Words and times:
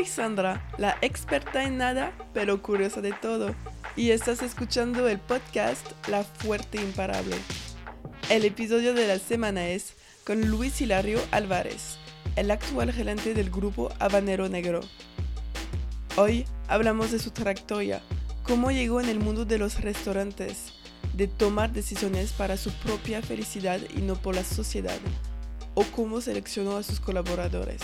Soy 0.00 0.08
Sandra, 0.08 0.66
la 0.78 0.96
experta 1.02 1.62
en 1.62 1.76
nada, 1.76 2.14
pero 2.32 2.62
curiosa 2.62 3.02
de 3.02 3.12
todo, 3.12 3.54
y 3.96 4.12
estás 4.12 4.40
escuchando 4.40 5.06
el 5.06 5.18
podcast 5.18 5.86
La 6.08 6.24
Fuerte 6.24 6.80
Imparable. 6.80 7.36
El 8.30 8.46
episodio 8.46 8.94
de 8.94 9.06
la 9.06 9.18
semana 9.18 9.68
es 9.68 9.92
con 10.24 10.48
Luis 10.48 10.80
Hilario 10.80 11.20
Álvarez, 11.32 11.98
el 12.36 12.50
actual 12.50 12.94
gerente 12.94 13.34
del 13.34 13.50
grupo 13.50 13.92
Habanero 13.98 14.48
Negro. 14.48 14.80
Hoy 16.16 16.46
hablamos 16.66 17.10
de 17.10 17.18
su 17.18 17.30
trayectoria, 17.32 18.00
cómo 18.42 18.70
llegó 18.70 19.02
en 19.02 19.10
el 19.10 19.18
mundo 19.18 19.44
de 19.44 19.58
los 19.58 19.82
restaurantes, 19.82 20.72
de 21.12 21.28
tomar 21.28 21.72
decisiones 21.72 22.32
para 22.32 22.56
su 22.56 22.72
propia 22.72 23.20
felicidad 23.20 23.78
y 23.94 24.00
no 24.00 24.14
por 24.14 24.34
la 24.34 24.44
sociedad, 24.44 24.98
o 25.74 25.84
cómo 25.94 26.22
seleccionó 26.22 26.78
a 26.78 26.82
sus 26.82 27.00
colaboradores. 27.00 27.82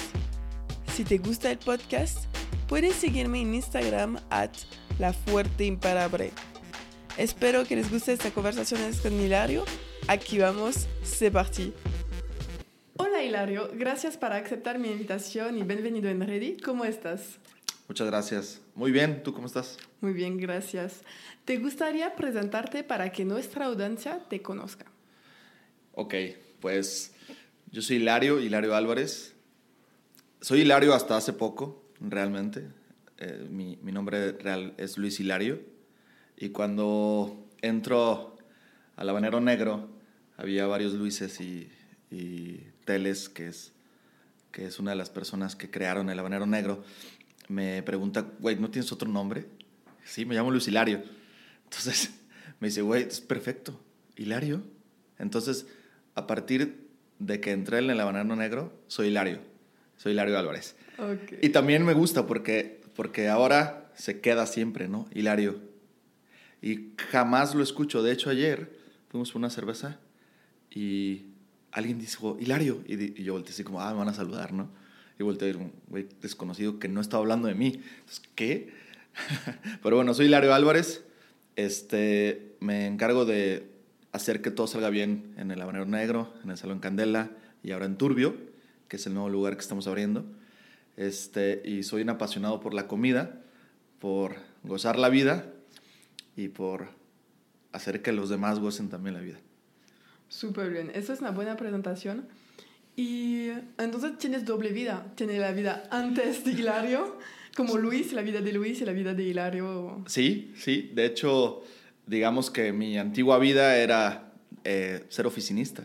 Si 0.96 1.05
te 1.05 1.18
gusta 1.18 1.50
el 1.50 1.59
podcast, 1.59 2.24
puedes 2.68 2.95
seguirme 2.95 3.42
en 3.42 3.54
Instagram 3.54 4.18
at 4.30 4.52
La 4.98 5.12
Fuerte 5.12 5.66
Imparable. 5.66 6.32
Espero 7.18 7.66
que 7.66 7.77
les 7.77 7.91
guste 7.91 8.14
esta 8.14 8.30
conversación 8.30 8.80
con 9.02 9.12
Hilario. 9.12 9.66
Aquí 10.09 10.38
vamos, 10.38 10.88
c'est 11.02 11.30
parti. 11.30 11.74
Hola 12.96 13.23
Hilario, 13.23 13.68
gracias 13.74 14.16
por 14.16 14.32
aceptar 14.32 14.78
mi 14.78 14.90
invitación 14.90 15.59
y 15.59 15.64
bienvenido 15.64 16.09
en 16.09 16.27
Ready. 16.27 16.56
¿Cómo 16.64 16.87
estás? 16.87 17.40
Muchas 17.88 18.06
gracias. 18.06 18.62
Muy 18.74 18.90
bien, 18.90 19.23
¿tú 19.23 19.34
cómo 19.34 19.48
estás? 19.48 19.76
Muy 20.01 20.15
bien, 20.15 20.38
gracias. 20.38 21.02
¿Te 21.45 21.59
gustaría 21.59 22.16
presentarte 22.16 22.84
para 22.84 23.12
que 23.12 23.26
nuestra 23.26 23.66
audiencia 23.66 24.20
te 24.30 24.40
conozca? 24.40 24.87
Ok, 25.92 26.15
pues 26.59 27.12
yo 27.70 27.82
soy 27.82 27.96
Hilario, 27.96 28.40
Hilario 28.40 28.74
Álvarez. 28.74 29.35
Soy 30.40 30.60
Hilario 30.60 30.95
hasta 30.95 31.16
hace 31.16 31.32
poco, 31.32 31.84
realmente. 32.01 32.68
Eh, 33.18 33.46
mi, 33.51 33.76
nombre 33.92 34.32
real 34.32 34.74
es 34.76 34.98
Luis 34.98 35.18
Hilario. 35.20 35.60
Y 36.37 36.51
cuando 36.51 37.48
entro 37.62 38.37
al 38.96 39.09
Habanero 39.09 39.40
Negro, 39.40 39.88
había 40.37 40.66
varios 40.66 40.93
Luises 40.93 41.40
y, 41.40 41.70
y 42.10 42.66
Teles, 42.84 43.28
que 43.28 43.48
es, 43.48 43.73
que 44.52 44.66
es 44.66 44.78
una 44.78 44.90
de 44.90 44.96
las 44.96 45.10
personas 45.10 45.56
que 45.56 45.70
crearon 45.70 46.10
el 46.10 46.18
Habanero 46.18 46.46
Negro 46.46 46.84
me 47.48 47.82
pregunta, 47.82 48.26
güey, 48.40 48.56
¿no 48.56 48.71
tienes 48.71 48.90
otro 48.93 49.09
nombre? 49.09 49.46
Sí, 50.04 50.24
me 50.24 50.34
llamo 50.34 50.50
Luis 50.50 50.68
Hilario. 50.68 51.02
Entonces 51.65 52.10
me 52.60 52.68
dice, 52.68 52.82
güey, 52.82 53.04
es 53.04 53.21
perfecto, 53.21 53.80
Hilario. 54.16 54.62
Entonces, 55.18 55.66
a 56.15 56.26
partir 56.26 56.88
de 57.18 57.40
que 57.40 57.52
entré 57.52 57.78
en 57.78 57.90
el 57.90 58.00
Habanero 58.00 58.37
Negro, 58.37 58.73
soy 58.88 59.09
Hilario. 59.09 59.40
Soy 59.97 60.13
Hilario 60.13 60.39
Álvarez. 60.39 60.77
Okay. 60.99 61.39
Y 61.43 61.51
también 61.51 61.85
me 61.85 61.93
gusta 61.93 62.27
porque, 62.27 62.80
porque 62.95 63.29
ahora 63.29 63.91
se 63.95 64.21
queda 64.21 64.47
siempre, 64.47 64.89
¿no? 64.89 65.09
Hilario. 65.15 65.61
Y 66.62 66.91
jamás 67.11 67.55
lo 67.55 67.62
escucho. 67.62 68.03
De 68.03 68.12
hecho, 68.12 68.31
ayer 68.31 68.71
fuimos 69.09 69.33
por 69.33 69.41
una 69.41 69.50
cerveza 69.50 69.99
y 70.71 71.27
alguien 71.72 71.99
dijo, 71.99 72.37
Hilario. 72.41 72.83
Y, 72.87 73.21
y 73.21 73.25
yo 73.25 73.34
volteé 73.34 73.53
así 73.53 73.65
como, 73.65 73.81
ah, 73.81 73.93
me 73.93 73.99
van 73.99 74.09
a 74.09 74.15
saludar, 74.15 74.53
¿no? 74.53 74.71
Y 75.19 75.22
volteé 75.22 75.53
a 75.53 75.56
un 75.56 75.72
güey 75.89 76.06
desconocido 76.21 76.78
que 76.78 76.89
no 76.89 77.00
estaba 77.00 77.22
hablando 77.22 77.49
de 77.49 77.55
mí. 77.55 77.67
Entonces, 77.75 78.22
¿qué? 78.34 78.72
Pero 79.83 79.97
bueno, 79.97 80.12
soy 80.15 80.27
Hilario 80.27 80.55
Álvarez. 80.55 81.05
Este, 81.56 82.56
me 82.61 82.87
encargo 82.87 83.25
de 83.25 83.71
hacer 84.12 84.43
que 84.43 84.50
todo 84.50 84.67
salga 84.67 84.91
bien 84.91 85.34
en 85.37 85.50
el 85.50 85.61
Habanero 85.61 85.87
Negro, 85.87 86.34
en 86.43 86.50
el 86.50 86.56
Salón 86.56 86.81
Candela 86.81 87.31
y 87.62 87.72
ahora 87.72 87.87
en 87.87 87.97
Turbio, 87.97 88.37
que 88.88 88.97
es 88.97 89.06
el 89.06 89.15
nuevo 89.15 89.28
lugar 89.28 89.54
que 89.54 89.62
estamos 89.62 89.87
abriendo. 89.87 90.25
Este, 90.97 91.62
y 91.65 91.82
soy 91.82 92.03
un 92.03 92.10
apasionado 92.10 92.60
por 92.60 92.75
la 92.75 92.87
comida, 92.87 93.43
por 93.99 94.37
gozar 94.62 94.99
la 94.99 95.09
vida 95.09 95.53
y 96.37 96.49
por 96.49 96.88
hacer 97.72 98.03
que 98.03 98.12
los 98.12 98.28
demás 98.28 98.59
gocen 98.59 98.88
también 98.88 99.15
la 99.15 99.21
vida. 99.21 99.38
Súper 100.28 100.71
bien, 100.71 100.91
esa 100.94 101.12
es 101.12 101.21
una 101.21 101.31
buena 101.31 101.56
presentación. 101.56 102.27
Y 102.97 103.49
entonces 103.77 104.16
tienes 104.19 104.44
doble 104.47 104.72
vida. 104.72 105.12
Tienes 105.15 105.38
la 105.38 105.53
vida 105.53 105.84
antes 105.91 106.44
de 106.44 106.53
Hilario, 106.53 107.19
como 107.55 107.77
Luis, 107.77 108.15
la 108.15 108.22
vida 108.22 108.41
de 108.41 108.53
Luis 108.53 108.81
y 108.81 108.87
la 108.87 108.93
vida 108.93 109.12
de 109.12 109.22
Hilario. 109.22 110.03
Sí, 110.06 110.53
sí. 110.56 110.91
De 110.94 111.05
hecho, 111.05 111.62
digamos 112.06 112.50
que 112.50 112.72
mi 112.72 112.97
antigua 112.97 113.38
vida 113.38 113.77
era 113.77 114.32
eh, 114.65 115.05
ser 115.11 115.27
oficinista. 115.27 115.84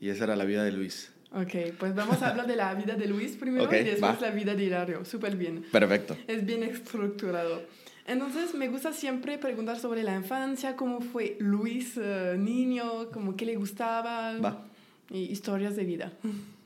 Y 0.00 0.08
esa 0.08 0.24
era 0.24 0.34
la 0.34 0.44
vida 0.44 0.64
de 0.64 0.72
Luis. 0.72 1.12
Ok, 1.32 1.74
pues 1.78 1.94
vamos 1.94 2.22
a 2.22 2.28
hablar 2.28 2.46
de 2.46 2.56
la 2.56 2.74
vida 2.74 2.94
de 2.94 3.06
Luis 3.06 3.36
primero 3.36 3.64
y 3.74 3.84
después 3.84 4.20
la 4.20 4.30
vida 4.30 4.54
de 4.54 4.64
Hilario. 4.64 5.04
Súper 5.04 5.36
bien. 5.36 5.64
Perfecto. 5.70 6.16
Es 6.26 6.44
bien 6.44 6.62
estructurado. 6.62 7.62
Entonces 8.06 8.54
me 8.54 8.68
gusta 8.68 8.92
siempre 8.92 9.36
preguntar 9.36 9.78
sobre 9.78 10.02
la 10.02 10.14
infancia, 10.14 10.76
cómo 10.76 11.02
fue 11.02 11.36
Luis 11.40 11.98
uh, 11.98 12.38
niño, 12.38 13.10
como 13.10 13.36
qué 13.36 13.44
le 13.44 13.56
gustaba. 13.56 14.38
Va 14.38 14.64
y 15.10 15.24
historias 15.24 15.76
de 15.76 15.84
vida. 15.84 16.12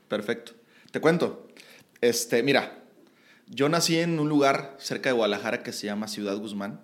Perfecto. 0.07 0.53
Te 0.91 0.99
cuento. 0.99 1.47
Este, 2.01 2.43
mira, 2.43 2.83
yo 3.47 3.69
nací 3.69 3.97
en 3.97 4.19
un 4.19 4.29
lugar 4.29 4.75
cerca 4.79 5.09
de 5.09 5.13
Guadalajara 5.13 5.63
que 5.63 5.71
se 5.71 5.87
llama 5.87 6.07
Ciudad 6.07 6.37
Guzmán. 6.37 6.81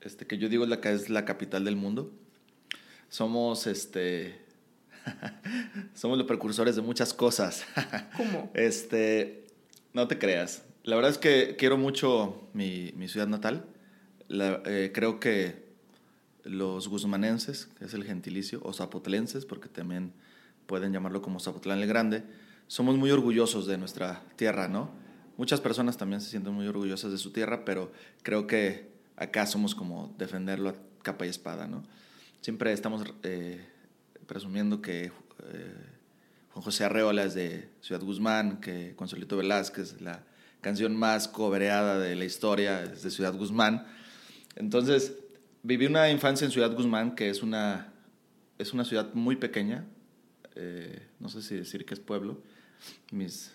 Este, 0.00 0.26
que 0.26 0.38
yo 0.38 0.48
digo 0.48 0.66
la 0.66 0.80
que 0.80 0.92
es 0.92 1.10
la 1.10 1.24
capital 1.24 1.64
del 1.64 1.76
mundo. 1.76 2.12
Somos 3.08 3.66
este 3.66 4.43
somos 5.94 6.18
los 6.18 6.26
precursores 6.26 6.76
de 6.76 6.82
muchas 6.82 7.14
cosas. 7.14 7.64
¿Cómo? 8.16 8.50
Este, 8.54 9.46
no 9.92 10.08
te 10.08 10.18
creas. 10.18 10.64
La 10.82 10.96
verdad 10.96 11.10
es 11.10 11.18
que 11.18 11.56
quiero 11.56 11.76
mucho 11.76 12.48
mi, 12.52 12.92
mi 12.96 13.08
ciudad 13.08 13.26
natal. 13.26 13.64
Eh, 14.28 14.90
creo 14.94 15.20
que 15.20 15.64
los 16.44 16.88
guzmanenses, 16.88 17.66
que 17.78 17.86
es 17.86 17.94
el 17.94 18.04
gentilicio, 18.04 18.60
o 18.62 18.72
zapotlenses, 18.72 19.46
porque 19.46 19.68
también 19.68 20.12
pueden 20.66 20.92
llamarlo 20.92 21.22
como 21.22 21.40
Zapotlán 21.40 21.80
el 21.80 21.88
Grande, 21.88 22.24
somos 22.66 22.96
muy 22.96 23.10
orgullosos 23.10 23.66
de 23.66 23.78
nuestra 23.78 24.22
tierra, 24.36 24.68
¿no? 24.68 24.90
Muchas 25.36 25.60
personas 25.60 25.96
también 25.96 26.20
se 26.20 26.30
sienten 26.30 26.52
muy 26.54 26.66
orgullosas 26.66 27.10
de 27.12 27.18
su 27.18 27.32
tierra, 27.32 27.64
pero 27.64 27.92
creo 28.22 28.46
que 28.46 28.90
acá 29.16 29.46
somos 29.46 29.74
como 29.74 30.14
defenderlo 30.18 30.70
a 30.70 30.74
capa 31.02 31.26
y 31.26 31.28
espada, 31.28 31.66
¿no? 31.66 31.82
Siempre 32.40 32.72
estamos 32.72 33.04
eh, 33.22 33.66
presumiendo 34.26 34.80
que 34.80 35.06
eh, 35.06 35.12
Juan 36.52 36.62
José 36.62 36.84
Arreola 36.84 37.24
es 37.24 37.34
de 37.34 37.68
Ciudad 37.80 38.02
Guzmán, 38.02 38.60
que 38.60 38.94
Consolito 38.96 39.36
Velázquez, 39.36 40.00
la 40.00 40.24
canción 40.60 40.96
más 40.96 41.28
cobreada 41.28 41.98
de 41.98 42.16
la 42.16 42.24
historia 42.24 42.82
es 42.84 43.02
de 43.02 43.10
Ciudad 43.10 43.34
Guzmán. 43.34 43.86
Entonces, 44.56 45.14
viví 45.62 45.86
una 45.86 46.10
infancia 46.10 46.44
en 46.44 46.52
Ciudad 46.52 46.72
Guzmán, 46.72 47.14
que 47.14 47.28
es 47.28 47.42
una, 47.42 47.92
es 48.58 48.72
una 48.72 48.84
ciudad 48.84 49.12
muy 49.14 49.36
pequeña, 49.36 49.84
eh, 50.54 51.08
no 51.18 51.28
sé 51.28 51.42
si 51.42 51.56
decir 51.56 51.84
que 51.84 51.94
es 51.94 52.00
pueblo, 52.00 52.40
mis 53.10 53.52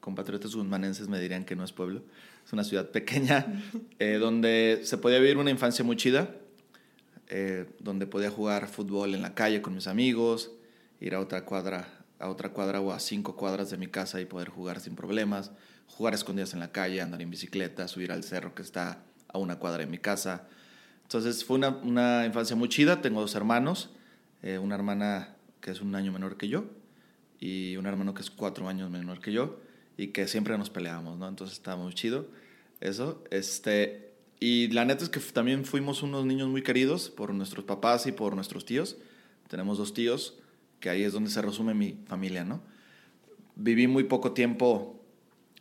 compatriotas 0.00 0.54
guzmanenses 0.54 1.08
me 1.08 1.20
dirían 1.20 1.44
que 1.44 1.56
no 1.56 1.64
es 1.64 1.72
pueblo, 1.72 2.02
es 2.46 2.52
una 2.52 2.64
ciudad 2.64 2.90
pequeña 2.90 3.62
eh, 3.98 4.14
donde 4.14 4.80
se 4.84 4.96
podía 4.96 5.18
vivir 5.18 5.36
una 5.36 5.50
infancia 5.50 5.84
muy 5.84 5.96
chida, 5.96 6.34
eh, 7.28 7.66
donde 7.78 8.06
podía 8.06 8.30
jugar 8.30 8.68
fútbol 8.68 9.14
en 9.14 9.22
la 9.22 9.34
calle 9.34 9.62
con 9.62 9.74
mis 9.74 9.86
amigos, 9.86 10.52
ir 11.00 11.14
a 11.14 11.20
otra 11.20 11.44
cuadra, 11.44 11.88
a 12.18 12.28
otra 12.28 12.50
cuadra 12.50 12.80
o 12.80 12.92
a 12.92 13.00
cinco 13.00 13.36
cuadras 13.36 13.70
de 13.70 13.76
mi 13.76 13.86
casa 13.86 14.20
y 14.20 14.24
poder 14.24 14.48
jugar 14.48 14.80
sin 14.80 14.96
problemas, 14.96 15.52
jugar 15.86 16.14
escondidas 16.14 16.52
en 16.54 16.60
la 16.60 16.72
calle, 16.72 17.00
andar 17.00 17.22
en 17.22 17.30
bicicleta, 17.30 17.88
subir 17.88 18.12
al 18.12 18.24
cerro 18.24 18.54
que 18.54 18.62
está 18.62 19.04
a 19.28 19.38
una 19.38 19.58
cuadra 19.58 19.80
de 19.80 19.86
mi 19.86 19.98
casa. 19.98 20.48
Entonces 21.02 21.44
fue 21.44 21.56
una, 21.56 21.68
una 21.68 22.26
infancia 22.26 22.56
muy 22.56 22.68
chida, 22.68 23.00
tengo 23.00 23.20
dos 23.20 23.34
hermanos, 23.34 23.90
una 24.42 24.74
hermana 24.74 25.36
que 25.60 25.70
es 25.70 25.80
un 25.80 25.94
año 25.94 26.12
menor 26.12 26.36
que 26.36 26.48
yo, 26.48 26.64
y 27.40 27.76
un 27.76 27.86
hermano 27.86 28.14
que 28.14 28.22
es 28.22 28.30
cuatro 28.30 28.68
años 28.68 28.90
menor 28.90 29.20
que 29.20 29.32
yo, 29.32 29.60
y 29.96 30.08
que 30.08 30.28
siempre 30.28 30.56
nos 30.56 30.70
peleábamos, 30.70 31.18
¿no? 31.18 31.28
Entonces 31.28 31.56
estaba 31.56 31.82
muy 31.82 31.92
chido 31.92 32.28
eso. 32.80 33.22
Este, 33.30 34.07
y 34.40 34.68
la 34.68 34.84
neta 34.84 35.04
es 35.04 35.10
que 35.10 35.20
también 35.20 35.64
fuimos 35.64 36.02
unos 36.02 36.24
niños 36.24 36.48
muy 36.48 36.62
queridos 36.62 37.10
por 37.10 37.34
nuestros 37.34 37.64
papás 37.64 38.06
y 38.06 38.12
por 38.12 38.34
nuestros 38.34 38.64
tíos. 38.64 38.96
Tenemos 39.48 39.78
dos 39.78 39.94
tíos, 39.94 40.38
que 40.80 40.90
ahí 40.90 41.02
es 41.02 41.12
donde 41.12 41.30
se 41.30 41.42
resume 41.42 41.74
mi 41.74 41.98
familia, 42.06 42.44
¿no? 42.44 42.60
Viví 43.56 43.88
muy 43.88 44.04
poco 44.04 44.32
tiempo 44.32 45.00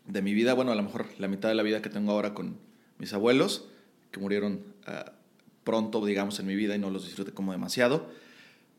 de 0.06 0.22
mi 0.22 0.34
vida, 0.34 0.54
bueno, 0.54 0.72
a 0.72 0.76
lo 0.76 0.84
mejor 0.84 1.08
la 1.18 1.28
mitad 1.28 1.50
de 1.50 1.56
la 1.56 1.64
vida 1.64 1.82
que 1.82 1.90
tengo 1.90 2.12
ahora 2.12 2.34
con 2.34 2.58
mis 3.00 3.14
abuelos, 3.14 3.68
que 4.12 4.20
murieron 4.20 4.64
uh, 4.88 5.10
pronto, 5.64 6.06
digamos, 6.06 6.40
en 6.40 6.48
mi 6.48 6.56
vida 6.56 6.76
y 6.76 6.80
no 6.80 6.90
los 6.90 7.06
disfruté 7.06 7.32
como 7.32 7.52
demasiado. 7.52 8.10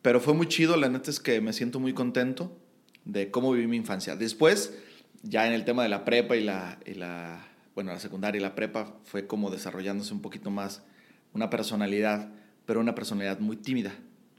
Pero 0.03 0.21
fue 0.21 0.35
muy 0.35 0.47
chido, 0.47 0.77
la 0.77 0.89
neta 0.89 1.11
es 1.11 1.21
que 1.21 1.41
me 1.41 1.53
siento 1.53 1.81
muy 1.81 1.93
contento 1.93 2.56
de 3.05 3.31
cómo 3.31 3.53
viví 3.53 3.67
mi 3.67 3.77
infancia. 3.77 4.15
Después, 4.17 4.79
ya 5.23 5.47
en 5.47 5.53
el 5.53 5.65
tema 5.65 5.83
de 5.83 5.89
la 5.89 6.05
prepa 6.05 6.37
y 6.37 6.45
la, 6.45 6.79
y 6.87 6.95
la, 6.95 7.48
bueno, 7.79 7.93
la 7.93 8.01
secundaria 8.01 8.41
y 8.41 8.43
la 8.43 8.57
prepa, 8.57 8.93
fue 9.05 9.29
como 9.29 9.53
desarrollándose 9.53 10.13
un 10.13 10.21
poquito 10.21 10.51
más 10.51 10.83
una 11.33 11.49
personalidad, 11.49 12.29
pero 12.67 12.81
una 12.81 12.97
personalidad 12.97 13.39
muy 13.39 13.57
tímida. 13.57 13.93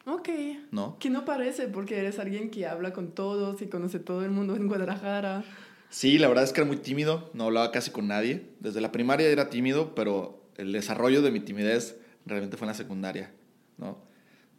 Ok. 0.06 0.28
¿No? 0.72 1.00
Que 1.00 1.10
no 1.10 1.24
parece, 1.24 1.70
porque 1.70 2.00
eres 2.00 2.20
alguien 2.20 2.52
que 2.52 2.68
habla 2.68 2.92
con 2.92 3.14
todos 3.14 3.62
y 3.62 3.68
conoce 3.68 4.00
todo 4.00 4.26
el 4.26 4.32
mundo 4.32 4.58
en 4.58 4.68
Guadalajara. 4.68 5.46
Sí, 5.90 6.18
la 6.18 6.28
verdad 6.28 6.44
es 6.44 6.52
que 6.52 6.60
era 6.60 6.68
muy 6.68 6.80
tímido, 6.80 7.32
no 7.34 7.46
hablaba 7.46 7.72
casi 7.72 7.92
con 7.92 8.10
nadie. 8.10 8.46
Desde 8.60 8.82
la 8.82 8.92
primaria 8.92 9.30
era 9.30 9.50
tímido, 9.50 9.96
pero 9.96 10.44
el 10.58 10.74
desarrollo 10.74 11.22
de 11.22 11.32
mi 11.32 11.40
timidez 11.40 11.98
realmente 12.26 12.58
fue 12.58 12.66
en 12.66 12.72
la 12.72 12.74
secundaria, 12.74 13.32
¿no? 13.78 14.00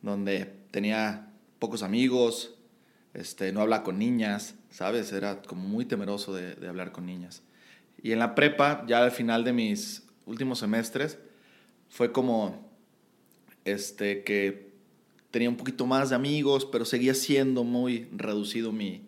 Donde 0.00 0.50
tenía 0.71 1.35
pocos 1.59 1.83
amigos, 1.83 2.55
este, 3.12 3.53
no 3.53 3.61
hablaba 3.61 3.85
con 3.85 3.99
niñas, 3.99 4.55
¿sabes? 4.71 5.12
Era 5.12 5.43
como 5.43 5.69
muy 5.69 5.85
temeroso 5.85 6.33
de, 6.33 6.55
de 6.55 6.67
hablar 6.67 6.93
con 6.93 7.05
niñas. 7.05 7.43
Y 8.02 8.12
en 8.12 8.19
la 8.19 8.35
prepa, 8.35 8.85
ya 8.87 9.02
al 9.02 9.11
final 9.11 9.44
de 9.44 9.52
mis 9.52 10.06
últimos 10.26 10.58
semestres, 10.58 11.19
fue 11.88 12.12
como 12.12 12.70
este, 13.64 14.23
que 14.25 14.70
tenía 15.31 15.49
un 15.49 15.56
poquito 15.56 15.87
más 15.87 16.11
de 16.11 16.17
amigos, 16.17 16.64
pero 16.64 16.85
seguía 16.85 17.14
siendo 17.14 17.64
muy 17.64 18.08
reducido 18.12 18.73
mi, 18.73 19.02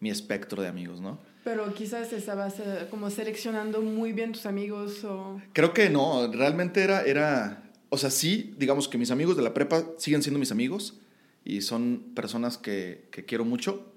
mi 0.00 0.10
espectro 0.10 0.62
de 0.62 0.68
amigos, 0.68 1.00
¿no? 1.00 1.18
Pero 1.44 1.72
quizás 1.74 2.12
estabas 2.12 2.58
eh, 2.60 2.86
como 2.90 3.10
seleccionando 3.10 3.80
muy 3.80 4.12
bien 4.12 4.32
tus 4.32 4.46
amigos 4.46 5.04
o... 5.04 5.40
Creo 5.52 5.72
que 5.72 5.88
no, 5.88 6.30
realmente 6.32 6.82
era, 6.82 7.02
era, 7.02 7.70
o 7.88 7.98
sea, 7.98 8.10
sí, 8.10 8.54
digamos 8.58 8.88
que 8.88 8.98
mis 8.98 9.10
amigos 9.10 9.36
de 9.36 9.42
la 9.42 9.54
prepa 9.54 9.84
siguen 9.98 10.22
siendo 10.22 10.38
mis 10.38 10.52
amigos 10.52 11.00
y 11.44 11.62
son 11.62 12.12
personas 12.14 12.58
que, 12.58 13.08
que 13.10 13.24
quiero 13.24 13.44
mucho, 13.44 13.92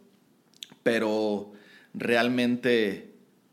pero 0.83 1.51
realmente 1.93 3.10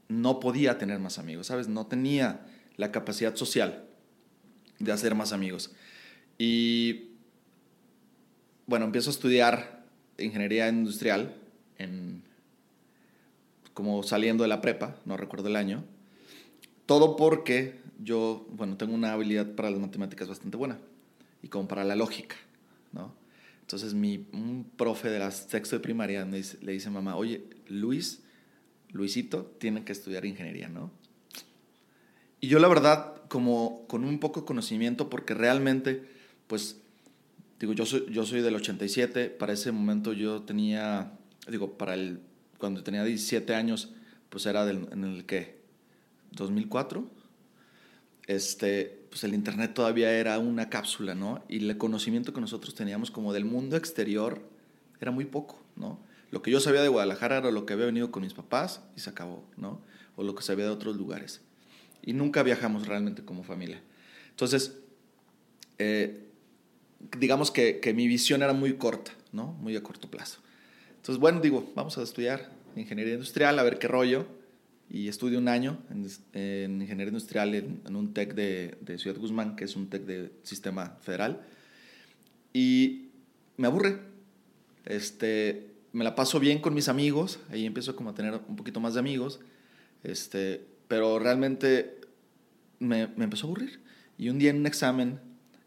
no 0.08 0.40
podía 0.40 0.78
tener 0.78 0.98
más 0.98 1.18
amigos, 1.18 1.46
¿sabes? 1.46 1.68
No 1.68 1.86
tenía 1.86 2.46
la 2.76 2.92
capacidad 2.92 3.34
social 3.36 3.84
de 4.78 4.92
hacer 4.92 5.14
más 5.14 5.32
amigos. 5.32 5.72
Y 6.38 7.10
bueno, 8.66 8.86
empiezo 8.86 9.10
a 9.10 9.12
estudiar 9.12 9.84
ingeniería 10.18 10.68
industrial 10.68 11.34
en, 11.78 12.22
como 13.74 14.02
saliendo 14.02 14.42
de 14.42 14.48
la 14.48 14.60
prepa, 14.60 14.96
no 15.04 15.16
recuerdo 15.16 15.48
el 15.48 15.56
año. 15.56 15.84
Todo 16.86 17.16
porque 17.16 17.80
yo, 18.02 18.46
bueno, 18.50 18.76
tengo 18.76 18.94
una 18.94 19.12
habilidad 19.12 19.54
para 19.54 19.70
las 19.70 19.80
matemáticas 19.80 20.28
bastante 20.28 20.56
buena 20.56 20.78
y 21.42 21.48
como 21.48 21.68
para 21.68 21.84
la 21.84 21.96
lógica, 21.96 22.36
¿no? 22.92 23.12
Entonces 23.60 23.92
mi, 23.92 24.26
un 24.32 24.64
profe 24.76 25.10
de 25.10 25.18
la 25.18 25.30
sexto 25.30 25.76
de 25.76 25.80
primaria 25.80 26.24
le 26.24 26.38
dice, 26.38 26.58
le 26.62 26.72
dice 26.72 26.88
mamá, 26.88 27.16
oye, 27.16 27.44
Luis, 27.68 28.22
Luisito 28.92 29.44
tiene 29.58 29.84
que 29.84 29.92
estudiar 29.92 30.24
ingeniería, 30.24 30.68
¿no? 30.68 30.90
Y 32.40 32.48
yo 32.48 32.58
la 32.58 32.68
verdad, 32.68 33.22
como 33.28 33.86
con 33.88 34.04
un 34.04 34.20
poco 34.20 34.40
de 34.40 34.46
conocimiento, 34.46 35.10
porque 35.10 35.34
realmente, 35.34 36.08
pues, 36.46 36.80
digo, 37.58 37.72
yo 37.72 37.84
soy, 37.84 38.06
yo 38.10 38.24
soy 38.24 38.40
del 38.40 38.54
87, 38.54 39.30
para 39.30 39.52
ese 39.52 39.72
momento 39.72 40.12
yo 40.12 40.42
tenía, 40.42 41.12
digo, 41.48 41.76
para 41.76 41.94
el, 41.94 42.20
cuando 42.58 42.82
tenía 42.82 43.04
17 43.04 43.54
años, 43.54 43.90
pues 44.30 44.46
era 44.46 44.64
del, 44.64 44.88
en 44.92 45.04
el 45.04 45.24
que, 45.24 45.58
2004, 46.32 47.04
este, 48.26 48.98
pues 49.08 49.24
el 49.24 49.34
Internet 49.34 49.72
todavía 49.74 50.12
era 50.12 50.38
una 50.38 50.68
cápsula, 50.68 51.14
¿no? 51.14 51.42
Y 51.48 51.66
el 51.66 51.78
conocimiento 51.78 52.32
que 52.32 52.40
nosotros 52.40 52.74
teníamos 52.74 53.10
como 53.10 53.32
del 53.32 53.46
mundo 53.46 53.76
exterior 53.76 54.42
era 55.00 55.10
muy 55.10 55.24
poco, 55.24 55.58
¿no? 55.76 55.98
Lo 56.30 56.42
que 56.42 56.50
yo 56.50 56.60
sabía 56.60 56.82
de 56.82 56.88
Guadalajara 56.88 57.38
era 57.38 57.50
lo 57.50 57.66
que 57.66 57.72
había 57.72 57.86
venido 57.86 58.10
con 58.10 58.22
mis 58.22 58.34
papás 58.34 58.82
y 58.96 59.00
se 59.00 59.10
acabó, 59.10 59.44
¿no? 59.56 59.80
O 60.16 60.22
lo 60.22 60.34
que 60.34 60.42
sabía 60.42 60.64
de 60.64 60.70
otros 60.70 60.96
lugares 60.96 61.40
y 62.02 62.12
nunca 62.12 62.42
viajamos 62.42 62.86
realmente 62.86 63.22
como 63.22 63.42
familia. 63.42 63.82
Entonces, 64.30 64.78
eh, 65.78 66.26
digamos 67.18 67.50
que, 67.50 67.80
que, 67.80 67.92
mi 67.92 68.06
visión 68.06 68.42
era 68.42 68.52
muy 68.52 68.74
corta, 68.74 69.12
¿no? 69.32 69.52
Muy 69.60 69.76
a 69.76 69.82
corto 69.82 70.10
plazo. 70.10 70.40
Entonces, 70.96 71.20
bueno, 71.20 71.40
digo, 71.40 71.70
vamos 71.74 71.98
a 71.98 72.02
estudiar 72.02 72.50
ingeniería 72.76 73.14
industrial, 73.14 73.58
a 73.58 73.62
ver 73.62 73.78
qué 73.78 73.88
rollo. 73.88 74.26
Y 74.90 75.08
estudio 75.08 75.38
un 75.38 75.48
año 75.48 75.78
en, 75.90 76.06
en 76.32 76.80
ingeniería 76.80 77.10
industrial 77.10 77.54
en, 77.54 77.82
en 77.86 77.94
un 77.94 78.14
TEC 78.14 78.32
de, 78.32 78.78
de, 78.80 78.96
Ciudad 78.96 79.18
Guzmán, 79.18 79.54
que 79.54 79.64
es 79.64 79.76
un 79.76 79.90
TEC 79.90 80.06
de 80.06 80.32
sistema 80.44 80.96
federal. 81.02 81.42
Y 82.54 83.10
me 83.58 83.66
aburre. 83.66 83.98
Este, 84.86 85.72
me 85.92 86.04
la 86.04 86.14
paso 86.14 86.38
bien 86.40 86.60
con 86.60 86.74
mis 86.74 86.88
amigos, 86.88 87.40
ahí 87.50 87.66
empiezo 87.66 87.96
como 87.96 88.10
a 88.10 88.14
tener 88.14 88.40
un 88.48 88.56
poquito 88.56 88.80
más 88.80 88.94
de 88.94 89.00
amigos. 89.00 89.40
Este, 90.02 90.64
pero 90.86 91.18
realmente 91.18 92.00
me, 92.78 93.08
me, 93.08 93.24
empezó 93.24 93.46
a 93.46 93.48
aburrir. 93.48 93.80
Y 94.16 94.28
un 94.30 94.38
día 94.38 94.50
en 94.50 94.58
un 94.58 94.66
examen, 94.66 95.20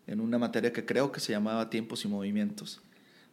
en 0.07 0.19
una 0.19 0.37
materia 0.37 0.73
que 0.73 0.85
creo 0.85 1.11
que 1.11 1.19
se 1.19 1.31
llamaba 1.31 1.69
tiempos 1.69 2.05
y 2.05 2.07
movimientos, 2.07 2.81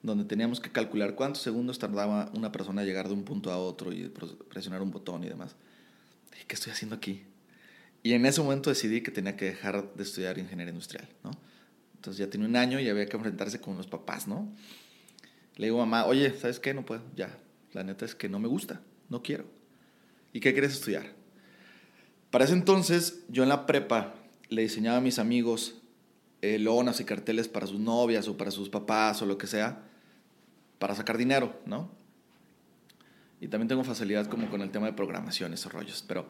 donde 0.03 0.25
teníamos 0.25 0.61
que 0.61 0.71
calcular 0.71 1.15
cuántos 1.15 1.43
segundos 1.43 1.79
tardaba 1.79 2.31
una 2.35 2.53
persona 2.53 2.83
a 2.83 2.85
llegar 2.85 3.09
de 3.09 3.15
un 3.15 3.25
punto 3.25 3.51
a 3.51 3.59
otro 3.59 3.93
y 3.93 4.11
presionar 4.49 4.83
un 4.83 4.91
botón 4.91 5.25
y 5.25 5.29
demás. 5.29 5.57
Dije, 6.33 6.45
¿qué 6.47 6.55
estoy 6.55 6.73
haciendo 6.73 6.97
aquí? 6.97 7.23
Y 8.03 8.13
en 8.13 8.25
ese 8.27 8.41
momento 8.41 8.71
decidí 8.71 9.01
que 9.03 9.11
tenía 9.11 9.37
que 9.37 9.47
dejar 9.47 9.93
de 9.95 10.03
estudiar 10.03 10.39
ingeniería 10.39 10.71
industrial, 10.71 11.09
¿no? 11.25 11.33
Entonces 11.97 12.19
ya 12.19 12.31
tenía 12.31 12.47
un 12.47 12.55
año 12.55 12.79
y 12.79 12.89
había 12.89 13.07
que 13.07 13.17
enfrentarse 13.17 13.61
con 13.61 13.77
los 13.77 13.89
papás, 13.89 14.29
¿no? 14.29 14.49
Le 15.59 15.67
digo 15.67 15.77
mamá, 15.77 16.07
oye, 16.07 16.33
¿sabes 16.39 16.59
qué? 16.61 16.73
No 16.73 16.87
puedo, 16.87 17.03
ya. 17.15 17.37
La 17.73 17.83
neta 17.83 18.05
es 18.05 18.15
que 18.15 18.29
no 18.29 18.39
me 18.39 18.49
gusta, 18.49 18.81
no 19.11 19.23
quiero. 19.23 19.45
¿Y 20.33 20.41
qué 20.41 20.53
quieres 20.53 20.73
estudiar? 20.73 21.13
Para 22.31 22.45
ese 22.45 22.55
entonces, 22.55 23.25
yo 23.29 23.43
en 23.43 23.49
la 23.49 23.67
prepa 23.67 24.15
le 24.49 24.63
diseñaba 24.63 24.99
a 24.99 25.01
mis 25.01 25.19
amigos 25.19 25.75
eh, 26.43 26.59
lonas 26.59 27.01
y 27.01 27.05
carteles 27.05 27.49
para 27.49 27.67
sus 27.67 27.81
novias 27.81 28.29
o 28.29 28.37
para 28.37 28.51
sus 28.51 28.69
papás 28.69 29.21
o 29.21 29.27
lo 29.27 29.37
que 29.37 29.49
sea, 29.49 29.83
para 30.79 30.95
sacar 30.95 31.19
dinero, 31.19 31.61
¿no? 31.67 31.91
Y 33.41 33.49
también 33.49 33.69
tengo 33.69 33.83
facilidad 33.83 34.27
como 34.27 34.49
con 34.51 34.63
el 34.63 34.71
tema 34.71 34.87
de 34.87 34.93
programación, 34.93 35.53
esos 35.53 35.73
rollos. 35.73 36.05
Pero, 36.07 36.29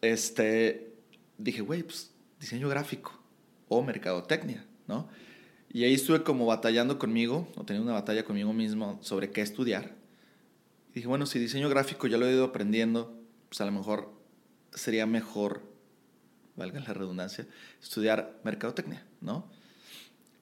este, 0.00 0.94
dije, 1.36 1.60
güey, 1.60 1.82
pues 1.82 2.12
diseño 2.40 2.68
gráfico 2.68 3.18
o 3.68 3.82
mercadotecnia, 3.82 4.64
¿no? 4.86 5.08
Y 5.74 5.82
ahí 5.82 5.94
estuve 5.94 6.22
como 6.22 6.46
batallando 6.46 7.00
conmigo, 7.00 7.48
o 7.56 7.64
teniendo 7.64 7.90
una 7.90 8.00
batalla 8.00 8.24
conmigo 8.24 8.52
mismo 8.52 8.96
sobre 9.02 9.32
qué 9.32 9.40
estudiar. 9.40 9.96
Y 10.92 10.94
dije, 10.94 11.08
bueno, 11.08 11.26
si 11.26 11.40
diseño 11.40 11.68
gráfico 11.68 12.06
ya 12.06 12.16
lo 12.16 12.28
he 12.28 12.32
ido 12.32 12.44
aprendiendo, 12.44 13.20
pues 13.48 13.60
a 13.60 13.64
lo 13.64 13.72
mejor 13.72 14.12
sería 14.72 15.04
mejor, 15.04 15.62
valga 16.54 16.78
la 16.78 16.94
redundancia, 16.94 17.48
estudiar 17.82 18.38
mercadotecnia, 18.44 19.04
¿no? 19.20 19.48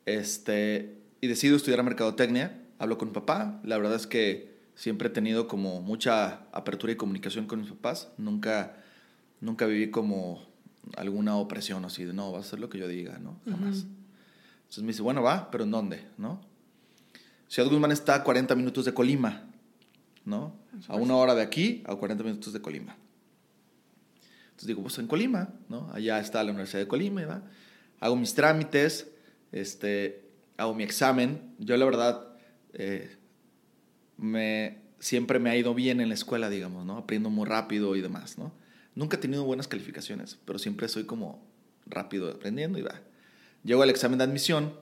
Este, 0.05 0.99
y 1.23 1.29
decido 1.29 1.57
estudiar 1.57 1.83
mercadotecnia, 1.83 2.61
hablo 2.79 2.99
con 2.99 3.09
mi 3.09 3.15
papá, 3.15 3.59
la 3.65 3.79
verdad 3.79 3.95
es 3.95 4.07
que 4.07 4.53
siempre 4.75 5.09
he 5.09 5.13
tenido 5.13 5.49
como 5.49 5.81
mucha 5.81 6.43
apertura 6.53 6.93
y 6.93 6.97
comunicación 6.97 7.47
con 7.47 7.63
mis 7.63 7.71
papás, 7.71 8.11
nunca, 8.19 8.77
nunca 9.41 9.65
viví 9.65 9.91
como 9.91 10.47
alguna 10.95 11.37
opresión 11.37 11.87
así 11.87 12.05
de, 12.05 12.13
no, 12.13 12.33
va 12.33 12.41
a 12.41 12.43
ser 12.43 12.61
lo 12.61 12.69
que 12.69 12.77
yo 12.77 12.87
diga, 12.87 13.19
¿no? 13.19 13.41
Jamás. 13.47 13.79
Uh 13.79 13.87
-huh. 13.87 14.02
Entonces 14.73 14.85
me 14.85 14.93
dice, 14.93 15.03
bueno, 15.03 15.23
va, 15.23 15.51
pero 15.51 15.65
¿en 15.65 15.71
dónde? 15.71 16.03
¿No? 16.17 16.41
Ciudad 17.47 17.69
Guzmán 17.69 17.93
está 17.93 18.15
a 18.15 18.25
40 18.25 18.55
minutos 18.55 18.87
de 18.87 18.95
Colima, 18.95 19.43
¿no? 20.25 20.57
A 20.89 20.97
una 20.97 21.15
hora 21.15 21.35
de 21.35 21.43
aquí, 21.43 21.83
a 21.85 21.95
40 21.95 22.25
minutos 22.25 22.55
de 22.55 22.63
Colima. 22.63 22.97
Entonces 24.45 24.69
digo, 24.69 24.81
pues 24.81 24.99
en 24.99 25.09
Colima, 25.09 25.51
¿no? 25.69 25.91
Allá 25.93 26.19
está 26.21 26.43
la 26.43 26.53
Universidad 26.53 26.81
de 26.81 26.89
Colima, 26.89 27.23
¿va? 27.27 27.43
Hago 28.01 28.17
mis 28.17 28.35
trámites, 28.35 29.11
este, 29.53 30.25
hago 30.57 30.75
mi 30.75 30.85
examen. 30.85 31.55
Yo 31.59 31.77
la 31.77 31.85
verdad, 31.85 32.29
eh, 32.73 33.15
me, 34.17 34.79
siempre 35.01 35.39
me 35.39 35.51
ha 35.51 35.57
ido 35.57 35.75
bien 35.75 36.01
en 36.01 36.09
la 36.09 36.15
escuela, 36.15 36.49
digamos, 36.49 36.87
¿no? 36.87 36.97
Aprendo 36.97 37.29
muy 37.29 37.45
rápido 37.45 37.95
y 37.95 38.01
demás, 38.01 38.39
¿no? 38.39 38.55
Nunca 38.95 39.19
he 39.19 39.21
tenido 39.21 39.45
buenas 39.45 39.69
calificaciones, 39.69 40.39
pero 40.47 40.59
siempre 40.59 40.89
soy 40.89 41.05
como 41.05 41.47
rápido 41.85 42.31
aprendiendo 42.31 42.79
y 42.79 42.83
va. 42.83 43.03
Llego 43.65 43.83
al 43.83 43.91
examen 43.91 44.19
de 44.19 44.25
admisión 44.25 44.75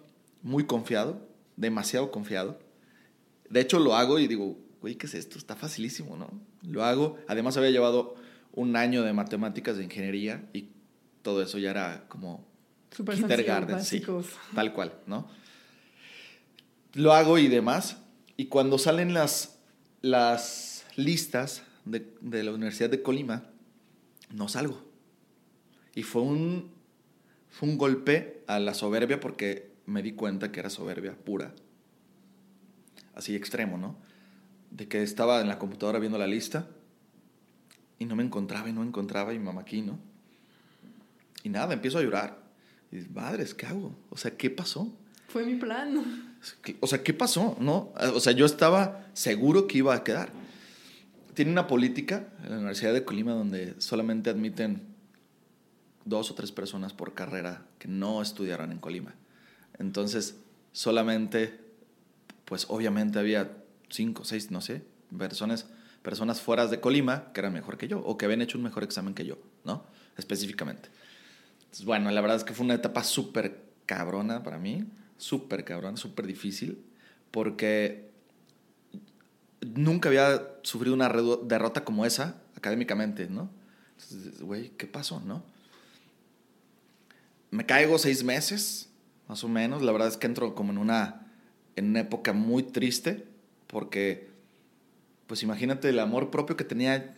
muy 0.42 0.66
confiado, 0.66 1.26
demasiado 1.56 2.10
confiado. 2.10 2.58
De 3.48 3.60
hecho, 3.60 3.78
lo 3.78 3.94
hago 3.94 4.18
y 4.18 4.26
digo, 4.26 4.56
güey, 4.80 4.96
¿qué 4.96 5.06
es 5.06 5.14
esto? 5.14 5.38
Está 5.38 5.56
facilísimo, 5.56 6.16
¿no? 6.16 6.30
Lo 6.62 6.84
hago. 6.84 7.18
Además, 7.28 7.56
había 7.56 7.70
llevado 7.70 8.14
un 8.52 8.76
año 8.76 9.02
de 9.02 9.12
matemáticas 9.12 9.76
de 9.76 9.84
ingeniería 9.84 10.48
y 10.52 10.70
todo 11.22 11.42
eso 11.42 11.58
ya 11.58 11.70
era 11.70 12.04
como 12.08 12.48
Super 12.90 13.16
kindergarten, 13.16 13.84
sí, 13.84 14.02
tal 14.54 14.72
cual, 14.72 14.94
¿no? 15.06 15.28
Lo 16.94 17.12
hago 17.12 17.38
y 17.38 17.48
demás. 17.48 17.98
Y 18.36 18.46
cuando 18.46 18.78
salen 18.78 19.14
las, 19.14 19.58
las 20.00 20.86
listas 20.96 21.62
de, 21.84 22.12
de 22.20 22.42
la 22.42 22.52
Universidad 22.52 22.90
de 22.90 23.02
Colima, 23.02 23.44
no 24.32 24.48
salgo. 24.48 24.82
Y 25.94 26.02
fue 26.02 26.22
un, 26.22 26.72
fue 27.50 27.68
un 27.68 27.76
golpe 27.76 28.42
a 28.46 28.58
la 28.58 28.74
soberbia 28.74 29.20
porque 29.20 29.70
me 29.86 30.02
di 30.02 30.12
cuenta 30.12 30.52
que 30.52 30.60
era 30.60 30.70
soberbia 30.70 31.14
pura. 31.14 31.52
Así 33.14 33.34
extremo, 33.34 33.76
¿no? 33.76 33.96
De 34.70 34.88
que 34.88 35.02
estaba 35.02 35.40
en 35.40 35.48
la 35.48 35.58
computadora 35.58 35.98
viendo 35.98 36.16
la 36.16 36.28
lista 36.28 36.68
y 37.98 38.06
no 38.06 38.16
me 38.16 38.22
encontraba 38.22 38.68
y 38.68 38.72
no 38.72 38.82
encontraba 38.82 39.34
y 39.34 39.38
mamá 39.38 39.62
aquí, 39.62 39.82
¿no? 39.82 39.98
Y 41.42 41.48
nada, 41.48 41.74
empiezo 41.74 41.98
a 41.98 42.02
llorar. 42.02 42.38
Y 42.92 42.96
dices, 42.96 43.10
madres, 43.12 43.54
¿qué 43.54 43.66
hago? 43.66 43.94
O 44.10 44.16
sea, 44.16 44.36
¿qué 44.36 44.48
pasó? 44.48 44.92
Fue 45.28 45.44
mi 45.44 45.56
plan. 45.56 46.34
O 46.80 46.86
sea, 46.86 47.02
¿qué 47.02 47.14
pasó? 47.14 47.56
¿No? 47.60 47.92
O 48.14 48.20
sea, 48.20 48.32
yo 48.32 48.46
estaba 48.46 49.06
seguro 49.12 49.66
que 49.66 49.78
iba 49.78 49.94
a 49.94 50.04
quedar. 50.04 50.30
tiene 51.34 51.50
una 51.50 51.66
política 51.66 52.28
en 52.42 52.50
la 52.50 52.56
Universidad 52.56 52.92
de 52.92 53.04
Colima 53.04 53.32
donde 53.32 53.74
solamente 53.80 54.30
admiten 54.30 54.89
dos 56.10 56.30
o 56.30 56.34
tres 56.34 56.52
personas 56.52 56.92
por 56.92 57.14
carrera 57.14 57.64
que 57.78 57.88
no 57.88 58.20
estudiaran 58.20 58.72
en 58.72 58.78
Colima. 58.78 59.14
Entonces, 59.78 60.36
solamente, 60.72 61.58
pues 62.44 62.66
obviamente 62.68 63.18
había 63.18 63.56
cinco, 63.88 64.24
seis, 64.24 64.50
no 64.50 64.60
sé, 64.60 64.82
personas, 65.16 65.66
personas 66.02 66.40
fuera 66.40 66.66
de 66.66 66.80
Colima 66.80 67.32
que 67.32 67.40
eran 67.40 67.54
mejor 67.54 67.78
que 67.78 67.88
yo 67.88 68.00
o 68.00 68.18
que 68.18 68.26
habían 68.26 68.42
hecho 68.42 68.58
un 68.58 68.64
mejor 68.64 68.84
examen 68.84 69.14
que 69.14 69.24
yo, 69.24 69.38
¿no? 69.64 69.84
Específicamente. 70.18 70.90
Entonces, 71.62 71.86
bueno, 71.86 72.10
la 72.10 72.20
verdad 72.20 72.36
es 72.36 72.44
que 72.44 72.52
fue 72.52 72.66
una 72.66 72.74
etapa 72.74 73.04
súper 73.04 73.62
cabrona 73.86 74.42
para 74.42 74.58
mí, 74.58 74.84
súper 75.16 75.64
cabrona, 75.64 75.96
súper 75.96 76.26
difícil, 76.26 76.84
porque 77.30 78.10
nunca 79.74 80.08
había 80.08 80.56
sufrido 80.62 80.94
una 80.94 81.08
derrota 81.44 81.84
como 81.84 82.04
esa 82.04 82.42
académicamente, 82.56 83.28
¿no? 83.28 83.50
Entonces, 83.92 84.42
güey, 84.42 84.70
¿qué 84.70 84.86
pasó, 84.86 85.20
no? 85.20 85.44
Me 87.50 87.66
caigo 87.66 87.98
seis 87.98 88.22
meses, 88.24 88.90
más 89.28 89.42
o 89.44 89.48
menos. 89.48 89.82
La 89.82 89.92
verdad 89.92 90.08
es 90.08 90.16
que 90.16 90.26
entro 90.26 90.54
como 90.54 90.72
en 90.72 90.78
una, 90.78 91.26
en 91.76 91.90
una 91.90 92.00
época 92.00 92.32
muy 92.32 92.62
triste, 92.62 93.26
porque, 93.66 94.30
pues 95.26 95.42
imagínate 95.42 95.88
el 95.88 95.98
amor 95.98 96.30
propio 96.30 96.56
que 96.56 96.64
tenía 96.64 97.16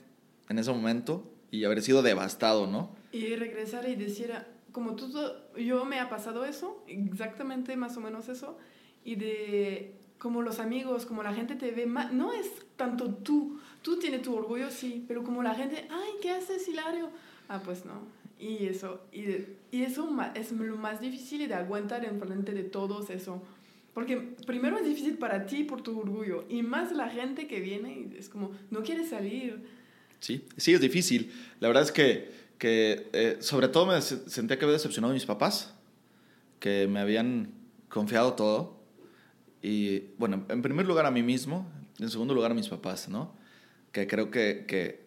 en 0.49 0.59
ese 0.59 0.71
momento 0.71 1.31
y 1.51 1.65
haber 1.65 1.83
sido 1.83 2.03
devastado, 2.03 2.67
¿no? 2.67 2.95
Y 3.12 3.37
regresar 3.37 3.89
y 3.89 3.95
decir, 3.95 4.33
como 4.73 4.97
tú, 4.97 5.12
yo 5.57 5.85
me 5.85 6.01
ha 6.01 6.09
pasado 6.09 6.45
eso, 6.45 6.83
exactamente 6.89 7.77
más 7.77 7.97
o 7.97 8.01
menos 8.01 8.29
eso, 8.29 8.59
y 9.05 9.17
de 9.17 9.95
como 10.19 10.41
los 10.43 10.61
amigos, 10.61 11.05
como 11.05 11.25
la 11.25 11.35
gente 11.35 11.57
te 11.57 11.73
ve, 11.73 11.85
más, 11.85 12.12
no 12.12 12.33
es 12.33 12.49
tanto 12.77 13.12
tú, 13.12 13.59
tú 13.83 13.99
tienes 13.99 14.23
tu 14.23 14.35
orgullo, 14.37 14.71
sí, 14.71 15.05
pero 15.09 15.25
como 15.25 15.43
la 15.43 15.55
gente, 15.55 15.89
ay, 15.91 16.11
¿qué 16.23 16.31
haces, 16.31 16.69
Hilario? 16.69 17.11
Ah, 17.49 17.61
pues 17.65 17.85
no. 17.85 18.22
Y 18.42 18.66
eso, 18.66 19.00
y, 19.12 19.22
y 19.70 19.82
eso 19.82 20.11
es 20.34 20.50
lo 20.50 20.76
más 20.76 21.00
difícil 21.00 21.46
de 21.46 21.54
aguantar 21.54 22.04
en 22.04 22.18
frente 22.18 22.52
de 22.52 22.64
todos 22.64 23.08
eso. 23.08 23.40
Porque 23.94 24.16
primero 24.44 24.78
es 24.78 24.84
difícil 24.84 25.16
para 25.16 25.46
ti 25.46 25.62
por 25.62 25.82
tu 25.82 25.96
orgullo 26.00 26.44
y 26.49 26.62
más 26.62 26.90
la 26.90 27.08
gente 27.08 27.46
que 27.46 27.61
viene 27.61 28.08
es 28.18 28.28
como, 28.28 28.50
no 28.70 28.82
quiere 28.82 29.06
salir. 29.06 29.62
Sí, 30.18 30.44
sí, 30.56 30.72
es 30.72 30.80
difícil. 30.80 31.30
La 31.61 31.68
verdad 31.68 31.84
es 31.84 31.92
que, 31.92 32.32
que 32.58 33.08
eh, 33.12 33.37
sobre 33.38 33.68
todo 33.68 33.87
me 33.87 34.02
sentía 34.02 34.58
que 34.58 34.64
había 34.64 34.72
decepcionado 34.72 35.12
a 35.12 35.14
mis 35.14 35.26
papás, 35.26 35.72
que 36.58 36.88
me 36.88 36.99
habían 36.99 37.52
confiado 37.88 38.32
todo 38.32 38.82
y 39.62 40.00
bueno, 40.18 40.44
en 40.49 40.62
primer 40.62 40.84
lugar 40.84 41.06
a 41.06 41.12
mí 41.12 41.22
mismo, 41.22 41.70
en 42.00 42.11
segundo 42.11 42.34
lugar 42.34 42.50
a 42.50 42.54
mis 42.54 42.68
papás, 42.68 43.08
¿no? 43.08 43.37
Que 43.92 44.08
creo 44.08 44.32
que, 44.32 44.64
que 44.66 45.01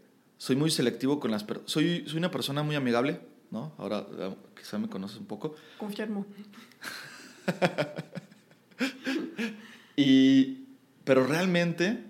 soy 0.46 0.56
muy 0.56 0.70
selectivo 0.70 1.20
con 1.20 1.32
las 1.32 1.44
personas. 1.44 1.72
Soy, 1.72 2.08
soy 2.08 2.20
una 2.20 2.30
persona 2.30 2.62
muy 2.62 2.76
amigable, 2.76 3.20
¿no? 3.50 3.74
Ahora 3.80 4.06
eh, 4.16 4.36
quizá 4.56 4.78
me 4.78 4.88
conoces 4.88 5.18
un 5.18 5.26
poco. 5.26 5.56
Confirmo. 5.80 6.28
y, 9.96 10.68
pero 11.04 11.26
realmente 11.26 12.04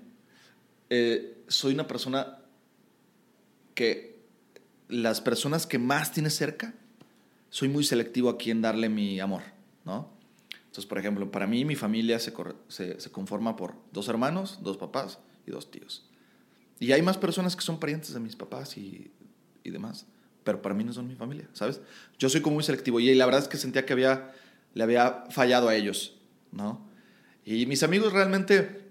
eh, 0.89 1.45
soy 1.47 1.75
una 1.75 1.87
persona 1.87 2.39
que 3.73 4.19
las 4.89 5.21
personas 5.21 5.65
que 5.65 5.79
más 5.79 6.11
tienes 6.11 6.35
cerca, 6.35 6.73
soy 7.49 7.69
muy 7.69 7.85
selectivo 7.85 8.27
a 8.27 8.37
quién 8.37 8.61
darle 8.61 8.89
mi 8.89 9.17
amor, 9.21 9.43
¿no? 9.85 10.09
Entonces, 10.51 10.85
por 10.85 10.97
ejemplo, 10.97 11.31
para 11.31 11.47
mí 11.47 11.63
mi 11.63 11.77
familia 11.77 12.19
se, 12.19 12.33
se, 12.67 13.11
conforma 13.13 13.55
por 13.55 13.75
dos 13.93 14.09
hermanos, 14.09 14.59
dos 14.61 14.75
papás 14.75 15.19
y 15.47 15.51
dos 15.51 15.71
tíos. 15.71 16.09
Y 16.79 16.91
hay 16.91 17.01
más 17.01 17.17
personas 17.17 17.55
que 17.55 17.61
son 17.61 17.79
parientes 17.79 18.13
de 18.13 18.19
mis 18.19 18.35
papás 18.35 18.77
y, 18.77 19.11
y 19.63 19.69
demás, 19.69 20.05
pero 20.43 20.61
para 20.61 20.75
mí 20.75 20.83
no 20.83 20.93
son 20.93 21.07
mi 21.07 21.15
familia, 21.15 21.47
¿sabes? 21.53 21.81
Yo 22.19 22.29
soy 22.29 22.41
como 22.41 22.55
muy 22.55 22.63
selectivo 22.63 22.99
y 22.99 23.13
la 23.15 23.25
verdad 23.25 23.41
es 23.41 23.47
que 23.47 23.57
sentía 23.57 23.85
que 23.85 23.93
había, 23.93 24.31
le 24.73 24.83
había 24.83 25.25
fallado 25.29 25.69
a 25.69 25.75
ellos, 25.75 26.15
¿no? 26.51 26.87
Y 27.45 27.65
mis 27.65 27.83
amigos 27.83 28.13
realmente, 28.13 28.81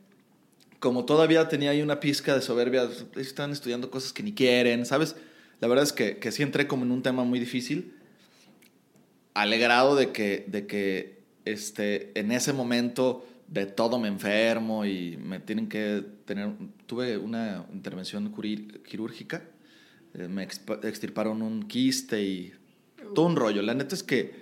como 0.78 1.04
todavía 1.04 1.48
tenía 1.48 1.70
ahí 1.70 1.82
una 1.82 2.00
pizca 2.00 2.34
de 2.34 2.42
soberbia, 2.42 2.88
están 3.16 3.52
estudiando 3.52 3.90
cosas 3.90 4.12
que 4.12 4.22
ni 4.22 4.32
quieren, 4.32 4.86
¿sabes? 4.86 5.16
La 5.60 5.68
verdad 5.68 5.84
es 5.84 5.92
que, 5.92 6.18
que 6.18 6.32
sí 6.32 6.42
entré 6.42 6.66
como 6.66 6.84
en 6.84 6.90
un 6.90 7.02
tema 7.02 7.24
muy 7.24 7.38
difícil, 7.38 7.94
alegrado 9.34 9.96
de 9.96 10.12
que, 10.12 10.44
de 10.48 10.66
que 10.66 11.22
este, 11.44 12.18
en 12.18 12.32
ese 12.32 12.52
momento 12.52 13.26
de 13.46 13.66
todo 13.66 13.98
me 13.98 14.08
enfermo 14.08 14.84
y 14.84 15.16
me 15.16 15.40
tienen 15.40 15.68
que 15.68 16.04
tener, 16.24 16.50
tuve 16.86 17.16
una 17.16 17.66
intervención 17.72 18.32
quirúrgica, 18.84 19.42
eh, 20.14 20.28
me 20.28 20.44
extirparon 20.44 21.42
un 21.42 21.64
quiste 21.64 22.22
y 22.22 22.54
todo 23.14 23.26
un 23.26 23.36
rollo. 23.36 23.62
La 23.62 23.74
neta 23.74 23.94
es 23.94 24.02
que, 24.02 24.34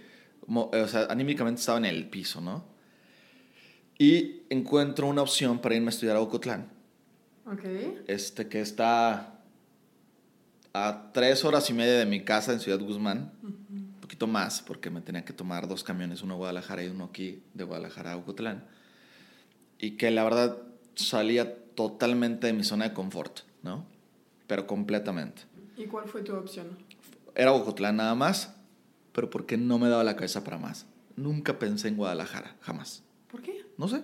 o 0.47 0.88
sea, 0.88 1.06
anímicamente 1.11 1.61
estaba 1.61 1.78
en 1.78 1.85
el 1.85 2.09
piso, 2.09 2.40
¿no? 2.40 2.64
Y 3.99 4.42
encuentro 4.50 5.06
una 5.06 5.23
opción 5.23 5.61
para 5.61 5.75
irme 5.75 5.88
a 5.88 5.90
estudiar 5.90 6.16
a 6.16 6.21
Ocotlán. 6.21 6.68
Ok. 7.47 7.64
Este, 8.06 8.49
que 8.49 8.61
está 8.61 9.40
a 10.73 11.11
tres 11.12 11.44
horas 11.44 11.68
y 11.71 11.75
media 11.75 11.99
de 11.99 12.06
mi 12.06 12.25
casa 12.25 12.52
en 12.52 12.61
Ciudad 12.61 12.80
Guzmán 12.80 13.32
más, 14.26 14.62
porque 14.62 14.90
me 14.90 15.00
tenía 15.00 15.25
que 15.25 15.32
tomar 15.32 15.68
dos 15.68 15.85
camiones, 15.85 16.23
uno 16.23 16.35
a 16.35 16.37
Guadalajara 16.37 16.85
y 16.85 16.88
uno 16.88 17.04
aquí 17.04 17.42
de 17.54 17.64
Guadalajara 17.64 18.12
a 18.12 18.16
Ocotlán. 18.16 18.64
Y 19.83 19.97
que 19.99 20.11
la 20.12 20.23
verdad 20.23 20.57
salía 20.95 21.57
totalmente 21.75 22.47
de 22.47 22.53
mi 22.53 22.62
zona 22.62 22.89
de 22.89 22.95
confort, 22.95 23.41
¿no? 23.62 23.85
Pero 24.47 24.67
completamente. 24.67 25.43
¿Y 25.77 25.87
cuál 25.87 26.09
fue 26.09 26.23
tu 26.23 26.35
opción? 26.35 26.79
Era 27.35 27.53
Ocotlán 27.53 27.97
nada 27.97 28.15
más, 28.15 28.55
pero 29.12 29.29
porque 29.29 29.57
no 29.57 29.79
me 29.79 29.89
daba 29.89 30.05
la 30.05 30.15
cabeza 30.15 30.45
para 30.45 30.57
más. 30.57 30.87
Nunca 31.17 31.59
pensé 31.59 31.89
en 31.89 31.97
Guadalajara, 31.97 32.57
jamás. 32.61 33.03
¿Por 33.29 33.43
qué? 33.43 33.67
No 33.77 33.89
sé. 33.89 34.03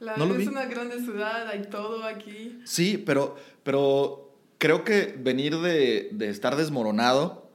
no 0.00 0.34
es 0.36 0.46
una 0.46 0.66
grande 0.66 1.00
ciudad, 1.00 1.48
hay 1.48 1.62
todo 1.62 2.04
aquí. 2.04 2.60
Sí, 2.64 2.96
pero, 2.96 3.36
pero 3.64 4.32
creo 4.58 4.84
que 4.84 5.18
venir 5.18 5.58
de, 5.58 6.10
de 6.12 6.28
estar 6.28 6.54
desmoronado 6.54 7.50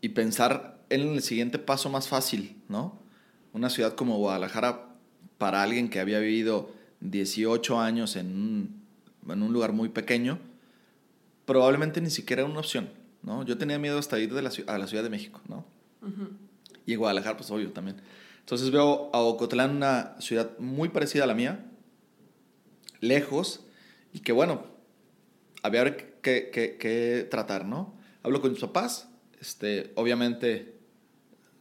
y 0.00 0.10
pensar 0.10 0.78
en 0.88 1.00
el 1.00 1.22
siguiente 1.22 1.58
paso 1.58 1.90
más 1.90 2.06
fácil, 2.06 2.62
¿no? 2.68 3.00
Una 3.52 3.70
ciudad 3.70 3.94
como 3.94 4.18
Guadalajara, 4.18 4.85
para 5.38 5.62
alguien 5.62 5.88
que 5.88 6.00
había 6.00 6.18
vivido 6.18 6.70
18 7.00 7.80
años 7.80 8.16
en 8.16 8.26
un, 8.26 8.82
en 9.28 9.42
un 9.42 9.52
lugar 9.52 9.72
muy 9.72 9.88
pequeño, 9.88 10.38
probablemente 11.44 12.00
ni 12.00 12.10
siquiera 12.10 12.42
era 12.42 12.50
una 12.50 12.60
opción, 12.60 12.90
¿no? 13.22 13.44
Yo 13.44 13.58
tenía 13.58 13.78
miedo 13.78 13.98
hasta 13.98 14.18
ir 14.18 14.32
de 14.32 14.42
la, 14.42 14.50
a 14.66 14.78
la 14.78 14.86
Ciudad 14.86 15.02
de 15.02 15.10
México, 15.10 15.40
¿no? 15.48 15.64
Y 16.86 16.94
Guadalajara, 16.94 17.36
pues 17.36 17.50
obvio 17.50 17.72
también. 17.72 17.96
Entonces 18.40 18.70
veo 18.70 19.10
a 19.12 19.20
Ocotlán 19.20 19.76
una 19.76 20.14
ciudad 20.20 20.56
muy 20.58 20.88
parecida 20.88 21.24
a 21.24 21.26
la 21.26 21.34
mía, 21.34 21.66
lejos, 23.00 23.64
y 24.12 24.20
que 24.20 24.32
bueno, 24.32 24.64
había 25.62 25.96
que, 25.96 26.50
que, 26.50 26.76
que 26.78 27.26
tratar, 27.28 27.64
¿no? 27.64 27.94
Hablo 28.22 28.40
con 28.40 28.52
mis 28.52 28.60
papás, 28.60 29.08
este, 29.40 29.92
obviamente, 29.96 30.78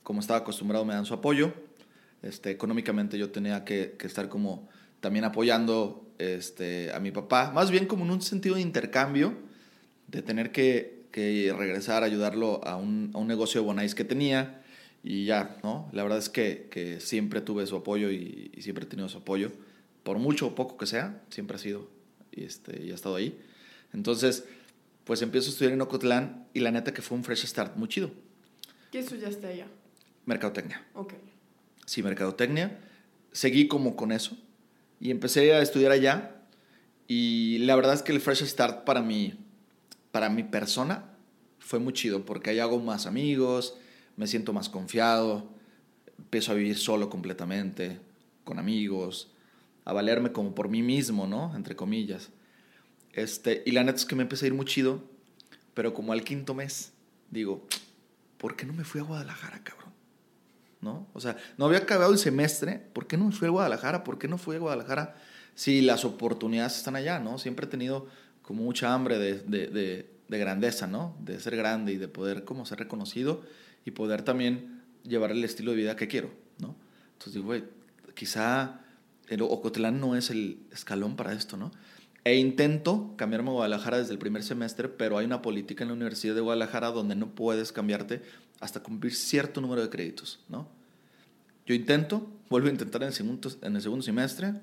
como 0.04 0.20
estaba 0.20 0.40
acostumbrado, 0.40 0.86
me 0.86 0.94
dan 0.94 1.06
su 1.06 1.14
apoyo. 1.14 1.54
Este, 2.26 2.50
económicamente 2.50 3.20
yo 3.20 3.30
tenía 3.30 3.64
que, 3.64 3.96
que 4.00 4.08
estar 4.08 4.30
como 4.30 4.68
también 5.00 5.26
apoyando 5.26 6.12
este, 6.18 6.92
a 6.92 7.00
mi 7.00 7.12
papá, 7.12 7.52
más 7.52 7.70
bien 7.70 7.86
como 7.86 8.04
en 8.04 8.10
un 8.10 8.22
sentido 8.24 8.56
de 8.56 8.62
intercambio, 8.62 9.36
de 10.08 10.24
tener 10.24 10.52
que, 10.52 11.06
que 11.12 11.54
regresar 11.56 12.02
a 12.02 12.08
ayudarlo 12.08 12.66
a 12.66 12.78
un, 12.78 13.12
a 13.14 13.20
un, 13.20 13.28
negocio 13.28 13.62
de 13.62 13.68
Bonais 13.68 13.94
que 13.94 14.04
tenía 14.04 14.64
y 15.04 15.26
ya, 15.26 15.58
¿no? 15.62 15.88
La 15.94 16.02
verdad 16.02 16.18
es 16.18 16.30
que, 16.30 16.68
que 16.72 17.00
siempre 17.00 17.42
tuve 17.42 17.68
su 17.68 17.76
apoyo 17.76 18.10
y, 18.10 18.50
y, 18.56 18.62
siempre 18.64 18.86
he 18.86 18.88
tenido 18.88 19.08
su 19.08 19.20
apoyo, 19.20 19.52
por 20.02 20.18
mucho 20.18 20.48
o 20.48 20.56
poco 20.56 20.78
que 20.78 20.88
sea, 20.88 21.22
siempre 21.30 21.58
ha 21.58 21.60
sido 21.60 21.88
y, 22.32 22.44
este, 22.44 22.84
y 22.84 22.92
ha 22.92 22.96
estado 22.96 23.18
ahí. 23.18 23.40
Entonces, 23.94 24.46
pues 25.04 25.22
empiezo 25.22 25.50
a 25.50 25.52
estudiar 25.52 25.74
en 25.74 25.82
Ocotlán 25.82 26.48
y 26.56 26.62
la 26.62 26.72
neta 26.72 26.92
que 26.92 27.04
fue 27.04 27.16
un 27.16 27.24
fresh 27.24 27.46
start 27.46 27.76
muy 27.76 27.88
chido. 27.88 28.10
¿Qué 28.92 28.98
estudiaste 28.98 29.46
allá? 29.46 29.68
Mercadotecnia. 30.26 30.84
Ok. 30.96 31.14
Sí, 31.86 32.04
mercadotecnia. 32.04 32.80
Seguí 33.32 33.68
como 33.68 33.96
con 33.96 34.12
eso 34.12 34.38
y 35.00 35.12
empecé 35.12 35.54
a 35.54 35.62
estudiar 35.62 35.92
allá 35.92 36.36
y 37.08 37.60
la 37.60 37.76
verdad 37.76 37.94
es 37.94 38.02
que 38.02 38.12
el 38.12 38.22
fresh 38.22 38.44
start 38.46 38.86
para 38.86 39.02
mí, 39.02 39.36
para 40.12 40.30
mi 40.30 40.44
persona, 40.44 41.06
fue 41.60 41.80
muy 41.80 41.94
chido 41.94 42.26
porque 42.26 42.50
ahí 42.50 42.60
hago 42.60 42.80
más 42.80 43.06
amigos, 43.06 43.78
me 44.18 44.28
siento 44.28 44.54
más 44.54 44.70
confiado, 44.70 45.50
empiezo 46.18 46.52
a 46.52 46.56
vivir 46.56 46.78
solo 46.78 47.10
completamente, 47.10 48.00
con 48.44 48.60
amigos, 48.60 49.32
a 49.84 49.94
valerme 49.94 50.32
como 50.32 50.56
por 50.56 50.70
mí 50.70 50.82
mismo, 50.82 51.28
¿no? 51.28 51.56
Entre 51.56 51.76
comillas. 51.76 52.30
Este, 53.14 53.64
y 53.66 53.72
la 53.72 53.84
neta 53.84 53.98
es 53.98 54.06
que 54.06 54.16
me 54.16 54.24
empecé 54.24 54.46
a 54.46 54.48
ir 54.48 54.54
muy 54.54 54.66
chido, 54.66 55.04
pero 55.74 55.94
como 55.94 56.14
al 56.14 56.24
quinto 56.24 56.54
mes, 56.54 56.94
digo, 57.32 57.66
¿por 58.38 58.56
qué 58.56 58.66
no 58.66 58.74
me 58.74 58.84
fui 58.84 59.02
a 59.02 59.04
Guadalajara, 59.04 59.64
cabrón? 59.64 59.95
¿No? 60.86 61.08
O 61.14 61.20
sea, 61.20 61.36
no 61.58 61.66
había 61.66 61.80
acabado 61.80 62.12
el 62.12 62.20
semestre, 62.20 62.80
¿por 62.94 63.08
qué 63.08 63.18
no 63.18 63.32
fui 63.32 63.48
a 63.48 63.52
Guadalajara? 63.52 64.04
¿Por 64.04 64.20
qué 64.20 64.28
no 64.28 64.38
fui 64.38 64.56
a 64.56 64.60
Guadalajara 64.60 65.16
si 65.56 65.82
las 65.82 66.06
oportunidades 66.06 66.78
están 66.78 66.96
allá, 66.96 67.18
¿no? 67.18 67.40
Siempre 67.40 67.66
he 67.66 67.70
tenido 67.70 68.06
como 68.44 68.62
mucha 68.62 68.94
hambre 68.94 69.18
de, 69.18 69.40
de, 69.40 70.38
grandeza, 70.40 70.86
¿no? 70.86 71.18
De 71.20 71.40
ser 71.40 71.56
grande 71.56 71.94
y 71.94 71.98
de 71.98 72.08
poder 72.08 72.44
como 72.44 72.68
ser 72.68 72.78
reconocido 72.78 73.42
y 73.84 73.92
poder 73.92 74.22
también 74.22 74.84
llevar 75.02 75.32
el 75.32 75.44
estilo 75.44 75.72
de 75.72 75.78
vida 75.78 75.96
que 75.96 76.08
quiero, 76.08 76.30
¿no? 76.60 76.76
Entonces 77.14 77.34
digo, 77.34 77.48
güey, 77.48 77.64
quizá 78.14 78.82
el 79.28 79.42
Ocotlán 79.42 80.00
no 80.00 80.16
es 80.16 80.30
el 80.30 80.60
escalón 80.72 81.16
para 81.16 81.34
esto, 81.34 81.58
¿no? 81.58 81.72
E 82.24 82.36
intento 82.36 83.14
cambiarme 83.18 83.50
a 83.50 83.54
Guadalajara 83.54 83.98
desde 83.98 84.12
el 84.12 84.20
primer 84.20 84.44
semestre, 84.44 84.88
pero 84.88 85.18
hay 85.18 85.26
una 85.26 85.42
política 85.42 85.84
en 85.84 85.88
la 85.88 85.96
Universidad 85.96 86.36
de 86.36 86.42
Guadalajara 86.42 86.92
donde 86.92 87.16
no 87.16 87.34
puedes 87.34 87.72
cambiarte 87.72 88.22
hasta 88.60 88.82
cumplir 88.82 89.14
cierto 89.16 89.62
número 89.62 89.82
de 89.82 89.90
créditos, 89.90 90.40
¿no? 90.50 90.68
Yo 91.66 91.74
intento, 91.74 92.30
vuelvo 92.50 92.68
a 92.68 92.72
intentar 92.72 93.02
en 93.02 93.08
el 93.08 93.14
segundo, 93.14 93.50
en 93.62 93.76
el 93.76 93.82
segundo 93.82 94.04
semestre, 94.04 94.54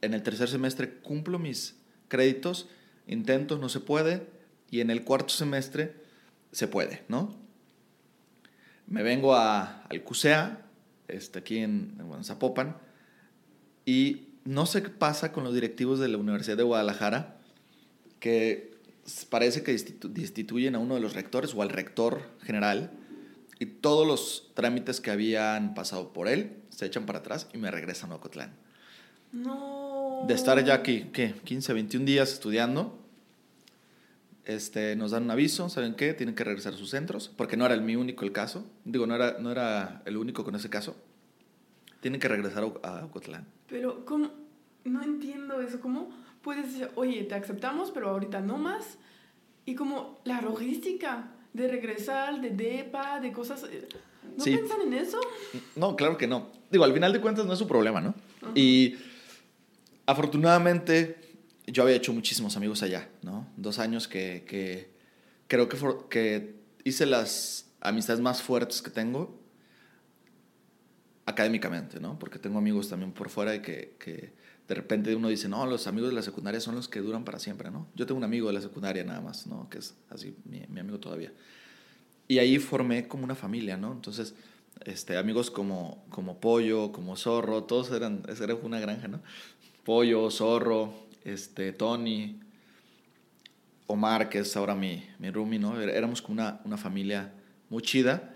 en 0.00 0.14
el 0.14 0.22
tercer 0.22 0.48
semestre 0.48 0.94
cumplo 0.98 1.38
mis 1.38 1.76
créditos, 2.08 2.68
intento, 3.06 3.58
no 3.58 3.68
se 3.68 3.80
puede, 3.80 4.26
y 4.70 4.80
en 4.80 4.90
el 4.90 5.04
cuarto 5.04 5.28
semestre 5.30 5.94
se 6.52 6.66
puede, 6.66 7.04
¿no? 7.08 7.34
Me 8.88 9.02
vengo 9.02 9.34
a, 9.34 9.82
al 9.82 10.02
CUSEA, 10.02 10.66
este, 11.08 11.38
aquí 11.38 11.58
en, 11.58 11.96
en 11.98 12.24
Zapopan, 12.24 12.76
y 13.84 14.28
no 14.44 14.66
sé 14.66 14.82
qué 14.82 14.90
pasa 14.90 15.32
con 15.32 15.44
los 15.44 15.54
directivos 15.54 16.00
de 16.00 16.08
la 16.08 16.18
Universidad 16.18 16.56
de 16.56 16.62
Guadalajara, 16.64 17.36
que 18.18 18.76
parece 19.28 19.62
que 19.62 19.72
destituyen 20.08 20.74
a 20.74 20.80
uno 20.80 20.96
de 20.96 21.00
los 21.00 21.14
rectores 21.14 21.54
o 21.54 21.62
al 21.62 21.68
rector 21.68 22.22
general 22.42 22.90
y 23.58 23.66
todos 23.66 24.06
los 24.06 24.50
trámites 24.54 25.00
que 25.00 25.10
habían 25.10 25.74
pasado 25.74 26.12
por 26.12 26.28
él 26.28 26.56
se 26.68 26.86
echan 26.86 27.06
para 27.06 27.20
atrás 27.20 27.48
y 27.52 27.58
me 27.58 27.70
regresan 27.70 28.12
a 28.12 28.16
Ocotlán. 28.16 28.54
No. 29.32 30.24
De 30.26 30.34
estar 30.34 30.62
ya 30.64 30.74
aquí, 30.74 31.08
¿qué? 31.12 31.34
15, 31.44 31.72
21 31.72 32.06
días 32.06 32.32
estudiando, 32.32 32.98
este, 34.44 34.94
nos 34.96 35.10
dan 35.10 35.24
un 35.24 35.30
aviso, 35.30 35.68
¿saben 35.68 35.94
qué? 35.94 36.14
Tienen 36.14 36.34
que 36.34 36.44
regresar 36.44 36.74
a 36.74 36.76
sus 36.76 36.90
centros, 36.90 37.30
porque 37.36 37.56
no 37.56 37.66
era 37.66 37.74
el 37.74 37.82
mi 37.82 37.96
único 37.96 38.24
el 38.24 38.32
caso, 38.32 38.64
digo, 38.84 39.06
no 39.06 39.14
era, 39.14 39.38
no 39.38 39.50
era 39.50 40.02
el 40.04 40.16
único 40.16 40.44
con 40.44 40.54
ese 40.54 40.70
caso. 40.70 40.96
Tienen 42.00 42.20
que 42.20 42.28
regresar 42.28 42.62
a 42.82 43.04
Ocotlán. 43.04 43.46
Pero, 43.68 44.04
¿cómo? 44.04 44.30
No 44.84 45.02
entiendo 45.02 45.60
eso. 45.60 45.80
¿Cómo 45.80 46.10
puedes 46.42 46.72
decir, 46.72 46.90
oye, 46.94 47.24
te 47.24 47.34
aceptamos, 47.34 47.90
pero 47.90 48.10
ahorita 48.10 48.40
no 48.40 48.58
más? 48.58 48.98
Y 49.64 49.74
como 49.74 50.20
la 50.24 50.40
logística 50.40 51.32
de 51.56 51.68
regresar, 51.68 52.40
de 52.40 52.50
DEPA, 52.50 53.20
de 53.20 53.32
cosas... 53.32 53.64
eh, 53.64 53.88
¿No 54.36 54.44
Sí. 54.44 54.50
piensan 54.56 54.82
en 54.82 54.92
eso? 54.94 55.18
No, 55.76 55.96
claro 55.96 56.18
que 56.18 56.26
no. 56.26 56.50
Digo, 56.70 56.84
al 56.84 56.92
final 56.92 57.12
de 57.12 57.20
cuentas 57.20 57.46
no 57.46 57.52
es 57.54 57.58
su 57.58 57.66
problema, 57.66 58.00
¿no? 58.00 58.14
Y 58.54 58.96
afortunadamente 60.04 61.16
yo 61.66 61.82
había 61.82 61.96
hecho 61.96 62.12
muchísimos 62.12 62.56
amigos 62.56 62.82
allá, 62.82 63.08
¿no? 63.22 63.46
Dos 63.56 63.78
años 63.78 64.08
que, 64.08 64.44
que 64.46 64.90
creo 65.48 65.68
que, 65.68 65.76
for- 65.76 66.08
que 66.08 66.54
hice 66.84 67.06
las 67.06 67.66
amistades 67.80 68.20
más 68.20 68.42
fuertes 68.42 68.82
que 68.82 68.90
tengo 68.90 69.40
académicamente, 71.24 71.98
¿no? 72.00 72.18
Porque 72.18 72.38
tengo 72.38 72.58
amigos 72.58 72.88
también 72.88 73.12
por 73.12 73.28
fuera 73.30 73.54
y 73.54 73.60
que, 73.62 73.96
que 73.98 74.32
de 74.68 74.74
repente 74.74 75.14
uno 75.14 75.28
dice, 75.28 75.48
no, 75.48 75.64
los 75.66 75.86
amigos 75.86 76.10
de 76.10 76.14
la 76.16 76.22
secundaria 76.22 76.60
son 76.60 76.74
los 76.74 76.88
que 76.88 77.00
duran 77.00 77.24
para 77.24 77.38
siempre, 77.38 77.70
¿no? 77.70 77.86
Yo 77.94 78.06
tengo 78.06 78.18
un 78.18 78.24
amigo 78.24 78.48
de 78.48 78.54
la 78.54 78.60
secundaria 78.60 79.04
nada 79.04 79.20
más, 79.20 79.46
¿no? 79.46 79.68
Que 79.70 79.78
es 79.78 79.94
así, 80.10 80.36
mi, 80.44 80.62
mi 80.68 80.80
amigo 80.80 80.98
todavía. 80.98 81.32
Y 82.28 82.38
ahí 82.38 82.58
formé 82.58 83.06
como 83.06 83.24
una 83.24 83.36
familia, 83.36 83.76
¿no? 83.76 83.92
Entonces, 83.92 84.34
este, 84.84 85.16
amigos 85.16 85.50
como, 85.50 86.04
como 86.10 86.40
Pollo, 86.40 86.90
como 86.92 87.16
Zorro, 87.16 87.64
todos 87.64 87.90
eran, 87.92 88.22
esa 88.28 88.44
era 88.44 88.54
una 88.56 88.80
granja, 88.80 89.06
¿no? 89.08 89.20
Pollo, 89.84 90.30
Zorro, 90.30 90.92
este, 91.24 91.72
Tony, 91.72 92.40
Omar, 93.86 94.28
que 94.28 94.40
es 94.40 94.56
ahora 94.56 94.74
mi, 94.74 95.04
mi 95.18 95.30
roomie, 95.30 95.58
¿no? 95.60 95.80
Era- 95.80 95.92
Éramos 95.92 96.20
como 96.22 96.34
una, 96.34 96.60
una 96.64 96.76
familia 96.76 97.32
muy 97.70 97.82
chida. 97.82 98.32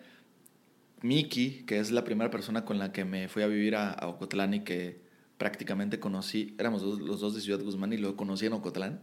Miki, 1.03 1.65
que 1.67 1.79
es 1.79 1.91
la 1.91 2.05
primera 2.05 2.31
persona 2.31 2.65
con 2.65 2.79
la 2.79 2.93
que 2.93 3.05
me 3.05 3.29
fui 3.29 3.43
a 3.43 3.47
vivir 3.47 3.75
a, 3.75 3.91
a 3.91 4.07
Ocotlán 4.09 4.55
y 4.55 4.61
que 4.61 5.01
prácticamente 5.41 5.99
conocí, 5.99 6.55
éramos 6.59 6.83
dos- 6.83 7.01
los 7.01 7.19
dos 7.21 7.35
de 7.35 7.41
Ciudad 7.41 7.61
Guzmán 7.65 7.95
y 7.95 7.97
lo 7.97 8.15
conocí 8.15 8.45
en 8.45 8.53
Ocotlán, 8.53 9.01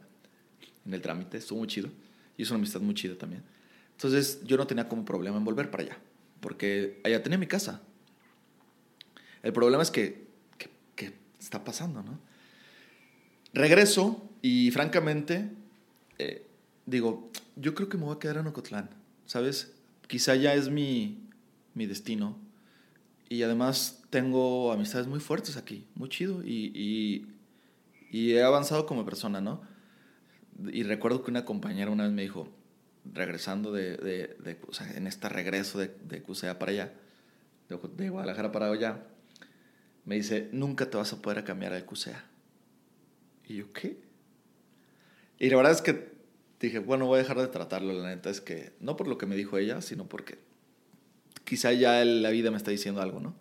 en 0.86 0.94
el 0.94 1.02
trámite, 1.02 1.38
estuvo 1.40 1.58
muy 1.58 1.68
chido. 1.68 1.90
Y 2.38 2.44
es 2.44 2.52
una 2.52 2.60
amistad 2.60 2.80
muy 2.80 2.94
chida 2.94 3.18
también. 3.18 3.42
Entonces 3.94 4.42
yo 4.46 4.56
no 4.56 4.68
tenía 4.68 4.88
como 4.88 5.04
problema 5.04 5.38
en 5.38 5.44
volver 5.44 5.72
para 5.72 5.82
allá, 5.84 5.98
porque 6.40 7.02
allá 7.04 7.24
tenía 7.24 7.40
mi 7.40 7.48
casa. 7.48 7.82
El 9.42 9.52
problema 9.52 9.82
es 9.82 9.90
que, 9.90 10.28
que, 10.60 10.70
que 10.96 11.14
está 11.40 11.64
pasando, 11.64 12.04
¿no? 12.04 12.20
Regreso 13.54 14.30
y 14.44 14.70
francamente, 14.70 15.50
eh, 16.20 16.46
digo, 16.86 17.32
yo 17.56 17.74
creo 17.74 17.90
que 17.90 17.98
me 17.98 18.04
voy 18.04 18.16
a 18.16 18.20
quedar 18.20 18.38
en 18.38 18.46
Ocotlán, 18.46 18.92
¿sabes? 19.26 19.74
Quizá 20.08 20.36
ya 20.36 20.54
es 20.54 20.70
mi, 20.70 21.18
mi 21.74 21.88
destino. 21.88 22.38
Y 23.28 23.42
además 23.42 23.97
tengo 24.10 24.72
amistades 24.72 25.08
muy 25.08 25.20
fuertes 25.20 25.58
aquí, 25.58 25.86
muy 25.96 26.10
chido. 26.10 26.44
Y, 26.44 27.28
y, 28.12 28.34
he 28.34 28.42
avanzado 28.42 28.86
como 28.86 29.06
persona, 29.06 29.42
¿no? 29.42 29.62
Y 30.72 30.84
recuerdo 30.84 31.24
que 31.24 31.32
una 31.32 31.46
compañera 31.46 31.92
una 31.92 32.06
vez 32.06 32.14
me 32.14 32.24
dijo, 32.24 32.50
regresando 33.06 33.72
de, 33.72 33.98
de, 33.98 34.60
o 34.68 34.74
sea, 34.74 34.92
en 34.96 35.08
este 35.08 35.30
regreso 35.30 35.78
de, 35.78 35.96
de 36.04 36.22
CUSEA 36.22 36.58
para 36.58 36.72
allá, 36.72 36.94
de, 37.70 37.80
de 37.96 38.10
Guadalajara 38.10 38.52
para 38.52 38.72
allá, 38.72 39.04
me 40.06 40.16
dice, 40.16 40.50
nunca 40.52 40.90
te 40.90 40.98
vas 40.98 41.14
a 41.14 41.22
poder 41.22 41.44
cambiar 41.44 41.74
al 41.74 41.86
CUSEA. 41.86 42.24
Y 43.46 43.58
yo, 43.58 43.72
¿qué? 43.72 44.00
Y 45.38 45.50
la 45.50 45.58
verdad 45.58 45.74
es 45.74 45.82
que 45.82 46.18
dije, 46.60 46.80
bueno, 46.80 47.06
voy 47.06 47.20
a 47.20 47.22
dejar 47.22 47.38
de 47.38 47.48
tratarlo, 47.48 47.94
la 47.94 48.10
neta 48.10 48.30
es 48.30 48.42
que, 48.42 48.74
no 48.80 48.96
por 48.96 49.08
lo 49.08 49.18
que 49.18 49.26
me 49.26 49.36
dijo 49.36 49.58
ella, 49.58 49.82
sino 49.82 50.08
porque 50.08 50.40
quizá 51.44 51.72
ya 51.74 52.04
la 52.04 52.30
vida 52.30 52.52
me 52.52 52.58
está 52.58 52.72
diciendo 52.72 53.02
algo, 53.02 53.20
¿no? 53.20 53.36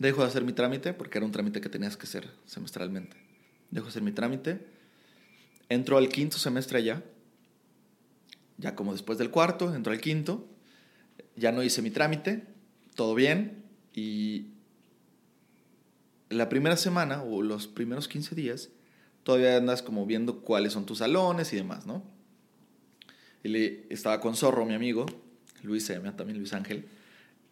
Dejo 0.00 0.22
de 0.22 0.28
hacer 0.28 0.44
mi 0.44 0.54
trámite, 0.54 0.94
porque 0.94 1.18
era 1.18 1.26
un 1.26 1.30
trámite 1.30 1.60
que 1.60 1.68
tenías 1.68 1.98
que 1.98 2.04
hacer 2.04 2.26
semestralmente. 2.46 3.18
Dejo 3.70 3.84
de 3.84 3.90
hacer 3.90 4.02
mi 4.02 4.12
trámite, 4.12 4.66
entro 5.68 5.98
al 5.98 6.08
quinto 6.08 6.38
semestre 6.38 6.78
allá, 6.78 7.04
ya 8.56 8.74
como 8.74 8.92
después 8.92 9.18
del 9.18 9.30
cuarto, 9.30 9.74
entro 9.74 9.92
al 9.92 10.00
quinto, 10.00 10.48
ya 11.36 11.52
no 11.52 11.62
hice 11.62 11.82
mi 11.82 11.90
trámite, 11.90 12.46
todo 12.94 13.14
bien, 13.14 13.62
y 13.94 14.46
la 16.30 16.48
primera 16.48 16.78
semana 16.78 17.22
o 17.22 17.42
los 17.42 17.66
primeros 17.66 18.08
15 18.08 18.34
días, 18.34 18.70
todavía 19.22 19.58
andas 19.58 19.82
como 19.82 20.06
viendo 20.06 20.40
cuáles 20.40 20.72
son 20.72 20.86
tus 20.86 20.98
salones 20.98 21.52
y 21.52 21.56
demás, 21.56 21.84
¿no? 21.84 22.02
Le, 23.42 23.86
estaba 23.90 24.18
con 24.22 24.34
Zorro, 24.34 24.64
mi 24.64 24.72
amigo, 24.72 25.04
Luis 25.62 25.84
se 25.84 26.00
también 26.00 26.38
Luis 26.38 26.54
Ángel, 26.54 26.88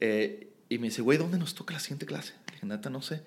eh, 0.00 0.48
y 0.68 0.78
me 0.78 0.88
dice, 0.88 1.02
güey, 1.02 1.18
¿dónde 1.18 1.38
nos 1.38 1.54
toca 1.54 1.74
la 1.74 1.80
siguiente 1.80 2.06
clase? 2.06 2.34
Le 2.46 2.54
dije, 2.54 2.66
neta, 2.66 2.90
no 2.90 3.02
sé. 3.02 3.22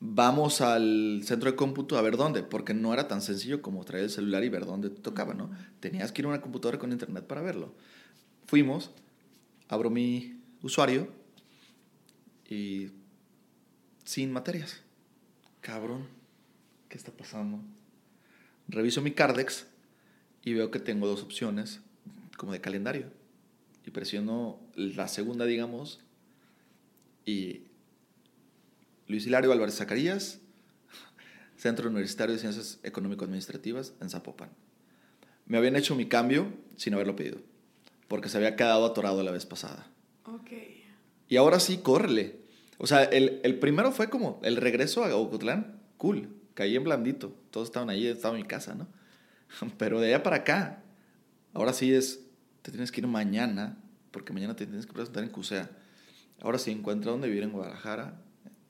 Vamos 0.00 0.60
al 0.60 1.22
centro 1.24 1.50
de 1.50 1.56
cómputo 1.56 1.96
a 1.96 2.02
ver 2.02 2.16
dónde, 2.16 2.42
porque 2.42 2.74
no 2.74 2.92
era 2.92 3.08
tan 3.08 3.22
sencillo 3.22 3.62
como 3.62 3.84
traer 3.84 4.04
el 4.04 4.10
celular 4.10 4.44
y 4.44 4.48
ver 4.48 4.66
dónde 4.66 4.90
te 4.90 5.00
tocaba, 5.00 5.34
¿no? 5.34 5.50
Tenías 5.80 6.12
que 6.12 6.22
ir 6.22 6.26
a 6.26 6.28
una 6.28 6.40
computadora 6.40 6.78
con 6.78 6.92
internet 6.92 7.26
para 7.26 7.42
verlo. 7.42 7.72
Fuimos, 8.46 8.90
abro 9.68 9.90
mi 9.90 10.40
usuario 10.62 11.08
y 12.48 12.90
sin 14.04 14.32
materias. 14.32 14.82
Cabrón, 15.60 16.06
¿qué 16.88 16.98
está 16.98 17.10
pasando? 17.10 17.60
Reviso 18.68 19.00
mi 19.00 19.12
Cardex 19.12 19.66
y 20.42 20.52
veo 20.52 20.70
que 20.70 20.78
tengo 20.78 21.06
dos 21.06 21.22
opciones 21.22 21.80
como 22.36 22.52
de 22.52 22.60
calendario. 22.60 23.06
Y 23.86 23.90
presiono 23.90 24.60
la 24.74 25.08
segunda, 25.08 25.44
digamos, 25.46 26.03
y 27.24 27.64
Luis 29.06 29.26
Hilario 29.26 29.52
Álvarez 29.52 29.76
Zacarías, 29.76 30.40
Centro 31.56 31.88
Universitario 31.88 32.34
de 32.34 32.40
Ciencias 32.40 32.80
Económico-Administrativas 32.82 33.94
en 34.00 34.10
Zapopan. 34.10 34.50
Me 35.46 35.58
habían 35.58 35.76
hecho 35.76 35.94
mi 35.94 36.06
cambio 36.06 36.52
sin 36.76 36.94
haberlo 36.94 37.16
pedido, 37.16 37.38
porque 38.08 38.28
se 38.28 38.38
había 38.38 38.56
quedado 38.56 38.86
atorado 38.86 39.22
la 39.22 39.30
vez 39.30 39.46
pasada. 39.46 39.86
Ok. 40.24 40.50
Y 41.28 41.36
ahora 41.36 41.60
sí, 41.60 41.78
córrele. 41.78 42.40
O 42.78 42.86
sea, 42.86 43.04
el, 43.04 43.40
el 43.44 43.58
primero 43.58 43.92
fue 43.92 44.10
como 44.10 44.40
el 44.42 44.56
regreso 44.56 45.04
a 45.04 45.14
Ocotlán, 45.14 45.80
cool, 45.96 46.28
caí 46.54 46.76
en 46.76 46.84
blandito, 46.84 47.36
todos 47.50 47.68
estaban 47.68 47.90
ahí, 47.90 48.06
estaba 48.06 48.34
en 48.36 48.42
mi 48.42 48.48
casa, 48.48 48.74
¿no? 48.74 48.88
Pero 49.78 50.00
de 50.00 50.08
allá 50.08 50.22
para 50.22 50.36
acá, 50.36 50.82
ahora 51.52 51.72
sí 51.72 51.92
es, 51.92 52.20
te 52.62 52.70
tienes 52.70 52.90
que 52.90 53.00
ir 53.00 53.06
mañana, 53.06 53.78
porque 54.10 54.32
mañana 54.32 54.56
te 54.56 54.66
tienes 54.66 54.86
que 54.86 54.92
presentar 54.92 55.22
en 55.24 55.30
CUSEA. 55.30 55.70
Ahora 56.40 56.58
sí, 56.58 56.70
encuentra 56.70 57.12
dónde 57.12 57.28
vivir 57.28 57.44
en 57.44 57.52
Guadalajara, 57.52 58.20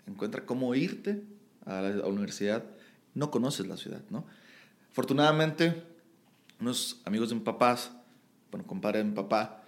encuentra 0.07 0.45
cómo 0.47 0.75
irte 0.75 1.23
a 1.67 1.83
la, 1.83 2.07
universidad. 2.07 2.65
No 3.15 3.31
conoces 3.31 3.67
la 3.67 3.77
ciudad, 3.77 4.03
¿no? 4.11 4.25
Afortunadamente, 4.91 5.83
unos 6.61 7.01
amigos 7.05 7.31
de 7.31 7.37
mi 7.37 7.41
papás, 7.41 7.91
bueno, 8.51 8.67
compadre 8.67 8.99
de 8.99 9.05
mi 9.05 9.15
papá, 9.15 9.63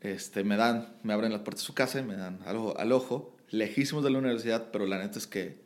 este, 0.00 0.44
me 0.44 0.56
dan, 0.56 0.94
me 1.02 1.12
abren 1.12 1.32
las 1.32 1.42
puertas 1.42 1.62
de 1.62 1.66
su 1.66 1.74
casa 1.74 2.00
y 2.00 2.02
me 2.02 2.16
dan 2.16 2.40
al 2.44 2.56
ojo, 2.56 2.78
al 2.78 2.92
ojo, 2.92 3.36
lejísimos 3.50 4.04
de 4.04 4.10
la 4.10 4.18
universidad, 4.18 4.70
pero 4.70 4.86
la 4.86 4.98
neta 4.98 5.18
es 5.18 5.26
que 5.26 5.62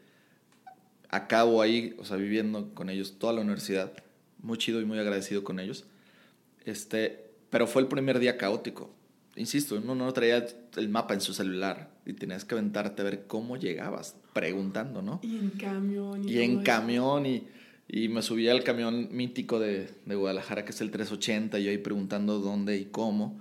acabo 1.08 1.62
ahí, 1.62 1.96
o 1.98 2.04
sea, 2.04 2.16
viviendo 2.16 2.74
con 2.74 2.90
ellos 2.90 3.18
toda 3.18 3.32
la 3.32 3.40
universidad, 3.40 3.92
muy 4.42 4.58
chido 4.58 4.80
y 4.80 4.84
muy 4.84 4.98
agradecido 4.98 5.42
con 5.42 5.58
ellos. 5.58 5.86
Este, 6.64 7.30
pero 7.50 7.66
fue 7.66 7.82
el 7.82 7.88
primer 7.88 8.18
día 8.18 8.36
caótico. 8.36 8.90
Insisto, 9.38 9.76
uno 9.76 9.94
no 9.94 10.12
traía 10.12 10.44
el 10.76 10.88
mapa 10.88 11.14
en 11.14 11.20
su 11.20 11.32
celular 11.32 11.90
y 12.04 12.12
tenías 12.12 12.44
que 12.44 12.54
aventarte 12.54 13.02
a 13.02 13.04
ver 13.04 13.26
cómo 13.28 13.56
llegabas, 13.56 14.16
preguntando, 14.32 15.00
¿no? 15.00 15.20
Y 15.22 15.36
en 15.36 15.50
camión. 15.50 16.28
Y, 16.28 16.32
y 16.32 16.42
en 16.42 16.62
camión 16.64 17.24
y, 17.24 17.46
y, 17.86 18.08
me 18.08 18.20
subía 18.22 18.50
al 18.50 18.64
camión 18.64 19.08
mítico 19.12 19.60
de, 19.60 19.88
de, 20.04 20.14
Guadalajara, 20.16 20.64
que 20.64 20.72
es 20.72 20.80
el 20.80 20.90
380, 20.90 21.58
y 21.60 21.68
ahí 21.68 21.78
preguntando 21.78 22.40
dónde 22.40 22.78
y 22.78 22.86
cómo. 22.86 23.40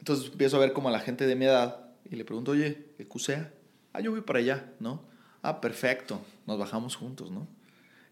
Entonces 0.00 0.32
empiezo 0.32 0.56
a 0.56 0.60
ver 0.60 0.72
como 0.72 0.88
a 0.88 0.92
la 0.92 1.00
gente 1.00 1.26
de 1.26 1.36
mi 1.36 1.44
edad 1.44 1.90
y 2.10 2.16
le 2.16 2.24
pregunto, 2.24 2.50
oye, 2.50 2.86
¿qué 2.96 3.06
cusea? 3.06 3.52
Ah, 3.92 4.00
yo 4.00 4.10
voy 4.10 4.22
para 4.22 4.40
allá, 4.40 4.72
¿no? 4.80 5.02
Ah, 5.42 5.60
perfecto, 5.60 6.20
nos 6.44 6.58
bajamos 6.58 6.96
juntos, 6.96 7.30
¿no? 7.30 7.46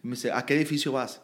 Y 0.04 0.06
me 0.06 0.14
dice, 0.14 0.30
¿a 0.30 0.46
qué 0.46 0.54
edificio 0.54 0.92
vas? 0.92 1.20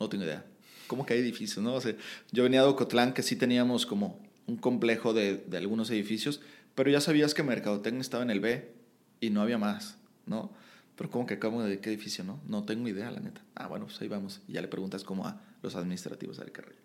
No 0.00 0.08
tengo 0.08 0.24
idea. 0.24 0.46
¿Cómo 0.86 1.04
que 1.04 1.14
hay 1.14 1.20
edificios, 1.20 1.62
no? 1.62 1.74
O 1.74 1.80
sea, 1.80 1.94
yo 2.32 2.44
venía 2.44 2.62
de 2.62 2.68
Ocotlán, 2.68 3.12
que 3.12 3.22
sí 3.22 3.36
teníamos 3.36 3.84
como 3.84 4.25
un 4.46 4.56
complejo 4.56 5.12
de, 5.12 5.36
de, 5.36 5.56
algunos 5.56 5.90
edificios, 5.90 6.40
pero 6.74 6.90
ya 6.90 7.00
sabías 7.00 7.34
que 7.34 7.42
Mercadotecnia 7.42 8.00
estaba 8.00 8.22
en 8.22 8.30
el 8.30 8.40
B 8.40 8.72
y 9.20 9.30
no 9.30 9.42
había 9.42 9.58
más, 9.58 9.98
¿no? 10.26 10.52
Pero 10.96 11.10
¿cómo 11.10 11.26
que 11.26 11.34
acabo 11.34 11.62
de 11.62 11.78
qué 11.80 11.90
edificio, 11.90 12.24
no? 12.24 12.40
No 12.46 12.64
tengo 12.64 12.88
idea, 12.88 13.10
la 13.10 13.20
neta. 13.20 13.42
Ah, 13.54 13.66
bueno, 13.66 13.86
pues 13.86 14.00
ahí 14.00 14.08
vamos. 14.08 14.40
Ya 14.48 14.62
le 14.62 14.68
preguntas 14.68 15.04
como 15.04 15.26
a 15.26 15.40
los 15.62 15.76
administrativos 15.76 16.38
del 16.38 16.52
carril. 16.52 16.76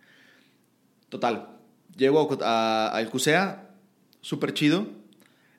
Total, 1.07 1.57
llego 1.95 2.37
a, 2.41 2.95
a, 2.95 3.01
El 3.01 3.09
CUSEA, 3.09 3.69
súper 4.19 4.53
chido. 4.53 4.87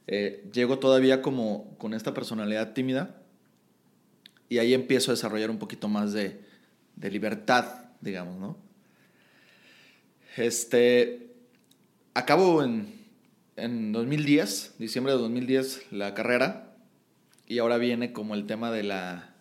Eh, 0.07 0.49
llego 0.53 0.79
todavía 0.79 1.23
como 1.23 1.77
con 1.79 1.95
esta 1.95 2.13
personalidad 2.13 2.73
tímida 2.75 3.23
y 4.49 4.59
ahí 4.59 4.75
empiezo 4.75 5.11
a 5.11 5.15
desarrollar 5.15 5.49
un 5.51 5.59
poquito 5.59 5.89
más 5.89 6.13
de, 6.13 6.41
de 6.97 7.11
libertad, 7.11 7.87
digamos, 8.01 8.39
¿no? 8.39 8.59
Este, 10.37 11.22
acabo 12.15 12.63
en, 12.63 13.07
en 13.57 13.93
2010, 13.93 14.75
diciembre 14.79 15.13
de 15.13 15.19
2010, 15.19 15.93
la 15.93 16.15
carrera 16.15 16.75
y 17.47 17.59
ahora 17.59 17.79
viene 17.79 18.13
como 18.13 18.35
el 18.35 18.47
tema 18.47 18.71
de 18.71 18.83
la 18.83 19.35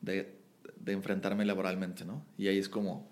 de, 0.00 0.40
enfrentarme 0.86 1.44
laboralmente, 1.44 2.04
¿no? 2.04 2.24
Y 2.36 2.48
ahí 2.48 2.58
es 2.58 2.68
como 2.68 3.08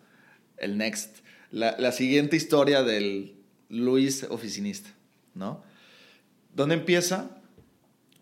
el 0.57 0.77
next, 0.77 1.19
la, 1.53 1.77
la, 1.79 1.93
siguiente 1.93 2.37
historia 2.37 2.83
del 2.83 3.37
Luis 3.69 4.27
oficinista, 4.29 4.91
¿no? 5.35 5.63
¿Dónde 6.55 6.75
empieza? 6.75 7.31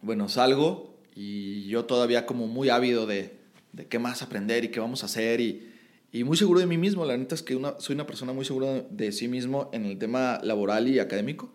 Bueno, 0.02 0.28
salgo 0.28 0.98
y 1.14 1.66
yo 1.66 1.86
todavía 1.86 2.26
como 2.26 2.46
muy 2.46 2.68
ávido 2.68 3.06
de, 3.06 3.38
de 3.72 3.86
qué 3.86 3.98
más 3.98 4.22
aprender 4.22 4.64
y 4.64 4.68
qué 4.68 4.80
vamos 4.80 5.02
a 5.02 5.06
hacer 5.06 5.40
y, 5.40 5.67
y 6.12 6.24
muy 6.24 6.36
seguro 6.36 6.60
de 6.60 6.66
mí 6.66 6.78
mismo. 6.78 7.04
La 7.04 7.16
neta 7.16 7.34
es 7.34 7.42
que 7.42 7.56
una, 7.56 7.78
soy 7.78 7.94
una 7.94 8.06
persona 8.06 8.32
muy 8.32 8.44
segura 8.44 8.82
de 8.90 9.12
sí 9.12 9.28
mismo 9.28 9.70
en 9.72 9.84
el 9.84 9.98
tema 9.98 10.40
laboral 10.42 10.88
y 10.88 10.98
académico. 10.98 11.52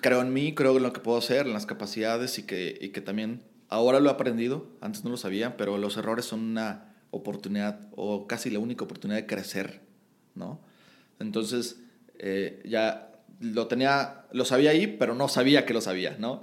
Creo 0.00 0.20
en 0.20 0.32
mí, 0.32 0.54
creo 0.54 0.76
en 0.76 0.82
lo 0.82 0.92
que 0.92 1.00
puedo 1.00 1.18
hacer, 1.18 1.46
en 1.46 1.52
las 1.52 1.66
capacidades 1.66 2.38
y 2.38 2.44
que, 2.44 2.76
y 2.80 2.90
que 2.90 3.00
también 3.00 3.42
ahora 3.68 4.00
lo 4.00 4.08
he 4.08 4.12
aprendido, 4.12 4.66
antes 4.80 5.04
no 5.04 5.10
lo 5.10 5.16
sabía, 5.16 5.56
pero 5.56 5.78
los 5.78 5.96
errores 5.96 6.24
son 6.24 6.40
una 6.40 6.94
oportunidad 7.10 7.88
o 7.94 8.26
casi 8.26 8.50
la 8.50 8.58
única 8.58 8.84
oportunidad 8.84 9.20
de 9.20 9.26
crecer, 9.26 9.82
¿no? 10.34 10.60
Entonces, 11.20 11.80
eh, 12.18 12.60
ya 12.64 13.12
lo 13.40 13.66
tenía, 13.68 14.26
lo 14.32 14.44
sabía 14.44 14.70
ahí, 14.70 14.86
pero 14.86 15.14
no 15.14 15.28
sabía 15.28 15.64
que 15.64 15.74
lo 15.74 15.80
sabía, 15.80 16.16
¿no? 16.18 16.42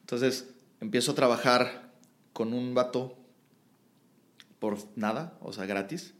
Entonces, 0.00 0.50
empiezo 0.80 1.12
a 1.12 1.14
trabajar 1.14 1.92
con 2.32 2.52
un 2.52 2.74
vato 2.74 3.16
por 4.62 4.78
nada, 4.94 5.36
o 5.40 5.52
sea, 5.52 5.66
gratis. 5.66 6.14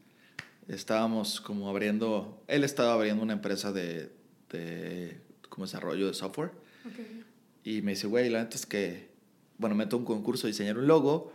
Estábamos 0.67 1.39
como 1.39 1.69
abriendo, 1.69 2.43
él 2.47 2.65
estaba 2.65 2.91
abriendo 2.91 3.23
una 3.23 3.31
empresa 3.31 3.71
de, 3.71 4.11
de 4.49 5.21
como 5.47 5.65
desarrollo 5.65 6.07
de 6.07 6.13
software. 6.13 6.51
Okay. 6.91 7.23
Y 7.63 7.81
me 7.83 7.91
dice, 7.91 8.07
güey, 8.07 8.29
la 8.29 8.43
neta 8.43 8.57
es 8.57 8.65
que, 8.65 9.11
bueno, 9.57 9.75
meto 9.75 9.95
un 9.95 10.03
concurso 10.03 10.45
de 10.45 10.51
diseñar 10.51 10.77
un 10.77 10.87
logo 10.87 11.31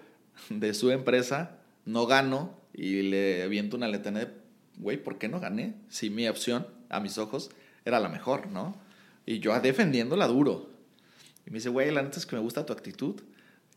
de 0.51 0.75
su 0.75 0.91
empresa, 0.91 1.57
no 1.87 2.07
gano 2.07 2.55
y 2.75 3.01
le 3.01 3.43
aviento 3.43 3.79
una 3.79 3.89
letra 3.89 4.13
de, 4.13 4.29
güey, 4.77 5.03
¿por 5.03 5.17
qué 5.17 5.31
no 5.31 5.41
gané? 5.41 5.77
Si 5.89 6.11
mi 6.11 6.29
opción, 6.29 6.67
a 6.91 7.01
mis 7.01 7.17
ojos, 7.17 7.51
era 7.87 8.01
la 8.01 8.11
mejor, 8.11 8.49
¿no? 8.49 8.77
Y 9.25 9.39
yo 9.39 9.59
defendiéndola 9.59 10.27
duro. 10.27 10.69
Y 11.47 11.53
me 11.53 11.55
dice, 11.55 11.71
güey, 11.71 11.91
la 11.91 12.03
neta 12.03 12.19
es 12.19 12.27
que 12.27 12.37
me 12.37 12.43
gusta 12.43 12.67
tu 12.67 12.75
actitud. 12.75 13.23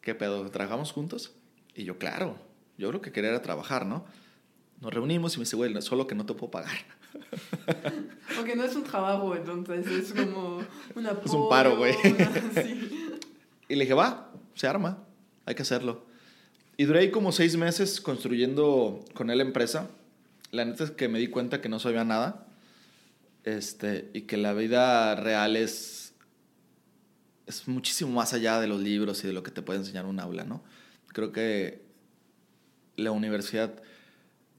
¿Qué 0.01 0.15
pedo? 0.15 0.49
¿Trabajamos 0.49 0.91
juntos? 0.91 1.31
Y 1.73 1.85
yo, 1.85 1.97
claro, 1.97 2.50
yo 2.81 2.89
creo 2.89 3.01
que 3.01 3.11
quería 3.11 3.29
era 3.29 3.41
trabajar, 3.43 3.85
¿no? 3.85 4.05
Nos 4.81 4.91
reunimos 4.91 5.35
y 5.35 5.37
me 5.37 5.43
dice, 5.43 5.55
güey, 5.55 5.79
solo 5.83 6.07
que 6.07 6.15
no 6.15 6.25
te 6.25 6.33
puedo 6.33 6.49
pagar. 6.49 6.75
Aunque 8.37 8.55
no 8.55 8.63
es 8.63 8.75
un 8.75 8.83
trabajo, 8.83 9.35
entonces 9.35 9.85
es 9.87 10.13
como 10.13 10.57
un 10.95 11.05
apoyo. 11.05 11.25
Es 11.25 11.31
un 11.31 11.47
paro, 11.47 11.77
güey. 11.77 11.95
Una... 12.03 12.63
Sí. 12.63 13.19
Y 13.69 13.75
le 13.75 13.83
dije, 13.83 13.93
va, 13.93 14.31
se 14.55 14.67
arma, 14.67 14.97
hay 15.45 15.53
que 15.53 15.61
hacerlo. 15.61 16.07
Y 16.75 16.85
duré 16.85 17.01
ahí 17.01 17.11
como 17.11 17.31
seis 17.31 17.55
meses 17.55 18.01
construyendo 18.01 19.05
con 19.13 19.29
él 19.29 19.41
empresa. 19.41 19.87
La 20.49 20.65
neta 20.65 20.85
es 20.85 20.91
que 20.91 21.07
me 21.07 21.19
di 21.19 21.27
cuenta 21.27 21.61
que 21.61 21.69
no 21.69 21.79
sabía 21.79 22.03
nada. 22.03 22.47
Este, 23.43 24.09
y 24.13 24.21
que 24.21 24.37
la 24.37 24.53
vida 24.53 25.13
real 25.15 25.55
es, 25.55 26.15
es 27.45 27.67
muchísimo 27.67 28.11
más 28.11 28.33
allá 28.33 28.59
de 28.59 28.65
los 28.65 28.81
libros 28.81 29.23
y 29.23 29.27
de 29.27 29.33
lo 29.33 29.43
que 29.43 29.51
te 29.51 29.61
puede 29.61 29.77
enseñar 29.77 30.07
un 30.07 30.19
aula, 30.19 30.43
¿no? 30.43 30.63
Creo 31.09 31.31
que 31.31 31.90
la 32.95 33.11
universidad 33.11 33.81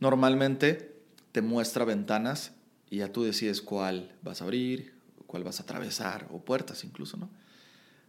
normalmente 0.01 0.95
te 1.33 1.43
muestra 1.43 1.85
ventanas 1.85 2.53
y 2.91 2.99
ya 2.99 3.13
tú 3.13 3.25
decides 3.25 3.63
cuál 3.63 4.13
vas 4.23 4.41
a 4.41 4.45
abrir, 4.45 4.95
cuál 5.27 5.45
vas 5.45 5.61
a 5.61 5.63
atravesar, 5.63 6.29
o 6.31 6.45
puertas 6.45 6.85
incluso, 6.85 7.17
¿no? 7.17 7.31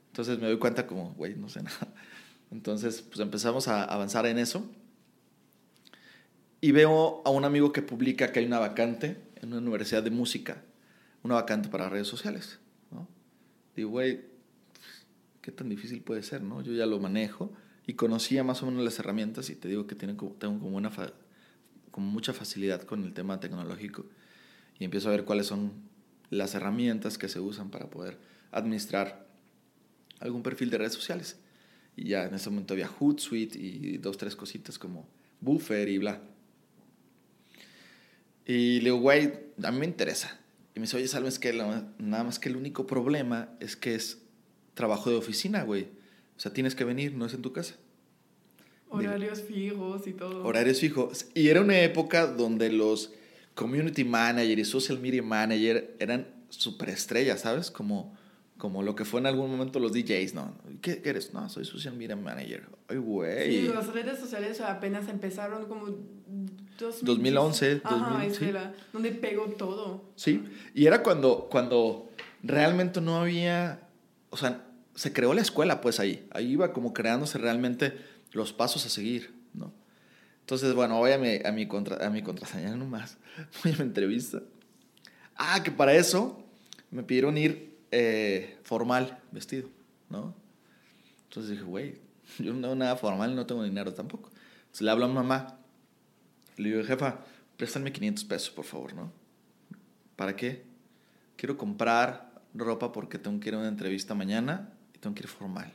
Entonces 0.08 0.40
me 0.40 0.48
doy 0.48 0.58
cuenta 0.58 0.86
como, 0.86 1.14
güey, 1.14 1.36
no 1.36 1.50
sé 1.50 1.64
nada. 1.64 1.94
Entonces, 2.52 3.02
pues 3.02 3.20
empezamos 3.20 3.68
a 3.68 3.84
avanzar 3.84 4.26
en 4.26 4.38
eso. 4.38 4.70
Y 6.62 6.72
veo 6.72 7.22
a 7.26 7.30
un 7.30 7.46
amigo 7.46 7.72
que 7.72 7.82
publica 7.82 8.32
que 8.32 8.40
hay 8.40 8.46
una 8.46 8.60
vacante 8.60 9.18
en 9.42 9.50
una 9.50 9.58
universidad 9.58 10.04
de 10.04 10.12
música, 10.12 10.64
una 11.24 11.36
vacante 11.36 11.70
para 11.70 11.90
redes 11.90 12.08
sociales, 12.08 12.60
¿no? 12.92 13.08
Digo, 13.76 13.90
güey, 13.90 14.22
¿qué 15.42 15.52
tan 15.52 15.68
difícil 15.68 16.02
puede 16.02 16.24
ser, 16.24 16.42
no? 16.42 16.62
Yo 16.62 16.74
ya 16.74 16.86
lo 16.86 17.00
manejo 17.00 17.52
y 17.86 17.94
conocía 17.94 18.44
más 18.44 18.64
o 18.64 18.66
menos 18.66 18.84
las 18.84 19.00
herramientas 19.00 19.50
y 19.50 19.56
te 19.56 19.68
digo 19.68 19.88
que 19.88 19.96
tienen, 19.96 20.18
tengo 20.18 20.60
como, 20.60 20.78
una 20.78 20.92
como 21.92 22.10
mucha 22.10 22.34
facilidad 22.34 22.84
con 22.84 23.04
el 23.04 23.14
tema 23.14 23.40
tecnológico 23.40 24.06
y 24.80 24.86
empiezo 24.86 25.10
a 25.10 25.12
ver 25.12 25.26
cuáles 25.26 25.48
son 25.48 25.74
las 26.30 26.56
herramientas 26.56 27.18
que 27.18 27.30
se 27.30 27.40
usan 27.40 27.70
para 27.70 27.90
poder 27.90 28.18
administrar 28.52 29.28
algún 30.20 30.44
perfil 30.44 30.70
de 30.70 30.78
redes 30.78 30.94
sociales. 30.94 31.38
Y 31.96 32.06
ya 32.06 32.26
en 32.26 32.34
ese 32.34 32.50
momento 32.50 32.74
había 32.74 32.88
Hootsuite 32.88 33.60
y 33.60 33.98
dos, 33.98 34.18
tres 34.18 34.36
cositas 34.36 34.80
como 34.80 35.08
Buffer 35.42 35.88
y 35.90 36.00
bla. 36.00 36.22
Y 38.46 38.80
le 38.80 38.86
digo, 38.86 38.98
güey, 38.98 39.32
a 39.62 39.72
mí 39.72 39.80
me 39.80 39.86
interesa. 39.86 40.40
Y 40.76 40.80
me 40.80 40.86
dice, 40.86 40.98
oye, 40.98 41.08
¿sabes 41.08 41.40
que 41.40 41.54
Nada 41.54 42.24
más 42.24 42.40
que 42.40 42.50
el 42.50 42.56
único 42.56 42.88
problema 42.88 43.56
es 43.60 43.76
que 43.76 43.96
es 43.96 44.24
trabajo 44.74 45.10
de 45.10 45.18
oficina, 45.18 45.64
güey. 45.64 45.88
O 46.36 46.40
sea, 46.40 46.52
tienes 46.54 46.76
que 46.76 46.84
venir, 46.84 47.14
no 47.14 47.26
es 47.26 47.34
en 47.34 47.42
tu 47.42 47.54
casa. 47.54 47.76
Horarios 48.90 49.42
fijos 49.42 50.06
y 50.08 50.14
todo. 50.14 50.44
Horarios 50.44 50.80
fijos. 50.80 51.28
Y 51.34 51.48
era 51.48 51.62
una 51.62 51.80
época 51.80 52.28
donde 52.28 52.72
los 52.72 53.12
community 53.56 54.04
manager 54.04 54.60
y 54.60 54.66
social 54.66 55.00
media 55.00 55.24
manager 55.24 55.96
eran 56.00 56.28
superestrellas, 56.50 57.42
¿sabes? 57.42 57.72
Como, 57.72 58.16
como 58.58 58.84
lo 58.84 58.96
que 58.96 59.06
fue 59.06 59.20
en 59.20 59.28
algún 59.28 59.50
momento 59.50 59.80
los 59.80 59.94
DJs, 59.94 60.34
¿no? 60.36 60.56
¿Qué, 60.82 61.02
qué 61.02 61.10
eres? 61.10 61.34
No, 61.34 61.50
soy 61.50 61.66
social 61.66 61.96
media 61.96 62.16
manager. 62.16 62.68
Ay, 62.88 62.98
güey. 62.98 63.62
Sí, 63.62 63.68
las 63.74 63.92
redes 63.94 64.20
sociales 64.20 64.62
apenas 64.62 65.08
empezaron 65.08 65.66
como... 65.66 65.88
2000, 66.80 67.06
2011, 67.06 67.82
Ajá, 67.84 67.96
2000, 67.96 68.36
sí. 68.36 68.46
era 68.46 68.74
donde 68.92 69.12
pegó 69.12 69.46
todo. 69.46 70.10
Sí, 70.16 70.44
y 70.74 70.88
era 70.88 71.04
cuando, 71.04 71.48
cuando 71.50 72.10
realmente 72.42 73.00
no 73.00 73.18
había, 73.18 73.88
o 74.32 74.38
sea, 74.38 74.66
se 74.96 75.14
creó 75.14 75.34
la 75.34 75.42
escuela 75.42 75.82
pues 75.82 76.00
ahí, 76.00 76.28
ahí 76.32 76.52
iba 76.52 76.74
como 76.74 76.94
creándose 76.94 77.38
realmente 77.38 77.98
los 78.32 78.54
pasos 78.54 78.86
a 78.86 78.90
seguir, 78.90 79.34
¿no? 79.54 79.74
Entonces, 80.42 80.74
bueno, 80.74 80.98
voy 80.98 81.12
a 81.12 81.18
mi, 81.18 81.40
a 81.44 81.52
mi, 81.52 81.68
contra, 81.68 82.06
a 82.06 82.10
mi 82.10 82.22
contraseña 82.22 82.76
nomás, 82.76 83.18
voy 83.64 83.74
a 83.74 83.78
mi 83.78 83.84
entrevista. 83.84 84.42
Ah, 85.36 85.64
que 85.64 85.72
para 85.72 85.94
eso 85.94 86.44
me 86.92 87.04
pidieron 87.04 87.38
ir 87.38 87.78
eh, 87.92 88.58
formal, 88.64 89.20
vestido, 89.32 89.70
¿no? 90.10 90.36
Entonces 91.26 91.52
dije, 91.52 91.64
güey, 91.64 92.02
yo 92.40 92.54
no 92.54 92.62
tengo 92.62 92.76
nada 92.76 92.96
formal, 92.96 93.36
no 93.36 93.46
tengo 93.46 93.64
dinero 93.64 93.94
tampoco. 93.94 94.32
Entonces 94.62 94.82
le 94.82 94.92
hablo 94.92 95.06
a 95.06 95.08
mi 95.08 95.16
mamá, 95.16 95.60
le 96.58 96.70
digo, 96.70 96.84
jefa, 96.84 97.20
préstame 97.58 97.92
500 97.92 98.26
pesos, 98.26 98.50
por 98.52 98.66
favor, 98.66 98.94
¿no? 98.94 99.12
¿Para 100.16 100.36
qué? 100.36 100.64
Quiero 101.36 101.58
comprar 101.58 102.34
ropa 102.54 102.92
porque 102.92 103.18
tengo 103.18 103.40
que 103.40 103.50
ir 103.50 103.56
a 103.56 103.60
una 103.60 103.68
entrevista 103.68 104.14
mañana 104.14 104.73
tengo 105.04 105.14
que 105.16 105.24
ir 105.24 105.28
formal. 105.28 105.72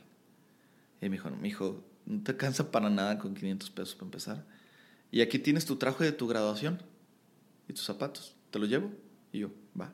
Y 1.01 1.05
me 1.07 1.15
dijo, 1.15 1.29
mi 1.29 1.47
hijo, 1.47 1.83
no 2.05 2.23
te 2.23 2.35
cansa 2.35 2.71
para 2.71 2.89
nada 2.89 3.19
con 3.19 3.35
500 3.35 3.69
pesos 3.69 3.95
para 3.95 4.07
empezar. 4.07 4.45
Y 5.11 5.21
aquí 5.21 5.39
tienes 5.39 5.65
tu 5.65 5.77
traje 5.77 6.03
de 6.03 6.11
tu 6.11 6.27
graduación 6.27 6.81
y 7.67 7.73
tus 7.73 7.85
zapatos. 7.85 8.35
¿Te 8.51 8.59
lo 8.59 8.65
llevo? 8.65 8.91
Y 9.31 9.39
yo, 9.39 9.51
va. 9.79 9.93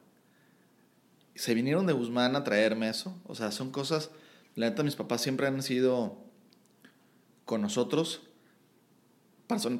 Se 1.35 1.53
vinieron 1.53 1.85
de 1.85 1.93
Guzmán 1.93 2.35
a 2.35 2.43
traerme 2.43 2.89
eso. 2.89 3.19
O 3.25 3.35
sea, 3.35 3.51
son 3.51 3.71
cosas... 3.71 4.09
La 4.55 4.69
neta, 4.69 4.83
mis 4.83 4.95
papás 4.95 5.21
siempre 5.21 5.47
han 5.47 5.61
sido 5.61 6.17
con 7.43 7.61
nosotros 7.61 8.21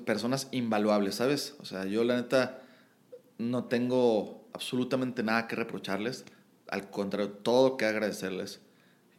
personas 0.06 0.50
invaluables, 0.52 1.16
¿sabes? 1.16 1.56
O 1.60 1.66
sea, 1.66 1.86
yo 1.86 2.04
la 2.04 2.18
neta 2.18 2.62
no 3.38 3.64
tengo 3.66 4.50
absolutamente 4.54 5.24
nada 5.24 5.48
que 5.48 5.56
reprocharles. 5.56 6.26
Al 6.68 6.90
contrario, 6.90 7.32
todo 7.32 7.78
que 7.78 7.86
agradecerles. 7.86 8.60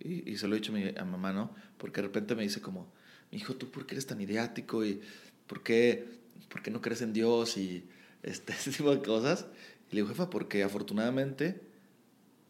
Y, 0.01 0.31
y 0.31 0.37
se 0.37 0.47
lo 0.49 0.55
he 0.55 0.59
dicho 0.59 0.73
a 0.73 0.75
mi, 0.75 0.93
a 0.97 1.05
mamá, 1.05 1.33
¿no? 1.33 1.55
Porque 1.79 2.01
de 2.01 2.09
repente 2.09 2.35
me 2.35 2.43
dice 2.43 2.61
como, 2.61 2.93
hijo, 3.31 3.55
¿tú 3.55 3.71
por 3.71 3.87
qué 3.87 3.95
eres 3.95 4.07
tan 4.07 4.21
ideático? 4.21 4.85
¿Y 4.85 5.01
por 5.47 5.63
qué, 5.63 6.07
por 6.49 6.63
qué 6.63 6.71
no 6.71 6.81
crees 6.81 7.03
en 7.03 7.13
Dios? 7.13 7.57
Y 7.57 7.85
este, 8.23 8.53
ese 8.55 8.71
tipo 8.73 8.95
de 8.95 9.03
cosas. 9.03 9.47
Y 9.91 9.97
le 9.97 10.03
digo, 10.03 10.09
jefa, 10.09 10.31
porque 10.31 10.63
afortunadamente 10.63 11.61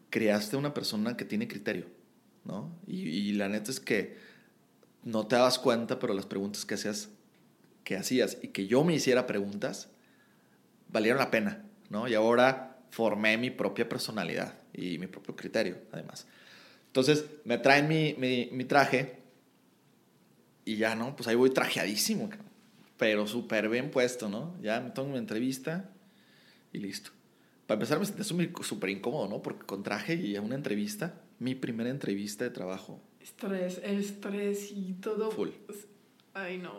creaste 0.09 0.57
una 0.57 0.73
persona 0.73 1.17
que 1.17 1.25
tiene 1.25 1.47
criterio, 1.47 1.85
¿no? 2.45 2.71
Y, 2.87 3.01
y 3.01 3.33
la 3.33 3.49
neta 3.49 3.71
es 3.71 3.79
que 3.79 4.17
no 5.03 5.27
te 5.27 5.35
dabas 5.35 5.59
cuenta, 5.59 5.99
pero 5.99 6.13
las 6.13 6.25
preguntas 6.25 6.65
que 6.65 6.75
hacías, 6.75 7.09
que 7.83 7.95
hacías 7.95 8.37
y 8.41 8.49
que 8.49 8.67
yo 8.67 8.83
me 8.83 8.95
hiciera 8.95 9.27
preguntas, 9.27 9.89
valieron 10.89 11.19
la 11.19 11.31
pena, 11.31 11.65
¿no? 11.89 12.07
Y 12.07 12.13
ahora 12.13 12.79
formé 12.91 13.37
mi 13.37 13.51
propia 13.51 13.87
personalidad 13.87 14.55
y 14.73 14.97
mi 14.97 15.07
propio 15.07 15.35
criterio, 15.35 15.77
además. 15.91 16.25
Entonces, 16.97 17.25
me 17.45 17.59
traen 17.59 17.87
mi, 17.87 18.15
mi, 18.17 18.49
mi 18.51 18.65
traje 18.65 19.17
y 20.65 20.77
ya, 20.77 20.95
¿no? 20.95 21.15
Pues 21.15 21.27
ahí 21.27 21.35
voy 21.35 21.51
trajeadísimo, 21.51 22.27
pero 22.97 23.27
súper 23.27 23.69
bien 23.69 23.91
puesto, 23.91 24.29
¿no? 24.29 24.55
Ya 24.63 24.79
me 24.79 24.89
tomo 24.89 25.11
mi 25.11 25.19
entrevista 25.19 25.91
y 26.73 26.79
listo. 26.79 27.11
Para 27.67 27.75
empezar, 27.75 27.99
me 27.99 28.05
sentí 28.05 28.23
súper 28.23 28.89
incómodo, 28.89 29.27
¿no? 29.27 29.43
Porque 29.43 29.63
con 29.67 29.83
traje 29.83 30.15
y 30.15 30.35
a 30.37 30.41
una 30.41 30.55
entrevista, 30.55 31.21
mi 31.37 31.53
primera 31.53 31.91
entrevista 31.91 32.45
de 32.45 32.49
trabajo. 32.49 32.99
Estrés, 33.21 33.79
estrés 33.83 34.71
y 34.71 34.93
todo. 34.93 35.29
Full. 35.29 35.49
Ay, 36.33 36.57
no. 36.57 36.73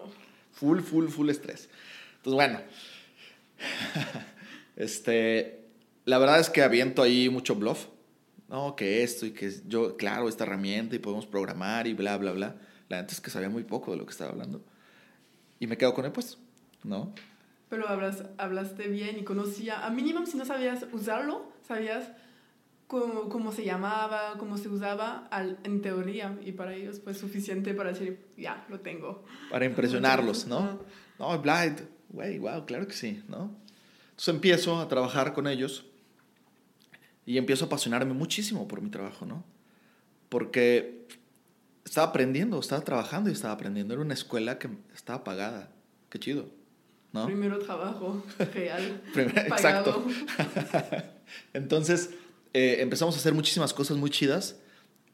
Full, 0.51 0.81
full, 0.81 1.07
full 1.07 1.31
estrés. 1.31 1.69
Entonces, 2.17 2.35
bueno. 2.35 2.61
este. 4.75 5.61
La 6.07 6.19
verdad 6.19 6.41
es 6.41 6.51
que 6.51 6.63
aviento 6.63 7.03
ahí 7.03 7.29
mucho 7.29 7.55
bluff. 7.55 7.87
No, 8.49 8.75
que 8.77 9.03
esto 9.03 9.27
y 9.27 9.33
que 9.33 9.53
yo, 9.67 9.97
claro, 9.97 10.29
esta 10.29 10.45
herramienta 10.45 10.97
y 10.97 10.99
podemos 10.99 11.27
programar 11.27 11.87
y 11.87 11.95
bla, 11.95 12.17
bla, 12.17 12.33
bla. 12.33 12.57
La 12.89 12.97
verdad 12.97 13.13
es 13.13 13.21
que 13.21 13.31
sabía 13.31 13.51
muy 13.51 13.65
poco 13.65 13.91
de 13.91 13.99
lo 13.99 14.07
que 14.07 14.13
estaba 14.13 14.31
hablando. 14.31 14.63
Y 15.61 15.67
me 15.67 15.77
quedo 15.77 15.93
con 15.93 16.07
el 16.07 16.13
puesto, 16.13 16.39
¿no? 16.83 17.13
Pero 17.69 17.89
hablas, 17.89 18.25
hablaste 18.39 18.89
bien 18.89 19.19
y 19.19 19.25
conocía, 19.25 19.85
a 19.85 19.91
mínimo 19.91 20.25
si 20.25 20.39
no 20.39 20.47
sabías 20.47 20.87
usarlo, 20.93 21.53
sabías 21.67 22.11
cómo, 22.87 23.29
cómo 23.29 23.53
se 23.53 23.65
llamaba, 23.65 24.37
cómo 24.39 24.57
se 24.57 24.69
usaba 24.69 25.29
al, 25.31 25.59
en 25.65 25.83
teoría 25.83 26.39
y 26.43 26.53
para 26.53 26.75
ellos 26.75 27.01
fue 27.05 27.13
suficiente 27.13 27.75
para 27.75 27.91
decir, 27.91 28.25
ya, 28.39 28.65
lo 28.71 28.81
tengo. 28.81 29.25
Para 29.51 29.67
impresionarlos, 29.67 30.47
¿no? 30.47 30.81
No, 31.19 31.39
Blind, 31.39 31.83
güey, 32.09 32.39
wow, 32.39 32.65
claro 32.65 32.87
que 32.87 32.95
sí, 32.95 33.23
¿no? 33.29 33.55
Entonces 34.11 34.35
empiezo 34.35 34.81
a 34.81 34.89
trabajar 34.89 35.35
con 35.35 35.47
ellos 35.47 35.85
y 37.29 37.37
empiezo 37.37 37.67
a 37.67 37.67
apasionarme 37.67 38.15
muchísimo 38.15 38.67
por 38.67 38.81
mi 38.81 38.89
trabajo, 38.89 39.27
¿no? 39.27 39.45
Porque 40.31 41.07
estaba 41.85 42.07
aprendiendo, 42.07 42.59
estaba 42.59 42.83
trabajando 42.83 43.29
y 43.29 43.35
estaba 43.35 43.53
aprendiendo. 43.53 43.93
Era 43.93 44.03
una 44.03 44.15
escuela 44.15 44.59
que 44.59 44.71
estaba 44.95 45.25
pagada. 45.25 45.71
Qué 46.09 46.19
chido. 46.19 46.49
¿no? 47.13 47.27
Primero 47.27 47.59
trabajo 47.59 48.25
real. 48.55 49.03
Exacto. 49.15 50.07
Entonces, 51.53 52.15
eh, 52.55 52.79
empezamos 52.81 53.15
a 53.15 53.19
hacer 53.19 53.35
muchísimas 53.35 53.75
cosas 53.75 53.99
muy 53.99 54.09
chidas. 54.09 54.57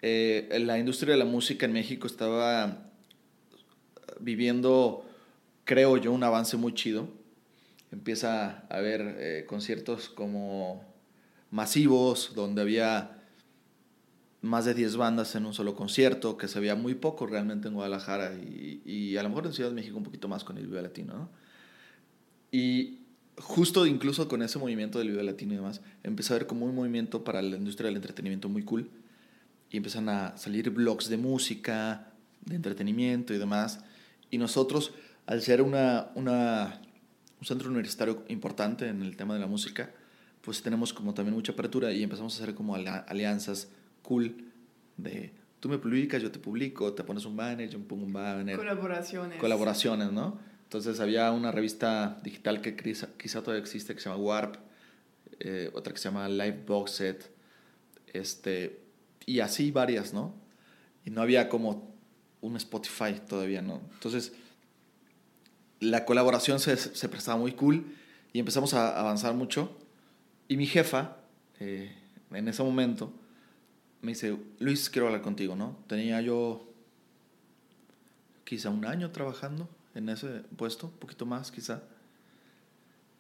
Eh, 0.01 0.57
la 0.61 0.79
industria 0.79 1.15
de 1.15 1.19
la 1.19 1.25
música 1.25 1.67
en 1.67 1.73
México 1.73 2.07
estaba 2.07 2.93
viviendo, 4.21 5.05
creo 5.65 5.97
yo, 5.97 6.13
un 6.13 6.23
avance 6.23 6.57
muy 6.57 6.75
chido. 6.75 7.09
Empieza 7.91 8.65
a 8.71 8.77
haber 8.77 9.17
eh, 9.19 9.47
conciertos 9.49 10.09
como 10.09 10.94
masivos, 11.55 12.33
donde 12.35 12.63
había 12.63 13.17
más 14.43 14.65
de 14.65 14.75
10 14.75 14.97
bandas 14.97 15.37
en 15.37 15.47
un 15.47 15.55
solo 15.55 15.77
concierto, 15.77 16.37
que 16.37 16.49
se 16.49 16.59
veía 16.59 16.75
muy 16.75 16.97
poco 16.97 17.27
realmente 17.29 17.69
en 17.69 17.75
Guadalajara 17.75 18.35
y, 18.35 19.17
a 19.17 19.23
lo 19.23 19.29
mejor 19.29 19.47
en 19.47 19.53
Ciudad 19.53 19.71
de 19.71 19.77
México 19.77 19.97
un 19.97 20.03
poquito 20.03 20.27
más 20.27 20.43
con 20.43 20.59
el 20.59 20.67
Viva 20.67 20.83
Latino, 20.83 21.15
¿no? 21.15 21.29
Y 22.51 22.99
justo 23.39 23.87
incluso 23.87 24.27
con 24.27 24.43
ese 24.43 24.59
movimiento 24.59 24.99
del 24.99 25.11
Viva 25.11 25.23
Latino 25.23 25.53
y 25.53 25.57
demás, 25.57 25.81
empezó 26.03 26.35
a 26.35 26.39
ver 26.39 26.49
como 26.49 26.67
un 26.67 26.75
movimiento 26.75 27.23
para 27.23 27.41
la 27.41 27.57
industria 27.57 27.87
del 27.87 27.97
entretenimiento 27.97 28.49
muy 28.49 28.65
cool 28.65 28.91
y 29.71 29.77
empiezan 29.77 30.09
a 30.09 30.37
salir 30.37 30.71
blogs 30.71 31.09
de 31.09 31.19
música, 31.19 32.13
de 32.45 32.57
entretenimiento 32.57 33.33
y 33.33 33.39
demás. 33.39 33.79
Y 34.29 34.39
nosotros, 34.39 34.93
al 35.27 35.41
ser 35.41 35.63
una, 35.63 36.11
un 36.17 37.47
centro 37.47 37.69
universitario 37.69 38.25
importante 38.29 38.89
en 38.89 39.03
el 39.03 39.17
tema 39.17 39.35
de 39.35 39.41
la 39.41 39.47
música, 39.47 39.93
pues 40.45 40.63
tenemos 40.63 40.93
como 40.93 41.15
también 41.15 41.35
mucha 41.35 41.53
apertura 41.53 41.93
y 41.93 42.03
empezamos 42.03 42.39
a 42.39 42.43
hacer 42.43 42.55
como 42.55 42.75
alianzas 42.75 43.69
cool 44.03 44.45
de 44.97 45.33
tú 45.65 45.71
me 45.71 45.79
publicas, 45.79 46.21
yo 46.21 46.31
te 46.31 46.39
publico, 46.39 46.93
te 46.93 47.03
pones 47.05 47.25
un 47.25 47.37
banner, 47.37 47.71
yo 47.71 47.79
pongo 47.81 48.05
un 48.05 48.13
banner. 48.13 48.55
Colaboraciones. 48.55 49.41
Colaboraciones, 49.41 50.13
¿no? 50.13 50.39
Entonces 50.65 51.01
había 51.01 51.33
una 51.33 51.53
revista 51.53 52.21
digital 52.23 52.61
que 52.61 52.77
quizá, 52.77 53.09
quizá 53.17 53.41
todavía 53.41 53.63
existe 53.63 53.95
que 53.95 54.01
se 54.03 54.11
llama 54.11 54.21
Warp, 54.21 54.57
eh, 55.41 55.71
otra 55.73 55.95
que 55.95 55.99
se 55.99 56.11
llama 56.11 56.29
Live 56.29 56.65
Box 56.67 56.91
Set, 56.91 57.31
este, 58.13 58.83
y 59.25 59.41
así 59.41 59.71
varias, 59.71 60.13
¿no? 60.13 60.35
Y 61.07 61.11
no 61.11 61.23
había 61.23 61.49
como 61.49 61.95
un 62.43 62.57
Spotify 62.57 63.15
todavía, 63.27 63.63
¿no? 63.63 63.81
Entonces 63.95 64.35
la 65.81 66.05
colaboración 66.05 66.61
se, 66.61 66.77
se 66.77 67.09
prestaba 67.09 67.39
muy 67.39 67.53
cool 67.53 67.87
y 68.35 68.39
empezamos 68.39 68.75
a 68.75 69.01
avanzar 69.01 69.33
mucho. 69.33 69.75
Y 70.49 70.57
mi 70.57 70.67
jefa, 70.67 71.17
eh, 71.61 71.95
en 72.31 72.49
ese 72.49 72.63
momento, 72.63 73.13
me 74.03 74.13
dice, 74.13 74.37
Luis, 74.59 74.91
quiero 74.91 75.07
hablar 75.07 75.23
contigo, 75.23 75.57
¿no? 75.57 75.79
Tenía 75.87 76.21
yo 76.21 76.69
quizá 78.45 78.69
un 78.69 78.85
año 78.85 79.11
trabajando 79.11 79.69
en 79.95 80.09
ese 80.09 80.43
puesto, 80.57 80.89
un 80.89 80.93
poquito 80.93 81.25
más 81.25 81.51
quizá. 81.51 81.83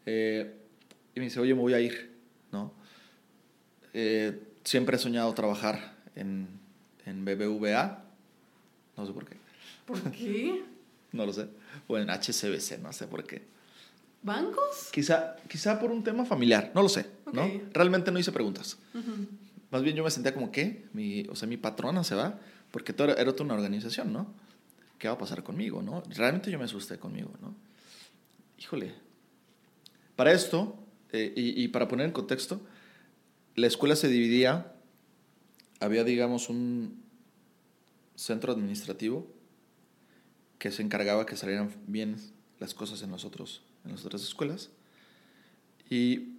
Eh, 0.04 0.54
y 1.14 1.20
me 1.20 1.24
dice, 1.24 1.40
oye, 1.40 1.54
me 1.54 1.60
voy 1.60 1.72
a 1.72 1.80
ir, 1.80 2.14
¿no? 2.52 2.72
Eh, 3.94 4.38
siempre 4.64 4.96
he 4.96 4.98
soñado 4.98 5.32
trabajar 5.32 5.96
en, 6.14 6.48
en 7.06 7.24
BBVA, 7.24 8.04
no 8.96 9.06
sé 9.06 9.12
por 9.12 9.26
qué. 9.26 9.36
¿Por 9.86 10.02
qué? 10.10 10.62
no 11.12 11.24
lo 11.24 11.32
sé. 11.32 11.48
O 11.86 11.96
en 11.96 12.10
HCBC, 12.10 12.80
no 12.82 12.92
sé 12.92 13.06
por 13.06 13.24
qué. 13.24 13.42
¿Bancos? 14.22 14.90
Quizá, 14.90 15.36
quizá 15.48 15.78
por 15.78 15.90
un 15.90 16.02
tema 16.02 16.24
familiar, 16.24 16.72
no 16.74 16.82
lo 16.82 16.88
sé, 16.88 17.06
¿no? 17.32 17.50
Realmente 17.72 18.10
no 18.10 18.18
hice 18.18 18.32
preguntas. 18.32 18.78
Más 19.70 19.82
bien 19.82 19.96
yo 19.96 20.04
me 20.04 20.10
sentía 20.10 20.34
como 20.34 20.52
que, 20.52 20.86
mi, 20.92 21.26
o 21.28 21.36
sea, 21.36 21.48
mi 21.48 21.56
patrona 21.56 22.04
se 22.04 22.14
va, 22.14 22.38
porque 22.70 22.92
todo 22.92 23.16
era, 23.16 23.30
otra 23.30 23.44
una 23.44 23.54
organización, 23.54 24.12
¿no? 24.12 24.32
¿Qué 24.98 25.08
va 25.08 25.14
a 25.14 25.18
pasar 25.18 25.42
conmigo, 25.42 25.82
no? 25.82 26.02
Realmente 26.10 26.50
yo 26.50 26.58
me 26.58 26.64
asusté 26.64 26.98
conmigo, 26.98 27.30
¿no? 27.42 27.54
Híjole. 28.58 28.94
Para 30.16 30.32
esto, 30.32 30.78
eh, 31.12 31.32
y, 31.36 31.62
y 31.62 31.68
para 31.68 31.88
poner 31.88 32.06
en 32.06 32.12
contexto, 32.12 32.60
la 33.56 33.66
escuela 33.66 33.96
se 33.96 34.08
dividía, 34.08 34.72
había, 35.80 36.04
digamos, 36.04 36.48
un 36.48 37.02
centro 38.14 38.52
administrativo 38.52 39.26
que 40.58 40.70
se 40.70 40.82
encargaba 40.82 41.26
que 41.26 41.36
salieran 41.36 41.70
bien 41.86 42.16
las 42.58 42.74
cosas 42.74 43.02
en, 43.02 43.10
los 43.10 43.24
otros, 43.24 43.62
en 43.84 43.92
las 43.92 44.04
otras 44.04 44.22
escuelas. 44.22 44.70
Y 45.90 46.33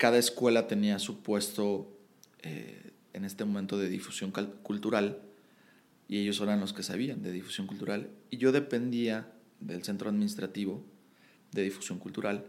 cada 0.00 0.16
escuela 0.16 0.66
tenía 0.66 0.98
su 0.98 1.22
puesto 1.22 1.94
eh, 2.40 2.92
en 3.12 3.26
este 3.26 3.44
momento 3.44 3.76
de 3.76 3.90
difusión 3.90 4.32
cultural 4.62 5.20
y 6.08 6.22
ellos 6.22 6.40
eran 6.40 6.58
los 6.58 6.72
que 6.72 6.82
sabían 6.82 7.22
de 7.22 7.32
difusión 7.32 7.66
cultural 7.66 8.08
y 8.30 8.38
yo 8.38 8.50
dependía 8.50 9.30
del 9.60 9.84
centro 9.84 10.08
administrativo 10.08 10.82
de 11.52 11.64
difusión 11.64 11.98
cultural, 11.98 12.46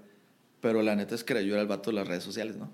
pero 0.61 0.81
la 0.81 0.95
neta 0.95 1.13
es 1.13 1.25
que 1.25 1.45
yo 1.45 1.51
era 1.51 1.61
el 1.61 1.67
vato 1.67 1.89
de 1.89 1.97
las 1.97 2.07
redes 2.07 2.23
sociales, 2.23 2.55
¿no? 2.55 2.71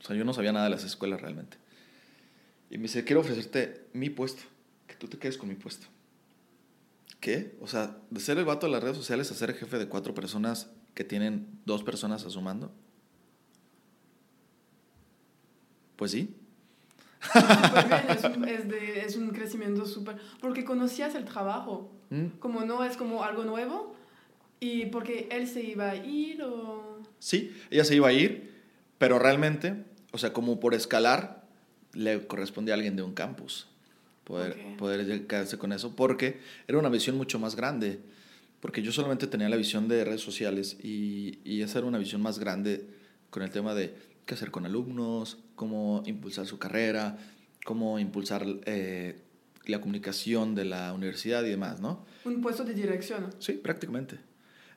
O 0.00 0.04
sea, 0.04 0.14
yo 0.14 0.24
no 0.24 0.32
sabía 0.32 0.52
nada 0.52 0.66
de 0.66 0.70
las 0.70 0.84
escuelas 0.84 1.20
realmente. 1.20 1.56
Y 2.70 2.76
me 2.76 2.84
dice, 2.84 3.02
quiero 3.02 3.22
ofrecerte 3.22 3.84
mi 3.94 4.10
puesto, 4.10 4.44
que 4.86 4.94
tú 4.94 5.08
te 5.08 5.18
quedes 5.18 5.38
con 5.38 5.48
mi 5.48 5.56
puesto. 5.56 5.88
¿Qué? 7.18 7.56
O 7.60 7.66
sea, 7.66 7.98
de 8.10 8.20
ser 8.20 8.38
el 8.38 8.44
vato 8.44 8.66
de 8.66 8.72
las 8.72 8.82
redes 8.82 8.96
sociales 8.96 9.28
a 9.32 9.34
ser 9.34 9.54
jefe 9.54 9.78
de 9.78 9.88
cuatro 9.88 10.14
personas 10.14 10.70
que 10.94 11.02
tienen 11.02 11.48
dos 11.64 11.82
personas 11.82 12.24
a 12.24 12.30
su 12.30 12.40
mando. 12.40 12.72
Pues 15.96 16.10
sí. 16.10 16.34
es, 18.08 18.24
un, 18.24 18.48
es, 18.48 18.68
de, 18.68 19.00
es, 19.04 19.16
un, 19.16 19.30
crecimiento 19.30 19.86
súper... 19.86 20.16
Porque 20.40 20.64
conocías 20.64 21.14
el 21.14 21.24
trabajo. 21.24 21.92
¿Mm? 22.10 22.38
Como 22.38 22.64
no 22.64 22.84
es 22.84 22.96
como 22.96 23.22
algo 23.22 23.44
nuevo, 23.44 23.96
¿Y 24.62 24.86
porque 24.86 25.26
él 25.32 25.48
se 25.48 25.60
iba 25.60 25.90
a 25.90 25.96
ir 25.96 26.40
o...? 26.44 27.00
Sí, 27.18 27.52
ella 27.68 27.84
se 27.84 27.96
iba 27.96 28.06
a 28.06 28.12
ir, 28.12 28.52
pero 28.96 29.18
realmente, 29.18 29.74
o 30.12 30.18
sea, 30.18 30.32
como 30.32 30.60
por 30.60 30.72
escalar, 30.74 31.42
le 31.94 32.28
correspondía 32.28 32.74
a 32.74 32.76
alguien 32.76 32.94
de 32.94 33.02
un 33.02 33.12
campus 33.12 33.66
poder, 34.22 34.52
okay. 34.52 34.76
poder 34.76 35.26
quedarse 35.26 35.58
con 35.58 35.72
eso, 35.72 35.96
porque 35.96 36.38
era 36.68 36.78
una 36.78 36.90
visión 36.90 37.16
mucho 37.16 37.40
más 37.40 37.56
grande, 37.56 37.98
porque 38.60 38.82
yo 38.82 38.92
solamente 38.92 39.26
tenía 39.26 39.48
la 39.48 39.56
visión 39.56 39.88
de 39.88 40.04
redes 40.04 40.20
sociales 40.20 40.76
y, 40.80 41.40
y 41.42 41.62
esa 41.62 41.78
era 41.78 41.88
una 41.88 41.98
visión 41.98 42.22
más 42.22 42.38
grande 42.38 42.86
con 43.30 43.42
el 43.42 43.50
tema 43.50 43.74
de 43.74 43.96
qué 44.26 44.34
hacer 44.34 44.50
con 44.50 44.66
alumnos, 44.66 45.38
cómo 45.54 46.02
impulsar 46.06 46.46
su 46.46 46.58
carrera, 46.58 47.18
cómo 47.64 47.98
impulsar 47.98 48.46
eh, 48.64 49.20
la 49.66 49.80
comunicación 49.80 50.54
de 50.54 50.64
la 50.64 50.92
universidad 50.92 51.44
y 51.44 51.50
demás, 51.50 51.80
¿no? 51.80 52.04
Un 52.24 52.40
puesto 52.40 52.64
de 52.64 52.74
dirección. 52.74 53.34
Sí, 53.38 53.52
prácticamente. 53.52 54.18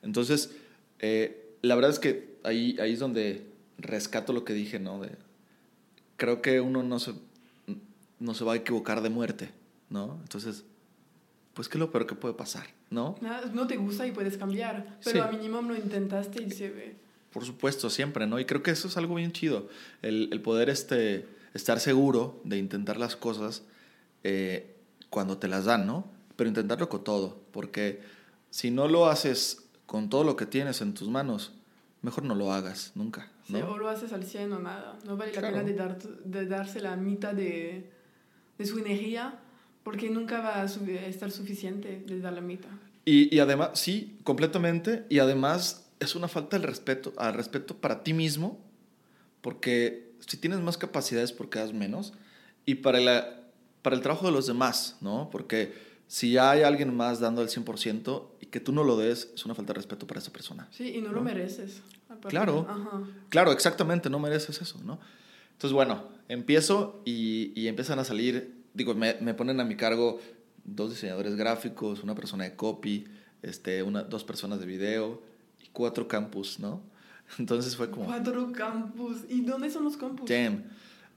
Entonces, 0.02 0.54
eh, 1.00 1.56
la 1.62 1.74
verdad 1.74 1.90
es 1.90 1.98
que 1.98 2.38
ahí, 2.44 2.76
ahí 2.80 2.92
es 2.92 2.98
donde 2.98 3.46
rescato 3.78 4.32
lo 4.32 4.44
que 4.44 4.52
dije, 4.52 4.78
¿no? 4.78 5.00
De, 5.00 5.10
creo 6.16 6.42
que 6.42 6.60
uno 6.60 6.82
no 6.82 6.98
se, 6.98 7.12
no 8.18 8.34
se 8.34 8.44
va 8.44 8.54
a 8.54 8.56
equivocar 8.56 9.02
de 9.02 9.10
muerte, 9.10 9.50
¿no? 9.90 10.18
Entonces, 10.22 10.64
pues, 11.54 11.68
¿qué 11.68 11.78
es 11.78 11.80
lo 11.80 11.90
peor 11.90 12.06
que 12.06 12.14
puede 12.14 12.34
pasar, 12.34 12.66
no? 12.90 13.16
No 13.52 13.66
te 13.66 13.76
gusta 13.76 14.06
y 14.06 14.12
puedes 14.12 14.36
cambiar, 14.36 14.98
pero 15.02 15.22
sí. 15.22 15.28
a 15.28 15.32
mínimo 15.32 15.62
lo 15.62 15.74
intentaste 15.74 16.42
y 16.42 16.50
se 16.50 16.70
ve. 16.70 17.05
Por 17.36 17.44
supuesto, 17.44 17.90
siempre, 17.90 18.26
¿no? 18.26 18.40
Y 18.40 18.46
creo 18.46 18.62
que 18.62 18.70
eso 18.70 18.88
es 18.88 18.96
algo 18.96 19.16
bien 19.16 19.30
chido, 19.30 19.68
el, 20.00 20.30
el 20.32 20.40
poder 20.40 20.70
este, 20.70 21.28
estar 21.52 21.80
seguro 21.80 22.40
de 22.44 22.56
intentar 22.56 22.96
las 22.96 23.14
cosas 23.14 23.62
eh, 24.24 24.74
cuando 25.10 25.36
te 25.36 25.46
las 25.46 25.66
dan, 25.66 25.86
¿no? 25.86 26.10
Pero 26.34 26.48
intentarlo 26.48 26.88
con 26.88 27.04
todo, 27.04 27.42
porque 27.50 28.00
si 28.48 28.70
no 28.70 28.88
lo 28.88 29.08
haces 29.08 29.68
con 29.84 30.08
todo 30.08 30.24
lo 30.24 30.34
que 30.34 30.46
tienes 30.46 30.80
en 30.80 30.94
tus 30.94 31.10
manos, 31.10 31.52
mejor 32.00 32.24
no 32.24 32.34
lo 32.34 32.54
hagas 32.54 32.92
nunca. 32.94 33.30
¿no? 33.50 33.58
Sí, 33.58 33.64
o 33.64 33.76
lo 33.76 33.90
haces 33.90 34.14
al 34.14 34.24
100 34.24 34.54
o 34.54 34.58
nada. 34.58 34.98
No 35.04 35.18
vale 35.18 35.32
claro. 35.32 35.48
la 35.48 35.52
pena 35.58 35.62
de, 35.62 35.74
dar, 35.74 35.98
de 35.98 36.46
darse 36.46 36.80
la 36.80 36.96
mitad 36.96 37.34
de, 37.34 37.90
de, 38.56 38.64
su 38.64 38.78
energía 38.78 39.40
porque 39.82 40.08
nunca 40.08 40.40
va 40.40 40.62
a 40.62 40.64
estar 40.64 41.30
suficiente 41.30 42.02
de 42.06 42.18
dar 42.18 42.32
la 42.32 42.40
mitad. 42.40 42.70
Y, 43.04 43.36
y, 43.36 43.40
además, 43.40 43.72
sí, 43.74 44.18
completamente. 44.24 45.04
Y 45.10 45.18
además 45.18 45.85
es 46.00 46.14
una 46.14 46.28
falta 46.28 46.58
de 46.58 46.66
respeto, 46.66 47.12
al 47.16 47.34
respeto 47.34 47.76
para 47.76 48.02
ti 48.02 48.12
mismo 48.12 48.66
porque 49.46 50.12
si 50.26 50.38
tienes 50.38 50.58
más 50.58 50.76
capacidades, 50.76 51.30
¿por 51.30 51.48
qué 51.48 51.60
das 51.60 51.72
menos? 51.72 52.14
Y 52.64 52.74
para, 52.74 52.98
la, 52.98 53.44
para 53.80 53.94
el 53.94 54.02
trabajo 54.02 54.26
de 54.26 54.32
los 54.32 54.48
demás, 54.48 54.96
¿no? 55.00 55.30
Porque 55.30 55.72
si 56.08 56.32
ya 56.32 56.50
hay 56.50 56.62
alguien 56.62 56.92
más 56.96 57.20
dando 57.20 57.42
el 57.42 57.48
100% 57.48 58.26
y 58.40 58.46
que 58.46 58.58
tú 58.58 58.72
no 58.72 58.82
lo 58.82 58.96
des, 58.96 59.30
es 59.36 59.44
una 59.44 59.54
falta 59.54 59.72
de 59.72 59.76
respeto 59.76 60.04
para 60.04 60.18
esa 60.18 60.32
persona. 60.32 60.66
Sí, 60.72 60.96
y 60.96 61.00
no, 61.00 61.10
¿no? 61.10 61.14
lo 61.14 61.22
mereces. 61.22 61.80
Claro, 62.28 62.66
Ajá. 62.68 63.04
claro, 63.28 63.52
exactamente, 63.52 64.10
no 64.10 64.18
mereces 64.18 64.60
eso, 64.60 64.80
¿no? 64.82 64.98
Entonces, 65.52 65.72
bueno, 65.72 66.08
empiezo 66.26 67.00
y, 67.04 67.52
y 67.54 67.68
empiezan 67.68 68.00
a 68.00 68.04
salir, 68.04 68.64
digo, 68.74 68.94
me, 68.96 69.14
me, 69.20 69.32
ponen 69.34 69.60
a 69.60 69.64
mi 69.64 69.76
cargo 69.76 70.18
dos 70.64 70.90
diseñadores 70.90 71.36
gráficos, 71.36 72.02
una 72.02 72.16
persona 72.16 72.42
de 72.42 72.56
copy, 72.56 73.06
este, 73.42 73.84
una, 73.84 74.02
dos 74.02 74.24
personas 74.24 74.58
de 74.58 74.66
video 74.66 75.22
cuatro 75.72 76.08
campus, 76.08 76.58
¿no? 76.58 76.82
Entonces 77.38 77.76
fue 77.76 77.90
como... 77.90 78.06
Cuatro 78.06 78.52
campus. 78.52 79.18
¿Y 79.28 79.42
dónde 79.42 79.70
son 79.70 79.84
los 79.84 79.96
campus? 79.96 80.28
Damn. 80.28 80.64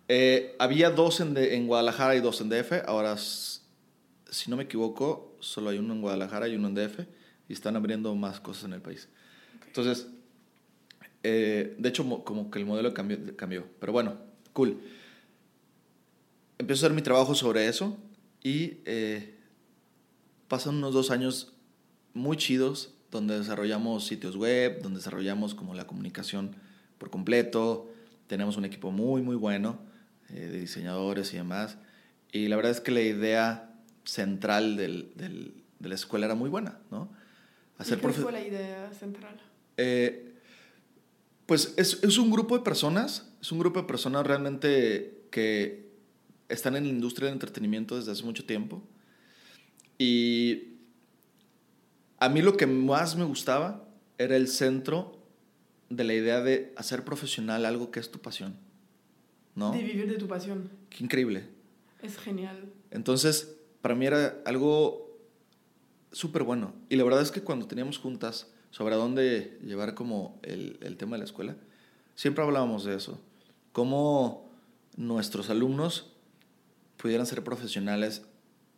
Eh, 0.08 0.56
había 0.60 0.90
dos 0.90 1.20
en, 1.20 1.34
de, 1.34 1.56
en 1.56 1.68
Guadalajara 1.68 2.16
y 2.16 2.22
dos 2.22 2.42
en 2.42 2.50
DF. 2.50 2.84
Ahora, 2.88 3.16
si 3.18 4.50
no 4.50 4.58
me 4.58 4.64
equivoco, 4.64 5.36
solo 5.40 5.70
hay 5.70 5.78
uno 5.78 5.94
en 5.94 6.02
Guadalajara 6.02 6.48
y 6.48 6.56
uno 6.56 6.68
en 6.68 6.76
DF. 6.76 7.00
Y 7.48 7.54
están 7.54 7.76
abriendo 7.76 8.14
más 8.16 8.40
cosas 8.40 8.66
en 8.66 8.74
el 8.74 8.82
país. 8.82 9.10
Okay. 9.58 9.68
Entonces, 9.68 10.08
eh, 11.24 11.76
de 11.78 11.90
hecho, 11.90 12.08
como 12.24 12.52
que 12.52 12.60
el 12.60 12.66
modelo 12.66 12.94
cambió, 12.94 13.18
cambió. 13.36 13.68
Pero 13.80 13.94
bueno, 13.94 14.18
cool. 14.54 14.80
Empiezo 16.58 16.86
a 16.86 16.88
hacer 16.88 16.96
mi 16.96 17.02
trabajo 17.02 17.36
sobre 17.36 17.68
eso. 17.68 17.98
Y 18.44 18.78
eh, 18.86 19.36
pasan 20.48 20.76
unos 20.76 20.94
dos 20.94 21.12
años 21.12 21.54
muy 22.14 22.38
chidos 22.38 22.94
donde 23.12 23.38
desarrollamos 23.38 24.06
sitios 24.06 24.36
web, 24.36 24.82
donde 24.82 25.00
desarrollamos 25.00 25.56
como 25.56 25.74
la 25.74 25.88
comunicación 25.88 26.56
por 26.98 27.10
completo. 27.10 27.90
Tenemos 28.28 28.58
un 28.58 28.66
equipo 28.66 28.92
muy, 28.92 29.22
muy 29.22 29.36
bueno 29.36 29.80
eh, 30.30 30.48
de 30.52 30.60
diseñadores 30.60 31.34
y 31.34 31.38
demás. 31.38 31.78
Y 32.32 32.48
la 32.48 32.56
verdad 32.56 32.72
es 32.72 32.82
que 32.82 32.92
la 32.92 33.02
idea 33.02 33.74
central 34.04 34.78
del, 34.78 35.12
del, 35.16 35.54
de 35.80 35.90
la 35.90 35.96
escuela 35.96 36.26
era 36.26 36.36
muy 36.36 36.50
buena, 36.50 36.78
¿no? 36.92 37.10
Hacer 37.78 37.98
¿Y 37.98 38.02
qué 38.02 38.10
fue 38.10 38.32
la 38.32 38.46
idea 38.46 38.92
central? 38.92 39.40
Eh, 39.78 40.36
pues 41.46 41.74
es, 41.78 42.00
es 42.04 42.18
un 42.18 42.30
grupo 42.30 42.58
de 42.58 42.64
personas, 42.64 43.32
es 43.42 43.52
un 43.52 43.60
grupo 43.60 43.82
de 43.82 43.88
personas 43.88 44.28
realmente 44.28 45.24
que 45.32 45.90
están 46.50 46.76
en 46.76 46.84
la 46.84 46.90
industria 46.90 47.28
del 47.28 47.34
entretenimiento 47.34 47.96
desde 47.96 48.12
hace 48.12 48.24
mucho 48.24 48.46
tiempo. 48.46 48.84
Y 49.98 50.79
a 52.20 52.30
mí 52.30 52.42
lo 52.42 52.58
que 52.58 52.68
más 52.68 53.16
me 53.16 53.24
gustaba 53.24 53.86
era 54.18 54.36
el 54.36 54.48
centro 54.48 55.18
de 55.90 56.04
la 56.04 56.14
idea 56.14 56.42
de 56.42 56.74
hacer 56.76 57.04
profesional 57.04 57.66
algo 57.66 57.92
que 57.92 58.00
es 58.00 58.12
tu 58.12 58.20
pasión. 58.20 58.56
¿No? 59.56 59.72
De 59.72 59.82
vivir 59.82 60.08
de 60.08 60.18
tu 60.18 60.28
pasión. 60.28 60.70
Qué 60.90 61.04
increíble. 61.04 61.46
Es 62.02 62.18
genial. 62.18 62.72
Entonces, 62.92 63.56
para 63.82 63.96
mí 63.96 64.06
era 64.06 64.42
algo 64.46 65.18
súper 66.12 66.44
bueno. 66.44 66.74
Y 66.90 66.96
la 66.96 67.04
verdad 67.04 67.22
es 67.22 67.32
que 67.32 67.42
cuando 67.42 67.68
teníamos 67.68 67.98
juntas 67.98 68.48
sobre 68.72 68.96
dónde 68.96 69.58
llevar 69.64 69.96
como 69.96 70.40
el, 70.44 70.78
el 70.82 70.98
tema 70.98 71.16
de 71.16 71.20
la 71.20 71.26
escuela, 71.26 71.56
siempre 72.16 72.44
hablábamos 72.44 72.84
de 72.84 72.96
eso. 72.96 73.20
Cómo 73.72 74.50
nuestros 74.96 75.50
alumnos 75.50 76.12
pudieran 76.98 77.26
ser 77.26 77.44
profesionales 77.44 78.24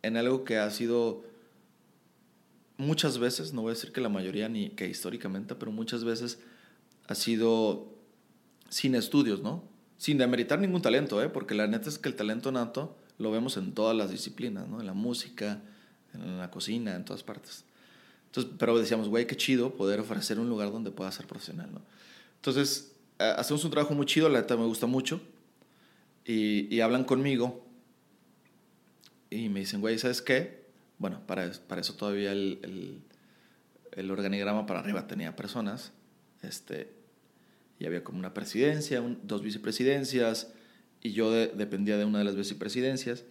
en 0.02 0.16
algo 0.16 0.44
que 0.44 0.58
ha 0.58 0.70
sido 0.70 1.24
muchas 2.82 3.18
veces, 3.18 3.52
no 3.52 3.62
voy 3.62 3.70
a 3.70 3.74
decir 3.74 3.92
que 3.92 4.00
la 4.00 4.08
mayoría 4.08 4.48
ni 4.48 4.70
que 4.70 4.88
históricamente, 4.88 5.54
pero 5.54 5.72
muchas 5.72 6.04
veces 6.04 6.40
ha 7.08 7.14
sido 7.14 7.94
sin 8.68 8.94
estudios, 8.94 9.42
¿no? 9.42 9.64
Sin 9.96 10.18
demeritar 10.18 10.58
ningún 10.58 10.82
talento, 10.82 11.22
¿eh? 11.22 11.28
Porque 11.28 11.54
la 11.54 11.66
neta 11.66 11.88
es 11.88 11.98
que 11.98 12.08
el 12.08 12.14
talento 12.14 12.52
nato 12.52 12.96
lo 13.18 13.30
vemos 13.30 13.56
en 13.56 13.72
todas 13.72 13.96
las 13.96 14.10
disciplinas, 14.10 14.68
¿no? 14.68 14.80
En 14.80 14.86
la 14.86 14.94
música, 14.94 15.62
en 16.14 16.38
la 16.38 16.50
cocina, 16.50 16.94
en 16.94 17.04
todas 17.04 17.22
partes. 17.22 17.64
Entonces, 18.26 18.52
pero 18.58 18.78
decíamos, 18.78 19.08
güey, 19.08 19.26
qué 19.26 19.36
chido 19.36 19.74
poder 19.74 20.00
ofrecer 20.00 20.38
un 20.38 20.48
lugar 20.48 20.72
donde 20.72 20.90
pueda 20.90 21.10
ser 21.12 21.26
profesional, 21.26 21.70
¿no? 21.72 21.82
Entonces, 22.36 22.92
eh, 23.18 23.34
hacemos 23.36 23.64
un 23.64 23.70
trabajo 23.70 23.94
muy 23.94 24.06
chido, 24.06 24.28
la 24.28 24.40
neta 24.40 24.56
me 24.56 24.64
gusta 24.64 24.86
mucho. 24.86 25.20
Y, 26.24 26.74
y 26.74 26.80
hablan 26.80 27.04
conmigo 27.04 27.66
y 29.28 29.48
me 29.48 29.60
dicen, 29.60 29.80
güey, 29.80 29.98
¿sabes 29.98 30.22
qué? 30.22 30.61
Bueno, 31.02 31.20
para, 31.26 31.46
eso 31.46 31.94
todavía 31.94 32.30
el, 32.30 33.02
organigrama 34.08 34.66
para 34.66 34.78
arriba 34.78 35.08
tenía 35.08 35.34
personas, 35.34 35.92
este, 36.42 36.92
y 37.80 37.86
había 37.86 38.04
como 38.04 38.20
una 38.20 38.32
presidencia, 38.32 39.02
dos 39.24 39.42
vicepresidencias, 39.42 40.52
y 41.02 41.10
yo 41.10 41.32
de, 41.32 41.48
dependía 41.48 41.98
de 41.98 42.04
una 42.04 42.20
de 42.20 42.24
las 42.24 42.36
vicepresidencias, 42.36 43.24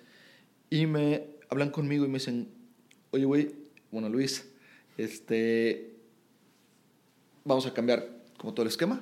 y 0.69 0.85
me 0.85 1.27
hablan 1.49 1.69
conmigo 1.69 2.03
y 2.03 2.09
me 2.09 2.15
dicen, 2.15 2.49
oye, 3.11 3.23
güey, 3.23 3.55
bueno, 3.89 4.09
Luis, 4.09 4.49
este, 4.97 5.95
vamos 7.45 7.65
a 7.67 7.73
cambiar 7.73 8.05
como 8.37 8.53
todo 8.53 8.63
el 8.63 8.69
esquema, 8.69 9.01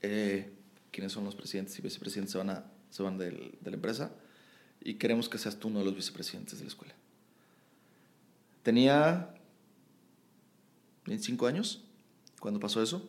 eh, 0.00 0.48
quiénes 0.92 1.10
son 1.10 1.24
los 1.24 1.34
presidentes 1.34 1.76
y 1.76 1.82
vicepresidentes 1.82 2.30
se 2.30 2.38
van, 2.38 2.50
a, 2.50 2.70
se 2.90 3.02
van 3.02 3.18
de 3.18 3.32
la 3.64 3.74
empresa, 3.74 4.12
y 4.80 4.94
queremos 4.94 5.28
que 5.28 5.38
seas 5.38 5.58
tú 5.58 5.66
uno 5.66 5.80
de 5.80 5.86
los 5.86 5.96
vicepresidentes 5.96 6.60
de 6.60 6.66
la 6.66 6.68
escuela. 6.68 6.94
Tenía 8.64 9.34
25 11.04 11.46
años 11.46 11.84
cuando 12.40 12.58
pasó 12.58 12.82
eso. 12.82 13.06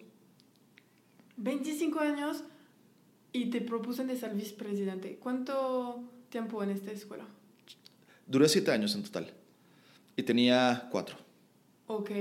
25 1.38 2.00
años 2.02 2.44
y 3.32 3.50
te 3.50 3.62
propusen 3.62 4.08
de 4.08 4.18
ser 4.18 4.34
vicepresidente. 4.36 5.18
¿Cuánto 5.18 6.04
tiempo 6.28 6.62
en 6.62 6.72
esta 6.72 6.92
escuela? 6.92 7.26
Duré 8.28 8.50
7 8.50 8.70
años 8.70 8.96
en 8.96 9.04
total. 9.04 9.34
Y 10.18 10.24
tenía 10.24 10.90
4. 10.92 11.16
Ok. 11.88 12.12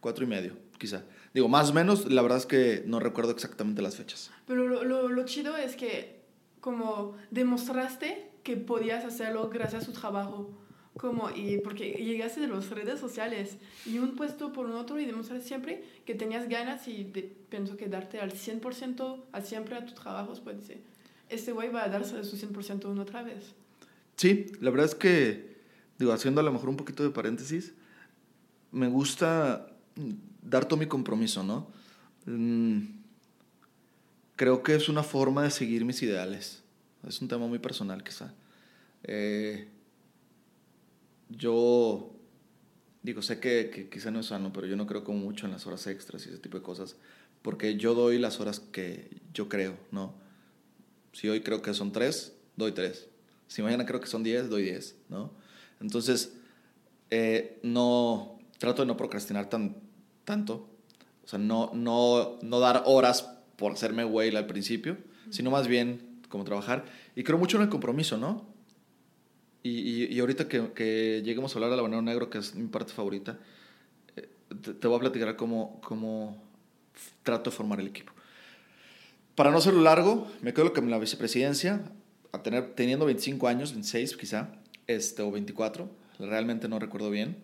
4 0.00 0.24
y 0.24 0.26
medio, 0.26 0.56
quizá. 0.76 1.04
Digo, 1.32 1.48
más 1.48 1.70
o 1.70 1.74
menos, 1.74 2.10
la 2.10 2.22
verdad 2.22 2.38
es 2.38 2.46
que 2.46 2.82
no 2.86 2.98
recuerdo 2.98 3.30
exactamente 3.30 3.82
las 3.82 3.94
fechas. 3.96 4.32
Pero 4.48 4.66
lo, 4.66 4.82
lo, 4.82 5.08
lo 5.08 5.24
chido 5.24 5.56
es 5.56 5.76
que 5.76 6.24
como 6.60 7.16
demostraste 7.30 8.32
que 8.42 8.56
podías 8.56 9.04
hacerlo 9.04 9.48
gracias 9.48 9.84
a 9.84 9.86
su 9.86 9.92
trabajo 9.92 10.50
como 10.96 11.30
y 11.30 11.58
porque 11.58 11.92
llegaste 11.92 12.40
de 12.40 12.48
las 12.48 12.70
redes 12.70 13.00
sociales 13.00 13.56
y 13.84 13.98
un 13.98 14.14
puesto 14.14 14.52
por 14.52 14.66
un 14.66 14.72
otro 14.72 15.00
y 15.00 15.06
demostrar 15.06 15.40
siempre 15.40 15.84
que 16.04 16.14
tenías 16.14 16.48
ganas 16.48 16.86
y 16.86 17.04
de, 17.04 17.22
pienso 17.48 17.76
que 17.76 17.88
darte 17.88 18.20
al 18.20 18.32
100% 18.32 19.24
a 19.32 19.40
siempre 19.40 19.74
a 19.76 19.84
tus 19.84 19.94
trabajos 19.94 20.40
puede 20.40 20.62
ser 20.62 20.78
este 21.28 21.52
güey 21.52 21.70
va 21.70 21.84
a 21.84 21.88
darse 21.88 22.22
su 22.22 22.36
100% 22.36 22.84
una 22.86 23.02
otra 23.02 23.22
vez 23.22 23.54
sí 24.16 24.46
la 24.60 24.70
verdad 24.70 24.86
es 24.86 24.94
que 24.94 25.56
digo 25.98 26.12
haciendo 26.12 26.40
a 26.40 26.44
lo 26.44 26.52
mejor 26.52 26.68
un 26.68 26.76
poquito 26.76 27.02
de 27.02 27.10
paréntesis 27.10 27.74
me 28.74 28.88
gusta 28.88 29.68
dar 30.42 30.66
todo 30.66 30.78
mi 30.78 30.86
compromiso, 30.86 31.42
¿no? 31.42 31.68
Mm, 32.26 32.80
creo 34.36 34.62
que 34.62 34.74
es 34.74 34.88
una 34.88 35.02
forma 35.02 35.42
de 35.44 35.50
seguir 35.50 35.84
mis 35.84 36.02
ideales. 36.02 36.62
Es 37.06 37.20
un 37.22 37.28
tema 37.28 37.46
muy 37.46 37.58
personal, 37.58 38.02
quizá. 38.02 38.32
Eh, 39.04 39.68
yo 41.28 42.14
digo, 43.02 43.22
sé 43.22 43.38
que, 43.38 43.70
que, 43.70 43.88
quizá 43.88 44.10
no 44.10 44.20
es 44.20 44.26
sano, 44.26 44.52
pero 44.52 44.66
yo 44.66 44.76
no 44.76 44.86
creo 44.86 45.04
como 45.04 45.18
mucho 45.18 45.46
en 45.46 45.52
las 45.52 45.66
horas 45.66 45.86
extras 45.86 46.26
y 46.26 46.30
ese 46.30 46.38
tipo 46.38 46.56
de 46.56 46.62
cosas, 46.62 46.96
porque 47.42 47.76
yo 47.76 47.94
doy 47.94 48.18
las 48.18 48.40
horas 48.40 48.60
que 48.60 49.20
yo 49.32 49.48
creo, 49.48 49.76
¿no? 49.90 50.14
Si 51.12 51.28
hoy 51.28 51.42
creo 51.42 51.62
que 51.62 51.74
son 51.74 51.92
tres, 51.92 52.34
doy 52.56 52.72
tres. 52.72 53.08
Si 53.46 53.62
mañana 53.62 53.84
creo 53.84 54.00
que 54.00 54.06
son 54.06 54.22
diez, 54.22 54.48
doy 54.48 54.62
diez, 54.62 54.96
¿no? 55.08 55.32
Entonces, 55.80 56.34
eh, 57.10 57.60
no, 57.62 58.38
trato 58.58 58.82
de 58.82 58.86
no 58.86 58.96
procrastinar 58.96 59.50
tan, 59.50 59.76
tanto, 60.24 60.70
o 61.24 61.28
sea, 61.28 61.38
no, 61.38 61.70
no, 61.74 62.38
no 62.42 62.60
dar 62.60 62.82
horas 62.86 63.30
por 63.56 63.72
hacerme 63.72 64.04
güey 64.04 64.34
al 64.34 64.46
principio, 64.46 64.96
sino 65.30 65.50
más 65.50 65.68
bien 65.68 66.20
como 66.28 66.44
trabajar. 66.44 66.84
Y 67.14 67.22
creo 67.22 67.38
mucho 67.38 67.56
en 67.58 67.64
el 67.64 67.68
compromiso, 67.68 68.16
¿no? 68.16 68.53
Y, 69.66 70.14
y, 70.14 70.20
ahorita 70.20 70.46
que, 70.46 70.72
que, 70.74 71.22
lleguemos 71.24 71.54
a 71.54 71.56
hablar 71.56 71.70
de 71.70 71.76
la 71.78 71.82
banana 71.82 72.02
negro, 72.02 72.28
que 72.28 72.36
es 72.36 72.54
mi 72.54 72.68
parte 72.68 72.92
favorita, 72.92 73.38
eh, 74.14 74.28
te, 74.78 74.86
voy 74.86 74.98
a 74.98 75.00
platicar 75.00 75.36
cómo, 75.36 75.80
cómo 75.82 76.36
trato 77.22 77.48
de 77.48 77.56
formar 77.56 77.80
el 77.80 77.86
equipo. 77.86 78.12
Para 79.34 79.50
no 79.50 79.62
ser 79.62 79.72
largo, 79.72 80.30
me 80.42 80.52
quedo 80.52 80.74
con 80.74 80.90
la 80.90 80.98
vicepresidencia, 80.98 81.80
a 82.32 82.42
tener, 82.42 82.74
teniendo 82.74 83.06
25 83.06 83.48
años, 83.48 83.72
26 83.72 84.18
quizá, 84.18 84.50
este, 84.86 85.22
o 85.22 85.30
24, 85.30 85.90
realmente 86.18 86.68
no 86.68 86.78
recuerdo 86.78 87.08
bien. 87.08 87.38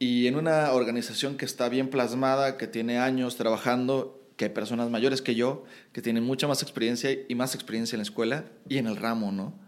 Y 0.00 0.26
en 0.26 0.34
una 0.34 0.72
organización 0.72 1.36
que 1.36 1.44
está 1.44 1.68
bien 1.68 1.88
plasmada, 1.88 2.56
que 2.56 2.66
tiene 2.66 2.98
años 2.98 3.36
trabajando, 3.36 4.20
que 4.36 4.46
hay 4.46 4.50
personas 4.50 4.90
mayores 4.90 5.22
que 5.22 5.36
yo, 5.36 5.64
que 5.92 6.02
tienen 6.02 6.24
mucha 6.24 6.48
más 6.48 6.62
experiencia 6.62 7.10
y 7.28 7.34
más 7.36 7.54
experiencia 7.54 7.94
en 7.94 8.00
la 8.00 8.04
escuela 8.04 8.44
y 8.68 8.78
en 8.78 8.88
el 8.88 8.96
ramo, 8.96 9.30
¿no? 9.30 9.67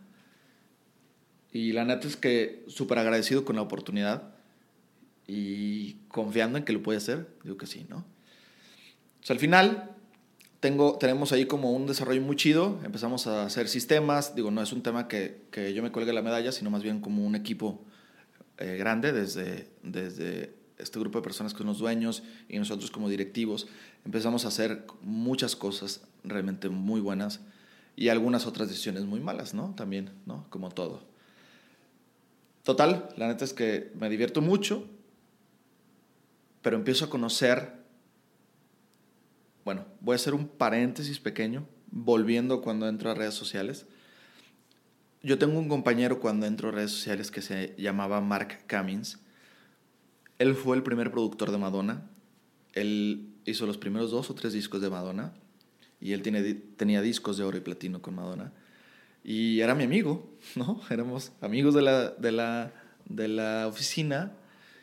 Y 1.53 1.72
la 1.72 1.84
neta 1.84 2.07
es 2.07 2.16
que 2.16 2.64
súper 2.68 2.98
agradecido 2.98 3.44
con 3.44 3.57
la 3.57 3.62
oportunidad 3.62 4.34
y 5.26 5.94
confiando 6.09 6.59
en 6.59 6.64
que 6.64 6.72
lo 6.72 6.82
puede 6.82 6.98
hacer, 6.98 7.28
digo 7.44 7.57
que 7.57 7.66
sí, 7.66 7.86
¿no? 7.88 7.98
O 7.98 9.22
sea, 9.22 9.34
al 9.34 9.40
final 9.40 9.90
tengo, 10.61 10.96
tenemos 10.98 11.32
ahí 11.32 11.46
como 11.46 11.72
un 11.72 11.86
desarrollo 11.86 12.20
muy 12.22 12.36
chido, 12.36 12.78
empezamos 12.84 13.26
a 13.26 13.44
hacer 13.44 13.68
sistemas, 13.68 14.34
digo, 14.34 14.51
no 14.51 14.62
es 14.62 14.72
un 14.72 14.82
tema 14.82 15.09
que, 15.09 15.42
que 15.51 15.74
yo 15.74 15.82
me 15.82 15.90
cuelgue 15.90 16.12
la 16.12 16.22
medalla, 16.22 16.53
sino 16.53 16.70
más 16.70 16.82
bien 16.82 17.01
como 17.01 17.26
un 17.26 17.34
equipo 17.34 17.84
eh, 18.59 18.76
grande 18.76 19.12
desde, 19.12 19.70
desde 19.82 20.55
este 20.76 20.98
grupo 21.01 21.18
de 21.18 21.22
personas 21.22 21.53
que 21.53 21.59
son 21.59 21.68
los 21.68 21.78
dueños 21.78 22.22
y 22.48 22.59
nosotros 22.59 22.90
como 22.90 23.09
directivos 23.09 23.68
empezamos 24.05 24.44
a 24.44 24.48
hacer 24.48 24.84
muchas 25.03 25.57
cosas 25.57 26.03
realmente 26.24 26.68
muy 26.68 27.01
buenas 27.01 27.40
y 27.96 28.09
algunas 28.09 28.46
otras 28.46 28.68
decisiones 28.68 29.05
muy 29.05 29.20
malas, 29.20 29.55
¿no? 29.55 29.74
También, 29.76 30.11
¿no? 30.26 30.46
Como 30.51 30.70
todo. 30.70 31.09
Total, 32.71 33.09
la 33.16 33.27
neta 33.27 33.45
es 33.45 33.53
que 33.53 33.91
me 33.99 34.09
divierto 34.09 34.41
mucho, 34.41 34.89
pero 36.62 36.77
empiezo 36.77 37.05
a 37.05 37.11
conocer, 37.11 37.73
bueno, 39.64 39.87
voy 40.01 40.12
a 40.12 40.14
hacer 40.14 40.35
un 40.35 40.47
paréntesis 40.47 41.18
pequeño, 41.18 41.66
volviendo 41.91 42.62
cuando 42.62 42.87
entro 42.87 43.11
a 43.11 43.14
redes 43.14 43.35
sociales. 43.35 43.87
Yo 45.21 45.37
tengo 45.37 45.59
un 45.59 45.68
compañero 45.68 46.21
cuando 46.21 46.47
entro 46.47 46.68
a 46.68 46.71
redes 46.71 46.93
sociales 46.93 47.33
que 47.33 47.43
se 47.43 47.75
llamaba 47.77 48.21
Mark 48.21 48.66
Cummins 48.71 49.18
él 50.39 50.55
fue 50.55 50.77
el 50.77 50.85
primer 50.85 51.11
productor 51.11 51.51
de 51.51 51.59
Madonna. 51.59 52.09
Él 52.73 53.35
hizo 53.47 53.66
los 53.66 53.79
primeros 53.79 54.12
dos 54.12 54.31
o 54.31 54.35
tres 54.37 54.53
discos 54.53 54.81
de 54.81 54.91
Madonna. 54.91 55.35
Y 56.01 56.12
él 56.12 56.23
tiene, 56.23 56.55
tenía 56.55 57.03
discos 57.03 57.37
de 57.37 57.43
oro 57.43 57.59
y 57.59 57.62
platino 57.62 58.01
con 58.01 58.14
Madonna. 58.14 58.53
Y 59.25 59.61
era 59.61 59.75
mi 59.75 59.85
amigo, 59.85 60.31
¿no? 60.57 60.81
Éramos 60.91 61.33
amigos 61.41 61.75
de 61.75 61.83
la, 61.83 62.11
de 62.11 62.33
la, 62.33 62.73
de 63.07 63.29
la 63.29 63.66
oficina. 63.66 64.33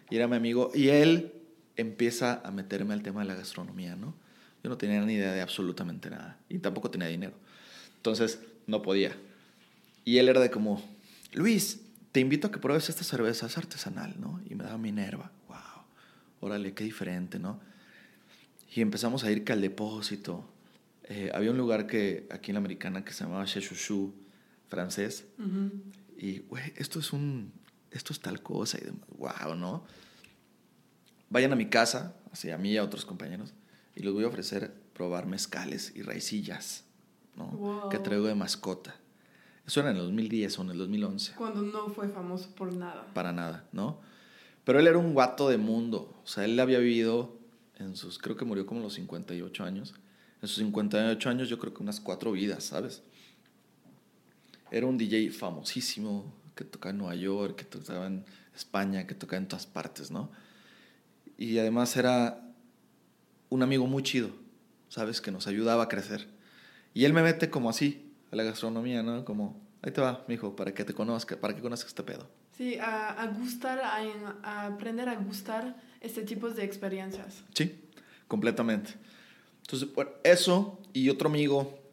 Y 0.10 0.16
era 0.16 0.28
mi 0.28 0.36
amigo. 0.36 0.72
Y 0.74 0.90
él 0.90 1.34
empieza 1.76 2.42
a 2.44 2.52
meterme 2.52 2.94
al 2.94 3.04
tema 3.04 3.22
de 3.22 3.28
la 3.28 3.36
gastronomía, 3.36 3.96
¿no? 3.96 4.16
Yo 4.64 4.70
no 4.70 4.78
tenía 4.78 5.02
ni 5.02 5.14
idea 5.14 5.34
de 5.34 5.42
absolutamente 5.42 6.10
nada. 6.10 6.40
Y 6.50 6.60
tampoco 6.60 6.90
tenía 6.90 7.08
dinero. 7.08 7.34
Entonces, 7.98 8.40
no 8.66 8.82
podía. 8.82 9.16
Y 10.06 10.18
él 10.18 10.30
era 10.30 10.40
de 10.40 10.50
como, 10.50 10.84
Luis, 11.34 11.82
te 12.12 12.20
invito 12.20 12.48
a 12.48 12.52
que 12.52 12.60
pruebes 12.60 12.90
esta 12.90 13.04
cerveza, 13.04 13.46
es 13.46 13.58
artesanal, 13.58 14.16
¿no? 14.20 14.42
Y 14.50 14.56
me 14.56 14.64
daba 14.64 14.78
Minerva 14.78 15.32
órale, 16.40 16.74
qué 16.74 16.84
diferente, 16.84 17.40
¿no? 17.40 17.60
Y 18.74 18.82
empezamos 18.82 19.24
a 19.24 19.32
ir 19.32 19.44
que 19.44 19.54
al 19.54 19.62
depósito. 19.62 20.46
Eh, 21.10 21.32
había 21.34 21.52
un 21.52 21.58
lugar 21.58 21.88
que 21.88 22.28
aquí 22.30 22.52
en 22.52 22.56
la 22.56 22.60
americana 22.60 23.06
que 23.06 23.14
se 23.14 23.24
llamaba 23.24 23.46
Sheshushu, 23.46 24.14
francés. 24.70 25.26
Y, 26.18 26.40
güey, 26.40 26.74
esto 26.76 27.00
es 27.00 27.14
un, 27.14 27.52
esto 27.92 28.14
es 28.14 28.20
tal 28.20 28.42
cosa 28.42 28.78
y 28.82 28.86
demás. 28.86 29.08
Wow, 29.18 29.56
¿no? 29.56 29.84
Vayan 31.30 31.52
a 31.54 31.56
mi 31.56 31.70
casa, 31.70 32.16
así 32.32 32.50
a 32.50 32.58
mí 32.58 32.72
y 32.72 32.78
a 32.78 32.84
otros 32.84 33.06
compañeros, 33.06 33.54
y 33.96 34.04
les 34.04 34.14
voy 34.14 34.24
a 34.24 34.28
ofrecer 34.28 34.74
probar 34.94 35.28
mezcales 35.28 35.94
y 35.96 36.02
raicillas, 36.02 36.86
¿no? 37.36 37.90
Que 37.90 38.00
traigo 38.00 38.28
de 38.28 38.36
mascota. 38.36 38.96
Eso 39.66 39.82
era 39.82 39.92
en 39.92 39.98
el 39.98 40.04
2010 40.04 40.60
o 40.60 40.62
en 40.62 40.70
el 40.70 40.78
2011. 40.78 41.34
Cuando 41.36 41.62
no 41.62 41.90
fue 41.90 42.08
famoso 42.08 42.50
por 42.56 42.74
nada. 42.74 43.06
Para 43.14 43.34
nada, 43.34 43.68
¿no? 43.74 44.00
Pero 44.64 44.80
él 44.80 44.88
era 44.88 44.98
un 44.98 45.14
guato 45.14 45.50
de 45.50 45.58
mundo. 45.58 46.20
O 46.24 46.28
sea, 46.28 46.46
él 46.46 46.58
había 46.60 46.80
vivido 46.80 47.38
en 47.78 47.96
sus, 47.96 48.18
creo 48.18 48.38
que 48.38 48.46
murió 48.46 48.66
como 48.66 48.82
los 48.82 48.94
58 48.94 49.64
años. 49.64 49.94
En 50.42 50.48
sus 50.48 50.58
58 50.58 51.30
años 51.30 51.50
yo 51.50 51.60
creo 51.60 51.74
que 51.74 51.84
unas 51.84 52.00
cuatro 52.00 52.32
vidas, 52.32 52.64
¿sabes? 52.64 53.04
Era 54.72 54.86
un 54.86 54.98
DJ 54.98 55.32
famosísimo 55.32 56.34
que 56.56 56.64
tocaba 56.64 56.92
en 56.92 56.98
Nueva 56.98 57.16
York, 57.16 57.56
que 57.56 57.66
tocaba 57.66 58.08
en 58.08 58.26
España, 58.56 59.06
que 59.08 59.16
tocaba 59.16 59.38
en 59.38 59.48
todas 59.48 59.68
partes, 59.68 60.12
¿no? 60.12 60.32
Y 61.38 61.60
además 61.60 61.96
era 61.96 62.42
un 63.50 63.64
amigo 63.64 63.86
muy 63.88 64.04
chido, 64.04 64.32
¿sabes? 64.90 65.22
Que 65.22 65.32
nos 65.32 65.48
ayudaba 65.48 65.84
a 65.84 65.88
crecer. 65.88 66.28
Y 66.94 67.06
él 67.06 67.14
me 67.14 67.22
mete 67.22 67.50
como 67.50 67.70
así 67.70 68.12
a 68.32 68.36
la 68.36 68.44
gastronomía, 68.44 69.04
¿no? 69.04 69.24
Como, 69.24 69.62
ahí 69.82 69.92
te 69.92 70.02
va, 70.02 70.26
mijo, 70.28 70.56
para 70.56 70.74
que 70.74 70.84
te 70.84 70.94
conozca, 70.94 71.38
para 71.38 71.56
que 71.56 71.62
conozcas 71.62 71.90
este 71.90 72.04
pedo. 72.04 72.28
Sí, 72.58 72.78
a, 72.80 73.12
a 73.12 73.28
gustar, 73.28 73.80
a, 73.80 74.66
aprender 74.66 75.08
a 75.08 75.16
gustar 75.16 75.80
este 76.02 76.24
tipo 76.24 76.50
de 76.50 76.64
experiencias. 76.64 77.44
Sí, 77.54 77.80
completamente. 78.28 78.96
Entonces, 79.62 79.94
bueno, 79.94 80.12
eso 80.24 80.80
y 80.92 81.10
otro 81.10 81.30
amigo 81.30 81.87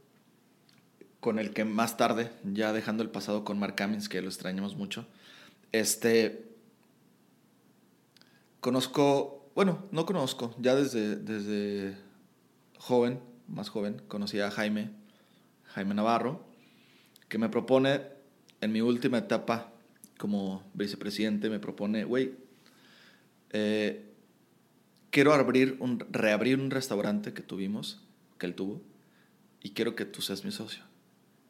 con 1.24 1.38
el 1.38 1.54
que 1.54 1.64
más 1.64 1.96
tarde, 1.96 2.30
ya 2.44 2.74
dejando 2.74 3.02
el 3.02 3.08
pasado 3.08 3.44
con 3.44 3.58
Mark 3.58 3.76
Cummins, 3.78 4.10
que 4.10 4.20
lo 4.20 4.28
extrañamos 4.28 4.76
mucho, 4.76 5.06
este, 5.72 6.44
conozco, 8.60 9.50
bueno, 9.54 9.86
no 9.90 10.04
conozco, 10.04 10.54
ya 10.58 10.74
desde, 10.74 11.16
desde 11.16 11.96
joven, 12.76 13.20
más 13.48 13.70
joven, 13.70 14.02
conocí 14.06 14.38
a 14.38 14.50
Jaime, 14.50 14.90
Jaime 15.68 15.94
Navarro, 15.94 16.44
que 17.30 17.38
me 17.38 17.48
propone 17.48 18.02
en 18.60 18.72
mi 18.72 18.82
última 18.82 19.16
etapa 19.16 19.72
como 20.18 20.62
vicepresidente 20.74 21.48
me 21.48 21.58
propone, 21.58 22.04
güey, 22.04 22.34
eh, 23.48 24.12
quiero 25.08 25.32
abrir 25.32 25.78
un, 25.80 26.04
reabrir 26.10 26.60
un 26.60 26.70
restaurante 26.70 27.32
que 27.32 27.40
tuvimos, 27.40 28.02
que 28.36 28.44
él 28.44 28.54
tuvo, 28.54 28.82
y 29.62 29.70
quiero 29.70 29.96
que 29.96 30.04
tú 30.04 30.20
seas 30.20 30.44
mi 30.44 30.52
socio. 30.52 30.84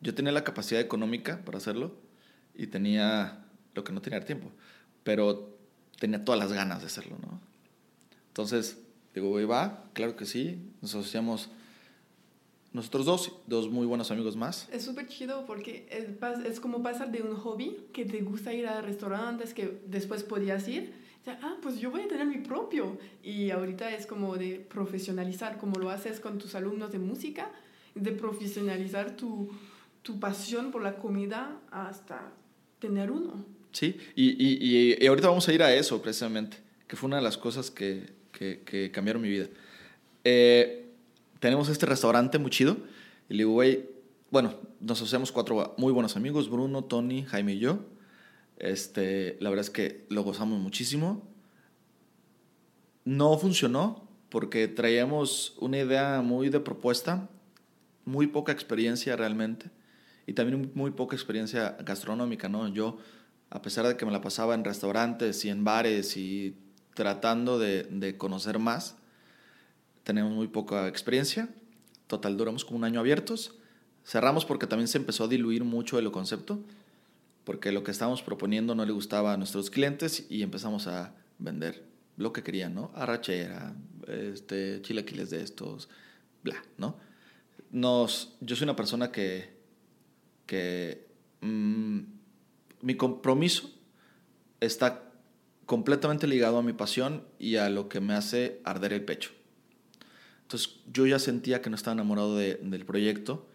Yo 0.04 0.14
tenía 0.14 0.32
la 0.32 0.44
capacidad 0.44 0.82
económica 0.82 1.42
para 1.46 1.56
hacerlo 1.56 1.94
y 2.54 2.66
tenía 2.66 3.42
lo 3.74 3.84
que 3.84 3.92
no 3.92 4.02
tenía 4.02 4.20
tiempo, 4.20 4.52
pero 5.02 5.56
tenía 5.98 6.22
todas 6.22 6.38
las 6.38 6.52
ganas 6.52 6.80
de 6.82 6.88
hacerlo, 6.88 7.16
¿no? 7.22 7.40
Entonces, 8.28 8.82
digo, 9.14 9.30
güey, 9.30 9.46
va, 9.46 9.84
claro 9.94 10.14
que 10.14 10.26
sí, 10.26 10.58
nos 10.82 10.94
asociamos 10.94 11.48
nosotros 12.74 13.06
dos, 13.06 13.32
dos 13.46 13.70
muy 13.70 13.86
buenos 13.86 14.10
amigos 14.10 14.36
más. 14.36 14.68
Es 14.70 14.84
súper 14.84 15.08
chido 15.08 15.46
porque 15.46 15.86
es, 15.90 16.04
es, 16.44 16.60
como 16.60 16.82
pasar 16.82 17.10
de 17.10 17.22
un 17.22 17.34
hobby 17.36 17.78
que 17.94 18.04
te 18.04 18.20
gusta 18.20 18.52
ir 18.52 18.66
a 18.66 18.82
restaurantes 18.82 19.54
que 19.54 19.80
después 19.86 20.22
podías 20.22 20.68
ir. 20.68 20.92
ah, 21.26 21.56
pues 21.62 21.78
yo 21.78 21.90
voy 21.90 22.02
a 22.02 22.08
tener 22.08 22.26
mi 22.26 22.38
propio. 22.38 22.98
Y 23.22 23.52
ahorita 23.52 23.94
es 23.94 24.06
como 24.06 24.36
de 24.36 24.56
profesionalizar, 24.56 25.56
como 25.56 25.78
lo 25.78 25.88
haces 25.88 26.20
con 26.20 26.36
tus 26.36 26.54
alumnos 26.56 26.92
de 26.92 26.98
música, 26.98 27.50
de 27.94 28.12
profesionalizar 28.12 29.16
tu, 29.16 29.48
tu 30.04 30.20
pasión 30.20 30.70
por 30.70 30.82
la 30.82 30.96
comida 30.98 31.60
hasta 31.72 32.32
tener 32.78 33.10
uno. 33.10 33.44
Sí, 33.72 33.98
y, 34.14 34.30
y, 34.30 34.94
y, 35.02 35.06
ahorita 35.08 35.26
vamos 35.26 35.48
a 35.48 35.52
ir 35.52 35.64
a 35.64 35.74
eso 35.74 36.00
precisamente, 36.00 36.58
que 36.86 36.94
fue 36.94 37.08
una 37.08 37.16
de 37.16 37.22
las 37.22 37.36
cosas 37.36 37.72
que, 37.72 38.06
que, 38.30 38.62
que 38.64 38.92
cambiaron 38.92 39.20
mi 39.20 39.28
vida. 39.28 39.48
Eh, 40.22 40.84
tenemos 41.40 41.68
este 41.68 41.86
restaurante 41.86 42.38
muy 42.38 42.50
chido. 42.50 42.76
Y 43.28 43.34
le 43.34 43.44
digo, 43.44 43.60
bueno, 44.30 44.54
nos 44.80 45.02
hacemos 45.02 45.32
cuatro 45.32 45.74
muy 45.76 45.92
buenos 45.92 46.16
amigos, 46.16 46.48
Bruno, 46.48 46.84
Tony, 46.84 47.24
Jaime 47.24 47.54
y 47.54 47.58
yo. 47.58 47.80
Este, 48.58 49.36
la 49.40 49.50
verdad 49.50 49.64
es 49.64 49.70
que 49.70 50.06
lo 50.10 50.22
gozamos 50.22 50.60
muchísimo. 50.60 51.26
No 53.04 53.36
funcionó 53.38 54.08
porque 54.28 54.68
traíamos 54.68 55.54
una 55.58 55.78
idea 55.78 56.22
muy 56.22 56.48
de 56.48 56.60
propuesta, 56.60 57.28
muy 58.04 58.26
poca 58.26 58.52
experiencia 58.52 59.16
realmente, 59.16 59.70
y 60.26 60.32
también 60.32 60.70
muy 60.74 60.90
poca 60.90 61.16
experiencia 61.16 61.76
gastronómica, 61.84 62.48
¿no? 62.48 62.68
Yo, 62.68 62.98
a 63.50 63.62
pesar 63.62 63.86
de 63.86 63.96
que 63.96 64.06
me 64.06 64.12
la 64.12 64.20
pasaba 64.20 64.54
en 64.54 64.64
restaurantes 64.64 65.44
y 65.44 65.50
en 65.50 65.64
bares 65.64 66.16
y 66.16 66.56
tratando 66.94 67.58
de, 67.58 67.84
de 67.84 68.16
conocer 68.16 68.58
más, 68.58 68.96
tenemos 70.02 70.32
muy 70.32 70.48
poca 70.48 70.88
experiencia. 70.88 71.48
Total, 72.06 72.36
duramos 72.36 72.64
como 72.64 72.78
un 72.78 72.84
año 72.84 73.00
abiertos. 73.00 73.56
Cerramos 74.04 74.44
porque 74.44 74.66
también 74.66 74.88
se 74.88 74.98
empezó 74.98 75.24
a 75.24 75.28
diluir 75.28 75.64
mucho 75.64 75.98
el 75.98 76.10
concepto, 76.10 76.60
porque 77.44 77.72
lo 77.72 77.82
que 77.82 77.90
estábamos 77.90 78.22
proponiendo 78.22 78.74
no 78.74 78.84
le 78.84 78.92
gustaba 78.92 79.32
a 79.32 79.36
nuestros 79.36 79.70
clientes 79.70 80.26
y 80.28 80.42
empezamos 80.42 80.86
a 80.86 81.14
vender 81.38 81.84
lo 82.16 82.32
que 82.32 82.42
querían, 82.42 82.74
¿no? 82.74 82.90
Arrachera, 82.94 83.74
este, 84.06 84.80
chilaquiles 84.82 85.30
de 85.30 85.42
estos, 85.42 85.88
bla, 86.42 86.62
¿no? 86.76 86.96
Nos, 87.70 88.36
yo 88.40 88.54
soy 88.54 88.64
una 88.64 88.76
persona 88.76 89.10
que, 89.10 89.53
que 90.46 91.06
mm, 91.40 92.00
mi 92.82 92.96
compromiso 92.96 93.70
está 94.60 95.10
completamente 95.66 96.26
ligado 96.26 96.58
a 96.58 96.62
mi 96.62 96.72
pasión 96.72 97.24
y 97.38 97.56
a 97.56 97.70
lo 97.70 97.88
que 97.88 98.00
me 98.00 98.14
hace 98.14 98.60
arder 98.64 98.92
el 98.92 99.04
pecho. 99.04 99.30
Entonces 100.42 100.76
yo 100.92 101.06
ya 101.06 101.18
sentía 101.18 101.62
que 101.62 101.70
no 101.70 101.76
estaba 101.76 101.94
enamorado 101.94 102.36
de, 102.36 102.56
del 102.56 102.84
proyecto 102.84 103.48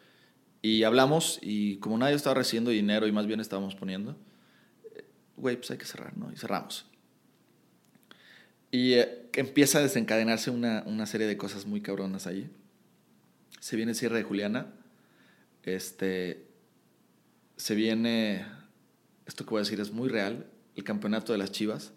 y 0.61 0.83
hablamos 0.83 1.39
y 1.41 1.77
como 1.77 1.97
nadie 1.97 2.15
estaba 2.15 2.33
recibiendo 2.33 2.71
dinero 2.71 3.07
y 3.07 3.11
más 3.11 3.27
bien 3.27 3.39
estábamos 3.39 3.75
poniendo, 3.75 4.17
eh, 4.95 5.05
güey, 5.37 5.57
pues 5.57 5.71
hay 5.71 5.77
que 5.77 5.85
cerrar, 5.85 6.17
¿no? 6.17 6.31
Y 6.33 6.35
cerramos. 6.35 6.85
Y 8.71 8.93
eh, 8.93 9.29
empieza 9.33 9.79
a 9.79 9.81
desencadenarse 9.81 10.51
una, 10.51 10.83
una, 10.85 11.05
serie 11.05 11.27
de 11.27 11.37
cosas 11.37 11.65
muy 11.65 11.81
cabronas 11.81 12.27
ahí. 12.27 12.49
Se 13.59 13.75
viene 13.75 13.91
el 13.91 13.95
cierre 13.95 14.17
de 14.17 14.23
Juliana. 14.23 14.73
Este, 15.63 16.48
se 17.59 17.75
viene, 17.75 18.45
esto 19.25 19.43
que 19.43 19.49
voy 19.49 19.59
a 19.59 19.63
decir 19.63 19.81
es 19.81 19.91
muy 19.91 20.07
real, 20.07 20.49
el 20.75 20.85
campeonato 20.85 21.33
de 21.33 21.37
las 21.37 21.51
Chivas. 21.51 21.91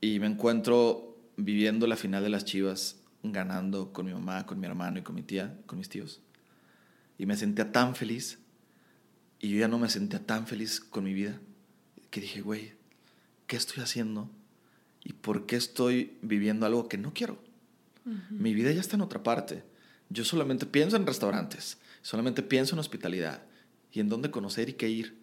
Y 0.00 0.20
me 0.20 0.28
encuentro 0.28 1.18
viviendo 1.36 1.88
la 1.88 1.96
final 1.96 2.22
de 2.22 2.30
las 2.30 2.44
Chivas 2.44 3.00
ganando 3.24 3.92
con 3.92 4.06
mi 4.06 4.12
mamá, 4.12 4.46
con 4.46 4.60
mi 4.60 4.66
hermano 4.66 5.00
y 5.00 5.02
con 5.02 5.16
mi 5.16 5.22
tía, 5.22 5.58
con 5.66 5.76
mis 5.76 5.88
tíos. 5.88 6.20
Y 7.18 7.26
me 7.26 7.36
sentía 7.36 7.72
tan 7.72 7.96
feliz. 7.96 8.38
Y 9.40 9.50
yo 9.50 9.58
ya 9.58 9.66
no 9.66 9.80
me 9.80 9.90
sentía 9.90 10.24
tan 10.24 10.46
feliz 10.46 10.78
con 10.78 11.02
mi 11.02 11.14
vida. 11.14 11.40
Que 12.10 12.20
dije, 12.20 12.40
güey, 12.40 12.74
¿qué 13.48 13.56
estoy 13.56 13.82
haciendo? 13.82 14.30
¿Y 15.02 15.14
por 15.14 15.46
qué 15.46 15.56
estoy 15.56 16.16
viviendo 16.22 16.64
algo 16.64 16.88
que 16.88 16.96
no 16.96 17.12
quiero? 17.12 17.42
Mi 18.30 18.54
vida 18.54 18.70
ya 18.70 18.80
está 18.80 18.94
en 18.94 19.02
otra 19.02 19.24
parte. 19.24 19.64
Yo 20.10 20.24
solamente 20.24 20.64
pienso 20.64 20.96
en 20.96 21.06
restaurantes, 21.06 21.78
solamente 22.02 22.42
pienso 22.42 22.76
en 22.76 22.78
hospitalidad 22.78 23.49
y 23.92 24.00
en 24.00 24.08
dónde 24.08 24.30
conocer 24.30 24.68
y 24.68 24.74
qué 24.74 24.88
ir. 24.88 25.18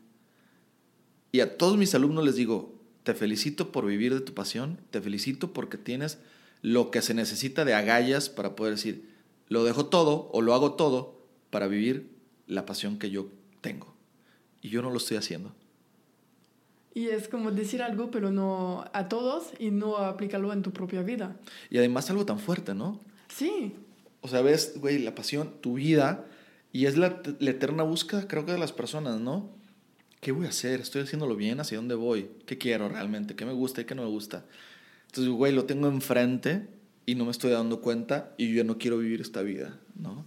Y 1.31 1.41
a 1.41 1.57
todos 1.57 1.77
mis 1.77 1.93
alumnos 1.95 2.25
les 2.25 2.35
digo, 2.35 2.75
te 3.03 3.13
felicito 3.13 3.71
por 3.71 3.85
vivir 3.85 4.13
de 4.13 4.21
tu 4.21 4.33
pasión, 4.33 4.79
te 4.91 5.01
felicito 5.01 5.53
porque 5.53 5.77
tienes 5.77 6.19
lo 6.61 6.91
que 6.91 7.01
se 7.01 7.13
necesita 7.13 7.65
de 7.65 7.73
agallas 7.73 8.29
para 8.29 8.55
poder 8.55 8.75
decir, 8.75 9.09
lo 9.47 9.63
dejo 9.63 9.85
todo 9.85 10.29
o 10.33 10.41
lo 10.41 10.53
hago 10.53 10.73
todo 10.73 11.17
para 11.49 11.67
vivir 11.67 12.09
la 12.47 12.65
pasión 12.65 12.99
que 12.99 13.09
yo 13.09 13.29
tengo. 13.61 13.93
Y 14.61 14.69
yo 14.69 14.81
no 14.81 14.89
lo 14.89 14.97
estoy 14.97 15.17
haciendo. 15.17 15.53
Y 16.93 17.09
es 17.09 17.27
como 17.27 17.51
decir 17.51 17.83
algo, 17.83 18.09
pero 18.09 18.31
no 18.31 18.85
a 18.91 19.07
todos 19.07 19.51
y 19.59 19.69
no 19.69 19.97
aplicarlo 19.97 20.51
en 20.51 20.63
tu 20.63 20.71
propia 20.71 21.03
vida. 21.03 21.37
Y 21.69 21.77
además 21.77 22.09
algo 22.09 22.25
tan 22.25 22.39
fuerte, 22.39 22.73
¿no? 22.73 22.99
Sí. 23.27 23.75
O 24.21 24.27
sea, 24.27 24.41
ves, 24.41 24.73
güey, 24.77 24.97
la 24.99 25.13
pasión, 25.13 25.53
tu 25.61 25.75
vida, 25.75 26.25
y 26.77 26.85
es 26.85 26.95
la, 26.95 27.23
eterna 27.39 27.81
búsqueda, 27.81 28.27
creo 28.27 28.45
que 28.45 28.51
de 28.51 28.59
las 28.59 28.71
personas, 28.71 29.19
¿no? 29.19 29.49
¿Qué 30.21 30.31
voy 30.31 30.45
a 30.45 30.49
hacer? 30.49 30.79
¿Estoy 30.79 31.01
haciéndolo 31.01 31.35
bien? 31.35 31.59
¿Hacia 31.59 31.77
dónde 31.79 31.95
voy? 31.95 32.29
¿Qué 32.45 32.59
quiero 32.59 32.87
realmente? 32.87 33.35
¿Qué 33.35 33.47
me 33.47 33.53
gusta 33.53 33.81
y 33.81 33.85
qué 33.85 33.95
no 33.95 34.03
me 34.03 34.09
gusta? 34.09 34.45
Entonces, 35.07 35.33
güey, 35.33 35.53
lo 35.53 35.65
tengo 35.65 35.87
enfrente 35.87 36.67
y 37.07 37.15
no 37.15 37.25
me 37.25 37.31
estoy 37.31 37.49
dando 37.49 37.81
cuenta 37.81 38.31
y 38.37 38.53
yo 38.53 38.63
no 38.63 38.77
quiero 38.77 38.99
vivir 38.99 39.21
esta 39.21 39.41
vida, 39.41 39.75
¿no? 39.95 40.23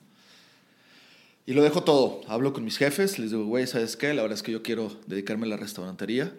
Y 1.47 1.53
lo 1.53 1.63
dejo 1.63 1.85
todo. 1.85 2.23
Hablo 2.27 2.53
con 2.53 2.65
mis 2.65 2.79
jefes, 2.79 3.21
les 3.21 3.31
digo, 3.31 3.45
güey, 3.45 3.69
¿sabes 3.69 3.97
qué? 3.97 4.13
La 4.13 4.23
verdad 4.23 4.37
es 4.37 4.43
que 4.43 4.51
yo 4.51 4.65
quiero 4.65 4.91
dedicarme 5.07 5.47
a 5.47 5.51
la 5.51 5.57
restaurantería. 5.57 6.35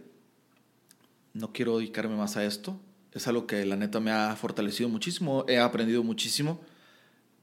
No 1.34 1.53
quiero 1.53 1.78
dedicarme 1.78 2.18
más 2.18 2.36
a 2.36 2.43
esto. 2.43 2.78
Es 3.14 3.30
algo 3.30 3.47
que 3.47 3.66
la 3.66 3.78
neta 3.78 4.01
me 4.01 4.12
ha 4.12 4.36
fortalecido 4.36 4.89
muchísimo, 4.89 5.45
he 5.47 5.57
aprendido 5.57 6.03
muchísimo, 6.03 6.59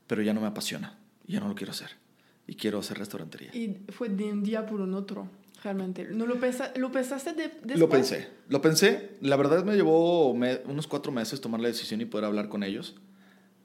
pero 0.06 0.20
ya 0.20 0.34
no 0.34 0.42
me 0.42 0.48
apasiona. 0.48 0.98
Ya 1.26 1.40
no 1.40 1.48
lo 1.48 1.54
quiero 1.54 1.72
hacer. 1.72 2.07
Y 2.48 2.56
quiero 2.56 2.80
hacer 2.80 2.98
restaurantería. 2.98 3.54
Y 3.54 3.76
fue 3.90 4.08
de 4.08 4.24
un 4.24 4.42
día 4.42 4.66
por 4.66 4.80
un 4.80 4.94
otro 4.94 5.28
realmente. 5.62 6.08
¿No 6.10 6.26
lo, 6.26 6.34
lo 6.34 6.90
pensaste 6.90 7.32
de, 7.34 7.42
después? 7.48 7.78
Lo 7.78 7.88
pensé, 7.88 8.28
lo 8.48 8.62
pensé. 8.62 9.10
La 9.20 9.36
verdad 9.36 9.64
me 9.64 9.76
llevó 9.76 10.30
unos 10.30 10.86
cuatro 10.86 11.12
meses 11.12 11.40
tomar 11.40 11.60
la 11.60 11.68
decisión 11.68 12.00
y 12.00 12.06
poder 12.06 12.24
hablar 12.24 12.48
con 12.48 12.62
ellos, 12.62 12.96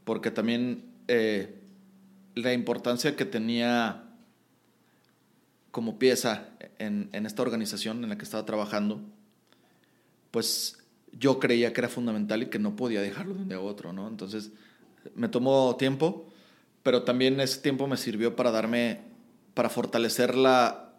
porque 0.03 0.31
también 0.31 0.83
eh, 1.07 1.61
la 2.35 2.53
importancia 2.53 3.15
que 3.15 3.25
tenía 3.25 4.03
como 5.71 5.97
pieza 5.97 6.49
en, 6.77 7.09
en, 7.13 7.25
esta 7.25 7.41
organización 7.41 8.03
en 8.03 8.09
la 8.09 8.17
que 8.17 8.25
estaba 8.25 8.45
trabajando, 8.45 9.01
pues 10.29 10.77
yo 11.11 11.39
creía 11.39 11.73
que 11.73 11.81
era 11.81 11.89
fundamental 11.89 12.43
y 12.43 12.45
que 12.47 12.59
no 12.59 12.75
podía 12.75 13.01
dejarlo 13.01 13.33
de 13.33 13.41
un 13.41 13.47
día 13.47 13.57
a 13.57 13.61
otro, 13.61 13.93
¿no? 13.93 14.07
Entonces 14.07 14.51
me 15.15 15.29
tomó 15.29 15.75
tiempo, 15.77 16.27
pero 16.83 17.03
también 17.03 17.39
ese 17.39 17.61
tiempo 17.61 17.87
me 17.87 17.97
sirvió 17.97 18.35
para 18.35 18.51
darme, 18.51 18.99
para 19.53 19.69
fortalecer 19.69 20.35
la, 20.35 20.93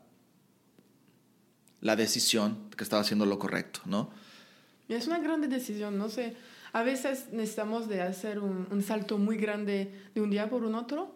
la 1.80 1.96
decisión 1.96 2.70
que 2.76 2.82
estaba 2.82 3.02
haciendo 3.02 3.26
lo 3.26 3.38
correcto, 3.38 3.80
¿no? 3.84 4.10
Es 4.88 5.06
una 5.06 5.18
grande 5.18 5.48
decisión, 5.48 5.98
no 5.98 6.08
sé. 6.08 6.34
A 6.72 6.82
veces 6.82 7.28
necesitamos 7.32 7.88
de 7.88 8.02
hacer 8.02 8.38
un, 8.38 8.66
un, 8.70 8.82
salto 8.82 9.16
muy 9.18 9.36
grande 9.36 9.92
de 10.14 10.20
un 10.20 10.30
día 10.30 10.50
por 10.50 10.64
un 10.64 10.74
otro, 10.74 11.14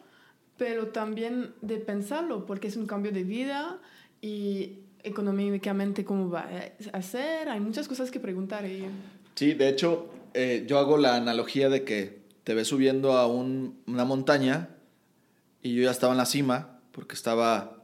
pero 0.56 0.88
también 0.88 1.54
de 1.62 1.78
pensarlo, 1.78 2.46
porque 2.46 2.68
es 2.68 2.76
un 2.76 2.86
cambio 2.86 3.12
de 3.12 3.24
vida 3.24 3.78
y 4.20 4.78
económicamente 5.02 6.04
cómo 6.04 6.30
va 6.30 6.48
a 6.92 7.02
ser. 7.02 7.48
Hay 7.48 7.60
muchas 7.60 7.88
cosas 7.88 8.10
que 8.10 8.20
preguntar. 8.20 8.66
Y... 8.66 8.86
Sí, 9.34 9.54
de 9.54 9.68
hecho, 9.68 10.10
eh, 10.34 10.64
yo 10.66 10.78
hago 10.78 10.98
la 10.98 11.16
analogía 11.16 11.68
de 11.68 11.84
que 11.84 12.17
te 12.48 12.54
ves 12.54 12.68
subiendo 12.68 13.12
a 13.12 13.26
un, 13.26 13.82
una 13.86 14.06
montaña 14.06 14.70
y 15.60 15.74
yo 15.74 15.82
ya 15.82 15.90
estaba 15.90 16.14
en 16.14 16.16
la 16.16 16.24
cima 16.24 16.80
porque 16.92 17.14
estaba 17.14 17.78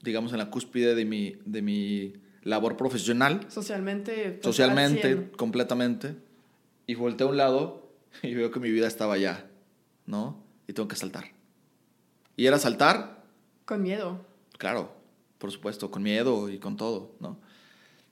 digamos, 0.00 0.32
en 0.32 0.38
la 0.38 0.50
cúspide 0.50 0.96
de 0.96 1.04
mi, 1.04 1.36
de 1.44 1.62
mi 1.62 2.14
labor 2.42 2.76
profesional. 2.76 3.46
Socialmente. 3.48 4.32
Pues, 4.32 4.42
Socialmente, 4.42 5.30
completamente. 5.36 6.16
Y 6.88 6.96
volteé 6.96 7.28
a 7.28 7.30
un 7.30 7.36
lado 7.36 7.92
y 8.24 8.34
veo 8.34 8.50
que 8.50 8.58
mi 8.58 8.72
vida 8.72 8.88
estaba 8.88 9.14
allá, 9.14 9.46
¿no? 10.04 10.42
Y 10.66 10.72
tengo 10.72 10.88
que 10.88 10.96
saltar. 10.96 11.26
Y 12.36 12.46
era 12.46 12.58
saltar. 12.58 13.22
Con 13.64 13.82
miedo. 13.82 14.26
Claro, 14.58 14.96
por 15.38 15.52
supuesto, 15.52 15.92
con 15.92 16.02
miedo 16.02 16.48
y 16.48 16.58
con 16.58 16.76
todo, 16.76 17.14
¿no? 17.20 17.38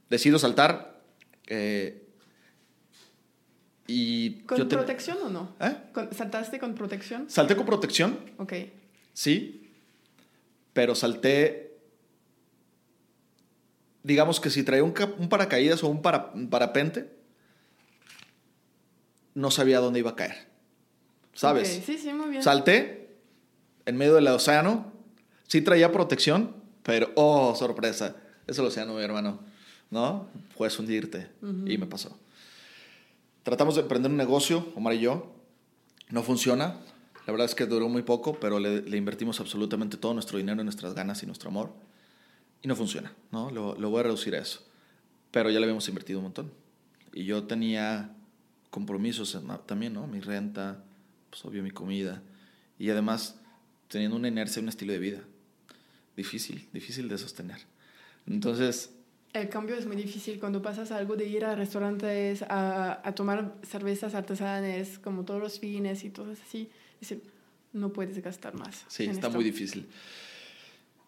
Decido 0.08 0.38
saltar. 0.38 1.02
Eh, 1.48 2.06
y 3.90 4.42
¿Con 4.46 4.68
protección 4.68 5.18
o 5.24 5.28
no? 5.28 5.56
¿Eh? 5.60 5.76
¿Saltaste 6.12 6.58
con 6.58 6.74
protección? 6.74 7.28
Salté 7.28 7.56
con 7.56 7.66
protección. 7.66 8.18
Ok. 8.38 8.52
Sí, 9.12 9.70
pero 10.72 10.94
salté 10.94 11.70
digamos 14.02 14.40
que 14.40 14.50
si 14.50 14.62
traía 14.62 14.84
un, 14.84 14.94
un 15.18 15.28
paracaídas 15.28 15.82
o 15.82 15.88
un, 15.88 16.02
para, 16.02 16.32
parapente, 16.32 17.10
no 19.34 19.50
sabía 19.50 19.80
dónde 19.80 19.98
iba 19.98 20.10
a 20.10 20.16
caer. 20.16 20.48
¿Sabes? 21.34 21.82
Sí, 21.84 21.98
sí, 21.98 22.12
muy 22.12 22.30
bien. 22.30 22.42
Salté 22.42 23.16
en 23.86 23.96
medio 23.96 24.14
del 24.14 24.26
océano. 24.28 24.92
Sí 25.46 25.62
traía 25.62 25.92
protección, 25.92 26.54
pero, 26.82 27.10
oh, 27.14 27.54
sorpresa. 27.54 28.16
Es 28.46 28.58
el 28.58 28.66
océano, 28.66 28.94
mi 28.94 29.02
hermano. 29.02 29.40
¿No? 29.90 30.28
Puedes 30.56 30.78
hundirte. 30.78 31.28
Y 31.66 31.78
me 31.78 31.86
pasó. 31.86 32.16
Tratamos 33.42 33.74
de 33.74 33.82
emprender 33.82 34.10
un 34.10 34.16
negocio, 34.16 34.72
Omar 34.74 34.94
y 34.94 35.00
yo. 35.00 35.32
No 36.10 36.22
funciona. 36.22 36.80
La 37.26 37.32
verdad 37.32 37.46
es 37.46 37.54
que 37.54 37.66
duró 37.66 37.88
muy 37.88 38.02
poco, 38.02 38.38
pero 38.40 38.58
le, 38.58 38.96
invertimos 38.96 39.40
absolutamente 39.40 39.96
todo 39.96 40.14
nuestro 40.14 40.38
dinero, 40.38 40.62
nuestras 40.64 40.94
ganas 40.94 41.22
y 41.22 41.26
nuestro 41.26 41.50
amor 41.50 41.72
y 42.62 42.68
no 42.68 42.76
funciona, 42.76 43.12
¿no? 43.30 43.50
Lo, 43.50 43.74
lo, 43.76 43.90
voy 43.90 44.00
a 44.00 44.02
reducir 44.04 44.34
a 44.34 44.38
eso. 44.38 44.60
Pero 45.30 45.50
ya 45.50 45.58
le 45.58 45.64
habíamos 45.64 45.88
invertido 45.88 46.18
un 46.18 46.24
montón. 46.24 46.52
Y 47.12 47.24
yo 47.24 47.44
tenía 47.44 48.14
compromisos 48.70 49.38
también, 49.66 49.94
¿no? 49.94 50.06
Mi 50.06 50.20
renta, 50.20 50.84
pues 51.30 51.44
obvio 51.44 51.62
mi 51.62 51.70
comida. 51.70 52.22
Y 52.78 52.90
además 52.90 53.40
teniendo 53.88 54.16
una 54.16 54.28
inercia, 54.28 54.62
un 54.62 54.68
estilo 54.68 54.92
de 54.92 54.98
vida. 54.98 55.20
Difícil, 56.16 56.68
difícil 56.72 57.08
de 57.08 57.18
sostener. 57.18 57.60
Entonces, 58.26 58.94
el 59.32 59.48
cambio 59.48 59.76
es 59.76 59.86
muy 59.86 59.96
difícil 59.96 60.40
cuando 60.40 60.60
pasas 60.60 60.90
algo 60.90 61.16
de 61.16 61.26
ir 61.26 61.44
a 61.44 61.54
restaurantes 61.54 62.42
a, 62.42 63.06
a 63.06 63.14
tomar 63.14 63.54
cervezas 63.62 64.14
artesanales 64.14 64.98
como 64.98 65.24
todos 65.24 65.40
los 65.40 65.60
fines 65.60 66.04
y 66.04 66.10
todo 66.10 66.32
así. 66.32 66.68
No 67.72 67.92
puedes 67.92 68.20
gastar 68.22 68.54
más. 68.54 68.84
Sí, 68.88 69.04
está 69.04 69.28
muy 69.28 69.44
difícil. 69.44 69.86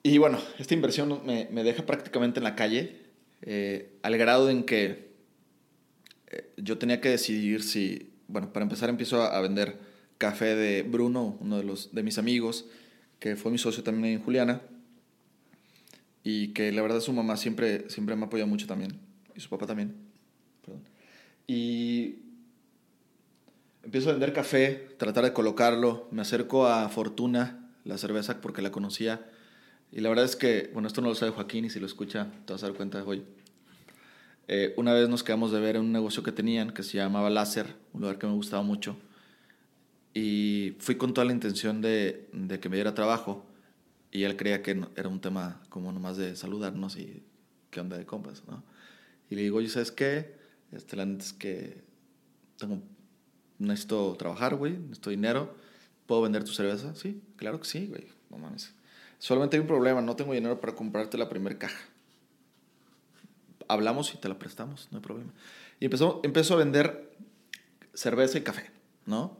Y 0.04 0.18
bueno, 0.18 0.38
esta 0.58 0.74
inversión 0.74 1.20
me, 1.24 1.48
me 1.50 1.64
deja 1.64 1.84
prácticamente 1.84 2.38
en 2.38 2.44
la 2.44 2.54
calle, 2.54 2.96
eh, 3.42 3.90
al 4.02 4.16
grado 4.16 4.50
en 4.50 4.64
que 4.64 5.10
eh, 6.28 6.50
yo 6.56 6.78
tenía 6.78 7.00
que 7.00 7.08
decidir 7.08 7.62
si, 7.62 8.12
bueno, 8.28 8.52
para 8.52 8.64
empezar 8.64 8.88
empiezo 8.88 9.22
a, 9.22 9.36
a, 9.36 9.40
vender 9.40 9.78
café 10.18 10.54
de 10.54 10.82
Bruno, 10.82 11.36
uno 11.40 11.58
de, 11.58 11.64
los, 11.64 11.92
de 11.92 12.02
mis 12.04 12.18
amigos, 12.18 12.66
que 13.18 13.34
fue 13.34 13.50
mi 13.50 13.58
socio 13.58 13.82
también 13.82 14.14
en 14.14 14.22
Juliana 14.22 14.62
y 16.24 16.48
que 16.48 16.72
la 16.72 16.82
verdad 16.82 17.00
su 17.00 17.12
mamá 17.12 17.36
siempre, 17.36 17.88
siempre 17.90 18.16
me 18.16 18.22
ha 18.22 18.26
apoyado 18.26 18.48
mucho 18.48 18.66
también, 18.66 18.98
y 19.34 19.40
su 19.40 19.48
papá 19.48 19.66
también. 19.66 19.94
Y 21.46 22.20
empiezo 23.82 24.10
a 24.10 24.12
vender 24.12 24.32
café, 24.32 24.88
tratar 24.96 25.24
de 25.24 25.32
colocarlo, 25.32 26.08
me 26.12 26.22
acerco 26.22 26.66
a 26.66 26.88
Fortuna, 26.88 27.68
la 27.84 27.98
cerveza, 27.98 28.40
porque 28.40 28.62
la 28.62 28.70
conocía, 28.70 29.26
y 29.90 30.00
la 30.00 30.08
verdad 30.08 30.24
es 30.24 30.36
que, 30.36 30.70
bueno, 30.72 30.86
esto 30.86 31.02
no 31.02 31.08
lo 31.08 31.14
sabe 31.14 31.32
Joaquín, 31.32 31.64
y 31.64 31.70
si 31.70 31.80
lo 31.80 31.86
escucha 31.86 32.30
te 32.46 32.52
vas 32.52 32.62
a 32.62 32.68
dar 32.68 32.76
cuenta 32.76 33.02
hoy. 33.04 33.24
Eh, 34.48 34.74
una 34.76 34.92
vez 34.92 35.08
nos 35.08 35.22
quedamos 35.22 35.52
de 35.52 35.60
ver 35.60 35.76
en 35.76 35.82
un 35.82 35.92
negocio 35.92 36.22
que 36.22 36.32
tenían 36.32 36.72
que 36.72 36.82
se 36.82 36.98
llamaba 36.98 37.30
Láser, 37.30 37.66
un 37.92 38.02
lugar 38.02 38.18
que 38.18 38.26
me 38.26 38.34
gustaba 38.34 38.62
mucho, 38.62 38.96
y 40.14 40.76
fui 40.78 40.96
con 40.96 41.12
toda 41.12 41.24
la 41.24 41.32
intención 41.32 41.80
de, 41.80 42.28
de 42.32 42.60
que 42.60 42.68
me 42.68 42.76
diera 42.76 42.94
trabajo 42.94 43.46
y 44.12 44.24
él 44.24 44.36
creía 44.36 44.62
que 44.62 44.80
era 44.94 45.08
un 45.08 45.20
tema 45.20 45.62
como 45.70 45.90
nomás 45.90 46.18
de 46.18 46.36
saludarnos 46.36 46.96
y 46.96 47.24
qué 47.70 47.80
onda 47.80 47.96
de 47.96 48.04
compas, 48.04 48.44
¿no? 48.46 48.62
Y 49.30 49.34
le 49.34 49.42
digo, 49.42 49.56
oye, 49.56 49.70
¿sabes 49.70 49.90
qué? 49.90 50.36
Este, 50.70 50.96
la 50.96 51.06
neta 51.06 51.24
es 51.24 51.32
que 51.32 51.82
necesito 53.58 54.14
trabajar, 54.18 54.56
güey, 54.56 54.74
necesito 54.76 55.10
dinero. 55.10 55.54
¿Puedo 56.06 56.20
vender 56.20 56.44
tu 56.44 56.52
cerveza? 56.52 56.94
Sí, 56.94 57.22
claro 57.36 57.58
que 57.58 57.66
sí, 57.66 57.86
güey. 57.86 58.08
No 58.28 58.36
mames. 58.36 58.74
Solamente 59.18 59.56
hay 59.56 59.62
un 59.62 59.66
problema, 59.66 60.02
no 60.02 60.14
tengo 60.14 60.34
dinero 60.34 60.60
para 60.60 60.74
comprarte 60.74 61.16
la 61.16 61.30
primera 61.30 61.58
caja. 61.58 61.78
Hablamos 63.68 64.12
y 64.14 64.18
te 64.18 64.28
la 64.28 64.38
prestamos, 64.38 64.88
no 64.90 64.98
hay 64.98 65.02
problema. 65.02 65.32
Y 65.80 65.86
empezó, 65.86 66.20
empezó 66.22 66.54
a 66.54 66.58
vender 66.58 67.16
cerveza 67.94 68.36
y 68.36 68.42
café, 68.42 68.70
¿no? 69.06 69.38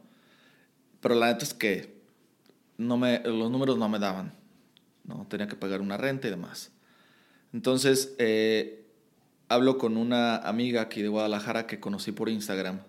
Pero 1.01 1.15
la 1.17 1.27
neta 1.27 1.45
es 1.45 1.53
que 1.53 2.01
no 2.79 2.97
me, 2.97 3.21
los 3.21 3.51
números 3.51 3.77
no 3.77 3.89
me 3.91 3.99
daban. 3.99 4.42
¿No? 5.05 5.27
Tenía 5.29 5.49
que 5.49 5.57
pagar 5.57 5.81
una 5.81 5.97
renta 5.97 6.29
y 6.29 6.31
demás. 6.31 6.71
Entonces, 7.53 8.15
eh, 8.19 8.87
hablo 9.49 9.79
con 9.79 9.97
una 9.97 10.37
amiga 10.37 10.83
aquí 10.83 11.03
de 11.03 11.09
Guadalajara 11.09 11.67
que 11.67 11.81
conocí 11.81 12.13
por 12.13 12.29
Instagram 12.29 12.81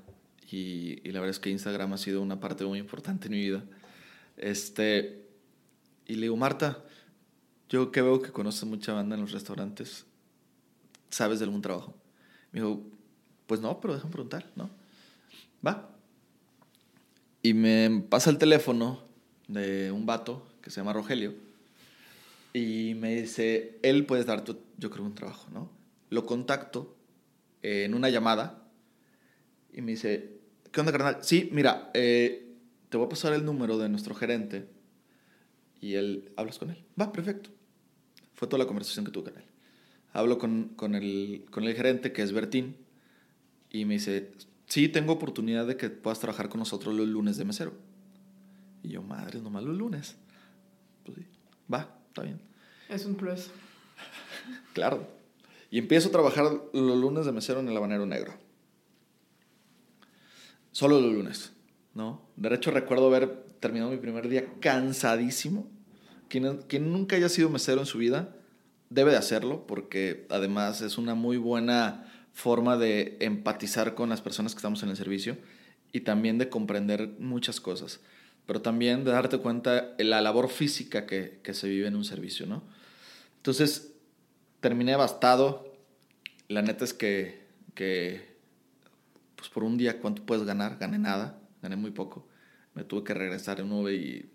y, 0.49 1.01
la 1.11 1.20
verdad 1.20 1.32
es 1.32 1.39
que 1.39 1.49
Instagram 1.49 1.93
ha 1.93 1.97
sido 1.97 2.22
una 2.22 2.39
parte 2.39 2.64
muy 2.64 2.80
importante 2.80 3.28
en 3.28 3.32
mi 3.34 3.39
vida. 3.39 3.64
Este, 4.38 5.26
y 6.05 6.16
le 6.16 6.22
digo, 6.24 6.38
Marta, 6.38 6.84
yo 7.70 7.91
que 7.91 8.01
veo 8.01 8.22
que 8.22 8.32
conoces 8.32 8.64
mucha 8.66 8.93
banda 8.93 9.16
en 9.16 9.22
los 9.22 9.32
restaurantes, 9.32 10.05
¿sabes 11.09 11.39
de 11.39 11.45
algún 11.45 11.61
trabajo? 11.61 11.95
Me 12.51 12.61
dijo, 12.61 12.84
pues 13.47 13.61
no, 13.61 13.80
pero 13.82 13.95
déjame 13.95 14.11
preguntar, 14.11 14.45
¿no? 14.55 14.70
Va. 15.66 15.89
Y 17.41 17.53
me 17.53 18.05
pasa 18.09 18.30
el 18.30 18.38
teléfono 18.38 19.01
de 19.47 19.91
un 19.91 20.05
vato 20.05 20.47
que 20.61 20.70
se 20.70 20.80
llama 20.80 20.93
Rogelio 20.93 21.34
y 22.54 22.93
me 22.95 23.16
dice, 23.16 23.80
él 23.82 24.06
puede 24.06 24.24
dar, 24.24 24.43
yo 24.78 24.89
creo, 24.89 25.04
un 25.04 25.16
trabajo, 25.16 25.49
¿no? 25.51 25.72
Lo 26.10 26.26
contacto 26.26 26.95
en 27.64 27.95
una 27.95 28.10
llamada 28.10 28.70
y 29.74 29.82
me 29.82 29.93
dice, 29.93 30.39
¿qué 30.72 30.80
onda, 30.80 30.91
carnal? 30.91 31.18
Sí, 31.22 31.49
mira, 31.51 31.89
eh, 31.95 32.56
te 32.89 32.97
voy 32.97 33.08
a 33.08 33.10
pasar 33.10 33.34
el 33.34 33.43
número 33.43 33.80
de 33.80 33.89
nuestro 33.89 34.14
gerente 34.14 34.70
y 35.82 35.95
él, 35.95 36.32
¿hablas 36.38 36.60
con 36.60 36.70
él? 36.70 36.86
Va, 36.99 37.12
perfecto. 37.12 37.49
Fue 38.34 38.47
toda 38.47 38.60
la 38.60 38.68
conversación 38.68 39.04
que 39.04 39.12
tuve 39.12 39.32
con 39.32 39.41
él. 39.41 39.47
Hablo 40.14 40.38
con, 40.38 40.70
con, 40.76 40.93
el, 40.93 41.45
con 41.49 41.64
el 41.64 41.74
gerente, 41.74 42.14
que 42.14 42.22
es 42.22 42.32
Bertín, 42.32 42.78
y 43.72 43.86
me 43.86 43.95
dice, 43.95 44.32
sí, 44.68 44.88
tengo 44.89 45.14
oportunidad 45.14 45.66
de 45.66 45.76
que 45.76 45.89
puedas 45.89 46.20
trabajar 46.20 46.49
con 46.49 46.60
nosotros 46.60 46.93
los 46.93 47.08
lunes 47.08 47.38
de 47.38 47.45
mesero. 47.45 47.74
Y 48.84 48.89
yo, 48.89 49.01
madre, 49.01 49.41
nomás 49.41 49.64
los 49.64 49.76
lunes. 49.76 50.18
Pues 51.04 51.18
sí, 51.18 51.26
va, 51.74 52.03
está 52.14 52.22
bien. 52.22 52.39
Es 52.89 53.05
un 53.05 53.16
plus. 53.16 53.49
claro. 54.74 55.07
Y 55.72 55.80
empiezo 55.80 56.09
a 56.09 56.11
trabajar 56.11 56.45
los 56.72 56.97
lunes 56.97 57.26
de 57.26 57.32
mesero 57.32 57.59
en 57.59 57.68
el 57.68 57.76
habanero 57.76 58.05
negro. 58.05 58.36
Solo 60.72 61.01
los 61.01 61.11
lunes, 61.11 61.53
¿no? 61.95 62.22
De 62.36 62.53
hecho, 62.53 62.70
recuerdo 62.70 63.07
haber 63.07 63.43
terminado 63.59 63.89
mi 63.89 63.97
primer 63.97 64.30
día 64.30 64.45
cansadísimo. 64.59 65.68
Quien, 66.28 66.61
quien 66.68 66.91
nunca 66.91 67.16
haya 67.16 67.30
sido 67.30 67.49
mesero 67.49 67.80
en 67.80 67.88
su 67.88 67.97
vida 67.97 68.36
debe 68.89 69.11
de 69.11 69.18
hacerlo 69.18 69.66
porque 69.66 70.28
además 70.30 70.82
es 70.82 70.99
una 70.99 71.16
muy 71.16 71.38
buena 71.38 72.11
forma 72.32 72.78
de 72.78 73.18
empatizar 73.22 73.95
con 73.95 74.09
las 74.09 74.22
personas 74.22 74.53
que 74.53 74.59
estamos 74.59 74.84
en 74.84 74.89
el 74.89 74.97
servicio 74.97 75.38
y 75.91 76.01
también 76.01 76.38
de 76.38 76.49
comprender 76.49 77.16
muchas 77.20 77.59
cosas 77.59 78.01
pero 78.46 78.62
también 78.62 79.04
de 79.04 79.12
darte 79.12 79.38
cuenta 79.38 79.94
de 79.96 80.04
la 80.04 80.22
labor 80.22 80.50
física 80.50 81.06
que, 81.06 81.39
que 81.44 81.54
se 81.54 81.68
vive 81.70 81.88
en 81.88 81.96
un 81.96 82.06
servicio, 82.06 82.46
¿no? 82.46 82.64
Entonces, 83.38 83.94
terminé 84.60 84.96
bastado. 84.96 85.68
La 86.48 86.62
neta 86.62 86.86
es 86.86 86.94
que, 86.94 87.46
que, 87.76 88.38
pues 89.36 89.50
por 89.50 89.64
un 89.64 89.78
día, 89.78 90.00
¿cuánto 90.00 90.26
puedes 90.26 90.46
ganar? 90.46 90.78
Gané 90.80 91.00
nada, 91.00 91.39
gané 91.62 91.76
muy 91.76 91.91
poco. 91.91 92.28
Me 92.74 92.84
tuve 92.84 93.04
que 93.04 93.14
regresar 93.14 93.60
en 93.60 93.70
nube 93.70 93.94
y 93.94 94.30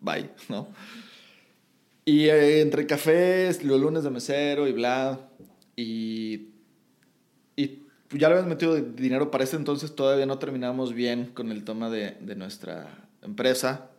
bye, 0.00 0.30
¿no? 0.48 0.68
Y 2.04 2.26
eh, 2.26 2.60
entre 2.60 2.86
cafés, 2.86 3.62
los 3.64 3.80
lunes 3.80 4.04
de 4.04 4.10
mesero 4.10 4.66
y 4.66 4.72
bla, 4.72 5.30
y 5.76 6.49
ya 8.12 8.28
le 8.28 8.34
habíamos 8.34 8.48
metido 8.48 8.74
dinero 8.76 9.30
para 9.30 9.44
ese 9.44 9.56
entonces, 9.56 9.94
todavía 9.94 10.26
no 10.26 10.38
terminamos 10.38 10.94
bien 10.94 11.26
con 11.26 11.50
el 11.50 11.64
tema 11.64 11.90
de, 11.90 12.16
nuestra 12.34 13.08
empresa 13.22 13.90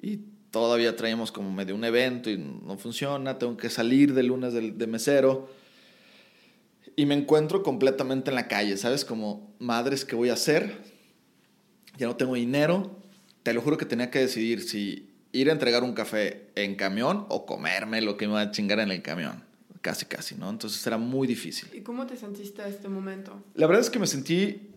y 0.00 0.20
todavía 0.50 0.96
traíamos 0.96 1.30
como 1.30 1.52
medio 1.52 1.74
un 1.74 1.84
evento 1.84 2.30
y 2.30 2.38
no 2.38 2.76
funciona, 2.78 3.38
tengo 3.38 3.56
que 3.56 3.70
salir 3.70 4.14
de 4.14 4.22
lunes 4.24 4.52
de, 4.52 4.72
de 4.72 4.86
mesero 4.86 5.48
y 6.96 7.06
me 7.06 7.14
encuentro 7.14 7.62
completamente 7.62 8.30
en 8.30 8.36
la 8.36 8.48
calle, 8.48 8.76
¿sabes? 8.76 9.04
Como, 9.04 9.54
madres, 9.58 10.04
¿qué 10.04 10.14
voy 10.14 10.30
a 10.30 10.34
hacer? 10.34 10.78
Ya 11.96 12.06
no 12.06 12.16
tengo 12.16 12.34
dinero, 12.34 12.98
te 13.42 13.52
lo 13.52 13.60
juro 13.60 13.76
que 13.76 13.84
tenía 13.84 14.10
que 14.10 14.20
decidir 14.20 14.62
si 14.62 15.10
ir 15.32 15.48
a 15.48 15.52
entregar 15.52 15.82
un 15.82 15.92
café 15.92 16.50
en 16.54 16.76
camión 16.76 17.26
o 17.28 17.46
comerme 17.46 18.00
lo 18.00 18.16
que 18.16 18.26
me 18.26 18.34
va 18.34 18.40
a 18.42 18.50
chingar 18.50 18.80
en 18.80 18.90
el 18.90 19.02
camión 19.02 19.53
casi, 19.84 20.06
casi, 20.06 20.34
¿no? 20.34 20.48
Entonces 20.48 20.84
era 20.86 20.96
muy 20.96 21.28
difícil. 21.28 21.68
¿Y 21.74 21.82
cómo 21.82 22.06
te 22.06 22.16
sentiste 22.16 22.62
a 22.62 22.68
este 22.68 22.88
momento? 22.88 23.42
La 23.54 23.66
verdad 23.66 23.82
es 23.82 23.90
que 23.90 23.98
me 23.98 24.06
sentí 24.06 24.70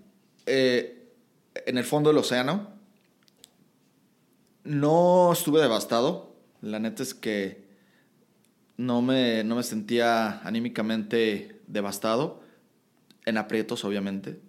eh, 0.45 1.13
en 1.65 1.77
el 1.77 1.85
fondo 1.85 2.09
del 2.09 2.17
océano. 2.17 2.67
No 4.65 5.31
estuve 5.31 5.61
devastado. 5.61 6.35
La 6.61 6.79
neta 6.79 7.03
es 7.03 7.13
que 7.13 7.63
no 8.75 9.01
me, 9.01 9.45
no 9.45 9.55
me 9.55 9.63
sentía 9.63 10.41
anímicamente 10.45 11.61
devastado. 11.67 12.43
En 13.25 13.37
aprietos, 13.37 13.85
obviamente. 13.85 14.41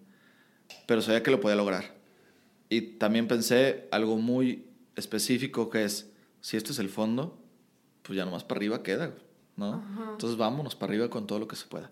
Pero 0.89 1.03
sabía 1.03 1.23
que 1.23 1.31
lo 1.31 1.39
podía 1.39 1.55
lograr. 1.55 1.95
Y 2.69 2.81
también 2.99 3.29
pensé 3.29 3.87
algo 3.93 4.17
muy 4.17 4.67
específico 4.97 5.71
que 5.71 5.85
es, 5.85 6.11
si 6.41 6.57
esto 6.57 6.73
es 6.73 6.81
el 6.81 6.89
fondo, 6.89 7.39
pues 8.03 8.17
ya 8.17 8.25
nomás 8.25 8.43
para 8.43 8.59
arriba 8.59 8.83
queda. 8.83 9.15
¿No? 9.59 9.85
Entonces 10.13 10.39
vámonos 10.39 10.75
para 10.77 10.93
arriba 10.93 11.11
con 11.11 11.27
todo 11.27 11.39
lo 11.39 11.49
que 11.49 11.57
se 11.57 11.67
pueda. 11.67 11.91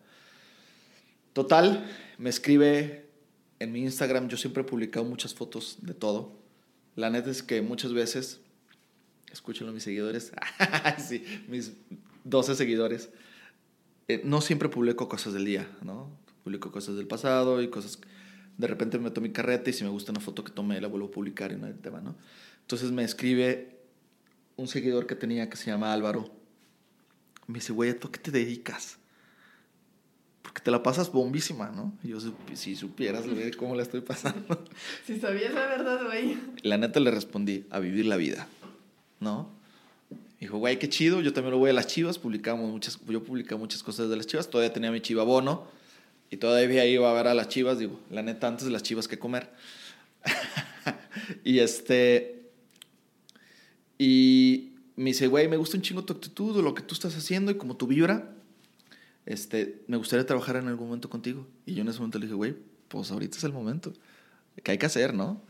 Total, 1.33 1.85
me 2.17 2.31
escribe 2.31 3.11
en 3.59 3.73
mi 3.73 3.83
Instagram, 3.83 4.29
yo 4.29 4.37
siempre 4.37 4.63
he 4.63 4.65
publicado 4.65 5.05
muchas 5.05 5.35
fotos 5.35 5.79
de 5.83 5.93
todo. 5.93 6.33
La 6.95 7.11
neta 7.11 7.31
es 7.31 7.43
que 7.43 7.61
muchas 7.61 7.93
veces, 7.93 8.41
escúchenlo 9.33 9.73
mis 9.73 9.83
seguidores, 9.83 10.33
sí, 10.99 11.25
mis 11.49 11.73
12 12.25 12.55
seguidores, 12.55 13.11
eh, 14.09 14.23
no 14.25 14.41
siempre 14.41 14.69
publico 14.69 15.09
cosas 15.09 15.35
del 15.35 15.45
día, 15.45 15.69
¿no? 15.83 16.09
Publico 16.45 16.71
cosas 16.71 16.97
del 16.97 17.07
pasado 17.07 17.61
y 17.61 17.69
cosas... 17.69 17.99
De 18.57 18.67
repente 18.67 18.97
me 18.97 19.05
meto 19.05 19.21
mi 19.21 19.31
carreta 19.31 19.69
y 19.69 19.75
si 19.75 19.85
me 19.85 19.91
gusta 19.91 20.13
una 20.13 20.21
foto 20.21 20.43
que 20.43 20.53
tomé 20.53 20.81
la 20.81 20.89
vuelvo 20.89 21.09
a 21.09 21.11
publicar 21.11 21.53
y 21.53 21.57
no 21.57 21.67
hay 21.67 21.75
tema, 21.75 22.01
¿no? 22.01 22.15
Entonces 22.63 22.91
me 22.93 23.05
escribe 23.05 23.77
un 24.57 24.67
seguidor 24.67 25.07
que 25.07 25.15
tenía 25.15 25.51
que 25.51 25.59
se 25.59 25.71
llama 25.71 25.93
Álvaro 25.93 26.36
me 27.47 27.55
dice, 27.55 27.73
güey, 27.73 27.91
¿a 27.91 27.99
tú 27.99 28.11
qué 28.11 28.19
te 28.19 28.31
dedicas? 28.31 28.99
Porque 30.43 30.61
te 30.61 30.71
la 30.71 30.83
pasas 30.83 31.11
bombísima, 31.11 31.71
¿no? 31.71 31.93
Y 32.03 32.09
yo, 32.09 32.19
si 32.55 32.77
supieras, 32.77 33.25
cómo 33.59 33.75
la 33.75 33.83
estoy 33.83 34.01
pasando. 34.01 34.65
Si 35.07 35.19
sabías 35.19 35.53
la 35.55 35.67
verdad, 35.67 36.05
güey. 36.05 36.39
La 36.63 36.79
neta 36.79 37.01
le 37.01 37.11
respondí, 37.11 37.67
a 37.71 37.79
vivir 37.79 38.07
la 38.07 38.17
vida, 38.17 38.49
¿no? 39.21 39.51
Dijo, 40.41 40.59
güey, 40.59 40.79
qué 40.79 40.89
chido, 40.89 41.23
yo 41.23 41.33
también 41.33 41.53
lo 41.53 41.59
voy 41.59 41.71
a 41.71 41.73
las 41.73 41.87
chivas, 41.87 42.19
publicamos 42.19 42.71
muchas, 42.71 43.01
yo 43.09 43.25
publicaba 43.25 43.59
muchas 43.59 43.83
cosas 43.83 44.11
de 44.11 44.17
las 44.17 44.27
chivas, 44.27 44.51
todavía 44.51 44.73
tenía 44.73 44.91
mi 44.91 45.01
chiva 45.01 45.23
bono 45.23 45.67
y 46.31 46.37
todavía 46.37 46.85
iba 46.85 47.11
a 47.11 47.15
ver 47.15 47.29
a 47.29 47.35
las 47.35 47.49
chivas, 47.49 47.79
digo, 47.79 47.99
la 48.11 48.23
neta, 48.23 48.47
antes 48.47 48.67
de 48.67 48.71
las 48.71 48.83
chivas 48.83 49.09
que 49.09 49.19
comer. 49.19 49.51
y 51.45 51.61
este, 51.61 52.51
y 53.99 54.76
me 54.97 55.11
dice, 55.11 55.27
güey, 55.27 55.49
me 55.49 55.57
gusta 55.57 55.77
un 55.77 55.83
chingo 55.83 56.05
tu 56.05 56.13
actitud, 56.13 56.63
lo 56.63 56.75
que 56.75 56.83
tú 56.83 56.95
estás 56.95 57.17
haciendo 57.17 57.51
y 57.51 57.57
como 57.57 57.77
tu 57.77 57.87
vibra, 57.87 58.35
este, 59.27 59.85
me 59.87 59.97
gustaría 59.97 60.27
trabajar 60.27 60.57
en 60.57 60.69
algún 60.69 60.87
momento 60.87 61.11
contigo. 61.11 61.47
Y 61.67 61.75
yo 61.75 61.83
en 61.83 61.89
ese 61.89 61.99
momento 61.99 62.19
le 62.19 62.27
dije, 62.27 62.37
güey, 62.37 62.57
pues 62.89 63.11
ahorita 63.11 63.37
es 63.37 63.45
el 63.45 63.53
momento, 63.53 63.93
¿qué 64.63 64.73
hay 64.73 64.79
que 64.79 64.87
hacer, 64.87 65.13
no? 65.15 65.43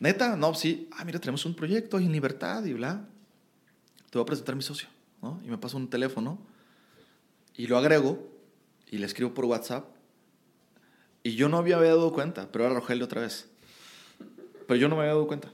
Neta, 0.00 0.36
no, 0.36 0.54
sí, 0.54 0.88
ah, 0.92 1.04
mira, 1.04 1.18
tenemos 1.20 1.46
un 1.46 1.54
proyecto 1.54 1.98
en 1.98 2.12
libertad 2.12 2.64
y 2.64 2.72
bla 2.72 3.06
te 4.10 4.18
voy 4.18 4.22
a 4.22 4.26
presentar 4.26 4.54
a 4.54 4.56
mi 4.56 4.62
socio, 4.62 4.88
¿no? 5.22 5.40
Y 5.44 5.48
me 5.48 5.58
paso 5.58 5.76
un 5.76 5.90
teléfono 5.90 6.38
y 7.54 7.66
lo 7.66 7.76
agrego 7.76 8.26
y 8.90 8.98
le 8.98 9.06
escribo 9.06 9.34
por 9.34 9.44
WhatsApp. 9.44 9.84
Y 11.22 11.34
yo 11.34 11.48
no 11.48 11.58
había 11.58 11.78
dado 11.78 12.12
cuenta, 12.12 12.50
pero 12.52 12.64
era 12.64 12.74
Rogelio 12.74 13.04
otra 13.04 13.20
vez. 13.20 13.48
Pero 14.66 14.76
yo 14.76 14.88
no 14.88 14.94
me 14.94 15.02
había 15.02 15.14
dado 15.14 15.26
cuenta. 15.26 15.50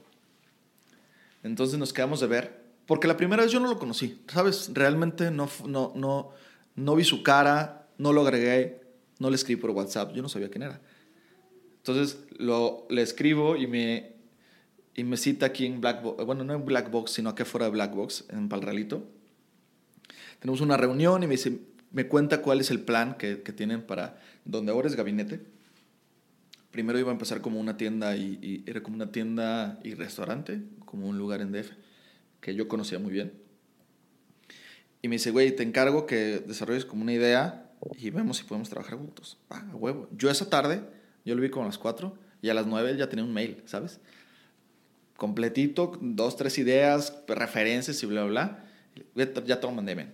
Entonces 1.42 1.78
nos 1.78 1.92
quedamos 1.92 2.20
de 2.20 2.26
ver, 2.26 2.61
porque 2.86 3.08
la 3.08 3.16
primera 3.16 3.42
vez 3.42 3.52
yo 3.52 3.60
no 3.60 3.68
lo 3.68 3.78
conocí, 3.78 4.20
¿sabes? 4.28 4.70
Realmente 4.72 5.30
no, 5.30 5.48
no, 5.66 5.92
no, 5.94 6.30
no 6.74 6.96
vi 6.96 7.04
su 7.04 7.22
cara, 7.22 7.88
no 7.98 8.12
lo 8.12 8.22
agregué, 8.22 8.80
no 9.18 9.30
le 9.30 9.36
escribí 9.36 9.60
por 9.60 9.70
WhatsApp, 9.70 10.12
yo 10.14 10.22
no 10.22 10.28
sabía 10.28 10.50
quién 10.50 10.62
era. 10.62 10.80
Entonces 11.78 12.18
lo, 12.38 12.86
le 12.90 13.02
escribo 13.02 13.56
y 13.56 13.66
me, 13.66 14.12
y 14.94 15.04
me 15.04 15.16
cita 15.16 15.46
aquí 15.46 15.66
en 15.66 15.80
Black 15.80 16.02
Box, 16.02 16.24
bueno, 16.24 16.44
no 16.44 16.54
en 16.54 16.64
Black 16.64 16.90
Box, 16.90 17.12
sino 17.12 17.30
aquí 17.30 17.44
fuera 17.44 17.66
de 17.66 17.72
Black 17.72 17.94
Box, 17.94 18.24
en 18.30 18.48
Palralito. 18.48 19.04
Tenemos 20.40 20.60
una 20.60 20.76
reunión 20.76 21.22
y 21.22 21.26
me 21.26 21.32
dice, 21.32 21.60
me 21.92 22.08
cuenta 22.08 22.42
cuál 22.42 22.60
es 22.60 22.70
el 22.70 22.80
plan 22.80 23.16
que, 23.16 23.42
que 23.42 23.52
tienen 23.52 23.82
para 23.82 24.18
donde 24.44 24.72
ahora 24.72 24.88
es 24.88 24.96
gabinete. 24.96 25.40
Primero 26.70 26.98
iba 26.98 27.10
a 27.10 27.12
empezar 27.12 27.42
como 27.42 27.60
una 27.60 27.76
tienda 27.76 28.16
y, 28.16 28.64
era 28.66 28.82
como 28.82 28.96
una 28.96 29.12
tienda 29.12 29.78
y 29.84 29.94
restaurante, 29.94 30.62
como 30.86 31.06
un 31.06 31.18
lugar 31.18 31.42
en 31.42 31.52
DF, 31.52 31.70
que 32.42 32.54
yo 32.54 32.68
conocía 32.68 32.98
muy 32.98 33.12
bien. 33.12 33.32
Y 35.00 35.08
me 35.08 35.14
dice, 35.14 35.30
güey, 35.30 35.56
te 35.56 35.62
encargo 35.62 36.04
que 36.04 36.44
desarrolles 36.46 36.84
como 36.84 37.00
una 37.00 37.14
idea 37.14 37.72
y 37.96 38.10
vemos 38.10 38.36
si 38.36 38.44
podemos 38.44 38.68
trabajar 38.68 38.98
juntos. 38.98 39.38
Ah, 39.48 39.64
huevo. 39.72 40.10
Yo 40.12 40.30
esa 40.30 40.50
tarde, 40.50 40.82
yo 41.24 41.34
lo 41.34 41.40
vi 41.40 41.48
como 41.48 41.64
a 41.64 41.68
las 41.68 41.78
4 41.78 42.14
y 42.42 42.50
a 42.50 42.54
las 42.54 42.66
9 42.66 42.98
ya 42.98 43.08
tenía 43.08 43.24
un 43.24 43.32
mail, 43.32 43.62
¿sabes? 43.64 43.98
completito, 45.22 45.96
dos, 46.00 46.36
tres 46.36 46.58
ideas, 46.58 47.16
referencias 47.28 48.02
y 48.02 48.06
bla, 48.06 48.24
bla, 48.24 48.58
bla. 49.14 49.44
Ya 49.46 49.60
te 49.60 49.66
lo 49.68 49.72
mandé, 49.72 49.94
ven. 49.94 50.12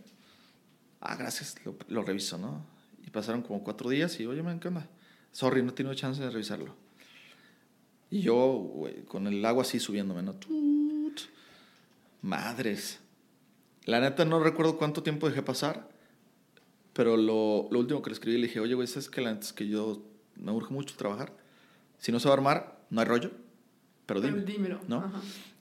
Ah, 1.01 1.16
gracias, 1.16 1.55
lo, 1.89 2.03
reviso, 2.03 2.37
¿no? 2.37 2.66
Y 3.07 3.09
pasaron 3.09 3.41
como 3.41 3.64
cuatro 3.64 3.89
días 3.89 4.20
y, 4.20 4.26
oye, 4.26 4.43
man, 4.43 4.61
¿qué 4.61 4.68
onda? 4.68 4.87
Sorry, 5.33 5.62
no 5.62 5.70
he 5.70 5.72
tenido 5.72 5.95
chance 5.95 6.20
de 6.20 6.29
revisarlo. 6.29 6.74
Y 8.11 8.20
yo, 8.20 8.85
con 9.07 9.26
el 9.26 9.43
agua 9.47 9.62
así 9.62 9.81
subiéndome, 9.81 10.22
¿no? 10.22 10.35
Madres. 12.23 13.01
La 13.85 14.01
neta 14.01 14.25
no 14.25 14.41
recuerdo 14.41 14.77
cuánto 14.77 15.03
tiempo 15.03 15.29
dejé 15.29 15.43
pasar, 15.43 15.89
pero 16.93 17.16
lo, 17.16 17.69
lo 17.71 17.79
último 17.79 18.03
que 18.03 18.11
le 18.11 18.14
escribí 18.14 18.39
le 18.39 18.47
dije, 18.47 18.61
oye, 18.61 18.75
güey, 18.75 18.87
¿sabes 18.87 19.09
que 19.09 19.21
la 19.21 19.33
neta 19.33 19.47
es 19.47 19.53
que 19.53 19.66
yo 19.66 20.03
me 20.37 20.53
urge 20.53 20.73
mucho 20.73 20.97
trabajar? 20.97 21.33
Si 21.99 22.12
no 22.12 22.21
se 22.21 22.29
va 22.29 22.35
a 22.35 22.37
armar, 22.39 22.79
no 22.91 23.01
hay 23.01 23.07
rollo 23.07 23.31
pero, 24.09 24.23
dime, 24.23 24.41
dímelo. 24.41 24.81
¿no? 24.89 25.12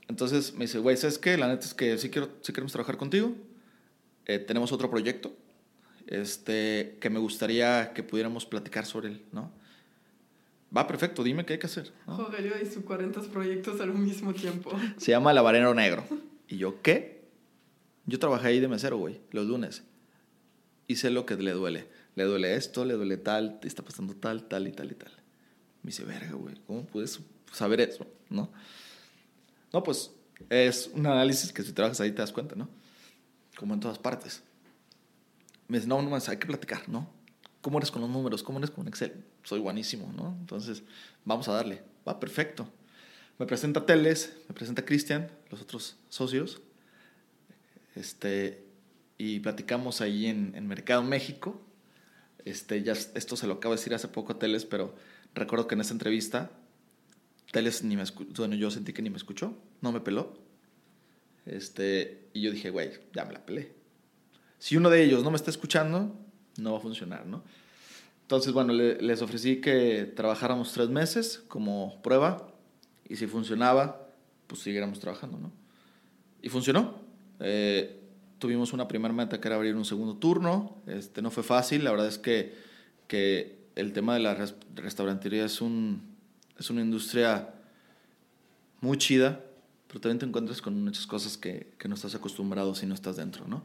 Entonces 0.07 0.53
me 0.53 0.61
dice, 0.61 0.79
güey, 0.79 0.95
¿sabes 0.95 1.17
qué? 1.17 1.35
La 1.35 1.49
neta 1.49 1.65
es 1.65 1.73
que 1.73 1.97
sí, 1.97 2.09
quiero, 2.09 2.29
sí 2.41 2.53
queremos 2.53 2.71
trabajar 2.71 2.95
contigo. 2.95 3.35
Eh, 4.25 4.39
tenemos 4.39 4.71
otro 4.71 4.89
proyecto 4.89 5.35
este, 6.07 6.97
que 7.01 7.09
me 7.09 7.19
gustaría 7.19 7.91
que 7.93 8.03
pudiéramos 8.03 8.45
platicar 8.45 8.85
sobre 8.85 9.09
él, 9.09 9.25
¿no? 9.33 9.51
Va, 10.75 10.87
perfecto, 10.87 11.23
dime 11.23 11.45
qué 11.45 11.53
hay 11.53 11.59
que 11.59 11.65
hacer. 11.65 11.91
¿no? 12.07 12.29
y 12.61 12.65
sus 12.65 12.85
40 12.85 13.21
proyectos 13.23 13.81
al 13.81 13.93
mismo 13.93 14.33
tiempo. 14.33 14.71
Se 14.95 15.11
llama 15.11 15.31
El 15.31 15.39
Habanero 15.39 15.73
Negro. 15.73 16.05
¿Y 16.47 16.57
yo 16.57 16.81
qué? 16.81 17.27
Yo 18.05 18.19
trabajé 18.19 18.47
ahí 18.47 18.59
de 18.59 18.67
mesero, 18.67 18.97
güey, 18.97 19.21
los 19.31 19.45
lunes. 19.45 19.83
Y 20.87 20.95
sé 20.95 21.09
lo 21.09 21.25
que 21.25 21.35
le 21.35 21.51
duele. 21.51 21.87
Le 22.15 22.23
duele 22.23 22.55
esto, 22.55 22.85
le 22.85 22.93
duele 22.93 23.17
tal, 23.17 23.59
te 23.59 23.67
está 23.67 23.83
pasando 23.83 24.15
tal, 24.15 24.47
tal 24.47 24.67
y 24.67 24.71
tal 24.71 24.91
y 24.91 24.95
tal. 24.95 25.11
Me 25.83 25.89
dice, 25.89 26.03
verga, 26.03 26.31
güey, 26.31 26.55
¿cómo 26.65 26.85
puedes 26.85 27.19
saber 27.51 27.81
eso, 27.81 28.07
¿no? 28.29 28.51
No, 29.73 29.83
pues 29.83 30.11
es 30.49 30.89
un 30.93 31.05
análisis 31.05 31.51
que 31.51 31.63
si 31.63 31.73
trabajas 31.73 31.99
ahí 32.01 32.11
te 32.11 32.17
das 32.17 32.31
cuenta, 32.31 32.55
¿no? 32.55 32.69
Como 33.57 33.73
en 33.73 33.79
todas 33.79 33.99
partes. 33.99 34.41
Me 35.67 35.77
dice, 35.77 35.87
no, 35.87 36.01
no, 36.01 36.15
hay 36.15 36.37
que 36.37 36.47
platicar, 36.47 36.87
¿no? 36.87 37.09
¿Cómo 37.61 37.77
eres 37.77 37.91
con 37.91 38.01
los 38.01 38.09
números? 38.09 38.43
¿Cómo 38.43 38.59
eres 38.59 38.71
con 38.71 38.87
Excel? 38.87 39.25
Soy 39.43 39.59
buenísimo, 39.59 40.13
¿no? 40.15 40.35
Entonces, 40.39 40.83
vamos 41.25 41.47
a 41.49 41.53
darle. 41.53 41.83
Va, 42.07 42.19
perfecto. 42.19 42.71
Me 43.39 43.45
presenta 43.45 43.85
Teles, 43.85 44.35
me 44.47 44.55
presenta 44.55 44.83
Cristian, 44.83 45.29
los 45.51 45.61
otros 45.61 45.97
socios. 46.09 46.59
Este, 47.95 48.63
y 49.17 49.39
platicamos 49.39 50.01
ahí 50.01 50.25
en, 50.25 50.67
Mercado 50.67 51.03
México. 51.03 51.61
Este, 52.45 52.81
ya 52.81 52.93
esto 52.93 53.35
se 53.35 53.45
lo 53.45 53.55
acabo 53.55 53.73
de 53.73 53.79
decir 53.79 53.93
hace 53.93 54.07
poco 54.07 54.33
a 54.33 54.39
Teles, 54.39 54.65
pero 54.65 54.95
recuerdo 55.35 55.67
que 55.67 55.75
en 55.75 55.81
esa 55.81 55.93
entrevista 55.93 56.51
Teles 57.51 57.83
ni 57.83 57.95
me 57.95 58.03
escuchó, 58.03 58.31
bueno, 58.41 58.55
yo 58.55 58.71
sentí 58.71 58.91
que 58.91 59.01
ni 59.01 59.09
me 59.09 59.17
escuchó, 59.17 59.55
no 59.81 59.91
me 59.91 60.01
peló. 60.01 60.37
Este, 61.45 62.29
y 62.33 62.41
yo 62.41 62.51
dije, 62.51 62.71
güey, 62.71 62.91
ya 63.13 63.23
me 63.25 63.33
la 63.33 63.45
pelé. 63.45 63.71
Si 64.59 64.75
uno 64.75 64.89
de 64.89 65.03
ellos 65.03 65.23
no 65.23 65.29
me 65.29 65.37
está 65.37 65.51
escuchando, 65.51 66.15
no 66.57 66.71
va 66.71 66.79
a 66.79 66.81
funcionar, 66.81 67.25
¿no? 67.25 67.43
Entonces, 68.23 68.51
bueno, 68.51 68.73
les 68.73 69.21
ofrecí 69.21 69.61
que 69.61 70.11
trabajáramos 70.13 70.73
tres 70.73 70.89
meses 70.89 71.43
como 71.47 72.01
prueba 72.01 72.56
y 73.09 73.15
si 73.15 73.27
funcionaba, 73.27 74.09
pues 74.47 74.61
siguiéramos 74.61 74.99
trabajando, 74.99 75.37
¿no? 75.37 75.51
Y 76.41 76.49
funcionó. 76.49 76.95
Eh, 77.39 77.99
tuvimos 78.39 78.73
una 78.73 78.87
primera 78.87 79.13
meta 79.13 79.39
que 79.39 79.47
era 79.47 79.55
abrir 79.55 79.75
un 79.75 79.85
segundo 79.85 80.15
turno. 80.15 80.77
Este, 80.87 81.21
no 81.21 81.31
fue 81.31 81.43
fácil, 81.43 81.83
la 81.83 81.91
verdad 81.91 82.07
es 82.07 82.17
que, 82.17 82.55
que 83.07 83.57
el 83.75 83.93
tema 83.93 84.13
de 84.13 84.19
la 84.19 84.35
restaurantería 84.75 85.45
es 85.45 85.61
un, 85.61 86.01
es 86.57 86.69
una 86.69 86.81
industria 86.81 87.53
muy 88.81 88.97
chida, 88.97 89.43
pero 89.87 90.01
también 90.01 90.19
te 90.19 90.25
encuentras 90.25 90.61
con 90.61 90.83
muchas 90.83 91.07
cosas 91.07 91.37
que, 91.37 91.73
que 91.77 91.87
no 91.87 91.95
estás 91.95 92.13
acostumbrado 92.15 92.75
si 92.75 92.85
no 92.85 92.93
estás 92.93 93.15
dentro, 93.15 93.47
¿no? 93.47 93.63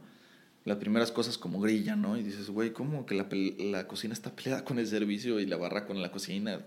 Las 0.64 0.78
primeras 0.78 1.10
cosas 1.10 1.38
como 1.38 1.60
grilla, 1.60 1.96
¿no? 1.96 2.16
Y 2.16 2.22
dices, 2.22 2.48
güey, 2.48 2.72
¿cómo 2.72 3.04
que 3.04 3.16
la, 3.16 3.26
la 3.58 3.88
cocina 3.88 4.14
está 4.14 4.30
peleada 4.30 4.64
con 4.64 4.78
el 4.78 4.86
servicio 4.86 5.40
y 5.40 5.46
la 5.46 5.56
barra 5.56 5.86
con 5.86 6.00
la 6.00 6.12
cocina? 6.12 6.60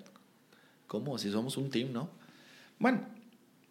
¿Cómo? 0.87 1.17
Si 1.17 1.31
somos 1.31 1.55
un 1.55 1.69
team, 1.69 1.93
¿no? 1.93 2.09
Bueno, 2.79 3.01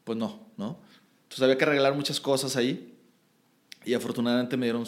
pues 0.04 0.18
no, 0.18 0.46
¿no? 0.56 0.78
Entonces 1.24 1.42
había 1.42 1.58
que 1.58 1.64
arreglar 1.64 1.94
muchas 1.94 2.20
cosas 2.20 2.56
ahí 2.56 2.94
y 3.84 3.94
afortunadamente 3.94 4.56
me 4.56 4.66
dieron 4.66 4.84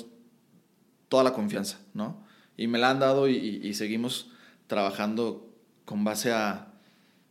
toda 1.09 1.25
la 1.25 1.33
confianza, 1.33 1.79
¿no? 1.95 2.25
Y 2.57 2.67
me 2.67 2.79
la 2.79 2.91
han 2.91 3.01
dado 3.01 3.29
y, 3.29 3.75
seguimos 3.75 4.31
trabajando 4.67 5.49
con 5.85 6.05
base 6.05 6.33
a, 6.33 6.73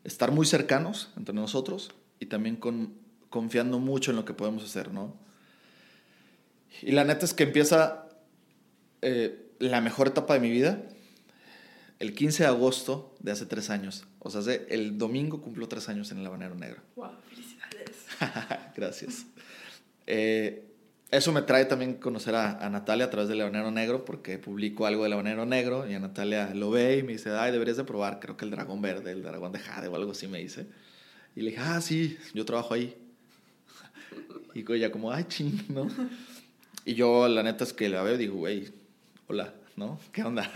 estar 0.03 0.31
muy 0.31 0.45
cercanos 0.45 1.09
entre 1.17 1.33
nosotros 1.33 1.89
y 2.19 2.27
también 2.27 2.57
con, 2.57 2.93
confiando 3.31 3.79
mucho 3.79 4.11
en 4.11 4.17
lo 4.17 4.23
que 4.23 4.35
podemos 4.35 4.63
hacer, 4.63 4.91
¿no? 4.91 5.15
Y 6.83 6.91
la 6.91 7.05
neta 7.05 7.25
es 7.25 7.33
que 7.33 7.43
empieza 7.43 8.07
eh, 9.01 9.51
la 9.57 9.81
mejor 9.81 10.09
etapa 10.09 10.35
de 10.35 10.41
mi 10.41 10.51
vida 10.51 10.83
el 11.99 12.13
15 12.13 12.43
de 12.43 12.49
agosto 12.49 13.15
de 13.19 13.31
hace 13.31 13.45
tres 13.45 13.69
años. 13.69 14.05
O 14.19 14.29
sea, 14.29 14.53
el 14.69 14.97
domingo 14.97 15.41
cumplo 15.41 15.67
tres 15.67 15.89
años 15.89 16.11
en 16.11 16.19
el 16.19 16.25
Habanero 16.25 16.55
Negro. 16.55 16.81
¡Wow! 16.95 17.11
¡Felicidades! 17.29 18.05
Gracias. 18.75 19.25
Eh, 20.07 20.65
eso 21.11 21.31
me 21.31 21.41
trae 21.43 21.65
también 21.65 21.95
conocer 21.95 22.35
a, 22.35 22.69
Natalia 22.69 23.05
a 23.05 23.09
través 23.09 23.29
del 23.29 23.37
Leonero 23.37 23.71
Negro, 23.71 24.03
porque 24.03 24.37
publico 24.37 24.85
algo 24.85 25.03
del 25.03 25.11
Leonero 25.11 25.45
Negro 25.45 25.89
y 25.89 25.93
a 25.93 25.99
Natalia 25.99 26.53
lo 26.53 26.71
ve 26.71 26.97
y 26.97 27.03
me 27.03 27.13
dice, 27.13 27.29
ay, 27.31 27.51
deberías 27.51 27.77
de 27.77 27.83
probar, 27.83 28.19
creo 28.19 28.35
que 28.35 28.45
el 28.45 28.51
dragón 28.51 28.81
verde, 28.81 29.11
el 29.11 29.21
dragón 29.21 29.51
de 29.51 29.59
jade 29.59 29.87
o 29.87 29.95
algo 29.95 30.11
así 30.11 30.27
me 30.27 30.39
dice. 30.39 30.65
Y 31.35 31.41
le 31.41 31.51
dije, 31.51 31.61
ah, 31.61 31.79
sí, 31.79 32.17
yo 32.33 32.43
trabajo 32.43 32.73
ahí. 32.73 32.95
Y 34.53 34.71
ella 34.73 34.91
como, 34.91 35.11
ay, 35.11 35.25
ching, 35.27 35.65
¿no? 35.69 35.87
Y 36.85 36.95
yo 36.95 37.27
la 37.27 37.43
neta 37.43 37.63
es 37.63 37.73
que 37.73 37.89
la 37.89 38.03
veo 38.03 38.15
y 38.15 38.17
digo, 38.17 38.35
güey, 38.35 38.71
hola, 39.27 39.53
¿no? 39.75 39.99
¿Qué 40.11 40.23
onda? 40.23 40.51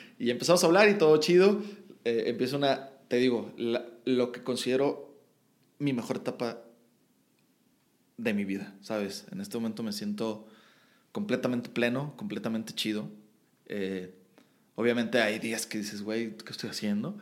y 0.18 0.30
empezamos 0.30 0.62
a 0.62 0.66
hablar 0.66 0.88
y 0.88 0.98
todo 0.98 1.16
chido. 1.18 1.62
Eh, 2.04 2.24
empieza 2.26 2.56
una, 2.56 2.90
te 3.08 3.16
digo, 3.16 3.52
lo 4.04 4.32
que 4.32 4.42
considero 4.42 5.14
mi 5.78 5.92
mejor 5.92 6.18
etapa 6.18 6.58
de 8.16 8.34
mi 8.34 8.44
vida, 8.44 8.74
¿sabes? 8.80 9.26
En 9.32 9.40
este 9.40 9.56
momento 9.56 9.82
me 9.82 9.92
siento 9.92 10.46
completamente 11.12 11.70
pleno, 11.70 12.14
completamente 12.16 12.72
chido. 12.74 13.08
Eh, 13.66 14.14
obviamente 14.74 15.20
hay 15.20 15.38
días 15.38 15.66
que 15.66 15.78
dices, 15.78 16.02
güey, 16.02 16.36
¿qué 16.36 16.50
estoy 16.50 16.70
haciendo? 16.70 17.18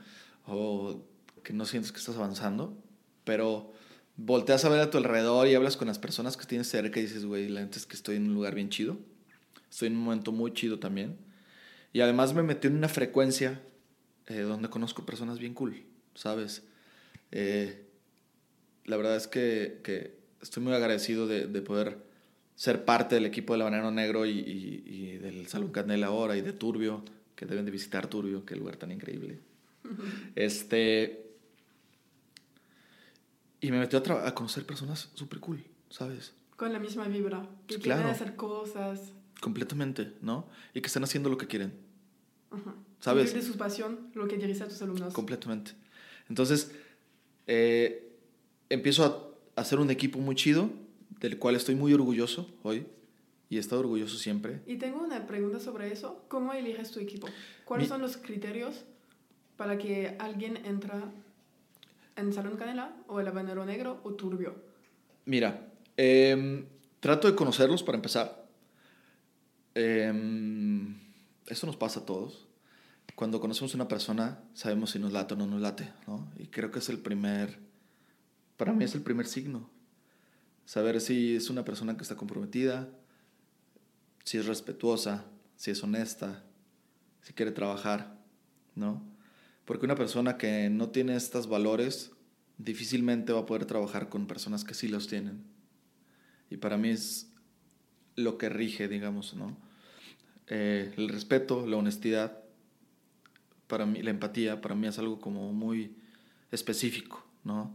O 0.47 1.03
que 1.43 1.53
no 1.53 1.65
sientes 1.65 1.93
que 1.93 1.99
estás 1.99 2.17
avanzando, 2.17 2.77
pero 3.25 3.73
volteas 4.17 4.65
a 4.65 4.69
ver 4.69 4.81
a 4.81 4.91
tu 4.91 4.99
alrededor 4.99 5.47
y 5.49 5.55
hablas 5.55 5.77
con 5.77 5.89
las 5.89 5.99
personas 5.99 6.37
que 6.37 6.47
tienes 6.47 6.69
cerca 6.69 7.01
y 7.01 7.05
dices, 7.05 7.25
güey, 7.25 7.49
la 7.49 7.61
neta 7.61 7.79
es 7.79 7.87
que 7.87 7.97
estoy 7.97 8.17
en 8.17 8.29
un 8.29 8.35
lugar 8.35 8.55
bien 8.55 8.69
chido. 8.69 8.99
Estoy 9.71 9.89
en 9.89 9.97
un 9.97 10.05
momento 10.05 10.33
muy 10.33 10.53
chido 10.53 10.79
también. 10.79 11.17
Y 11.93 12.01
además 12.01 12.35
me 12.35 12.43
metí 12.43 12.69
en 12.69 12.77
una 12.77 12.89
frecuencia 12.89 13.61
eh, 14.27 14.41
donde 14.41 14.71
conozco 14.71 15.05
personas 15.05 15.39
bien 15.39 15.55
cool, 15.55 15.85
¿sabes? 16.15 16.63
Eh, 17.33 17.87
la 18.85 18.97
verdad 18.97 19.17
es 19.17 19.27
que, 19.27 19.81
que, 19.85 20.21
estoy 20.41 20.63
muy 20.63 20.73
agradecido 20.73 21.27
de, 21.27 21.47
de, 21.47 21.63
poder 21.63 21.99
ser 22.57 22.85
parte 22.85 23.15
del 23.15 23.27
equipo 23.27 23.53
del 23.53 23.63
Banano 23.63 23.91
Negro 23.91 24.27
y, 24.27 24.31
y, 24.31 24.83
y, 24.87 25.19
del 25.19 25.47
Salón 25.47 25.71
Canela 25.71 26.09
ahora 26.09 26.37
y 26.37 26.41
de 26.41 26.53
Turbio, 26.53 27.05
que 27.37 27.47
deben 27.47 27.65
de 27.65 27.71
visitar 27.71 28.07
Turbio, 28.07 28.45
qué 28.45 28.57
lugar 28.57 28.77
tan 28.77 28.91
increíble. 28.91 29.41
Este. 30.35 31.19
Y 33.61 33.71
me 33.71 33.79
metió 33.79 34.03
a, 34.05 34.29
a 34.29 34.35
conocer 34.35 34.67
personas 34.67 35.11
súper 35.15 35.39
cool, 35.41 35.65
¿sabes? 35.89 36.33
Con 36.57 36.73
la 36.73 36.79
misma 36.81 37.07
vibra, 37.07 37.43
que 37.67 37.75
Pues 37.75 37.83
quieren 37.83 38.03
claro. 38.03 38.11
hacer 38.11 38.35
cosas. 38.37 39.13
Completamente, 39.41 40.13
¿no? 40.21 40.49
Y 40.75 40.81
que 40.81 40.87
están 40.87 41.05
haciendo 41.05 41.29
lo 41.29 41.39
que 41.39 41.47
quieren, 41.47 41.73
Ajá. 42.53 42.75
¿sabes? 43.01 43.25
Vivir 43.33 43.43
de 43.45 43.53
su 43.53 43.59
pasión, 43.59 44.11
lo 44.15 44.29
que 44.29 44.37
dirige 44.37 44.63
a 44.63 44.69
tus 44.69 44.81
alumnos. 44.83 45.13
Completamente. 45.15 45.73
Entonces, 46.29 46.73
eh, 47.47 48.13
empiezo 48.69 49.05
a 49.57 49.61
hacer 49.61 49.79
un 49.81 49.91
equipo 49.91 50.19
muy 50.19 50.35
chido, 50.35 50.71
del 51.21 51.39
cual 51.39 51.57
estoy 51.57 51.75
muy 51.75 51.93
orgulloso 51.93 52.49
hoy, 52.63 52.87
y 53.51 53.57
he 53.57 53.61
estado 53.61 53.81
orgulloso 53.81 54.17
siempre. 54.19 54.61
Y 54.67 54.77
tengo 54.77 55.03
una 55.03 55.27
pregunta 55.27 55.61
sobre 55.61 55.93
eso. 55.93 56.25
¿Cómo 56.29 56.53
eliges 56.53 56.91
tu 56.91 57.01
equipo? 57.01 57.29
¿Cuáles 57.65 57.87
Mi- 57.87 57.89
son 57.89 58.01
los 58.03 58.17
criterios 58.17 58.85
para 59.57 59.77
que 59.79 60.17
alguien 60.19 60.57
entra 60.65 61.03
en 62.17 62.33
Salón 62.33 62.57
Canela 62.57 62.95
o 63.09 63.21
el 63.21 63.27
Habanero 63.29 63.65
Negro 63.67 64.01
o 64.05 64.13
Turbio? 64.15 64.55
Mira, 65.27 65.69
em, 65.97 66.65
trato 67.01 67.29
de 67.29 67.35
conocerlos 67.35 67.83
para 67.83 67.97
empezar. 67.97 68.43
Em, 69.75 70.95
esto 71.47 71.67
nos 71.67 71.77
pasa 71.77 72.01
a 72.01 72.07
todos. 72.07 72.47
Cuando 73.15 73.41
conocemos 73.41 73.75
a 73.75 73.77
una 73.77 73.89
persona, 73.89 74.43
sabemos 74.55 74.91
si 74.91 74.99
nos 74.99 75.13
late 75.13 75.35
o 75.35 75.37
no 75.37 75.47
nos 75.47 75.61
late. 75.61 75.93
Y 76.39 76.47
creo 76.47 76.71
que 76.71 76.79
es 76.79 76.89
el 76.89 76.99
primer, 76.99 77.59
para 78.57 78.73
mí 78.73 78.85
es 78.85 78.95
el 78.95 79.03
primer 79.03 79.27
signo. 79.27 79.69
Saber 80.65 81.01
si 81.01 81.37
es 81.37 81.51
una 81.51 81.65
persona 81.65 81.97
que 81.97 82.03
está 82.03 82.17
comprometida, 82.17 82.89
si 84.25 84.39
es 84.39 84.47
respetuosa, 84.47 85.25
si 85.57 85.71
es 85.71 85.83
honesta, 85.83 86.45
si 87.23 87.33
quiere 87.33 87.53
trabajar, 87.53 88.19
¿no? 88.75 89.03
Porque 89.65 89.85
una 89.85 89.95
persona 89.95 90.39
que 90.39 90.71
no 90.71 90.91
tiene 90.91 91.17
estos 91.17 91.49
valores 91.49 92.13
difícilmente 92.59 93.33
va 93.33 93.41
a 93.41 93.47
poder 93.47 93.65
trabajar 93.67 94.09
con 94.09 94.27
personas 94.27 94.65
que 94.65 94.75
sí 94.75 94.89
los 94.89 95.09
tienen. 95.09 95.45
Y 96.51 96.57
para 96.57 96.77
mí 96.77 96.91
es 96.91 97.33
lo 98.17 98.39
que 98.39 98.49
rige, 98.49 98.89
digamos, 98.89 99.35
¿no? 99.35 99.57
Eh, 100.55 100.93
el 100.99 101.09
respeto, 101.09 101.67
la 101.67 101.79
honestidad, 101.79 102.39
para 103.69 103.87
mí, 103.87 104.03
la 104.03 104.11
empatía, 104.11 104.61
para 104.61 104.75
mí 104.75 104.87
es 104.87 104.99
algo 104.99 105.19
como 105.19 105.51
muy 105.55 105.97
específico, 106.51 107.25
¿no? 107.43 107.75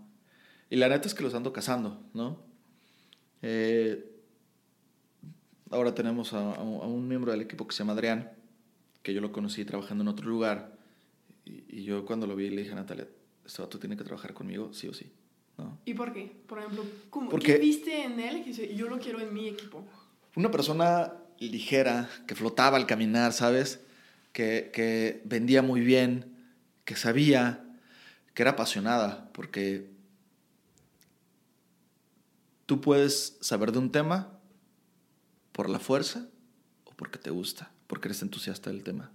Y 0.70 0.76
la 0.76 0.88
neta 0.88 1.08
es 1.08 1.16
que 1.16 1.24
los 1.24 1.34
ando 1.34 1.52
cazando, 1.54 2.00
¿no? 2.14 2.38
Eh, 3.42 4.06
ahora 5.72 5.96
tenemos 5.96 6.34
a, 6.34 6.54
a 6.54 6.62
un 6.62 7.08
miembro 7.08 7.32
del 7.32 7.42
equipo 7.42 7.66
que 7.68 7.74
se 7.74 7.80
llama 7.80 7.94
Adrián, 7.94 8.32
que 9.02 9.12
yo 9.14 9.22
lo 9.22 9.32
conocí 9.32 9.66
trabajando 9.66 10.04
en 10.04 10.10
otro 10.10 10.28
lugar. 10.30 10.78
Y, 11.46 11.64
y 11.80 11.84
yo 11.84 12.06
cuando 12.06 12.28
lo 12.28 12.36
vi 12.36 12.52
le 12.52 12.62
dije 12.62 12.74
a 12.74 12.76
Natalia, 12.76 13.08
este 13.44 13.62
vato 13.64 13.80
tiene 13.80 13.98
que 13.98 14.04
trabajar 14.04 14.36
conmigo, 14.36 14.72
sí 14.74 14.88
o 14.88 14.94
sí, 14.94 15.12
¿no? 15.58 15.80
¿Y 15.84 15.96
por 15.96 16.14
qué? 16.14 16.32
Por 16.46 16.60
ejemplo, 16.60 16.84
¿cómo, 17.10 17.30
Porque- 17.30 17.54
¿qué 17.54 17.58
viste 17.60 18.04
en 18.04 18.20
él 18.20 18.44
que 18.44 18.76
yo 18.76 18.88
lo 18.88 19.00
quiero 19.00 19.20
en 19.20 19.34
mi 19.34 19.48
equipo? 19.48 19.84
Una 20.36 20.52
persona 20.52 21.12
ligera, 21.40 22.10
que 22.28 22.36
flotaba 22.36 22.78
al 22.78 22.86
caminar, 22.86 23.34
¿sabes? 23.34 23.80
Que, 24.34 25.22
vendía 25.26 25.62
muy 25.62 25.82
bien, 25.82 26.36
que 26.86 26.96
sabía, 26.96 27.64
que 28.34 28.44
era 28.44 28.52
apasionada, 28.52 29.30
porque 29.34 29.90
tú 32.66 32.82
puedes 32.82 33.38
saber 33.42 33.72
de 33.72 33.80
un 33.80 33.92
tema 33.92 34.32
por 35.52 35.70
la 35.70 35.80
fuerza 35.80 36.28
o 36.86 36.92
porque 36.92 37.18
te 37.18 37.32
gusta, 37.32 37.72
porque 37.88 38.10
eres 38.10 38.22
entusiasta 38.22 38.70
del 38.70 38.84
tema. 38.84 39.12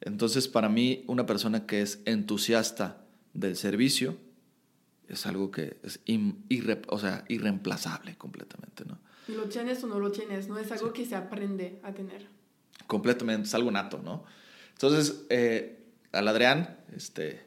Entonces, 0.00 0.46
para 0.46 0.68
mí, 0.68 1.04
una 1.06 1.26
persona 1.26 1.66
que 1.66 1.80
es 1.80 2.00
entusiasta 2.04 3.02
del 3.32 3.56
servicio 3.56 4.18
es 5.08 5.24
algo 5.26 5.50
que 5.50 5.78
es 5.82 6.04
irre- 6.04 6.84
o 6.88 6.98
sea, 6.98 7.24
irreemplazable 7.28 8.16
completamente, 8.16 8.84
¿no? 8.84 8.98
Lo 9.28 9.44
tienes 9.48 9.82
o 9.84 9.86
no 9.86 9.98
lo 10.00 10.10
tienes, 10.10 10.48
no 10.48 10.58
es 10.58 10.70
algo 10.72 10.92
que 10.92 11.04
se 11.06 11.14
aprende 11.14 11.80
a 11.82 11.92
tener. 11.92 12.26
completamente, 12.86 13.46
es 13.46 13.54
algo 13.54 13.70
nato, 13.70 14.00
¿no? 14.02 14.24
Entonces, 14.72 15.24
eh, 15.28 15.78
al 16.12 16.26
Adrián, 16.28 16.78
este, 16.96 17.40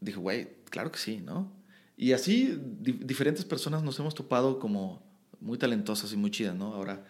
dijo, 0.00 0.20
güey, 0.20 0.48
claro 0.70 0.92
que 0.92 0.98
sí, 0.98 1.16
¿no? 1.18 1.50
Y 1.96 2.12
así 2.12 2.58
di- 2.80 2.92
diferentes 2.92 3.44
personas 3.44 3.82
nos 3.82 3.98
hemos 3.98 4.14
topado 4.14 4.58
como 4.60 5.02
muy 5.40 5.58
talentosas 5.58 6.12
y 6.12 6.16
muy 6.16 6.30
chidas, 6.30 6.54
¿no? 6.54 6.74
Ahora, 6.74 7.04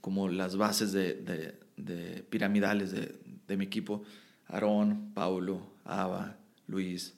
como 0.00 0.28
las 0.28 0.56
bases 0.56 0.92
de, 0.92 1.14
de- 1.14 1.58
de 1.76 2.22
piramidales 2.22 2.92
de, 2.92 3.14
de 3.46 3.56
mi 3.56 3.64
equipo, 3.66 4.02
Aarón, 4.48 5.10
Paulo, 5.14 5.60
Ava, 5.84 6.36
Luis, 6.66 7.14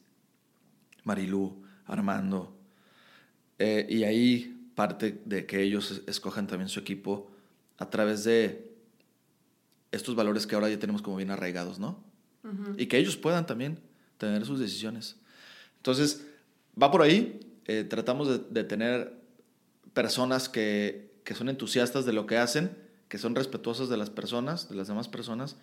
Marilú, 1.05 1.63
Armando, 1.87 2.57
eh, 3.59 3.87
y 3.89 4.05
ahí 4.05 4.52
parte 4.75 5.21
de 5.25 5.47
que 5.47 5.63
ellos 5.63 5.91
es- 5.91 6.03
escojan 6.07 6.47
también 6.47 6.69
su 6.69 6.81
equipo 6.81 7.31
a 7.79 7.91
través 7.91 8.25
de 8.25 8.71
estos 9.91 10.15
valores 10.15 10.47
que 10.47 10.55
ahora 10.55 10.69
ya 10.71 10.79
tenemos 10.79 11.03
como 11.03 11.17
bien 11.17 11.31
arraigados, 11.31 11.79
¿no? 11.79 12.03
Y 12.79 12.87
que 12.87 12.99
ellos 12.99 13.17
puedan 13.17 13.47
también 13.47 13.79
tener 14.19 14.45
sus 14.47 14.59
decisiones. 14.59 15.17
Entonces, 15.77 16.27
va 16.81 16.91
por 16.91 17.03
ahí. 17.03 17.41
eh, 17.67 17.85
tratamos 17.85 18.27
de, 18.29 18.39
de 18.51 18.65
tener 18.65 19.13
personas 19.95 20.49
que, 20.49 21.13
que 21.23 21.35
son 21.35 21.49
entusiastas 21.49 22.05
de 22.05 22.13
lo 22.13 22.27
que 22.27 22.37
hacen, 22.39 22.77
que 23.09 23.19
son 23.19 23.35
respetuosas 23.37 23.89
de 23.89 23.97
las 23.97 24.11
personas, 24.11 24.69
de 24.69 24.75
las 24.75 24.89
demás 24.89 25.07
personas, 25.09 25.57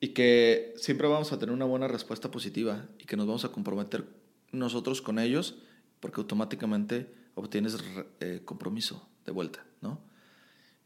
y 0.00 0.08
que 0.08 0.72
siempre 0.76 1.08
vamos 1.08 1.30
a 1.32 1.38
tener 1.38 1.54
una 1.54 1.66
buena 1.66 1.88
respuesta 1.88 2.30
positiva 2.30 2.86
y 2.98 3.04
que 3.04 3.16
nos 3.18 3.26
vamos 3.26 3.44
a 3.44 3.50
comprometer 3.52 4.06
nosotros 4.52 5.02
con 5.02 5.18
ellos, 5.18 5.56
porque 6.00 6.20
automáticamente 6.22 7.12
obtienes 7.40 7.76
eh, 8.20 8.42
compromiso 8.44 9.08
de 9.24 9.32
vuelta, 9.32 9.64
¿no? 9.80 10.00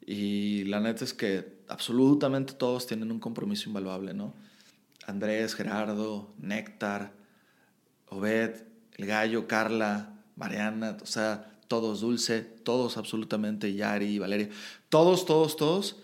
Y 0.07 0.64
la 0.64 0.80
neta 0.80 1.05
es 1.05 1.14
que 1.14 1.62
absolutamente 1.68 2.55
todos 2.55 2.86
tienen 2.86 3.11
un 3.11 3.20
compromiso 3.20 3.68
invaluable, 3.68 4.14
¿no? 4.14 4.34
Andrés, 5.07 5.55
Gerardo, 5.55 6.32
Néctar, 6.38 7.12
Obed, 8.09 8.62
El 8.96 9.07
Gallo, 9.07 9.46
Carla, 9.46 10.14
Mariana, 10.36 10.96
o 11.02 11.07
sea, 11.07 11.59
todos, 11.68 12.00
Dulce, 12.00 12.42
todos 12.42 12.96
absolutamente, 12.96 13.74
Yari, 13.74 14.18
Valeria, 14.18 14.50
todos, 14.88 15.24
todos, 15.24 15.57
todos 15.57 15.96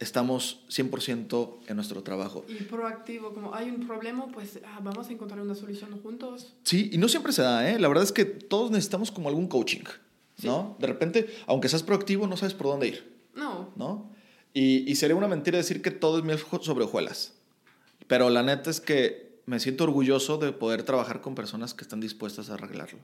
estamos 0.00 0.64
100% 0.68 1.58
en 1.68 1.76
nuestro 1.76 2.02
trabajo. 2.02 2.44
Y 2.48 2.54
proactivo, 2.64 3.32
como 3.32 3.54
hay 3.54 3.70
un 3.70 3.86
problema, 3.86 4.26
pues 4.32 4.58
ah, 4.64 4.80
vamos 4.82 5.08
a 5.08 5.12
encontrar 5.12 5.40
una 5.40 5.54
solución 5.54 6.00
juntos. 6.02 6.54
Sí, 6.64 6.90
y 6.92 6.98
no 6.98 7.08
siempre 7.08 7.32
se 7.32 7.42
da, 7.42 7.70
¿eh? 7.70 7.78
La 7.78 7.86
verdad 7.88 8.04
es 8.04 8.12
que 8.12 8.24
todos 8.24 8.70
necesitamos 8.70 9.10
como 9.12 9.28
algún 9.28 9.46
coaching, 9.46 9.84
¿no? 10.42 10.76
De 10.80 10.86
repente, 10.86 11.28
aunque 11.46 11.68
seas 11.68 11.82
proactivo, 11.82 12.26
no 12.26 12.36
sabes 12.36 12.54
por 12.54 12.66
dónde 12.66 12.88
ir. 12.88 13.20
No, 13.34 13.70
¿no? 13.76 14.10
Y, 14.52 14.90
y 14.90 14.96
sería 14.96 15.14
una 15.14 15.28
mentira 15.28 15.58
decir 15.58 15.82
que 15.82 15.90
todo 15.90 16.18
es 16.18 16.24
miel 16.24 16.38
sobre 16.62 16.84
hojuelas. 16.84 17.34
Pero 18.08 18.28
la 18.30 18.42
neta 18.42 18.70
es 18.70 18.80
que 18.80 19.40
me 19.46 19.60
siento 19.60 19.84
orgulloso 19.84 20.38
de 20.38 20.52
poder 20.52 20.82
trabajar 20.82 21.20
con 21.20 21.34
personas 21.34 21.74
que 21.74 21.84
están 21.84 22.00
dispuestas 22.00 22.50
a 22.50 22.54
arreglarlo. 22.54 22.98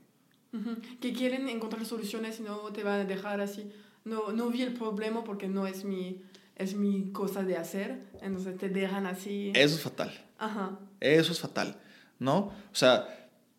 Ujú. 0.53 0.77
que 1.01 1.13
quieren 1.13 1.49
encontrar 1.49 1.85
soluciones 1.85 2.41
y 2.41 2.43
no 2.43 2.59
te 2.73 2.83
van 2.83 3.01
a 3.01 3.05
dejar 3.05 3.41
así. 3.41 3.71
No, 4.05 4.33
no 4.33 4.49
vi 4.49 4.63
el 4.63 4.73
problema 4.73 5.25
porque 5.25 5.49
no 5.49 5.67
es 5.67 5.85
mi, 5.85 6.23
es 6.57 6.75
mi 6.75 7.13
cosa 7.13 7.43
de 7.43 7.57
hacer, 7.57 8.03
entonces 8.23 8.57
te 8.59 8.69
dejan 8.69 9.07
así. 9.07 9.53
Eso 9.55 9.75
es 9.77 9.83
fatal. 9.83 10.13
Ajá. 10.39 10.79
Eso 11.01 11.33
es 11.33 11.41
fatal, 11.41 11.79
¿no? 12.19 12.37
O 12.73 12.75
sea, 12.75 13.07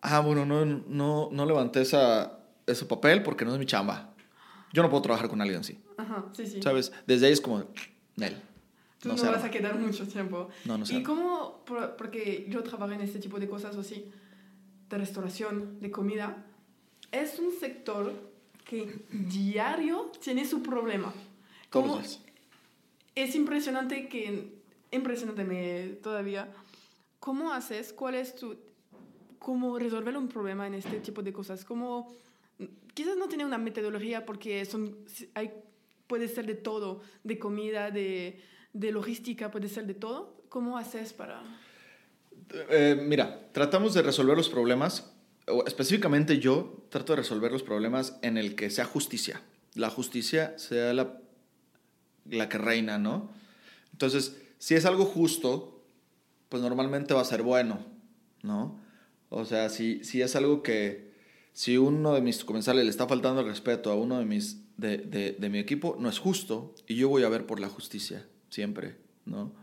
ah, 0.02 0.20
bueno, 0.20 0.46
no, 0.46 0.66
no, 0.66 1.30
no 1.32 1.46
levanté 1.46 1.82
esa, 1.82 2.40
ese 2.66 2.86
papel 2.86 3.24
porque 3.24 3.46
no 3.46 3.54
es 3.54 3.60
mi 3.60 3.66
chamba. 3.66 4.14
Yo 4.74 4.84
no 4.84 4.90
puedo 4.90 5.02
trabajar 5.04 5.30
con 5.30 5.40
alguien 5.42 5.60
así, 5.62 5.80
Ajá, 5.98 6.26
sí, 6.34 6.46
sí. 6.46 6.62
¿sabes? 6.62 6.92
Desde 7.08 7.28
ahí 7.28 7.34
es 7.34 7.42
como, 7.42 7.64
Nel. 8.16 8.36
Tú 9.00 9.10
no 9.10 9.16
no, 9.16 9.32
vas 9.32 9.44
a 9.44 9.52
quedar 9.52 9.78
mucho 9.78 10.08
tiempo. 10.08 10.50
No, 10.66 10.78
no 10.78 10.86
se 10.86 10.96
¿Y 10.96 11.04
cómo, 11.04 11.64
por- 11.66 11.96
porque 11.96 12.48
yo 12.50 12.64
trabajo 12.64 12.92
en 12.94 13.02
este 13.02 13.20
tipo 13.20 13.40
de 13.40 13.48
cosas 13.48 13.76
así, 13.78 14.12
de 14.90 14.98
restauración, 14.98 15.80
de 15.80 15.92
comida, 15.92 16.46
es 17.12 17.38
un 17.40 17.52
sector 17.60 18.12
que 18.66 19.06
diario 19.12 20.12
tiene 20.22 20.46
su 20.46 20.62
problema. 20.64 21.14
Todos 21.70 21.86
¿Cómo- 21.86 21.96
los 22.00 22.08
días. 22.10 22.22
Es 23.22 23.36
impresionante 23.36 24.08
que, 24.08 24.54
impresionante 24.92 25.44
me 25.44 25.98
todavía, 26.02 26.54
¿cómo 27.20 27.52
haces? 27.52 27.94
¿Cuál 27.94 28.16
es 28.16 28.36
tu, 28.36 28.56
cómo 29.40 29.80
resolver 29.80 30.18
un 30.18 30.28
problema 30.28 30.68
en 30.68 30.74
este 30.74 31.00
tipo 31.00 31.22
de 31.24 31.32
cosas. 31.32 31.64
Como, 31.64 32.14
quizás 32.94 33.16
no 33.18 33.28
tiene 33.28 33.46
una 33.46 33.58
metodología 33.58 34.26
porque 34.26 34.66
son, 34.66 34.98
hay, 35.34 35.52
puede 36.08 36.28
ser 36.28 36.46
de 36.46 36.56
todo, 36.56 37.02
de 37.24 37.40
comida, 37.40 37.90
de, 37.92 38.42
de 38.74 38.92
logística, 38.92 39.50
puede 39.50 39.70
ser 39.70 39.86
de 39.86 39.94
todo. 39.94 40.44
¿Cómo 40.50 40.78
haces 40.78 41.14
para...? 41.14 41.42
Eh, 42.70 43.02
mira, 43.02 43.50
tratamos 43.52 43.94
de 43.94 44.02
resolver 44.02 44.38
los 44.38 44.50
problemas, 44.50 45.14
específicamente 45.66 46.40
yo 46.40 46.86
trato 46.90 47.14
de 47.14 47.18
resolver 47.18 47.52
los 47.52 47.64
problemas 47.64 48.18
en 48.22 48.38
el 48.38 48.56
que 48.56 48.70
sea 48.70 48.86
justicia. 48.86 49.42
La 49.76 49.90
justicia 49.90 50.58
sea 50.58 50.94
la, 50.94 51.22
la 52.30 52.50
que 52.50 52.58
reina, 52.58 52.98
¿no? 52.98 53.32
Entonces, 53.92 54.38
si 54.58 54.76
es 54.76 54.86
algo 54.86 55.06
justo, 55.06 55.84
pues 56.50 56.62
normalmente 56.62 57.14
va 57.14 57.22
a 57.22 57.26
ser 57.26 57.44
bueno, 57.44 57.80
¿no? 58.44 58.80
O 59.30 59.46
sea, 59.46 59.70
si, 59.70 60.04
si 60.04 60.22
es 60.22 60.36
algo 60.36 60.64
que, 60.64 61.12
si 61.54 61.78
uno 61.78 62.14
de 62.14 62.22
mis 62.22 62.44
comensales 62.44 62.86
le 62.86 62.90
está 62.90 63.08
faltando 63.08 63.42
el 63.42 63.48
respeto 63.48 63.92
a 63.92 63.96
uno 63.96 64.20
de, 64.20 64.26
mis, 64.26 64.62
de, 64.78 64.98
de, 64.98 65.50
mi 65.50 65.60
equipo, 65.60 65.98
no 66.00 66.10
es 66.10 66.20
justo 66.20 66.76
y 66.88 66.96
yo 66.96 67.10
voy 67.10 67.24
a 67.24 67.30
ver 67.30 67.46
por 67.46 67.60
la 67.60 67.68
justicia, 67.68 68.26
siempre, 68.50 68.96
¿no? 69.26 69.54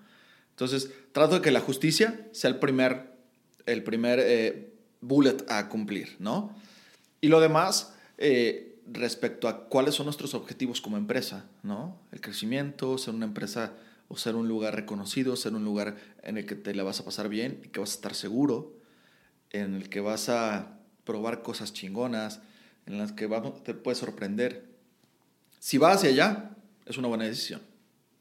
Entonces, 0.51 0.91
trato 1.13 1.37
de 1.37 1.41
que 1.41 1.51
la 1.51 1.61
justicia 1.61 2.29
sea 2.33 2.51
el 2.51 2.59
primer, 2.59 3.13
el 3.67 3.83
primer 3.83 4.21
eh, 4.21 4.75
bullet 5.01 5.45
a 5.49 5.69
cumplir, 5.69 6.17
¿no? 6.19 6.55
Y 7.21 7.29
lo 7.29 7.41
demás, 7.41 7.95
eh, 8.19 8.74
respecto 8.87 9.49
a 9.49 9.69
cuáles 9.69 9.95
son 9.95 10.07
nuestros 10.07 10.35
objetivos 10.35 10.81
como 10.81 10.97
empresa, 10.97 11.47
¿no? 11.63 11.99
El 12.13 12.21
crecimiento, 12.21 12.99
ser 12.99 13.15
una 13.15 13.27
empresa 13.27 13.73
o 14.09 14.17
ser 14.17 14.35
un 14.37 14.49
lugar 14.49 14.75
reconocido, 14.75 15.37
ser 15.37 15.55
un 15.55 15.65
lugar 15.65 15.97
en 16.23 16.37
el 16.37 16.47
que 16.47 16.55
te 16.55 16.75
la 16.75 16.83
vas 16.83 17.01
a 17.01 17.05
pasar 17.05 17.29
bien 17.29 17.61
y 17.65 17.69
que 17.69 17.81
vas 17.81 17.93
a 17.93 17.95
estar 17.95 18.15
seguro, 18.15 18.75
en 19.51 19.75
el 19.75 19.89
que 19.89 20.01
vas 20.01 20.29
a 20.29 20.79
probar 21.05 21.43
cosas 21.43 21.73
chingonas, 21.73 22.41
en 22.87 22.99
las 22.99 23.13
que 23.13 23.29
te 23.65 23.75
puedes 23.75 23.99
sorprender. 23.99 24.67
Si 25.59 25.79
vas 25.79 25.97
hacia 25.97 26.11
allá, 26.11 26.57
es 26.85 26.99
una 26.99 27.09
buena 27.09 27.25
decisión, 27.25 27.63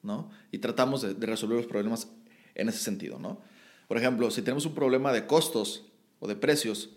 ¿no? 0.01 0.29
Y 0.51 0.59
tratamos 0.59 1.01
de 1.01 1.25
resolver 1.25 1.57
los 1.57 1.67
problemas 1.67 2.07
en 2.55 2.69
ese 2.69 2.79
sentido, 2.79 3.19
¿no? 3.19 3.41
Por 3.87 3.97
ejemplo, 3.97 4.31
si 4.31 4.41
tenemos 4.41 4.65
un 4.65 4.73
problema 4.73 5.11
de 5.11 5.27
costos 5.27 5.85
o 6.19 6.27
de 6.27 6.35
precios, 6.35 6.91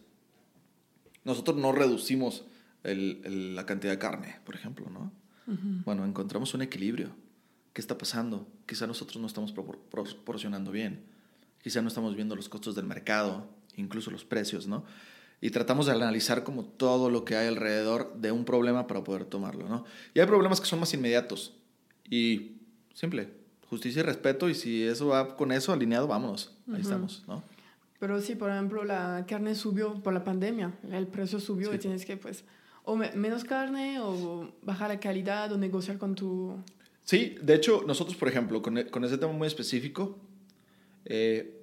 nosotros 1.24 1.56
no 1.56 1.72
reducimos 1.72 2.44
el, 2.86 3.54
la 3.54 3.66
cantidad 3.66 3.92
de 3.92 3.98
carne, 3.98 4.36
por 4.44 4.54
ejemplo, 4.54 4.88
¿no? 4.90 5.12
Bueno, 5.84 6.04
encontramos 6.04 6.54
un 6.54 6.62
equilibrio. 6.62 7.10
¿Qué 7.72 7.80
está 7.80 7.96
pasando? 7.96 8.48
Quizá 8.66 8.86
nosotros 8.86 9.20
no 9.20 9.28
estamos 9.28 9.52
proporcionando 9.52 10.72
bien. 10.72 11.04
Quizá 11.62 11.82
no 11.82 11.88
estamos 11.88 12.16
viendo 12.16 12.34
los 12.34 12.48
costos 12.48 12.74
del 12.74 12.86
mercado, 12.86 13.48
incluso 13.76 14.10
los 14.10 14.24
precios, 14.24 14.66
¿no? 14.66 14.84
Y 15.40 15.50
tratamos 15.50 15.86
de 15.86 15.92
analizar 15.92 16.42
como 16.42 16.64
todo 16.64 17.10
lo 17.10 17.24
que 17.24 17.36
hay 17.36 17.46
alrededor 17.46 18.16
de 18.16 18.32
un 18.32 18.44
problema 18.44 18.86
para 18.86 19.04
poder 19.04 19.24
tomarlo, 19.26 19.68
¿no? 19.68 19.84
Y 20.14 20.20
hay 20.20 20.26
problemas 20.26 20.60
que 20.60 20.66
son 20.66 20.80
más 20.80 20.92
inmediatos. 20.94 21.54
Y 22.08 22.56
simple, 22.94 23.30
justicia 23.68 24.00
y 24.00 24.02
respeto, 24.02 24.48
y 24.48 24.54
si 24.54 24.82
eso 24.82 25.08
va 25.08 25.36
con 25.36 25.52
eso 25.52 25.72
alineado, 25.72 26.06
vámonos, 26.06 26.56
ahí 26.72 26.80
estamos, 26.80 27.24
¿no? 27.28 27.42
Pero 27.98 28.20
si, 28.20 28.34
por 28.34 28.50
ejemplo, 28.50 28.84
la 28.84 29.24
carne 29.28 29.54
subió 29.54 30.02
por 30.02 30.12
la 30.12 30.24
pandemia, 30.24 30.72
el 30.90 31.06
precio 31.06 31.40
subió 31.40 31.72
y 31.72 31.78
tienes 31.78 32.04
que, 32.04 32.16
pues, 32.16 32.44
o 32.86 32.96
menos 32.96 33.44
carne 33.44 34.00
o 34.00 34.48
bajar 34.62 34.88
la 34.88 35.00
calidad 35.00 35.52
o 35.52 35.58
negociar 35.58 35.98
con 35.98 36.14
tu... 36.14 36.56
Sí, 37.02 37.36
de 37.42 37.54
hecho, 37.54 37.82
nosotros, 37.86 38.16
por 38.16 38.28
ejemplo, 38.28 38.62
con, 38.62 38.78
e, 38.78 38.86
con 38.86 39.04
ese 39.04 39.18
tema 39.18 39.32
muy 39.32 39.46
específico, 39.46 40.18
eh, 41.04 41.62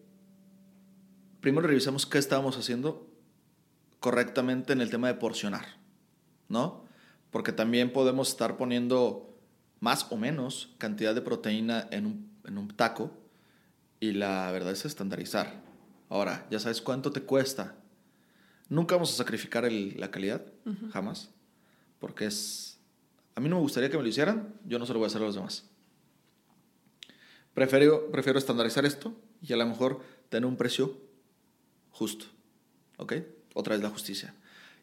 primero 1.40 1.68
revisamos 1.68 2.06
qué 2.06 2.18
estábamos 2.18 2.58
haciendo 2.58 3.10
correctamente 4.02 4.74
en 4.74 4.82
el 4.82 4.90
tema 4.90 5.08
de 5.08 5.16
porcionar, 5.16 5.66
¿no? 6.50 6.84
Porque 7.32 7.54
también 7.54 7.94
podemos 7.94 8.28
estar 8.30 8.58
poniendo 8.58 9.34
más 9.80 10.08
o 10.12 10.18
menos 10.18 10.76
cantidad 10.78 11.16
de 11.16 11.22
proteína 11.22 11.88
en 11.92 12.06
un, 12.06 12.32
en 12.46 12.58
un 12.58 12.68
taco 12.68 13.12
y 14.02 14.12
la 14.12 14.52
verdad 14.52 14.74
es 14.74 14.84
estandarizar. 14.84 15.62
Ahora, 16.10 16.46
ya 16.52 16.60
sabes 16.60 16.82
cuánto 16.82 17.12
te 17.12 17.22
cuesta. 17.22 17.78
Nunca 18.74 18.96
vamos 18.96 19.14
a 19.14 19.18
sacrificar 19.18 19.66
el, 19.66 20.00
la 20.00 20.10
calidad, 20.12 20.46
jamás, 20.92 21.30
porque 22.00 22.26
es... 22.26 22.80
A 23.36 23.40
mí 23.40 23.50
no 23.50 23.56
me 23.58 23.62
gustaría 23.62 23.90
que 23.90 23.98
me 23.98 24.04
lo 24.04 24.10
hicieran, 24.10 24.54
yo 24.66 24.80
no 24.80 24.86
se 24.86 24.94
lo 24.94 25.00
voy 25.00 25.06
a 25.06 25.08
hacer 25.08 25.22
a 25.22 25.26
los 25.26 25.36
demás. 25.36 25.70
Prefiero, 27.54 28.12
prefiero 28.12 28.40
estandarizar 28.40 28.86
esto 28.86 29.16
y 29.42 29.54
a 29.54 29.58
lo 29.58 29.66
mejor 29.66 30.02
tener 30.30 30.48
un 30.48 30.58
precio 30.58 30.98
justo. 31.92 32.26
¿Ok? 32.98 33.14
Otra 33.54 33.76
vez 33.76 33.84
la 33.84 33.90
justicia. 33.90 34.36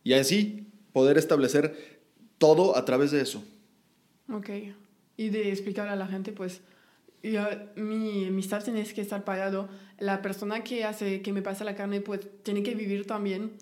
Y 0.05 0.13
así 0.13 0.67
poder 0.93 1.19
establecer 1.19 2.01
todo 2.39 2.77
a 2.77 2.85
través 2.85 3.11
de 3.11 3.21
eso. 3.21 3.43
Ok 4.33 4.51
y 5.21 5.29
de 5.29 5.51
explicar 5.51 5.87
a 5.89 5.97
la 5.97 6.07
gente, 6.07 6.33
pues, 6.33 6.63
yo, 7.23 7.43
mi, 7.77 8.31
mi 8.31 8.41
staff 8.41 8.65
tiene 8.65 8.83
que 8.85 9.03
estar 9.03 9.23
pagado. 9.23 9.69
La 9.99 10.23
persona 10.23 10.65
que 10.65 10.85
hace 10.85 11.21
que 11.21 11.35
me 11.35 11.43
pasa 11.43 11.63
la 11.63 11.75
carne, 11.75 12.01
pues, 12.01 12.21
tiene 12.43 12.63
que 12.63 12.75
vivir 12.75 13.07
también. 13.07 13.53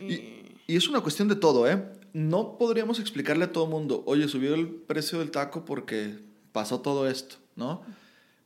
Y, 0.00 0.44
y 0.66 0.76
es 0.76 0.88
una 0.88 1.00
cuestión 1.00 1.28
de 1.28 1.36
todo, 1.36 1.68
¿eh? 1.68 1.84
No 2.12 2.58
podríamos 2.58 3.00
explicarle 3.00 3.44
a 3.44 3.52
todo 3.52 3.66
mundo, 3.66 4.02
oye, 4.06 4.28
subió 4.28 4.54
el 4.54 4.68
precio 4.68 5.18
del 5.18 5.30
taco 5.30 5.64
porque 5.64 6.18
pasó 6.52 6.80
todo 6.80 7.08
esto, 7.08 7.36
¿no? 7.56 7.82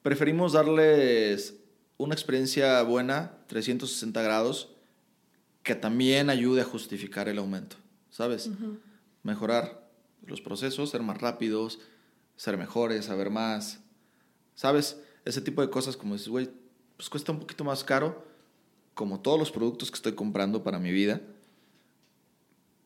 Preferimos 0.03 0.55
darles 0.55 1.57
una 1.99 2.15
experiencia 2.15 2.83
buena, 2.83 3.39
360 3.49 4.23
grados, 4.23 4.71
que 5.63 5.75
también 5.75 6.31
ayude 6.31 6.63
a 6.63 6.65
justificar 6.65 7.29
el 7.29 7.39
aumento, 7.39 7.77
¿sabes? 8.09 8.49
Mejorar 9.23 9.87
los 10.25 10.41
procesos, 10.41 10.91
ser 10.91 11.03
más 11.03 11.21
rápidos, 11.21 11.79
ser 12.37 12.57
mejores, 12.57 13.05
saber 13.07 13.31
más. 13.31 13.81
¿Sabes? 14.55 15.01
Ese 15.25 15.41
tipo 15.41 15.61
de 15.61 15.71
cosas 15.71 15.97
como 15.97 16.15
dices, 16.15 16.29
güey, 16.29 16.49
pues 16.97 17.11
cuesta 17.11 17.33
un 17.33 17.41
poquito 17.41 17.65
más 17.65 17.85
caro, 17.85 18.25
como 18.95 19.21
todos 19.21 19.39
los 19.39 19.51
productos 19.51 19.91
que 19.91 19.97
estoy 19.97 20.13
comprando 20.15 20.65
para 20.65 20.79
mi 20.79 20.91
vida. 20.91 21.21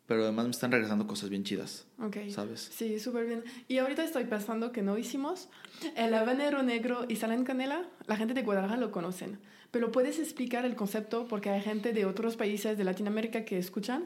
Pero 0.07 0.23
además 0.23 0.47
me 0.47 0.51
están 0.51 0.73
regresando 0.73 1.07
cosas 1.07 1.31
bien 1.31 1.45
chidas. 1.45 1.87
Ok. 1.99 2.17
¿Sabes? 2.29 2.71
Sí, 2.73 2.99
súper 2.99 3.27
bien. 3.27 3.45
Y 3.69 3.79
ahorita 3.79 4.05
estoy 4.05 4.25
pensando 4.25 4.73
que 4.73 4.83
no 4.83 4.99
hicimos 4.99 5.49
el 5.97 6.13
habanero 6.15 6.63
negro 6.63 7.07
y 7.09 7.17
sal 7.17 7.33
en 7.33 7.45
canela. 7.45 7.85
La 8.07 8.17
gente 8.17 8.35
de 8.35 8.43
Guadalajara 8.43 8.81
lo 8.81 8.91
conocen. 8.91 9.39
Pero 9.71 9.91
puedes 9.91 10.19
explicar 10.19 10.65
el 10.67 10.75
concepto 10.75 11.29
porque 11.29 11.51
hay 11.51 11.63
gente 11.63 11.93
de 11.93 12.05
otros 12.05 12.37
países 12.37 12.77
de 12.77 12.85
Latinoamérica 12.85 13.45
que 13.45 13.59
escuchan 13.59 14.05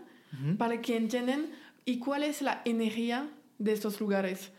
para 0.59 0.83
que 0.83 0.97
entiendan 0.97 1.47
y 1.85 1.99
cuál 1.99 2.23
es 2.23 2.43
la 2.43 2.61
energía 2.65 3.31
de 3.59 3.73
estos 3.73 4.01
lugares 4.01 4.53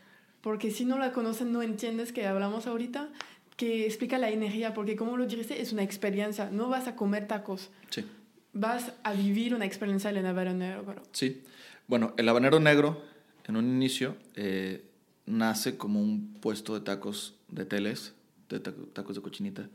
porque 0.47 0.71
si 0.71 0.85
no 0.85 0.97
la 0.97 1.11
conocen 1.11 1.51
no 1.51 1.61
entiendes 1.61 2.13
que 2.13 2.25
hablamos 2.25 2.67
ahorita, 2.67 3.09
que 3.57 3.85
explica 3.85 4.17
la 4.17 4.29
energía, 4.29 4.73
porque 4.73 4.95
como 4.95 5.17
lo 5.17 5.25
dijiste, 5.25 5.61
es 5.61 5.73
una 5.73 5.83
experiencia, 5.83 6.49
no 6.51 6.69
vas 6.69 6.87
a 6.87 6.95
comer 6.95 7.27
tacos. 7.27 7.69
Sí. 7.89 8.05
Vas 8.53 8.93
a 9.03 9.13
vivir 9.13 9.53
una 9.53 9.65
experiencia 9.65 10.11
del 10.11 10.25
habanero 10.25 10.53
negro. 10.53 11.03
Sí. 11.11 11.43
Bueno, 11.87 12.13
el 12.17 12.27
habanero 12.27 12.59
negro, 12.59 13.03
en 13.45 13.55
un 13.55 13.65
inicio, 13.65 14.17
eh, 14.35 14.85
nace 15.25 15.77
como 15.77 16.01
un 16.01 16.37
puesto 16.41 16.73
de 16.73 16.81
tacos 16.81 17.35
de 17.47 17.65
teles, 17.65 18.13
de 18.49 18.59
tacos 18.59 19.15
de 19.15 19.21
cochinita, 19.21 19.69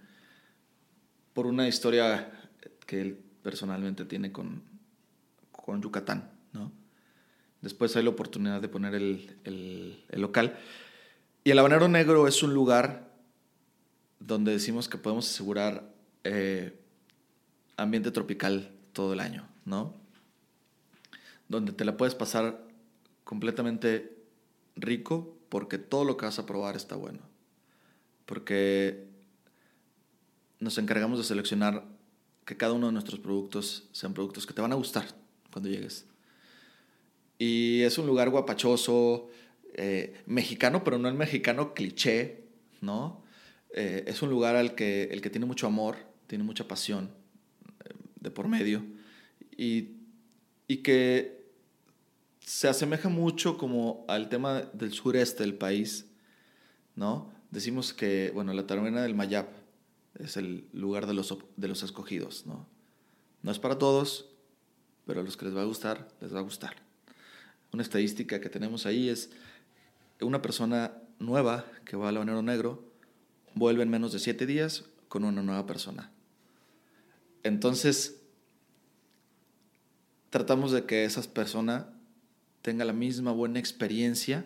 por 1.33 1.47
una 1.47 1.69
historia 1.69 2.31
que 2.87 3.01
él 3.01 3.19
personalmente 3.43 4.05
tiene 4.05 4.33
con, 4.33 4.63
con 5.51 5.81
Yucatán, 5.81 6.31
¿no? 6.53 6.71
Después 7.63 7.95
hay 7.97 8.03
la 8.03 8.11
oportunidad 8.11 8.61
de 8.61 8.69
poner 8.69 8.95
el, 8.95 10.05
local. 10.11 10.59
Y 11.45 11.53
el 11.53 11.59
Habanero 11.59 11.89
Negro 11.89 12.27
es 12.27 12.43
un 12.43 12.53
lugar 12.53 13.09
donde 14.19 14.53
decimos 14.53 14.89
que 14.89 14.99
podemos 14.99 15.31
asegurar 15.31 15.89
eh, 16.25 16.77
ambiente 17.77 18.11
tropical 18.11 18.73
todo 18.93 19.13
el 19.13 19.21
año, 19.21 19.49
¿no? 19.65 19.95
Donde 21.49 21.73
te 21.73 21.85
la 21.85 21.97
puedes 21.97 22.15
pasar 22.15 22.67
completamente 23.25 24.17
rico 24.77 25.37
porque 25.49 25.79
todo 25.79 26.05
lo 26.05 26.17
que 26.17 26.27
vas 26.27 26.39
a 26.39 26.47
probar 26.47 26.77
está 26.77 26.97
bueno. 26.97 27.21
Porque 28.27 29.07
nos 30.61 30.79
encargamos 30.79 31.19
de 31.19 31.25
seleccionar 31.25 31.85
que 32.45 32.57
cada 32.57 32.73
uno 32.73 32.87
de 32.87 32.93
nuestros 32.93 33.21
productos 33.21 33.89
sean 33.93 34.15
productos 34.15 34.47
que 34.47 34.55
te 34.55 34.63
van 34.63 34.73
a 34.73 34.77
gustar 34.77 35.07
cuando 35.51 35.69
llegues. 35.69 36.07
Y 37.39 37.83
es 37.83 37.99
un 37.99 38.07
lugar 38.07 38.31
guapachoso, 38.31 39.29
eh, 39.75 40.23
mexicano, 40.27 40.85
pero 40.85 40.99
no 40.99 41.09
el 41.09 41.15
mexicano 41.15 41.75
cliché, 41.75 42.45
¿no? 42.81 43.23
Eh, 43.75 44.05
es 44.07 44.23
un 44.23 44.31
lugar 44.31 44.55
al 44.55 44.75
que, 44.75 45.05
el 45.05 45.21
que 45.21 45.31
tiene 45.31 45.47
mucho 45.47 45.67
amor, 45.67 45.97
tiene 46.27 46.45
mucha 46.45 46.69
pasión 46.69 47.22
de 48.23 48.31
por 48.31 48.49
medio 48.49 48.85
y, 49.57 49.97
y 50.69 50.79
que 50.79 51.43
se 52.41 52.69
asemeja 52.69 53.09
mucho 53.09 53.59
como 53.59 54.05
al 54.09 54.29
tema 54.29 54.63
del 54.73 54.93
sureste 54.93 55.43
del 55.43 55.55
país, 55.55 56.07
¿no? 56.97 57.31
Decimos 57.51 57.93
que, 57.93 58.31
bueno, 58.35 58.53
la 58.53 58.67
taberna 58.67 59.03
del 59.03 59.15
Mayap 59.15 59.49
es 60.19 60.37
el 60.37 60.67
lugar 60.73 61.07
de 61.07 61.15
los, 61.15 61.37
de 61.57 61.69
los 61.69 61.83
escogidos, 61.83 62.47
¿no? 62.47 62.67
No 63.43 63.51
es 63.51 63.59
para 63.59 63.79
todos, 63.79 64.29
pero 65.07 65.21
a 65.21 65.25
los 65.25 65.37
que 65.37 65.47
les 65.47 65.57
va 65.57 65.63
a 65.63 65.67
gustar, 65.67 66.09
les 66.21 66.35
va 66.35 66.39
a 66.39 66.43
gustar. 66.43 66.77
Una 67.73 67.83
estadística 67.83 68.41
que 68.41 68.49
tenemos 68.49 68.87
ahí 68.87 69.09
es 69.09 69.31
una 70.21 70.43
persona 70.43 70.93
nueva 71.19 71.65
que 71.85 71.97
va 71.97 72.09
al 72.09 72.17
Habanero 72.17 72.43
Negro 72.43 72.85
vuelve 73.55 73.83
en 73.83 73.91
menos 73.91 74.13
de 74.13 74.19
siete 74.19 74.47
días 74.47 74.85
con 75.09 75.25
una 75.25 75.43
nueva 75.43 75.67
persona. 75.67 76.11
Entonces, 77.43 78.21
tratamos 80.31 80.73
de 80.73 80.85
que 80.85 81.05
esa 81.05 81.23
persona 81.23 81.93
tenga 82.63 82.85
la 82.85 82.93
misma 82.93 83.33
buena 83.33 83.59
experiencia 83.59 84.45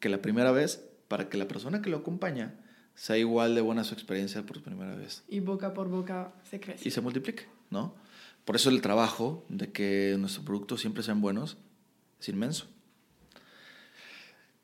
que 0.00 0.08
la 0.08 0.22
primera 0.22 0.52
vez 0.52 0.84
para 1.08 1.28
que 1.28 1.36
la 1.36 1.46
persona 1.46 1.82
que 1.82 1.90
lo 1.90 1.98
acompaña 1.98 2.54
sea 2.94 3.18
igual 3.18 3.54
de 3.54 3.60
buena 3.60 3.84
su 3.84 3.94
experiencia 3.94 4.44
por 4.44 4.62
primera 4.62 4.94
vez. 4.94 5.22
Y 5.28 5.40
boca 5.40 5.74
por 5.74 5.88
boca 5.88 6.32
se 6.48 6.60
crece. 6.60 6.88
Y 6.88 6.90
se 6.90 7.00
multiplique, 7.00 7.46
¿no? 7.70 7.94
Por 8.44 8.56
eso 8.56 8.70
el 8.70 8.82
trabajo 8.82 9.44
de 9.48 9.70
que 9.70 10.16
nuestros 10.18 10.44
productos 10.44 10.80
siempre 10.80 11.02
sean 11.02 11.20
buenos 11.20 11.56
es 12.20 12.28
inmenso. 12.28 12.66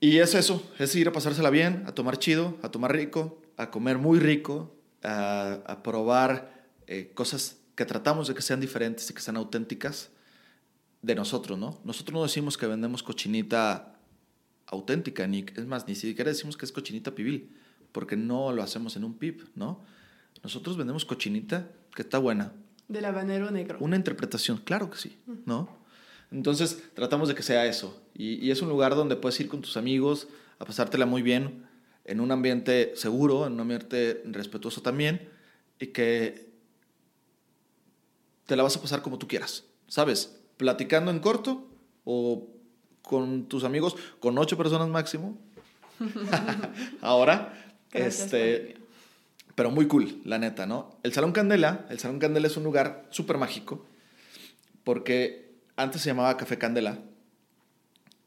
Y 0.01 0.19
es 0.19 0.35
eso, 0.35 0.63
es 0.79 0.95
ir 0.95 1.09
a 1.09 1.13
pasársela 1.13 1.51
bien, 1.51 1.85
a 1.87 1.93
tomar 1.93 2.19
chido, 2.19 2.57
a 2.63 2.71
tomar 2.71 2.93
rico, 2.93 3.43
a 3.57 3.71
comer 3.71 3.99
muy 3.99 4.21
rico, 4.21 4.77
a, 5.03 5.81
probar 5.83 6.58
eh, 6.89 7.11
cosas 7.15 7.59
que 7.75 7.85
tratamos 7.85 8.27
de 8.29 8.35
que 8.35 8.43
sean 8.43 8.61
diferentes 8.61 9.09
y 9.11 9.15
que 9.15 9.21
sean 9.21 9.37
auténticas 9.37 10.11
de 11.03 11.15
nosotros, 11.15 11.59
¿no? 11.59 11.79
Nosotros 11.85 12.15
no 12.15 12.23
decimos 12.23 12.59
que 12.59 12.67
vendemos 12.67 13.03
cochinita 13.03 13.95
auténtica, 14.67 15.27
ni, 15.27 15.45
es 15.55 15.67
más, 15.67 15.87
ni 15.87 15.95
siquiera 15.95 16.31
decimos 16.31 16.57
que 16.57 16.65
es 16.65 16.73
cochinita 16.73 17.15
pibil, 17.15 17.55
porque 17.93 18.17
no 18.17 18.53
lo 18.53 18.63
hacemos 18.63 18.97
en 18.97 19.05
un 19.05 19.15
pip, 19.15 19.43
¿no? 19.55 19.81
Nosotros 20.43 20.77
vendemos 20.77 21.05
cochinita 21.05 21.71
que 21.95 22.03
está 22.03 22.19
buena. 22.19 22.53
Del 22.89 23.05
habanero 23.05 23.51
negro. 23.51 23.79
Una 23.81 23.97
interpretación, 23.97 24.59
claro 24.59 24.91
que 24.91 24.99
sí, 24.99 25.19
¿no? 25.47 25.69
Entonces 26.33 26.83
tratamos 26.95 27.29
de 27.29 27.35
que 27.35 27.43
sea 27.43 27.67
eso. 27.67 28.03
Y, 28.15 28.45
y, 28.45 28.51
es 28.51 28.61
un 28.63 28.69
lugar 28.69 28.95
donde 28.95 29.17
puedes 29.17 29.39
ir 29.41 29.49
con 29.49 29.61
tus 29.61 29.77
amigos 29.77 30.29
a 30.59 30.65
pasártela 30.65 31.07
muy 31.07 31.23
bien, 31.23 31.67
en 32.05 32.21
un 32.21 32.33
ambiente 32.33 32.93
seguro, 32.97 33.47
en 33.47 33.53
un 33.53 33.61
ambiente 33.61 34.23
respetuoso 34.25 34.81
también, 34.83 35.29
y 35.79 35.89
que 35.89 36.48
te 38.49 38.57
la 38.57 38.63
vas 38.63 38.75
a 38.79 38.81
pasar 38.81 39.03
como 39.03 39.19
tú 39.19 39.29
quieras, 39.29 39.65
¿sabes? 39.89 40.41
Platicando 40.57 41.11
en 41.11 41.19
corto 41.19 41.69
o 42.05 42.49
con 43.03 43.47
tus 43.47 43.63
amigos, 43.63 43.95
con 44.21 44.39
ocho 44.39 44.57
personas 44.57 44.89
máximo. 44.89 45.39
Ahora, 47.03 47.77
este, 47.93 48.79
pero 49.55 49.71
muy 49.71 49.87
cool, 49.87 50.23
la 50.25 50.39
neta, 50.39 50.65
¿no? 50.65 50.97
El 51.03 51.13
Salón 51.13 51.33
Candela, 51.33 51.85
el 51.91 51.99
Salón 51.99 52.19
Candela 52.21 52.47
es 52.47 52.57
un 52.57 52.65
lugar 52.65 53.07
súper 53.11 53.37
mágico 53.37 53.85
porque 54.83 55.53
antes 55.77 56.01
se 56.01 56.09
llamaba 56.09 56.39
Café 56.39 56.57
Candela 56.57 57.01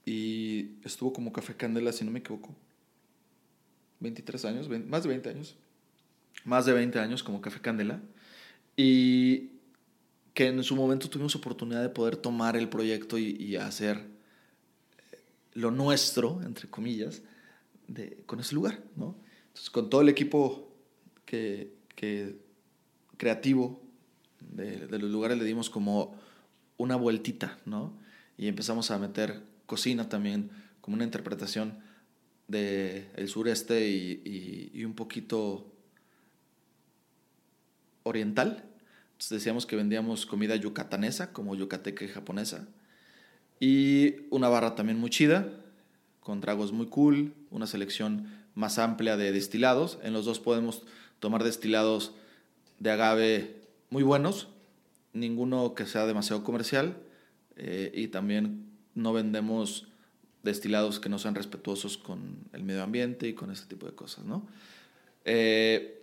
y 0.05 0.73
estuvo 0.83 1.13
como 1.13 1.33
Café 1.33 1.55
Candela, 1.55 1.93
si 1.93 2.05
no 2.05 2.11
me 2.11 2.19
equivoco, 2.19 2.55
23 4.01 4.45
años, 4.45 4.69
más 4.69 5.01
de 5.01 5.09
20 5.09 5.29
años, 5.29 5.55
más 6.45 6.67
de 6.67 6.73
20 6.73 6.99
años 6.99 7.23
como 7.23 7.41
Café 7.41 7.59
Candela 7.59 7.99
y 8.77 9.60
que 10.33 10.47
en 10.47 10.63
su 10.63 10.75
momento 10.75 11.09
tuvimos 11.09 11.35
oportunidad 11.35 11.81
de 11.81 11.89
poder 11.89 12.15
tomar 12.15 12.55
el 12.55 12.69
proyecto 12.69 13.17
y, 13.17 13.55
hacer 13.55 14.07
lo 15.53 15.71
nuestro, 15.71 16.41
entre 16.43 16.69
comillas, 16.69 17.21
de, 17.87 18.23
con 18.25 18.39
ese 18.39 18.55
lugar, 18.55 18.81
¿no? 18.95 19.15
Entonces, 19.47 19.69
con 19.69 19.89
todo 19.89 20.01
el 20.01 20.09
equipo 20.09 20.71
que, 21.25 21.73
que 21.95 22.39
creativo 23.17 23.81
de, 24.39 24.87
de, 24.87 24.99
los 24.99 25.11
lugares 25.11 25.37
le 25.37 25.43
dimos 25.43 25.69
como 25.69 26.15
una 26.77 26.95
vueltita, 26.95 27.59
¿no? 27.65 27.93
Y 28.37 28.47
empezamos 28.47 28.89
a 28.91 28.97
meter 28.97 29.43
cocina 29.65 30.09
también, 30.09 30.49
como 30.81 30.95
una 30.95 31.03
interpretación 31.03 31.79
del 32.47 33.07
el 33.15 33.27
sureste 33.29 33.87
y, 33.87 34.71
y, 34.73 34.83
un 34.83 34.93
poquito 34.93 35.71
oriental. 38.03 38.70
Decíamos 39.29 39.65
que 39.65 39.75
vendíamos 39.75 40.25
comida 40.25 40.55
yucatanesa, 40.55 41.31
como 41.31 41.55
yucateca 41.55 42.07
japonesa 42.07 42.67
y 43.61 44.25
una 44.31 44.49
barra 44.49 44.73
también 44.73 44.99
muy 44.99 45.11
chida, 45.11 45.47
con 46.19 46.41
tragos 46.41 46.73
muy 46.73 46.87
cool, 46.87 47.35
una 47.51 47.67
selección 47.67 48.27
más 48.55 48.79
amplia 48.79 49.17
de 49.17 49.31
destilados. 49.31 49.99
En 50.01 50.13
los 50.13 50.25
dos 50.25 50.39
podemos 50.39 50.83
tomar 51.19 51.43
destilados 51.43 52.13
de 52.79 52.89
agave 52.89 53.61
muy 53.91 54.01
buenos, 54.01 54.47
ninguno 55.13 55.75
que 55.75 55.85
sea 55.85 56.07
demasiado 56.07 56.43
comercial 56.43 56.97
eh, 57.55 57.91
y 57.93 58.07
también 58.07 58.65
no 58.95 59.13
vendemos 59.13 59.87
destilados 60.41 60.99
que 60.99 61.09
no 61.09 61.19
sean 61.19 61.35
respetuosos 61.35 61.97
con 61.99 62.37
el 62.53 62.63
medio 62.63 62.81
ambiente 62.81 63.27
y 63.27 63.33
con 63.33 63.51
ese 63.51 63.67
tipo 63.67 63.85
de 63.85 63.93
cosas, 63.93 64.25
¿no? 64.25 64.47
Eh, 65.23 66.00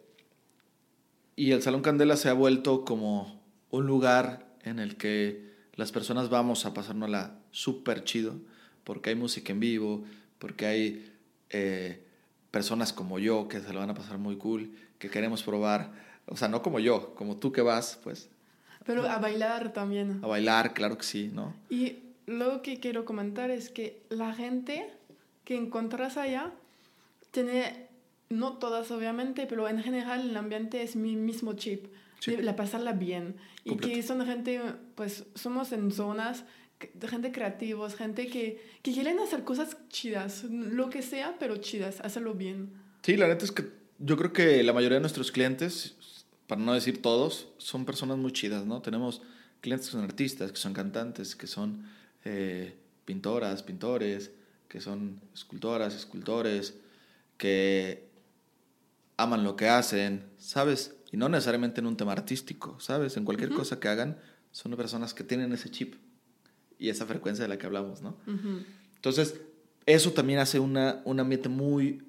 y 1.38 1.52
el 1.52 1.62
Salón 1.62 1.82
Candela 1.82 2.16
se 2.16 2.28
ha 2.28 2.32
vuelto 2.32 2.84
como 2.84 3.40
un 3.70 3.86
lugar 3.86 4.48
en 4.64 4.80
el 4.80 4.96
que 4.96 5.52
las 5.76 5.92
personas 5.92 6.30
vamos 6.30 6.66
a 6.66 6.74
pasárnosla 6.74 7.38
súper 7.52 8.02
chido, 8.02 8.34
porque 8.82 9.10
hay 9.10 9.16
música 9.16 9.52
en 9.52 9.60
vivo, 9.60 10.04
porque 10.40 10.66
hay 10.66 11.14
eh, 11.50 12.02
personas 12.50 12.92
como 12.92 13.20
yo 13.20 13.46
que 13.46 13.60
se 13.60 13.72
lo 13.72 13.78
van 13.78 13.90
a 13.90 13.94
pasar 13.94 14.18
muy 14.18 14.36
cool, 14.36 14.72
que 14.98 15.10
queremos 15.10 15.44
probar, 15.44 15.92
o 16.26 16.36
sea, 16.36 16.48
no 16.48 16.60
como 16.60 16.80
yo, 16.80 17.14
como 17.14 17.36
tú 17.36 17.52
que 17.52 17.62
vas, 17.62 18.00
pues. 18.02 18.28
Pero 18.84 19.08
a 19.08 19.18
bailar 19.18 19.72
también. 19.72 20.18
A 20.24 20.26
bailar, 20.26 20.74
claro 20.74 20.98
que 20.98 21.04
sí, 21.04 21.30
¿no? 21.32 21.54
Y 21.70 21.98
lo 22.26 22.62
que 22.62 22.80
quiero 22.80 23.04
comentar 23.04 23.52
es 23.52 23.70
que 23.70 24.02
la 24.08 24.34
gente 24.34 24.90
que 25.44 25.56
encontrás 25.56 26.16
allá 26.16 26.50
tiene, 27.30 27.87
no 28.30 28.58
todas 28.58 28.90
obviamente, 28.90 29.46
pero 29.46 29.68
en 29.68 29.82
general 29.82 30.30
el 30.30 30.36
ambiente 30.36 30.82
es 30.82 30.96
mi 30.96 31.16
mismo 31.16 31.54
chip. 31.54 31.86
La 32.26 32.56
pasarla 32.56 32.92
bien. 32.92 33.36
Y 33.64 33.76
que 33.76 34.02
son 34.02 34.26
gente, 34.26 34.60
pues 34.96 35.24
somos 35.34 35.70
en 35.72 35.92
zonas 35.92 36.44
gente 37.08 37.32
creativos, 37.32 37.96
gente 37.96 38.28
que, 38.28 38.62
que 38.82 38.92
quieren 38.92 39.18
hacer 39.18 39.44
cosas 39.44 39.76
chidas, 39.88 40.44
lo 40.44 40.90
que 40.90 41.02
sea, 41.02 41.36
pero 41.38 41.56
chidas, 41.56 42.00
hacerlo 42.00 42.34
bien. 42.34 42.70
Sí, 43.02 43.16
la 43.16 43.28
neta 43.28 43.44
es 43.44 43.52
que 43.52 43.64
yo 43.98 44.16
creo 44.16 44.32
que 44.32 44.62
la 44.62 44.72
mayoría 44.72 44.96
de 44.96 45.00
nuestros 45.00 45.32
clientes, 45.32 46.24
para 46.46 46.60
no 46.60 46.74
decir 46.74 47.02
todos, 47.02 47.48
son 47.58 47.84
personas 47.84 48.18
muy 48.18 48.32
chidas, 48.32 48.64
¿no? 48.64 48.80
Tenemos 48.80 49.22
clientes 49.60 49.88
que 49.88 49.92
son 49.92 50.04
artistas, 50.04 50.52
que 50.52 50.58
son 50.58 50.72
cantantes, 50.72 51.34
que 51.34 51.46
son 51.46 51.84
eh, 52.24 52.74
pintoras, 53.04 53.62
pintores, 53.62 54.30
que 54.68 54.80
son 54.80 55.20
escultoras, 55.34 55.94
escultores, 55.94 56.74
que 57.36 58.07
aman 59.18 59.44
lo 59.44 59.56
que 59.56 59.68
hacen, 59.68 60.24
¿sabes? 60.38 60.96
Y 61.12 61.18
no 61.18 61.28
necesariamente 61.28 61.80
en 61.80 61.86
un 61.86 61.96
tema 61.96 62.12
artístico, 62.12 62.80
¿sabes? 62.80 63.16
En 63.16 63.24
cualquier 63.24 63.50
cosa 63.50 63.78
que 63.78 63.88
hagan, 63.88 64.18
son 64.52 64.74
personas 64.76 65.12
que 65.12 65.24
tienen 65.24 65.52
ese 65.52 65.70
chip 65.70 65.96
y 66.78 66.88
esa 66.88 67.04
frecuencia 67.04 67.44
de 67.44 67.48
la 67.48 67.58
que 67.58 67.66
hablamos, 67.66 68.00
¿no? 68.00 68.16
Entonces, 68.94 69.40
eso 69.84 70.12
también 70.12 70.38
hace 70.38 70.60
una, 70.60 71.02
un 71.04 71.20
ambiente 71.20 71.48
muy 71.48 72.02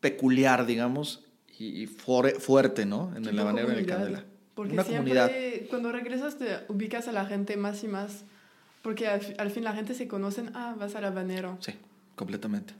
peculiar, 0.00 0.66
digamos, 0.66 1.24
y, 1.58 1.86
fuerte, 1.86 2.86
¿no? 2.86 3.14
En 3.14 3.36
la 3.36 3.44
manera 3.44 3.72
de 3.72 3.86
Candela. 3.86 4.24
Porque 4.54 4.72
una 4.72 4.84
comunidad. 4.84 5.30
cuando 5.68 5.92
regresas 5.92 6.38
te 6.38 6.60
ubicas 6.68 7.08
a 7.08 7.12
la 7.12 7.26
gente 7.26 7.56
más 7.56 7.82
y 7.84 7.88
más, 7.88 8.24
porque 8.82 9.08
al, 9.08 9.50
fin 9.50 9.64
la 9.64 9.74
gente 9.74 9.94
se 9.94 10.08
conocen, 10.08 10.50
ah, 10.54 10.74
vas 10.78 10.94
al 10.94 11.04
habanero. 11.04 11.58
Sí, 11.60 11.72
completamente. 12.14 12.74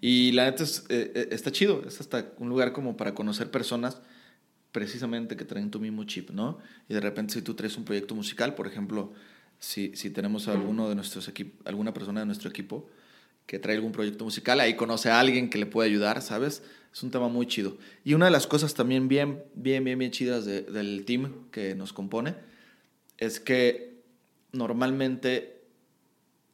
Y 0.00 0.32
la 0.32 0.46
neta 0.46 0.64
es, 0.64 0.84
eh, 0.88 1.12
eh, 1.14 1.28
está 1.30 1.52
chido, 1.52 1.82
es 1.86 2.00
hasta 2.00 2.32
un 2.38 2.48
lugar 2.48 2.72
como 2.72 2.96
para 2.96 3.14
conocer 3.14 3.50
personas 3.50 4.00
precisamente 4.72 5.36
que 5.36 5.44
traen 5.44 5.70
tu 5.70 5.80
mismo 5.80 6.04
chip, 6.04 6.30
¿no? 6.30 6.58
Y 6.88 6.94
de 6.94 7.00
repente 7.00 7.34
si 7.34 7.42
tú 7.42 7.54
traes 7.54 7.76
un 7.76 7.84
proyecto 7.84 8.14
musical, 8.14 8.54
por 8.54 8.66
ejemplo, 8.66 9.12
si, 9.58 9.94
si 9.96 10.10
tenemos 10.10 10.48
alguno 10.48 10.88
de 10.88 10.94
nuestros 10.94 11.28
equipos, 11.28 11.66
alguna 11.66 11.92
persona 11.92 12.20
de 12.20 12.26
nuestro 12.26 12.48
equipo 12.48 12.88
que 13.46 13.58
trae 13.58 13.76
algún 13.76 13.92
proyecto 13.92 14.24
musical, 14.24 14.60
ahí 14.60 14.74
conoce 14.74 15.10
a 15.10 15.18
alguien 15.18 15.50
que 15.50 15.58
le 15.58 15.66
puede 15.66 15.88
ayudar, 15.88 16.22
¿sabes? 16.22 16.62
Es 16.92 17.02
un 17.02 17.10
tema 17.10 17.28
muy 17.28 17.46
chido. 17.46 17.76
Y 18.04 18.14
una 18.14 18.26
de 18.26 18.30
las 18.30 18.46
cosas 18.46 18.74
también 18.74 19.08
bien, 19.08 19.42
bien, 19.54 19.82
bien, 19.84 19.98
bien 19.98 20.12
chidas 20.12 20.44
del 20.44 21.04
team 21.04 21.50
que 21.50 21.74
nos 21.74 21.92
compone 21.92 22.36
es 23.18 23.40
que 23.40 24.02
normalmente 24.52 25.62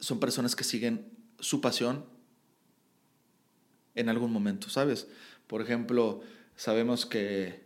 son 0.01 0.20
personas 0.20 0.56
que 0.56 0.64
siguen 0.64 1.06
su 1.39 1.60
pasión 1.60 2.15
en 3.97 4.09
algún 4.09 4.32
momento, 4.32 4.70
¿sabes? 4.70 5.09
Por 5.47 5.60
ejemplo, 5.62 6.20
sabemos 6.55 7.06
que, 7.06 7.64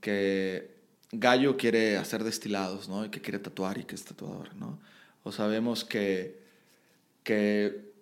que 0.00 0.70
Gallo 1.12 1.56
quiere 1.56 1.96
hacer 1.96 2.24
destilados, 2.24 2.88
¿no? 2.88 3.04
Y 3.04 3.08
que 3.08 3.20
quiere 3.20 3.38
tatuar 3.38 3.78
y 3.78 3.84
que 3.84 3.94
es 3.94 4.04
tatuador, 4.04 4.54
¿no? 4.56 4.78
O 5.24 5.32
sabemos 5.32 5.84
que, 5.84 6.42
que 7.22 7.92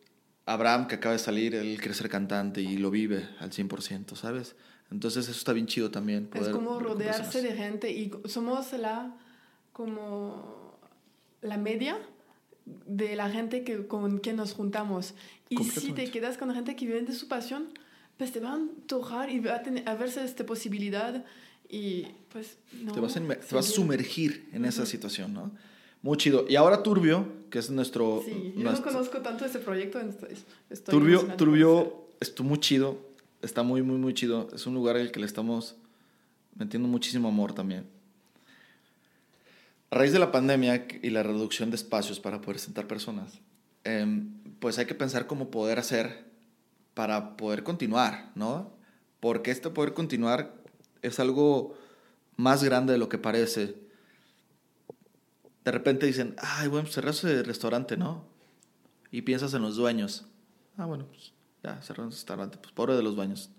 Abraham, 0.47 0.89
que 0.89 0.97
acaba 0.97 1.13
de 1.13 1.19
salir, 1.19 1.55
él 1.55 1.79
quiere 1.79 1.95
ser 1.95 2.09
cantante 2.09 2.61
y 2.61 2.77
lo 2.79 2.91
vive 2.91 3.29
al 3.39 3.51
100%, 3.51 4.17
¿sabes? 4.17 4.57
Entonces 4.91 5.29
eso 5.29 5.39
está 5.39 5.53
bien 5.53 5.67
chido 5.67 5.91
también. 5.91 6.29
es 6.35 6.49
como 6.49 6.81
rodearse 6.81 7.43
de 7.43 7.53
gente 7.53 7.91
y 7.93 8.11
somos 8.25 8.73
la 8.73 9.15
como 9.73 10.79
la 11.43 11.57
media 11.57 11.99
de 12.65 13.17
la 13.17 13.31
gente 13.31 13.65
que, 13.65 13.87
con 13.87 14.19
quien 14.19 14.37
nos 14.37 14.53
juntamos. 14.53 15.15
Y 15.51 15.57
si 15.65 15.93
te 15.93 16.11
quedas 16.11 16.39
con 16.39 16.55
gente 16.55 16.75
que 16.77 16.87
vive 16.87 17.03
de 17.03 17.13
su 17.13 17.29
pasión, 17.29 17.69
pues 18.17 18.33
te 18.33 18.41
va 18.41 18.53
a 18.53 18.55
antojar 18.55 19.31
y 19.31 19.41
va 19.41 19.57
a, 19.57 19.63
tener, 19.63 19.87
a 19.89 19.95
verse 19.95 20.25
esta 20.25 20.47
posibilidad 20.47 21.25
y 21.69 22.07
pues 22.33 22.57
no. 22.83 22.93
te 22.93 23.01
vas 23.01 23.17
a, 23.17 23.21
te 23.21 23.55
vas 23.55 23.69
a 23.69 23.73
sumergir 23.73 24.49
en 24.53 24.65
esa 24.65 24.83
Ujú. 24.83 24.91
situación, 24.91 25.35
¿no? 25.35 25.51
Muy 26.03 26.17
chido. 26.17 26.47
Y 26.49 26.57
ahora 26.57 26.83
Turbio, 26.83 27.27
que 27.51 27.59
es 27.59 27.69
nuestro... 27.69 28.23
Sí, 28.25 28.55
yo 28.57 28.63
nuestro- 28.63 28.87
no 28.87 28.93
conozco 28.93 29.19
tanto 29.21 29.45
ese 29.45 29.59
proyecto, 29.59 30.01
estoy 30.71 30.91
Turbio. 30.91 31.27
Turbio 31.37 32.07
estuvo 32.21 32.49
muy 32.49 32.59
chido. 32.61 32.99
Está 33.43 33.63
muy, 33.63 33.83
muy, 33.83 33.97
muy 33.97 34.15
chido. 34.15 34.49
Es 34.55 34.67
un 34.67 34.75
lugar 34.75 34.97
al 34.97 35.11
que 35.11 35.19
le 35.21 35.27
estamos 35.27 35.75
metiendo 36.55 36.89
muchísimo 36.89 37.29
amor 37.29 37.55
también. 37.55 37.85
A 39.91 39.97
raíz 39.97 40.13
de 40.13 40.19
la 40.21 40.31
pandemia 40.31 40.87
y 41.03 41.11
la 41.11 41.23
reducción 41.23 41.71
de 41.71 41.77
espacios 41.77 42.21
para 42.21 42.41
poder 42.41 42.61
sentar 42.61 42.87
personas, 42.87 43.41
em, 43.85 44.31
pues 44.61 44.79
hay 44.79 44.87
que 44.87 44.95
pensar 44.95 45.27
cómo 45.27 45.51
poder 45.51 45.79
hacer 45.79 46.31
para 46.95 47.37
poder 47.37 47.63
continuar, 47.63 48.31
¿no? 48.35 48.77
Porque 49.19 49.51
este 49.51 49.71
poder 49.71 49.95
continuar 49.95 50.55
es 51.03 51.19
algo 51.19 51.75
más 52.37 52.63
grande 52.63 52.93
de 52.93 52.99
lo 52.99 53.09
que 53.09 53.19
parece. 53.19 53.77
De 55.65 55.71
repente 55.71 56.07
dicen, 56.07 56.37
ay, 56.39 56.69
bueno, 56.69 56.85
pues 56.85 56.95
cerrar 56.95 57.13
ese 57.13 57.43
restaurante, 57.43 57.97
¿no? 57.97 58.25
Y 59.11 59.23
piensas 59.23 59.55
en 59.55 59.63
los 59.63 59.77
dueños. 59.77 60.27
Ah, 60.77 60.87
bueno, 60.87 61.07
pues 61.07 61.33
ya 61.63 61.81
cerraron 61.83 62.07
el 62.07 62.13
restaurante, 62.13 62.59
pues 62.59 62.73
pobre 62.73 62.95
de 62.95 63.03
los 63.03 63.17
dueños. 63.17 63.51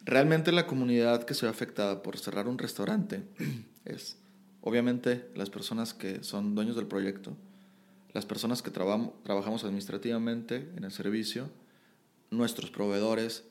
Realmente 0.00 0.52
la 0.52 0.66
comunidad 0.66 1.24
que 1.24 1.34
se 1.34 1.46
ve 1.46 1.50
afectada 1.50 2.02
por 2.02 2.18
cerrar 2.18 2.48
un 2.48 2.58
restaurante 2.58 3.22
es, 3.84 4.18
obviamente, 4.60 5.30
las 5.34 5.50
personas 5.50 5.94
que 5.94 6.22
son 6.22 6.54
dueños 6.54 6.76
del 6.76 6.86
proyecto, 6.86 7.36
las 8.14 8.24
personas 8.24 8.62
que 8.62 8.70
trabajamos 8.70 9.64
administrativamente 9.64 10.70
en 10.76 10.84
el 10.84 10.92
servicio, 10.92 11.50
nuestros 12.30 12.70
proveedores 12.70 13.44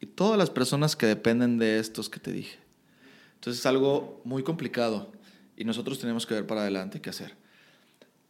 y 0.00 0.06
todas 0.06 0.36
las 0.36 0.50
personas 0.50 0.96
que 0.96 1.06
dependen 1.06 1.58
de 1.58 1.78
estos 1.78 2.10
que 2.10 2.18
te 2.18 2.32
dije. 2.32 2.58
Entonces 3.36 3.60
es 3.60 3.66
algo 3.66 4.20
muy 4.24 4.42
complicado 4.42 5.12
y 5.56 5.64
nosotros 5.64 6.00
tenemos 6.00 6.26
que 6.26 6.34
ver 6.34 6.46
para 6.46 6.62
adelante 6.62 7.00
qué 7.00 7.10
hacer. 7.10 7.36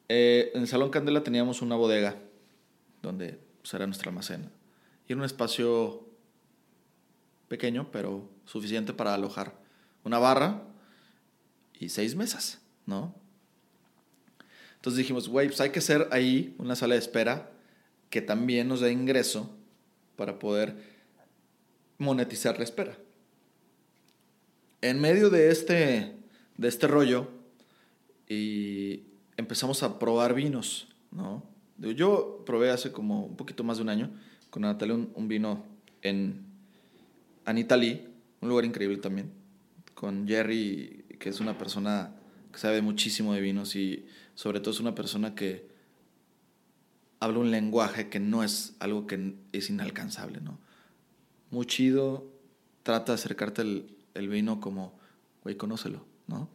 Eh, 0.09 0.53
en 0.55 0.63
el 0.63 0.69
Salón 0.69 0.91
Candela 0.91 1.23
teníamos 1.23 1.63
una 1.63 1.77
bodega 1.77 2.17
donde 3.01 3.39
pues, 3.63 3.73
era 3.73 3.87
nuestra 3.87 4.11
almacén 4.11 4.51
y 5.09 5.13
era 5.13 5.21
un 5.21 5.25
espacio 5.25 6.07
pequeño 7.49 7.91
pero 7.91 8.29
suficiente 8.45 8.93
para 8.93 9.15
alojar 9.15 9.59
una 10.05 10.19
barra 10.19 10.63
y 11.79 11.89
seis 11.89 12.15
mesas, 12.15 12.61
¿no? 12.85 13.15
Entonces 14.81 14.97
dijimos, 14.97 15.29
güey, 15.29 15.49
pues 15.49 15.61
hay 15.61 15.69
que 15.69 15.81
hacer 15.81 16.09
ahí 16.11 16.55
una 16.57 16.75
sala 16.75 16.95
de 16.95 17.01
espera 17.01 17.51
que 18.09 18.23
también 18.23 18.67
nos 18.67 18.81
dé 18.81 18.91
ingreso 18.91 19.55
para 20.17 20.39
poder 20.39 20.75
monetizar 21.99 22.57
la 22.57 22.65
espera. 22.65 22.97
En 24.81 24.99
medio 24.99 25.29
de 25.29 25.51
este, 25.51 26.17
de 26.57 26.69
este 26.69 26.87
rollo, 26.87 27.29
y 28.27 29.03
empezamos 29.37 29.83
a 29.83 29.99
probar 29.99 30.33
vinos, 30.33 30.89
¿no? 31.11 31.45
Yo 31.77 32.43
probé 32.47 32.71
hace 32.71 32.91
como 32.91 33.27
un 33.27 33.37
poquito 33.37 33.63
más 33.65 33.77
de 33.77 33.83
un 33.83 33.91
año 33.91 34.11
con 34.49 34.63
Natalia 34.63 34.95
un, 34.95 35.13
un 35.15 35.29
vino 35.29 35.63
en 36.01 36.43
Anitali, 37.45 38.09
un 38.41 38.49
lugar 38.49 38.65
increíble 38.65 38.97
también, 38.97 39.31
con 39.93 40.27
Jerry, 40.27 41.05
que 41.19 41.29
es 41.29 41.39
una 41.41 41.59
persona 41.59 42.15
que 42.51 42.59
sabe 42.59 42.81
muchísimo 42.81 43.35
de 43.35 43.43
vinos 43.43 43.77
y 43.77 44.07
sobre 44.35 44.61
todo 44.61 44.73
es 44.73 44.81
una 44.81 44.95
persona 44.95 45.35
que 45.35 45.69
habla 47.21 47.39
un 47.39 47.51
lenguaje 47.51 48.09
que 48.09 48.19
no 48.19 48.43
es 48.43 48.75
algo 48.79 49.07
que 49.07 49.35
es 49.53 49.71
inalcanzable, 49.71 50.41
¿no? 50.41 50.59
Muy 51.51 51.67
chido, 51.67 52.27
trata 52.83 53.13
de 53.13 53.17
acercarte 53.17 53.63
el, 53.63 53.97
el 54.15 54.29
vino 54.29 54.61
como, 54.61 54.99
güey, 55.43 55.57
conócelo, 55.57 56.05
¿no? 56.27 56.49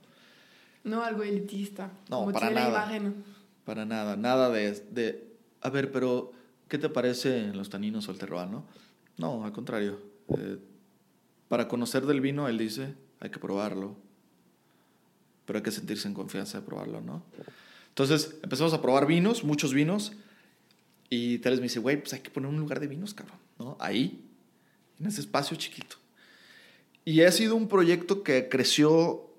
No 0.83 1.03
algo 1.03 1.23
elitista. 1.23 1.91
No, 2.09 2.21
como 2.21 2.31
para 2.31 2.49
nada. 2.49 2.69
imagen. 2.69 3.23
Para 3.65 3.85
nada, 3.85 4.15
nada 4.15 4.49
de, 4.49 4.71
de, 4.91 5.35
a 5.61 5.69
ver, 5.69 5.91
pero, 5.91 6.31
¿qué 6.67 6.77
te 6.77 6.89
parece 6.89 7.51
los 7.53 7.69
taninos 7.69 8.07
o 8.07 8.11
el 8.11 8.19
terroir, 8.19 8.47
no? 8.47 8.63
No, 9.17 9.43
al 9.43 9.51
contrario. 9.51 9.99
Eh, 10.37 10.59
para 11.47 11.67
conocer 11.67 12.05
del 12.05 12.21
vino, 12.21 12.47
él 12.47 12.57
dice, 12.57 12.95
hay 13.19 13.29
que 13.29 13.39
probarlo, 13.39 13.95
pero 15.45 15.57
hay 15.57 15.63
que 15.63 15.71
sentirse 15.71 16.07
en 16.07 16.13
confianza 16.13 16.59
de 16.59 16.65
probarlo, 16.65 17.01
¿no? 17.01 17.23
Entonces, 17.95 18.35
empezamos 18.43 18.73
a 18.73 18.81
probar 18.81 19.07
vinos, 19.07 19.45
muchos 19.45 19.73
vinos, 19.73 20.11
y 21.09 21.37
Teles 21.37 21.59
me 21.59 21.63
dice, 21.63 21.79
güey, 21.79 21.95
pues 21.95 22.11
hay 22.11 22.19
que 22.19 22.29
poner 22.29 22.49
un 22.49 22.59
lugar 22.59 22.81
de 22.81 22.87
vinos, 22.87 23.13
cabrón, 23.13 23.37
¿no? 23.57 23.77
Ahí, 23.79 24.21
en 24.99 25.07
ese 25.07 25.21
espacio 25.21 25.55
chiquito. 25.55 25.95
Y 27.05 27.21
ha 27.21 27.31
sido 27.31 27.55
un 27.55 27.69
proyecto 27.69 28.21
que 28.21 28.49
creció 28.49 29.29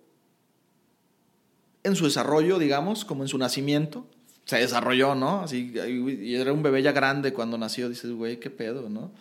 en 1.82 1.96
su 1.96 2.06
desarrollo, 2.06 2.58
digamos, 2.58 3.04
como 3.04 3.24
en 3.24 3.28
su 3.28 3.36
nacimiento. 3.36 4.06
Se 4.46 4.56
desarrolló, 4.56 5.14
¿no? 5.14 5.42
Así, 5.42 5.74
y 5.74 6.34
era 6.36 6.54
un 6.54 6.62
bebé 6.62 6.80
ya 6.80 6.92
grande 6.92 7.34
cuando 7.34 7.58
nació. 7.58 7.90
Dices, 7.90 8.10
güey, 8.10 8.40
qué 8.40 8.48
pedo, 8.48 8.88
¿no? 8.88 9.12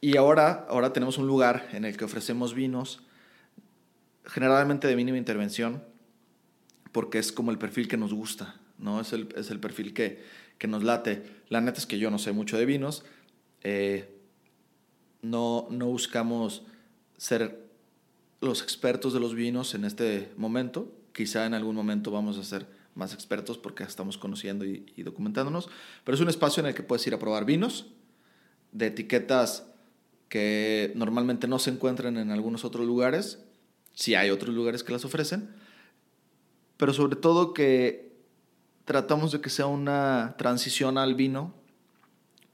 Y 0.00 0.16
ahora, 0.16 0.66
ahora 0.68 0.92
tenemos 0.92 1.18
un 1.18 1.28
lugar 1.28 1.68
en 1.72 1.84
el 1.84 1.96
que 1.96 2.04
ofrecemos 2.04 2.52
vinos, 2.52 3.00
generalmente 4.24 4.88
de 4.88 4.96
mínima 4.96 5.18
intervención, 5.18 5.84
porque 6.94 7.18
es 7.18 7.32
como 7.32 7.50
el 7.50 7.58
perfil 7.58 7.88
que 7.88 7.96
nos 7.96 8.14
gusta, 8.14 8.54
¿no? 8.78 9.00
Es 9.00 9.12
el, 9.12 9.28
es 9.34 9.50
el 9.50 9.58
perfil 9.58 9.92
que, 9.92 10.22
que 10.58 10.68
nos 10.68 10.84
late. 10.84 11.24
La 11.48 11.60
neta 11.60 11.78
es 11.78 11.86
que 11.86 11.98
yo 11.98 12.08
no 12.08 12.20
sé 12.20 12.30
mucho 12.30 12.56
de 12.56 12.66
vinos. 12.66 13.04
eh, 13.64 14.08
no, 15.20 15.66
no 15.70 15.86
buscamos 15.86 16.62
ser 17.16 17.58
los 18.40 18.62
expertos 18.62 19.12
de 19.12 19.18
los 19.18 19.34
vinos 19.34 19.74
en 19.74 19.84
este 19.84 20.30
momento. 20.36 20.92
Quizá 21.12 21.46
en 21.46 21.54
algún 21.54 21.74
momento 21.74 22.12
vamos 22.12 22.38
a 22.38 22.44
ser 22.44 22.68
más 22.94 23.12
expertos 23.12 23.58
porque 23.58 23.82
estamos 23.82 24.16
conociendo 24.16 24.64
y, 24.64 24.86
y 24.94 25.02
documentándonos. 25.02 25.68
Pero 26.04 26.14
es 26.14 26.20
un 26.20 26.28
espacio 26.28 26.60
en 26.60 26.68
el 26.68 26.74
que 26.76 26.84
puedes 26.84 27.04
ir 27.08 27.14
a 27.14 27.18
probar 27.18 27.44
vinos 27.44 27.86
de 28.70 28.86
etiquetas 28.86 29.66
que 30.28 30.92
normalmente 30.94 31.48
no 31.48 31.58
se 31.58 31.70
encuentran 31.70 32.18
en 32.18 32.30
algunos 32.30 32.64
otros 32.64 32.86
lugares. 32.86 33.42
Sí 33.94 34.14
hay 34.14 34.30
otros 34.30 34.54
lugares 34.54 34.84
que 34.84 34.92
las 34.92 35.04
ofrecen. 35.04 35.63
Pero 36.76 36.92
sobre 36.92 37.16
todo 37.16 37.54
que 37.54 38.12
tratamos 38.84 39.32
de 39.32 39.40
que 39.40 39.50
sea 39.50 39.66
una 39.66 40.34
transición 40.36 40.98
al 40.98 41.14
vino 41.14 41.54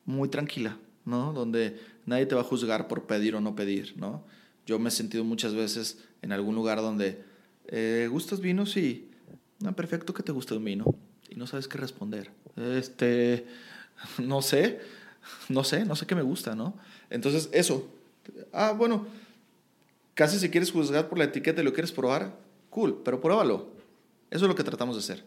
muy 0.04 0.28
tranquila, 0.28 0.78
¿no? 1.04 1.32
Donde 1.32 1.80
nadie 2.06 2.26
te 2.26 2.34
va 2.34 2.42
a 2.42 2.44
juzgar 2.44 2.88
por 2.88 3.06
pedir 3.06 3.34
o 3.34 3.40
no 3.40 3.54
pedir, 3.54 3.94
¿no? 3.96 4.24
Yo 4.66 4.78
me 4.78 4.88
he 4.88 4.92
sentido 4.92 5.24
muchas 5.24 5.54
veces 5.54 6.04
en 6.22 6.32
algún 6.32 6.54
lugar 6.54 6.80
donde 6.80 7.24
eh, 7.66 8.08
gustas 8.10 8.40
vino, 8.40 8.66
sí, 8.66 9.10
no, 9.60 9.74
perfecto 9.74 10.14
que 10.14 10.22
te 10.22 10.32
guste 10.32 10.54
un 10.54 10.64
vino 10.64 10.84
y 11.28 11.36
no 11.36 11.46
sabes 11.46 11.68
qué 11.68 11.78
responder. 11.78 12.30
Este, 12.56 13.46
no 14.18 14.42
sé, 14.42 14.80
no 15.48 15.64
sé, 15.64 15.84
no 15.84 15.96
sé 15.96 16.06
qué 16.06 16.14
me 16.14 16.22
gusta, 16.22 16.54
¿no? 16.54 16.76
Entonces 17.08 17.48
eso, 17.52 17.88
ah, 18.52 18.72
bueno, 18.72 19.06
casi 20.14 20.38
si 20.38 20.50
quieres 20.50 20.70
juzgar 20.70 21.08
por 21.08 21.18
la 21.18 21.24
etiqueta 21.24 21.62
y 21.62 21.64
lo 21.64 21.72
quieres 21.72 21.92
probar, 21.92 22.36
cool, 22.70 23.00
pero 23.04 23.20
pruébalo. 23.20 23.79
Eso 24.30 24.44
es 24.44 24.48
lo 24.48 24.54
que 24.54 24.64
tratamos 24.64 24.96
de 24.96 25.00
hacer, 25.00 25.24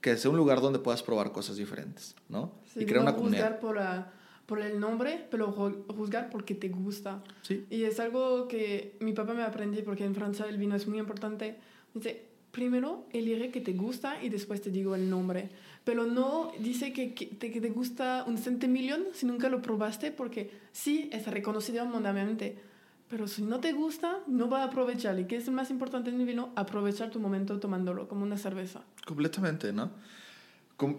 que 0.00 0.16
sea 0.16 0.30
un 0.30 0.36
lugar 0.36 0.60
donde 0.60 0.78
puedas 0.78 1.02
probar 1.02 1.32
cosas 1.32 1.56
diferentes, 1.56 2.14
¿no? 2.28 2.52
Sí, 2.72 2.80
y 2.80 2.84
crear 2.86 3.02
no 3.04 3.10
una 3.10 3.16
comunidad. 3.16 3.42
juzgar 3.44 3.60
por, 3.60 3.76
la- 3.76 4.12
por 4.46 4.60
el 4.60 4.78
nombre, 4.80 5.26
pero 5.30 5.54
ju- 5.54 5.86
juzgar 5.94 6.28
porque 6.30 6.54
te 6.54 6.68
gusta. 6.68 7.22
Sí. 7.42 7.64
Y 7.70 7.84
es 7.84 7.98
algo 8.00 8.48
que 8.48 8.96
mi 9.00 9.12
papá 9.12 9.32
me 9.34 9.42
aprendí 9.42 9.82
porque 9.82 10.04
en 10.04 10.14
Francia 10.14 10.46
el 10.46 10.58
vino 10.58 10.74
es 10.76 10.86
muy 10.86 10.98
importante. 10.98 11.56
Dice, 11.94 12.26
primero 12.50 13.06
elige 13.12 13.50
que 13.50 13.60
te 13.60 13.72
gusta 13.72 14.22
y 14.22 14.28
después 14.28 14.60
te 14.60 14.70
digo 14.70 14.94
el 14.94 15.08
nombre. 15.08 15.48
Pero 15.84 16.04
no 16.06 16.52
dice 16.60 16.92
que, 16.92 17.14
que 17.14 17.26
te, 17.26 17.50
que 17.50 17.60
te 17.60 17.70
gusta 17.70 18.24
un 18.26 18.36
centimillón 18.38 19.04
si 19.14 19.26
nunca 19.26 19.48
lo 19.48 19.62
probaste 19.62 20.10
porque 20.12 20.50
sí, 20.72 21.08
es 21.12 21.26
reconocido 21.26 21.84
mundialmente. 21.86 22.58
Pero 23.12 23.28
si 23.28 23.42
no 23.42 23.60
te 23.60 23.72
gusta, 23.74 24.20
no 24.26 24.48
va 24.48 24.62
a 24.62 24.64
aprovechar. 24.68 25.20
¿Y 25.20 25.26
qué 25.26 25.36
es 25.36 25.44
lo 25.46 25.52
más 25.52 25.68
importante 25.70 26.08
en 26.08 26.18
el 26.18 26.24
vino? 26.26 26.50
Aprovechar 26.56 27.10
tu 27.10 27.20
momento 27.20 27.60
tomándolo, 27.60 28.08
como 28.08 28.22
una 28.22 28.38
cerveza. 28.38 28.80
Completamente, 29.06 29.70
¿no? 29.70 29.90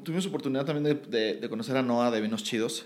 Tuvimos 0.04 0.28
oportunidad 0.28 0.64
también 0.64 0.84
de, 0.84 0.94
de- 1.10 1.40
de 1.40 1.50
conocer 1.50 1.76
a 1.76 1.82
Noah 1.82 2.12
de 2.12 2.22
Vinos 2.22 2.44
Chidos, 2.44 2.86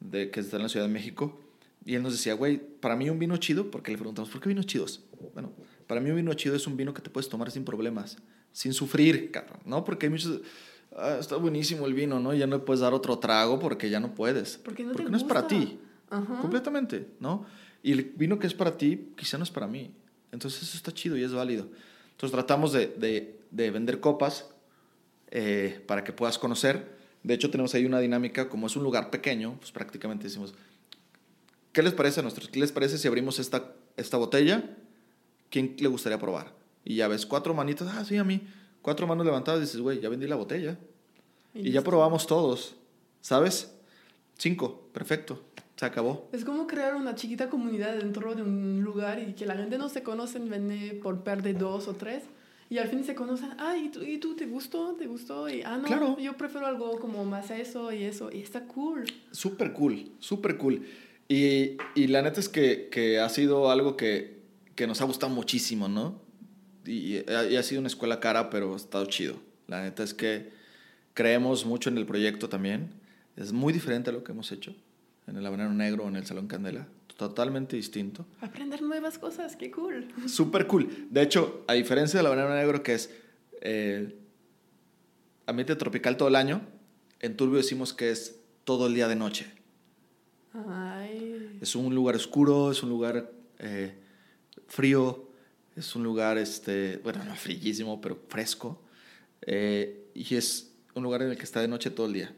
de, 0.00 0.30
que 0.30 0.40
está 0.40 0.56
en 0.56 0.62
la 0.62 0.68
Ciudad 0.70 0.86
de 0.86 0.92
México, 0.92 1.38
y 1.84 1.96
él 1.96 2.02
nos 2.02 2.12
decía, 2.12 2.32
güey, 2.32 2.56
para 2.80 2.96
mí 2.96 3.10
un 3.10 3.18
vino 3.18 3.36
chido, 3.36 3.70
porque 3.70 3.92
le 3.92 3.98
preguntamos, 3.98 4.30
¿por 4.30 4.40
qué 4.40 4.48
vinos 4.48 4.64
chidos? 4.64 5.04
Bueno, 5.34 5.52
para 5.86 6.00
mí 6.00 6.08
un 6.08 6.16
vino 6.16 6.32
chido 6.32 6.56
es 6.56 6.66
un 6.66 6.78
vino 6.78 6.94
que 6.94 7.02
te 7.02 7.10
puedes 7.10 7.28
tomar 7.28 7.50
sin 7.50 7.66
problemas, 7.66 8.16
sin 8.52 8.72
sufrir, 8.72 9.30
cabrón, 9.32 9.60
¿no? 9.66 9.84
Porque 9.84 10.06
hay 10.06 10.10
muchos, 10.10 10.40
"Ah, 10.96 11.18
está 11.20 11.36
buenísimo 11.36 11.84
el 11.86 11.92
vino, 11.92 12.18
¿no? 12.20 12.32
Ya 12.32 12.46
no 12.46 12.64
puedes 12.64 12.80
dar 12.80 12.94
otro 12.94 13.18
trago 13.18 13.58
porque 13.58 13.90
ya 13.90 14.00
no 14.00 14.14
puedes. 14.14 14.56
Porque 14.56 14.82
no 14.82 14.92
te 14.94 15.02
es 15.14 15.24
para 15.24 15.46
ti, 15.46 15.78
Ajá. 16.08 16.40
completamente, 16.40 17.08
¿no? 17.20 17.44
Y 17.82 17.92
el 17.92 18.12
vino 18.16 18.38
que 18.38 18.46
es 18.46 18.54
para 18.54 18.76
ti, 18.76 19.12
quizá 19.16 19.38
no 19.38 19.44
es 19.44 19.50
para 19.50 19.66
mí. 19.66 19.92
Entonces 20.30 20.62
eso 20.62 20.76
está 20.76 20.92
chido 20.92 21.16
y 21.16 21.24
es 21.24 21.32
válido. 21.32 21.68
Entonces 22.12 22.32
tratamos 22.32 22.72
de, 22.72 22.86
de, 22.86 23.40
de 23.50 23.70
vender 23.70 24.00
copas 24.00 24.46
eh, 25.30 25.82
para 25.86 26.04
que 26.04 26.12
puedas 26.12 26.38
conocer. 26.38 26.96
De 27.22 27.34
hecho, 27.34 27.50
tenemos 27.50 27.74
ahí 27.74 27.86
una 27.86 28.00
dinámica, 28.00 28.48
como 28.48 28.66
es 28.66 28.76
un 28.76 28.82
lugar 28.82 29.10
pequeño, 29.10 29.56
pues 29.58 29.72
prácticamente 29.72 30.24
decimos, 30.24 30.54
¿qué 31.72 31.82
les 31.82 31.94
parece 31.94 32.20
a 32.20 32.22
nuestros? 32.22 32.48
¿Qué 32.48 32.60
les 32.60 32.70
parece 32.70 32.98
si 32.98 33.08
abrimos 33.08 33.38
esta, 33.38 33.72
esta 33.96 34.16
botella? 34.16 34.76
¿Quién 35.50 35.76
le 35.78 35.88
gustaría 35.88 36.18
probar? 36.18 36.52
Y 36.84 36.96
ya 36.96 37.08
ves, 37.08 37.26
cuatro 37.26 37.54
manitas, 37.54 37.88
ah, 37.92 38.04
sí, 38.04 38.16
a 38.16 38.24
mí. 38.24 38.42
Cuatro 38.82 39.06
manos 39.06 39.24
levantadas, 39.24 39.60
dices, 39.60 39.80
güey, 39.80 40.00
ya 40.00 40.08
vendí 40.08 40.26
la 40.26 40.36
botella. 40.36 40.76
Y, 41.54 41.70
ya 41.70 41.82
probamos 41.82 42.26
todos, 42.26 42.74
¿sabes? 43.20 43.72
Cinco, 44.36 44.88
perfecto, 44.92 45.44
se 45.82 45.86
acabó. 45.86 46.28
Es 46.30 46.44
como 46.44 46.68
crear 46.68 46.94
una 46.94 47.16
chiquita 47.16 47.50
comunidad 47.50 47.96
dentro 47.96 48.36
de 48.36 48.42
un 48.42 48.82
lugar 48.84 49.18
y 49.18 49.32
que 49.32 49.46
la 49.46 49.56
gente 49.56 49.78
no 49.78 49.88
se 49.88 50.04
conoce, 50.04 50.38
vende 50.38 51.00
por 51.02 51.24
perder 51.24 51.58
dos 51.58 51.88
o 51.88 51.94
tres. 51.94 52.22
Y 52.70 52.78
al 52.78 52.86
fin 52.86 53.02
se 53.02 53.16
conocen, 53.16 53.50
ah, 53.58 53.76
¿y 53.76 53.88
tú, 53.88 54.00
¿y 54.00 54.18
tú 54.18 54.36
te 54.36 54.46
gustó? 54.46 54.94
¿Te 54.94 55.08
gustó? 55.08 55.48
Y, 55.48 55.62
ah, 55.62 55.78
no, 55.78 56.20
yo 56.20 56.36
prefiero 56.36 56.68
algo 56.68 57.00
como 57.00 57.24
más 57.24 57.50
eso 57.50 57.92
y 57.92 58.04
eso. 58.04 58.30
Y 58.32 58.42
está 58.42 58.64
cool. 58.64 59.06
Súper 59.32 59.72
cool, 59.72 60.12
súper 60.20 60.56
cool. 60.56 60.86
Y, 61.28 61.78
y, 61.96 62.06
la 62.06 62.22
neta 62.22 62.38
es 62.38 62.48
que, 62.48 62.88
que 62.88 63.18
ha 63.18 63.28
sido 63.28 63.68
algo 63.68 63.96
que, 63.96 64.40
que, 64.76 64.86
nos 64.86 65.00
ha 65.00 65.04
gustado 65.04 65.34
muchísimo, 65.34 65.88
¿no? 65.88 66.20
Y, 66.86 67.16
y, 67.16 67.56
ha 67.56 67.62
sido 67.64 67.80
una 67.80 67.88
escuela 67.88 68.20
cara, 68.20 68.50
pero 68.50 68.74
ha 68.74 68.76
estado 68.76 69.04
chido. 69.06 69.34
La 69.66 69.82
neta 69.82 70.04
es 70.04 70.14
que 70.14 70.52
creemos 71.12 71.66
mucho 71.66 71.90
en 71.90 71.98
el 71.98 72.06
proyecto 72.06 72.48
también. 72.48 72.90
Es 73.36 73.52
muy 73.52 73.72
diferente 73.72 74.10
a 74.10 74.12
lo 74.12 74.22
que 74.22 74.30
hemos 74.30 74.52
hecho 74.52 74.76
en 75.26 75.36
el 75.36 75.46
Habanero 75.46 75.72
Negro 75.72 76.04
o 76.04 76.08
en 76.08 76.16
el 76.16 76.26
Salón 76.26 76.46
Candela. 76.46 76.86
Totalmente 77.16 77.76
distinto. 77.76 78.26
Aprender 78.40 78.82
nuevas 78.82 79.18
cosas, 79.18 79.56
qué 79.56 79.70
cool. 79.70 80.08
Súper 80.26 80.66
cool. 80.66 81.08
De 81.10 81.22
hecho, 81.22 81.64
a 81.68 81.74
diferencia 81.74 82.18
del 82.18 82.26
Habanero 82.26 82.54
Negro, 82.54 82.82
que 82.82 82.94
es 82.94 83.10
eh, 83.60 84.16
ambiente 85.46 85.76
tropical 85.76 86.16
todo 86.16 86.28
el 86.28 86.36
año, 86.36 86.62
en 87.20 87.36
Turbio 87.36 87.58
decimos 87.58 87.92
que 87.92 88.10
es 88.10 88.40
todo 88.64 88.86
el 88.86 88.94
día 88.94 89.08
de 89.08 89.16
noche. 89.16 89.46
Ay. 90.52 91.58
Es 91.60 91.76
un 91.76 91.94
lugar 91.94 92.16
oscuro, 92.16 92.72
es 92.72 92.82
un 92.82 92.90
lugar 92.90 93.30
eh, 93.58 93.94
frío, 94.66 95.28
es 95.76 95.94
un 95.94 96.02
lugar, 96.02 96.38
este, 96.38 96.98
bueno, 96.98 97.24
no 97.24 97.34
frillísimo, 97.36 98.00
pero 98.00 98.18
fresco. 98.28 98.82
Eh, 99.42 100.10
y 100.14 100.34
es 100.34 100.72
un 100.94 101.02
lugar 101.02 101.22
en 101.22 101.30
el 101.30 101.36
que 101.36 101.44
está 101.44 101.60
de 101.60 101.68
noche 101.68 101.90
todo 101.90 102.06
el 102.06 102.12
día. 102.12 102.34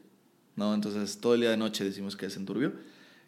¿No? 0.56 0.74
Entonces, 0.74 1.18
todo 1.18 1.34
el 1.34 1.40
día 1.40 1.50
de 1.50 1.56
noche 1.56 1.84
decimos 1.84 2.16
que 2.16 2.26
es 2.26 2.36
en 2.36 2.46
Turbio. 2.46 2.72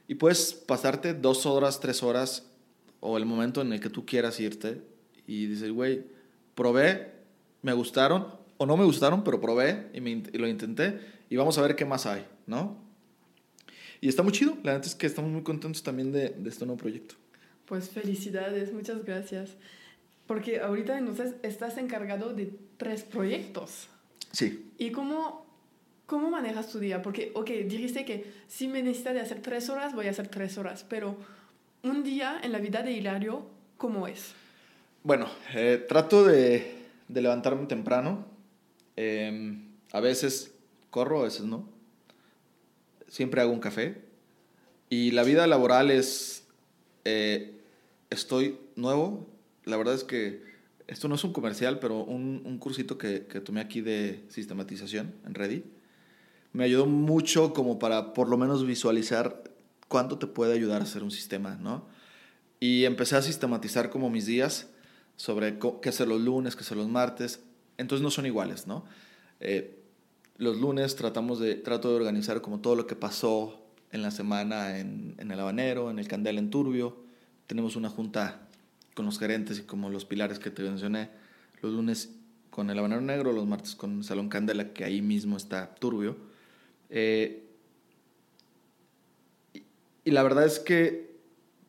Y 0.09 0.15
puedes 0.17 0.55
pasarte 0.55 1.15
dos 1.15 1.47
horas, 1.47 1.81
tres 1.81 2.03
horas, 2.03 2.47
o 3.01 3.17
el 3.17 3.27
momento 3.27 3.63
en 3.63 3.73
el 3.73 3.81
que 3.81 3.91
tú 3.91 4.07
quieras 4.07 4.39
irte, 4.41 4.83
y 5.27 5.47
dices, 5.47 5.71
güey, 5.73 6.05
probé, 6.55 7.13
me 7.63 7.73
gustaron, 7.73 8.27
o 8.57 8.67
no 8.67 8.77
me 8.77 8.85
gustaron, 8.85 9.25
pero 9.25 9.41
probé 9.41 9.91
y, 9.93 10.01
me, 10.01 10.11
y 10.11 10.39
lo 10.39 10.47
intenté, 10.47 11.01
y 11.29 11.37
vamos 11.37 11.59
a 11.59 11.63
ver 11.63 11.77
qué 11.77 11.85
más 11.85 12.07
hay, 12.07 12.25
¿no? 12.47 12.79
Y 14.01 14.09
está 14.09 14.23
muy 14.23 14.33
chido, 14.33 14.53
la 14.63 14.73
verdad 14.73 14.87
es 14.87 14.95
que 14.95 15.07
estamos 15.07 15.31
muy 15.31 15.43
contentos 15.43 15.83
también 15.83 16.13
de, 16.13 16.31
de 16.31 16.49
este 16.49 16.65
nuevo 16.65 16.79
proyecto. 16.79 17.17
Pues 17.67 17.91
felicidades, 17.91 18.73
muchas 18.73 19.05
gracias. 19.05 19.51
Porque 20.27 20.61
ahorita 20.61 20.99
entonces 20.99 21.35
estás 21.43 21.79
encargado 21.79 22.33
de 22.33 22.53
tres 22.77 23.03
proyectos. 23.03 23.89
Sí. 24.33 24.71
¿Y 24.77 24.91
cómo 24.91 25.46
¿Cómo 26.07 26.31
manejas 26.31 26.71
tu 26.71 26.79
día? 26.79 27.03
Porque, 27.03 27.33
ok, 27.35 27.51
dijiste 27.67 28.05
que 28.05 28.33
si 28.47 28.69
me 28.69 28.81
necesitas 28.81 29.15
de 29.15 29.21
hacer 29.21 29.43
tres 29.43 29.69
horas, 29.69 29.93
voy 29.93 30.07
a 30.07 30.11
hacer 30.11 30.29
tres 30.29 30.57
horas, 30.57 30.87
pero 30.89 31.17
un 31.83 32.05
día 32.05 32.41
en 32.45 32.53
la 32.53 32.59
vida 32.59 32.83
de 32.83 32.93
Hilario, 32.93 33.45
¿cómo 33.77 34.07
es? 34.07 34.33
Bueno, 35.03 35.29
eh, 35.53 35.85
trato 35.89 36.25
de, 36.25 36.75
de, 37.09 37.21
levantarme 37.21 37.67
temprano. 37.67 38.25
Eh, 38.97 39.59
a 39.91 39.99
veces 39.99 40.55
corro, 40.91 41.21
a 41.21 41.25
veces 41.25 41.43
no. 41.43 41.69
Siempre 43.09 43.41
hago 43.41 43.53
un 43.53 43.61
café. 43.61 44.01
Y 44.89 45.11
la 45.11 45.25
vida 45.25 45.49
laboral 45.49 45.91
es... 45.91 46.47
Eh, 47.05 47.53
estoy 48.11 48.61
nuevo. 48.77 49.27
La 49.65 49.77
verdad 49.77 49.95
es 49.95 50.05
que 50.05 50.41
esto 50.87 51.09
no 51.09 51.17
es 51.17 51.25
un 51.25 51.33
comercial, 51.33 51.81
pero 51.81 52.05
un, 52.05 52.43
un 52.45 52.59
cursito 52.59 52.97
que, 52.97 53.27
que 53.27 53.41
tomé 53.41 53.61
aquí 53.61 53.81
de 53.81 54.25
sistematización 54.29 55.13
en 55.25 55.35
Ready 55.35 55.76
me 56.57 56.65
ayudó 56.65 56.87
mucho 56.87 57.53
como 57.53 57.79
para 57.79 58.15
por 58.15 58.31
lo 58.31 58.39
menos 58.39 58.65
visualizar 58.65 59.45
cuánto 59.89 60.17
te 60.17 60.27
puede 60.27 60.55
ayudar 60.55 60.81
a 60.81 60.85
hacer 60.85 61.03
un 61.03 61.11
sistema, 61.11 61.57
¿no? 61.57 61.85
Y 62.61 62.87
empecé 62.87 63.15
a 63.15 63.21
sistematizar 63.21 63.91
como 63.91 64.09
mis 64.09 64.25
días 64.25 64.69
sobre 65.17 65.59
qué 65.59 65.91
hacer 65.91 66.09
los 66.09 66.23
lunes, 66.23 66.57
qué 66.57 66.63
hacer 66.63 66.79
los 66.79 66.89
martes. 66.89 67.41
Entonces 67.77 68.03
no 68.03 68.11
son 68.11 68.25
iguales, 68.25 68.67
¿no? 68.67 68.87
Eh, 69.41 69.79
los 70.39 70.57
lunes 70.57 70.97
tratamos 70.97 71.41
de, 71.41 71.57
trato 71.57 71.91
de 71.91 71.97
organizar 71.97 72.41
como 72.41 72.61
todo 72.61 72.75
lo 72.75 72.87
que 72.87 72.97
pasó 72.97 73.61
en 73.93 74.01
la 74.01 74.11
semana 74.11 74.79
en, 74.79 75.15
en 75.19 75.31
el 75.31 75.39
habanero, 75.39 75.91
en 75.91 75.99
el 75.99 76.09
candel 76.09 76.39
en 76.39 76.49
turbio. 76.49 76.97
Tenemos 77.47 77.77
una 77.77 77.91
junta 77.91 78.49
con 78.95 79.05
los 79.05 79.19
gerentes 79.19 79.59
y 79.59 79.63
como 79.65 79.91
los 79.91 80.07
pilares 80.07 80.39
que 80.39 80.51
te 80.51 80.63
mencioné. 80.63 81.11
Los 81.61 81.75
lunes 81.75 82.15
con 82.49 82.71
el 82.71 82.79
habanero 82.79 83.03
negro, 83.03 83.33
los 83.33 83.47
martes 83.47 83.77
con 83.77 83.99
el 83.99 84.05
salón 84.05 84.31
candela, 84.31 84.73
que 84.73 84.85
ahí 84.85 85.03
mismo 85.03 85.37
está 85.37 85.75
turbio 85.75 86.26
eh, 86.91 87.43
y, 90.05 90.11
la 90.11 90.23
verdad 90.23 90.45
es 90.45 90.59
que 90.59 91.17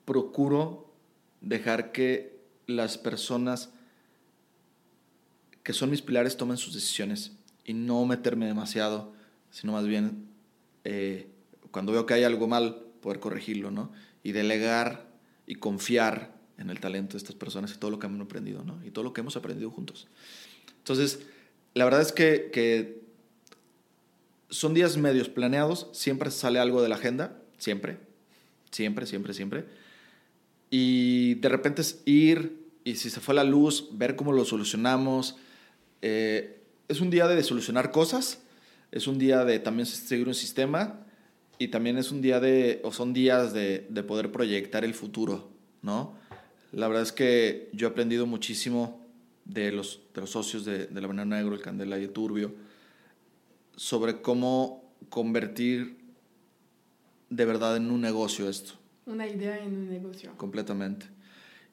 procuro 0.05 0.93
dejar 1.41 1.91
que 1.91 2.37
las 2.67 2.97
personas 2.97 3.71
que 5.63 5.73
son 5.73 5.89
mis 5.89 6.01
pilares 6.01 6.37
tomen 6.37 6.57
sus 6.57 6.73
decisiones 6.73 7.33
y 7.65 7.73
no 7.73 8.05
meterme 8.05 8.45
demasiado, 8.45 9.13
sino 9.49 9.73
más 9.73 9.85
bien 9.85 10.29
eh, 10.83 11.29
cuando 11.71 11.91
veo 11.91 12.05
que 12.05 12.13
hay 12.13 12.23
algo 12.23 12.47
mal, 12.47 12.83
poder 13.01 13.19
corregirlo, 13.19 13.71
¿no? 13.71 13.91
Y 14.23 14.31
delegar 14.31 15.07
y 15.45 15.55
confiar 15.55 16.35
en 16.57 16.69
el 16.69 16.79
talento 16.79 17.13
de 17.13 17.19
estas 17.19 17.35
personas 17.35 17.73
y 17.73 17.77
todo 17.77 17.91
lo 17.91 17.99
que 17.99 18.07
hemos 18.07 18.21
aprendido, 18.21 18.63
¿no? 18.63 18.83
Y 18.85 18.91
todo 18.91 19.03
lo 19.03 19.13
que 19.13 19.21
hemos 19.21 19.35
aprendido 19.37 19.69
juntos. 19.71 20.07
Entonces, 20.77 21.19
la 21.73 21.85
verdad 21.85 22.01
es 22.01 22.11
que, 22.11 22.49
que 22.51 23.06
son 24.49 24.73
días 24.73 24.97
medios 24.97 25.29
planeados, 25.29 25.87
siempre 25.91 26.31
sale 26.31 26.59
algo 26.59 26.81
de 26.81 26.89
la 26.89 26.95
agenda, 26.95 27.37
siempre, 27.57 27.97
siempre, 28.71 29.05
siempre, 29.05 29.33
siempre. 29.33 29.65
Y 30.69 31.35
de 31.35 31.49
repente 31.49 31.81
es 31.81 32.01
ir 32.05 32.65
y 32.83 32.95
si 32.95 33.09
se 33.09 33.19
fue 33.19 33.35
la 33.35 33.43
luz, 33.43 33.89
ver 33.91 34.15
cómo 34.15 34.31
lo 34.31 34.45
solucionamos. 34.45 35.35
Eh, 36.01 36.61
es 36.87 37.01
un 37.01 37.09
día 37.09 37.27
de 37.27 37.43
solucionar 37.43 37.91
cosas, 37.91 38.41
es 38.91 39.07
un 39.07 39.17
día 39.17 39.43
de 39.43 39.59
también 39.59 39.85
seguir 39.85 40.27
un 40.27 40.35
sistema 40.35 41.05
y 41.59 41.67
también 41.67 41.97
es 41.97 42.11
un 42.11 42.21
día 42.21 42.39
de, 42.39 42.79
o 42.83 42.91
son 42.91 43.13
días 43.13 43.53
de, 43.53 43.85
de 43.89 44.03
poder 44.03 44.31
proyectar 44.31 44.85
el 44.85 44.93
futuro, 44.93 45.49
¿no? 45.81 46.15
La 46.71 46.87
verdad 46.87 47.03
es 47.03 47.11
que 47.11 47.69
yo 47.73 47.87
he 47.87 47.91
aprendido 47.91 48.25
muchísimo 48.25 49.05
de 49.45 49.71
los, 49.71 50.01
de 50.13 50.21
los 50.21 50.29
socios 50.29 50.65
de, 50.65 50.87
de 50.87 51.01
La 51.01 51.07
Banana 51.07 51.37
Negro, 51.37 51.55
el 51.55 51.61
Candela 51.61 51.97
y 51.97 52.03
el 52.03 52.11
Turbio 52.11 52.53
sobre 53.77 54.21
cómo 54.21 54.93
convertir 55.09 55.97
de 57.29 57.45
verdad 57.45 57.77
en 57.77 57.91
un 57.91 58.01
negocio 58.01 58.49
esto. 58.49 58.73
Una 59.05 59.27
idea 59.27 59.57
en 59.63 59.77
un 59.77 59.89
negocio. 59.89 60.35
Completamente. 60.35 61.05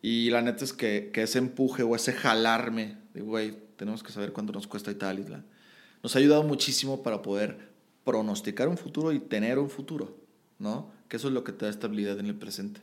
Y 0.02 0.30
la 0.30 0.42
neta 0.42 0.64
es 0.64 0.72
que, 0.72 1.10
que 1.12 1.22
ese 1.22 1.38
empuje 1.38 1.82
o 1.82 1.96
ese 1.96 2.12
jalarme 2.12 2.98
de, 3.14 3.22
güey, 3.22 3.56
tenemos 3.76 4.02
que 4.02 4.12
saber 4.12 4.32
cuánto 4.32 4.52
nos 4.52 4.66
cuesta 4.66 4.90
y 4.90 4.94
tal, 4.94 5.18
y 5.18 5.24
tal, 5.24 5.44
nos 6.02 6.14
ha 6.14 6.18
ayudado 6.18 6.42
muchísimo 6.42 7.02
para 7.02 7.22
poder 7.22 7.72
pronosticar 8.04 8.68
un 8.68 8.76
futuro 8.76 9.12
y 9.12 9.18
tener 9.18 9.58
un 9.58 9.70
futuro, 9.70 10.16
¿no? 10.58 10.92
Que 11.08 11.16
eso 11.16 11.28
es 11.28 11.34
lo 11.34 11.42
que 11.42 11.52
te 11.52 11.64
da 11.64 11.70
estabilidad 11.70 12.18
en 12.20 12.26
el 12.26 12.34
presente. 12.34 12.82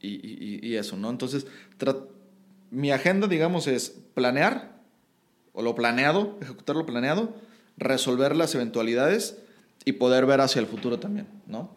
Y, 0.00 0.08
y, 0.08 0.60
y 0.60 0.76
eso, 0.76 0.96
¿no? 0.96 1.08
Entonces, 1.08 1.46
mi 2.70 2.90
agenda, 2.90 3.28
digamos, 3.28 3.68
es 3.68 3.90
planear, 4.14 4.82
o 5.52 5.62
lo 5.62 5.74
planeado, 5.74 6.36
ejecutar 6.42 6.76
lo 6.76 6.84
planeado, 6.84 7.34
resolver 7.76 8.36
las 8.36 8.54
eventualidades 8.54 9.38
y 9.84 9.92
poder 9.92 10.26
ver 10.26 10.40
hacia 10.40 10.60
el 10.60 10.66
futuro 10.66 10.98
también, 10.98 11.26
¿no? 11.46 11.74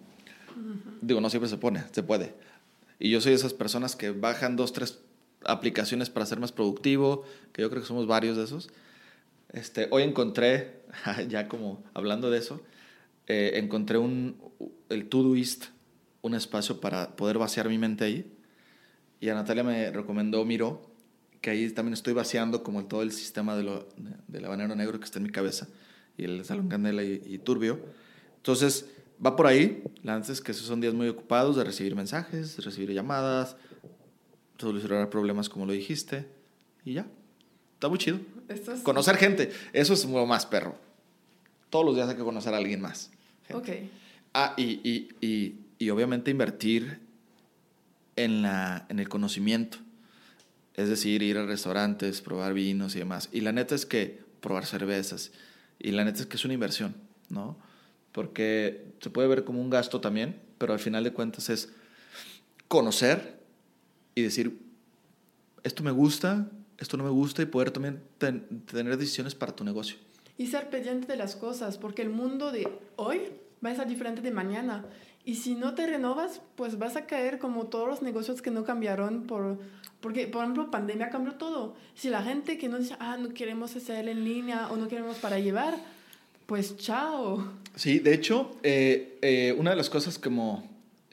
Digo, 1.02 1.22
no 1.22 1.30
siempre 1.30 1.50
se 1.50 1.58
pone, 1.58 1.84
se 1.92 2.04
puede. 2.04 2.34
Y 3.00 3.10
yo 3.10 3.22
soy 3.22 3.32
de 3.32 3.38
esas 3.38 3.54
personas 3.54 3.96
que 3.96 4.12
bajan 4.12 4.56
dos, 4.56 4.74
tres 4.74 5.00
aplicaciones 5.46 6.10
para 6.10 6.26
ser 6.26 6.40
más 6.40 6.52
productivo, 6.52 7.24
que 7.54 7.62
yo 7.62 7.70
creo 7.70 7.82
que 7.82 7.88
somos 7.88 8.08
varios 8.08 8.36
de 8.36 8.44
esos. 8.44 8.70
Este, 9.54 9.88
hoy 9.92 10.04
encontré, 10.04 10.82
ya 11.30 11.48
como 11.48 11.84
hablando 11.94 12.30
de 12.30 12.40
eso, 12.40 12.62
eh, 13.28 13.54
encontré 13.56 13.98
un, 13.98 14.38
el 14.90 15.08
Todoist, 15.08 15.66
un 16.22 16.34
espacio 16.34 16.82
para 16.82 17.16
poder 17.16 17.38
vaciar 17.38 17.70
mi 17.70 17.78
mente 17.78 18.04
ahí. 18.04 18.34
Y 19.22 19.30
a 19.30 19.36
Natalia 19.36 19.64
me 19.64 19.92
recomendó 19.92 20.44
Miro, 20.46 20.82
que 21.42 21.52
ahí 21.52 21.70
también 21.70 21.94
estoy 21.94 22.14
vaciando 22.14 22.64
como 22.64 22.86
todo 22.86 23.02
el 23.02 23.12
sistema 23.12 23.56
de, 23.56 23.64
lo, 23.64 23.88
de, 23.98 24.12
del 24.28 24.46
habanero 24.46 24.76
negro 24.76 25.00
que 25.00 25.06
está 25.06 25.20
en 25.20 25.24
mi 25.24 25.30
cabeza 25.30 25.68
y 26.20 26.26
el 26.26 26.46
Salón 26.46 26.68
Candela 26.68 27.04
y, 27.04 27.40
Turbio. 27.40 27.80
Entonces, 28.38 28.86
va 29.26 29.36
por 29.36 29.48
ahí. 29.48 29.84
La 30.04 30.18
es 30.18 30.42
que 30.42 30.52
esos 30.52 30.66
son 30.68 30.82
días 30.82 30.94
muy 30.94 31.08
ocupados 31.08 31.56
de 31.56 31.64
recibir 31.64 31.96
mensajes, 31.96 32.58
de 32.58 32.64
recibir 32.64 32.92
llamadas, 32.92 33.56
solucionar 34.58 35.10
problemas 35.10 35.50
como 35.50 35.66
lo 35.66 35.74
dijiste. 35.74 36.28
y 36.86 36.94
ya. 36.94 37.08
Está 37.74 37.88
muy 37.88 37.98
chido. 37.98 38.20
Es- 38.48 38.82
Conocer 38.84 39.16
gente, 39.18 39.52
eso 39.74 39.94
es 39.94 40.06
lo 40.06 40.26
más 40.26 40.46
perro. 40.46 40.76
Todos 41.70 41.86
los 41.86 41.96
días 41.96 42.10
hay 42.10 42.16
que 42.16 42.24
conocer 42.24 42.54
a 42.54 42.58
alguien 42.58 42.82
más. 42.82 43.12
Ok. 43.54 43.70
Ah, 44.34 44.54
y, 44.58 44.64
y, 44.84 45.10
y, 45.26 45.56
y 45.78 45.90
obviamente 45.90 46.30
invertir 46.32 47.00
en, 48.16 48.42
la, 48.42 48.86
en 48.90 49.00
el 49.00 49.08
conocimiento. 49.08 49.78
Es 50.76 50.90
decir, 50.90 51.22
ir 51.24 51.38
a 51.38 51.46
restaurantes, 51.46 52.22
probar 52.22 52.54
vinos 52.54 52.96
y 52.96 53.00
demás. 53.00 53.30
Y 53.32 53.42
la 53.42 53.52
neta 53.52 53.76
es 53.76 53.86
que 53.86 54.20
probar 54.42 54.66
cervezas. 54.66 55.32
Y 55.80 55.92
la 55.92 56.04
neta 56.04 56.20
es 56.20 56.26
que 56.26 56.36
es 56.36 56.46
una 56.46 56.54
inversión, 56.54 56.94
¿no? 57.30 57.58
Porque 58.12 58.94
se 59.00 59.10
puede 59.10 59.28
ver 59.28 59.44
como 59.46 59.62
un 59.62 59.70
gasto 59.70 60.02
también, 60.02 60.40
pero 60.58 60.74
al 60.74 60.80
final 60.80 61.04
de 61.04 61.14
cuentas 61.14 61.50
es 61.50 61.70
conocer 62.68 63.40
y 64.16 64.22
decir, 64.22 64.60
esto 65.64 65.84
me 65.84 65.92
gusta, 65.92 66.50
esto 66.78 66.98
no 66.98 67.04
me 67.04 67.10
gusta, 67.10 67.42
y 67.42 67.46
poder 67.46 67.72
también 67.72 68.02
ten- 68.18 68.62
tener 68.66 68.98
decisiones 68.98 69.36
para 69.36 69.56
tu 69.56 69.64
negocio. 69.64 69.98
Y 70.38 70.48
ser 70.48 70.70
pendiente 70.70 71.08
de 71.08 71.18
las 71.18 71.36
cosas, 71.36 71.78
porque 71.78 72.02
el 72.02 72.10
mundo 72.10 72.52
de 72.52 72.68
hoy 72.96 73.22
va 73.64 73.72
a 73.72 73.76
ser 73.76 73.88
diferente 73.88 74.22
de 74.22 74.32
mañana. 74.32 74.86
Y 75.26 75.36
si 75.36 75.54
no 75.54 75.76
te 75.76 75.86
renovas, 75.86 76.42
pues 76.56 76.78
vas 76.80 76.96
a 76.96 77.06
caer 77.06 77.40
como 77.40 77.68
todos 77.68 77.88
los 77.88 78.02
negocios 78.02 78.42
que 78.42 78.52
no 78.52 78.64
cambiaron 78.64 79.24
por... 79.24 79.60
Porque, 80.02 80.28
por 80.28 80.44
ejemplo, 80.44 80.72
pandemia 80.72 81.10
cambió 81.10 81.34
todo. 81.34 81.76
Si 81.94 82.10
la 82.10 82.24
gente 82.24 82.58
que 82.58 82.70
no 82.70 82.78
dice, 82.80 82.96
ah, 83.00 83.18
no 83.18 83.34
queremos 83.34 83.76
hacer 83.76 84.08
en 84.08 84.24
línea 84.24 84.70
o 84.70 84.78
no 84.78 84.88
queremos 84.88 85.18
para 85.18 85.40
llevar, 85.40 85.78
pues 86.46 86.78
chao. 86.78 87.52
Sí, 87.76 88.00
de 88.00 88.14
hecho, 88.14 88.56
eh, 88.64 89.18
eh, 89.22 89.54
una 89.58 89.72
de 89.72 89.76
las 89.76 89.90
cosas 89.90 90.18
como 90.18 90.68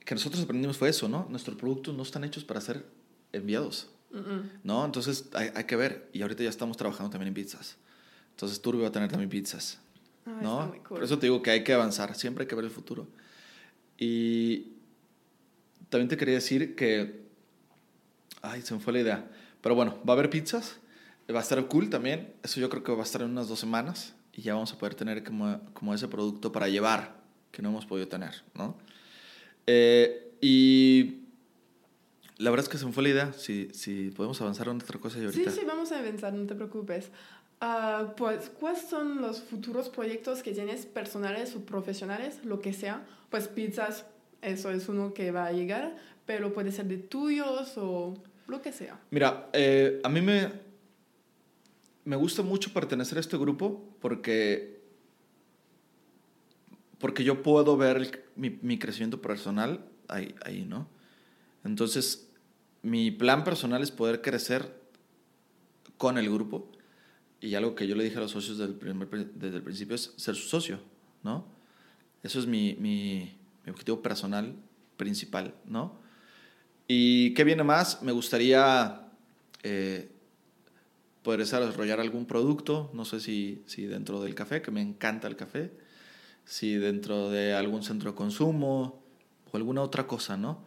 que 0.04 0.14
nosotros 0.14 0.42
aprendimos 0.44 0.76
fue 0.76 0.88
eso, 0.88 1.08
¿no? 1.08 1.26
Nuestros 1.30 1.56
productos 1.56 1.96
no 1.96 2.04
están 2.04 2.22
hechos 2.24 2.44
para 2.44 2.60
ser 2.60 2.84
enviados, 3.32 3.88
Mm, 4.12 4.18
mm. 4.18 4.50
¿no? 4.62 4.84
Entonces 4.84 5.28
hay, 5.34 5.50
hay 5.56 5.64
que 5.64 5.74
ver. 5.74 6.08
Y 6.12 6.22
ahorita 6.22 6.44
ya 6.44 6.48
estamos 6.48 6.76
trabajando 6.76 7.10
también 7.10 7.28
en 7.28 7.34
pizzas. 7.34 7.76
Entonces 8.30 8.62
Turbio 8.62 8.82
va 8.82 8.88
a 8.88 8.92
tener 8.92 9.10
también 9.10 9.28
pizzas, 9.28 9.80
Ah, 10.26 10.38
¿no? 10.42 10.70
cool. 10.88 10.98
Por 10.98 11.04
eso 11.04 11.18
te 11.18 11.26
digo 11.26 11.42
que 11.42 11.50
hay 11.50 11.64
que 11.64 11.72
avanzar, 11.72 12.14
siempre 12.14 12.42
hay 12.44 12.48
que 12.48 12.54
ver 12.54 12.64
el 12.64 12.70
futuro. 12.70 13.08
Y 13.98 14.68
también 15.88 16.08
te 16.08 16.16
quería 16.16 16.34
decir 16.34 16.76
que... 16.76 17.25
Ay, 18.50 18.62
se 18.62 18.74
me 18.74 18.80
fue 18.80 18.92
la 18.92 19.00
idea. 19.00 19.30
Pero 19.60 19.74
bueno, 19.74 19.98
va 20.08 20.12
a 20.12 20.16
haber 20.16 20.30
pizzas. 20.30 20.78
Va 21.34 21.38
a 21.40 21.42
estar 21.42 21.64
cool 21.66 21.90
también. 21.90 22.32
Eso 22.42 22.60
yo 22.60 22.68
creo 22.68 22.82
que 22.82 22.92
va 22.92 23.00
a 23.00 23.02
estar 23.02 23.22
en 23.22 23.30
unas 23.30 23.48
dos 23.48 23.58
semanas. 23.58 24.14
Y 24.32 24.42
ya 24.42 24.54
vamos 24.54 24.72
a 24.72 24.78
poder 24.78 24.94
tener 24.94 25.24
como, 25.24 25.60
como 25.72 25.94
ese 25.94 26.08
producto 26.08 26.52
para 26.52 26.68
llevar 26.68 27.16
que 27.50 27.62
no 27.62 27.70
hemos 27.70 27.86
podido 27.86 28.06
tener, 28.06 28.42
¿no? 28.54 28.76
Eh, 29.66 30.36
y 30.40 31.22
la 32.36 32.50
verdad 32.50 32.64
es 32.64 32.68
que 32.68 32.76
se 32.78 32.84
me 32.86 32.92
fue 32.92 33.02
la 33.02 33.08
idea. 33.08 33.32
Si, 33.32 33.70
si 33.72 34.10
podemos 34.10 34.40
avanzar 34.40 34.68
en 34.68 34.76
otra 34.76 34.98
cosa 35.00 35.16
y 35.18 35.20
Sí, 35.22 35.26
ahorita. 35.26 35.50
sí, 35.50 35.60
vamos 35.66 35.90
a 35.92 35.98
avanzar, 35.98 36.32
no 36.34 36.46
te 36.46 36.54
preocupes. 36.54 37.10
Ah, 37.60 38.12
pues, 38.16 38.50
¿cuáles 38.50 38.82
son 38.82 39.22
los 39.22 39.40
futuros 39.40 39.88
proyectos 39.88 40.42
que 40.42 40.52
tienes 40.52 40.84
personales 40.84 41.56
o 41.56 41.60
profesionales, 41.64 42.40
lo 42.44 42.60
que 42.60 42.74
sea? 42.74 43.06
Pues 43.30 43.48
pizzas, 43.48 44.04
eso 44.42 44.70
es 44.70 44.88
uno 44.90 45.14
que 45.14 45.30
va 45.30 45.46
a 45.46 45.52
llegar, 45.52 45.96
pero 46.26 46.52
puede 46.52 46.70
ser 46.72 46.84
de 46.86 46.98
tuyos 46.98 47.72
o 47.78 48.14
lo 48.46 48.62
que 48.62 48.72
sea. 48.72 49.00
Mira, 49.10 49.50
eh, 49.52 50.00
a 50.04 50.08
mí 50.08 50.20
me, 50.20 50.52
me 52.04 52.16
gusta 52.16 52.42
mucho 52.42 52.72
pertenecer 52.72 53.18
a 53.18 53.20
este 53.20 53.36
grupo 53.36 53.96
porque, 54.00 54.80
porque 56.98 57.24
yo 57.24 57.42
puedo 57.42 57.76
ver 57.76 58.24
mi, 58.36 58.50
mi 58.62 58.78
crecimiento 58.78 59.20
personal 59.20 59.84
ahí, 60.08 60.34
ahí, 60.44 60.64
¿no? 60.64 60.88
Entonces, 61.64 62.30
mi 62.82 63.10
plan 63.10 63.42
personal 63.42 63.82
es 63.82 63.90
poder 63.90 64.22
crecer 64.22 64.72
con 65.96 66.18
el 66.18 66.30
grupo 66.30 66.70
y 67.40 67.54
algo 67.54 67.74
que 67.74 67.86
yo 67.86 67.96
le 67.96 68.04
dije 68.04 68.18
a 68.18 68.20
los 68.20 68.30
socios 68.30 68.58
desde 68.58 69.56
el 69.56 69.62
principio 69.62 69.94
es 69.94 70.14
ser 70.16 70.34
su 70.34 70.48
socio, 70.48 70.80
¿no? 71.22 71.46
Eso 72.22 72.38
es 72.38 72.46
mi, 72.46 72.74
mi 72.78 73.36
objetivo 73.68 74.02
personal 74.02 74.54
principal, 74.96 75.54
¿no? 75.66 76.05
¿Y 76.88 77.34
qué 77.34 77.44
viene 77.44 77.64
más? 77.64 78.02
Me 78.02 78.12
gustaría 78.12 79.00
eh, 79.62 80.08
poder 81.22 81.40
desarrollar 81.40 81.98
algún 81.98 82.26
producto, 82.26 82.90
no 82.94 83.04
sé 83.04 83.18
si, 83.18 83.64
si 83.66 83.86
dentro 83.86 84.22
del 84.22 84.36
café, 84.36 84.62
que 84.62 84.70
me 84.70 84.80
encanta 84.80 85.26
el 85.26 85.34
café, 85.34 85.72
si 86.44 86.74
dentro 86.76 87.28
de 87.30 87.54
algún 87.54 87.82
centro 87.82 88.12
de 88.12 88.16
consumo 88.16 89.02
o 89.50 89.56
alguna 89.56 89.82
otra 89.82 90.06
cosa, 90.06 90.36
¿no? 90.36 90.62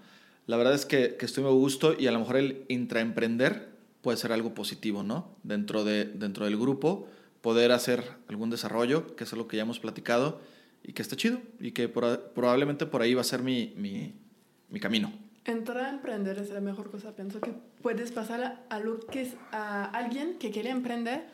La 0.45 0.57
verdad 0.57 0.73
es 0.73 0.85
que, 0.85 1.15
que 1.15 1.25
estoy 1.25 1.45
muy 1.45 1.53
gusto 1.53 1.95
y 1.97 2.07
a 2.07 2.11
lo 2.11 2.19
mejor 2.19 2.35
el 2.35 2.65
intraemprender 2.67 3.69
puede 4.01 4.17
ser 4.17 4.33
algo 4.33 4.53
positivo, 4.53 5.03
¿no? 5.03 5.37
Dentro, 5.43 5.85
de, 5.85 6.03
dentro 6.03 6.43
del 6.43 6.57
grupo, 6.57 7.07
poder 7.39 7.71
hacer 7.71 8.03
algún 8.27 8.49
desarrollo, 8.49 9.15
que 9.15 9.23
es 9.23 9.31
lo 9.31 9.47
que 9.47 9.55
ya 9.55 9.63
hemos 9.63 9.79
platicado, 9.79 10.41
y 10.83 10.91
que 10.91 11.01
está 11.01 11.15
chido, 11.15 11.39
y 11.61 11.71
que 11.71 11.87
probablemente 11.87 12.85
por 12.85 13.01
ahí 13.01 13.13
va 13.13 13.21
a 13.21 13.25
ser 13.25 13.41
mi, 13.43 13.73
mi 13.77 14.79
camino. 14.81 15.28
Entrar 15.45 15.85
a 15.85 15.89
emprender 15.89 16.37
es 16.37 16.49
la 16.49 16.61
mejor 16.61 16.91
cosa. 16.91 17.15
Pienso 17.15 17.39
que 17.39 17.53
puedes 17.81 18.11
pasar 18.11 18.65
a, 18.69 19.85
alguien 19.85 20.37
que 20.37 20.51
quiere 20.51 20.69
emprender, 20.69 21.25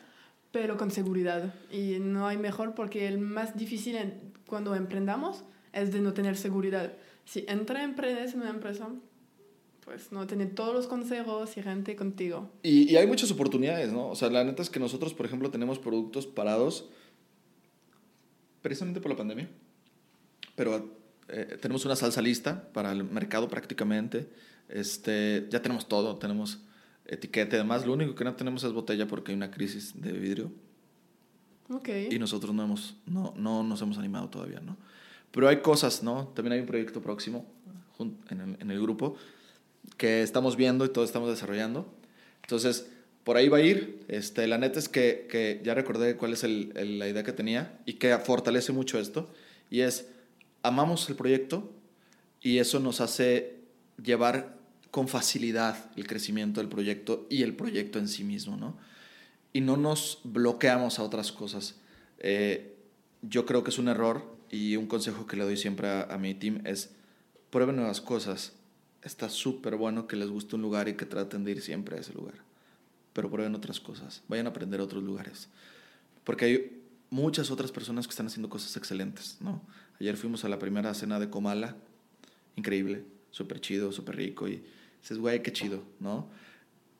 pero 0.52 0.76
con 0.76 0.90
seguridad. 0.90 1.54
Y 1.70 1.98
no 2.00 2.26
hay 2.26 2.38
mejor 2.38 2.74
porque 2.74 3.08
el 3.08 3.18
más 3.18 3.56
difícil 3.56 3.96
cuando 4.46 4.74
emprendamos 4.74 5.44
es 5.72 5.92
de 5.92 6.00
no 6.00 6.14
tener 6.14 6.36
seguridad. 6.36 6.92
Si 7.24 7.44
entra 7.48 7.80
a 7.80 7.84
emprender 7.84 8.28
en 8.28 8.40
una 8.40 8.50
empresa, 8.50 8.88
pues 9.84 10.12
no 10.12 10.26
tener 10.26 10.54
todos 10.54 10.74
los 10.74 10.86
consejos 10.86 11.56
y 11.56 11.62
gente 11.62 11.96
contigo. 11.96 12.50
Y, 12.62 12.90
y 12.90 12.96
hay 12.96 13.06
muchas 13.06 13.30
oportunidades, 13.30 13.92
¿no? 13.92 14.08
O 14.08 14.14
sea, 14.14 14.30
la 14.30 14.44
neta 14.44 14.62
es 14.62 14.70
que 14.70 14.80
nosotros, 14.80 15.14
por 15.14 15.26
ejemplo, 15.26 15.50
tenemos 15.50 15.78
productos 15.78 16.26
parados 16.26 16.88
precisamente 18.62 19.00
por 19.00 19.12
la 19.12 19.16
pandemia, 19.16 19.48
pero 20.56 20.90
eh, 21.28 21.58
tenemos 21.60 21.84
una 21.84 21.96
salsa 21.96 22.22
lista 22.22 22.68
para 22.72 22.92
el 22.92 23.04
mercado 23.04 23.48
prácticamente. 23.48 24.28
Este, 24.68 25.46
ya 25.50 25.62
tenemos 25.62 25.88
todo, 25.88 26.16
tenemos 26.16 26.60
etiqueta 27.06 27.56
y 27.56 27.58
demás. 27.58 27.86
Lo 27.86 27.92
único 27.92 28.14
que 28.14 28.24
no 28.24 28.34
tenemos 28.34 28.64
es 28.64 28.72
botella 28.72 29.06
porque 29.06 29.32
hay 29.32 29.36
una 29.36 29.50
crisis 29.50 29.92
de 30.00 30.12
vidrio 30.12 30.50
Ok. 31.68 31.88
y 32.10 32.18
nosotros 32.18 32.54
no, 32.54 32.62
hemos, 32.64 32.96
no, 33.06 33.34
no 33.36 33.62
nos 33.62 33.80
hemos 33.82 33.98
animado 33.98 34.28
todavía, 34.28 34.60
¿no? 34.60 34.76
Pero 35.32 35.48
hay 35.48 35.58
cosas, 35.58 36.02
¿no? 36.02 36.28
También 36.28 36.54
hay 36.54 36.60
un 36.60 36.66
proyecto 36.66 37.02
próximo 37.02 37.44
en 38.30 38.40
el, 38.40 38.56
en 38.60 38.70
el 38.70 38.80
grupo 38.80 39.16
que 39.96 40.22
estamos 40.22 40.56
viendo 40.56 40.84
y 40.84 40.88
todo 40.90 41.04
estamos 41.04 41.28
desarrollando. 41.28 41.92
Entonces, 42.42 42.88
por 43.24 43.36
ahí 43.36 43.48
va 43.48 43.58
a 43.58 43.62
ir. 43.62 44.04
Este, 44.08 44.46
la 44.46 44.58
neta 44.58 44.78
es 44.78 44.88
que, 44.88 45.26
que 45.30 45.60
ya 45.64 45.74
recordé 45.74 46.16
cuál 46.16 46.32
es 46.32 46.44
el- 46.44 46.72
el- 46.76 46.98
la 46.98 47.08
idea 47.08 47.22
que 47.24 47.32
tenía 47.32 47.78
y 47.86 47.94
que 47.94 48.16
fortalece 48.18 48.72
mucho 48.72 48.98
esto. 49.00 49.28
Y 49.70 49.80
es, 49.80 50.08
amamos 50.66 51.08
el 51.08 51.16
proyecto 51.16 51.72
y 52.42 52.58
eso 52.58 52.80
nos 52.80 53.00
hace 53.00 53.56
llevar 54.02 54.56
con 54.90 55.08
facilidad 55.08 55.90
el 55.96 56.06
crecimiento 56.06 56.60
del 56.60 56.68
proyecto 56.68 57.26
y 57.28 57.42
el 57.42 57.54
proyecto 57.54 57.98
en 57.98 58.08
sí 58.08 58.24
mismo, 58.24 58.56
¿no? 58.56 58.76
Y 59.52 59.60
no 59.60 59.76
nos 59.76 60.20
bloqueamos 60.24 60.98
a 60.98 61.02
otras 61.02 61.32
cosas. 61.32 61.76
Eh, 62.18 62.76
yo 63.22 63.46
creo 63.46 63.64
que 63.64 63.70
es 63.70 63.78
un 63.78 63.88
error 63.88 64.36
y 64.50 64.76
un 64.76 64.86
consejo 64.86 65.26
que 65.26 65.36
le 65.36 65.44
doy 65.44 65.56
siempre 65.56 65.88
a, 65.88 66.18
mi 66.18 66.34
team 66.34 66.62
es 66.64 66.90
prueben 67.50 67.76
nuevas 67.76 68.00
cosas. 68.00 68.52
Está 69.02 69.28
súper 69.28 69.76
bueno 69.76 70.06
que 70.06 70.16
les 70.16 70.28
guste 70.28 70.56
un 70.56 70.62
lugar 70.62 70.88
y 70.88 70.94
que 70.94 71.06
traten 71.06 71.44
de 71.44 71.52
ir 71.52 71.62
siempre 71.62 71.96
a 71.96 72.00
ese 72.00 72.12
lugar. 72.12 72.34
Pero 73.12 73.30
prueben 73.30 73.54
otras 73.54 73.80
cosas. 73.80 74.22
Vayan 74.28 74.46
a 74.46 74.50
aprender 74.50 74.80
a 74.80 74.84
otros 74.84 75.02
lugares. 75.02 75.48
Porque 76.24 76.44
hay 76.44 76.82
muchas 77.10 77.50
otras 77.50 77.72
personas 77.72 78.06
que 78.06 78.10
están 78.10 78.26
haciendo 78.26 78.48
cosas 78.48 78.76
excelentes, 78.76 79.38
¿no? 79.40 79.62
Ayer 80.00 80.16
fuimos 80.16 80.44
a 80.44 80.48
la 80.48 80.58
primera 80.58 80.92
cena 80.94 81.18
de 81.18 81.30
Comala. 81.30 81.76
Increíble. 82.56 83.04
Súper 83.30 83.60
chido, 83.60 83.92
súper 83.92 84.16
rico. 84.16 84.48
Y 84.48 84.62
dices, 85.00 85.18
güey, 85.18 85.42
qué 85.42 85.52
chido, 85.52 85.82
¿no? 86.00 86.26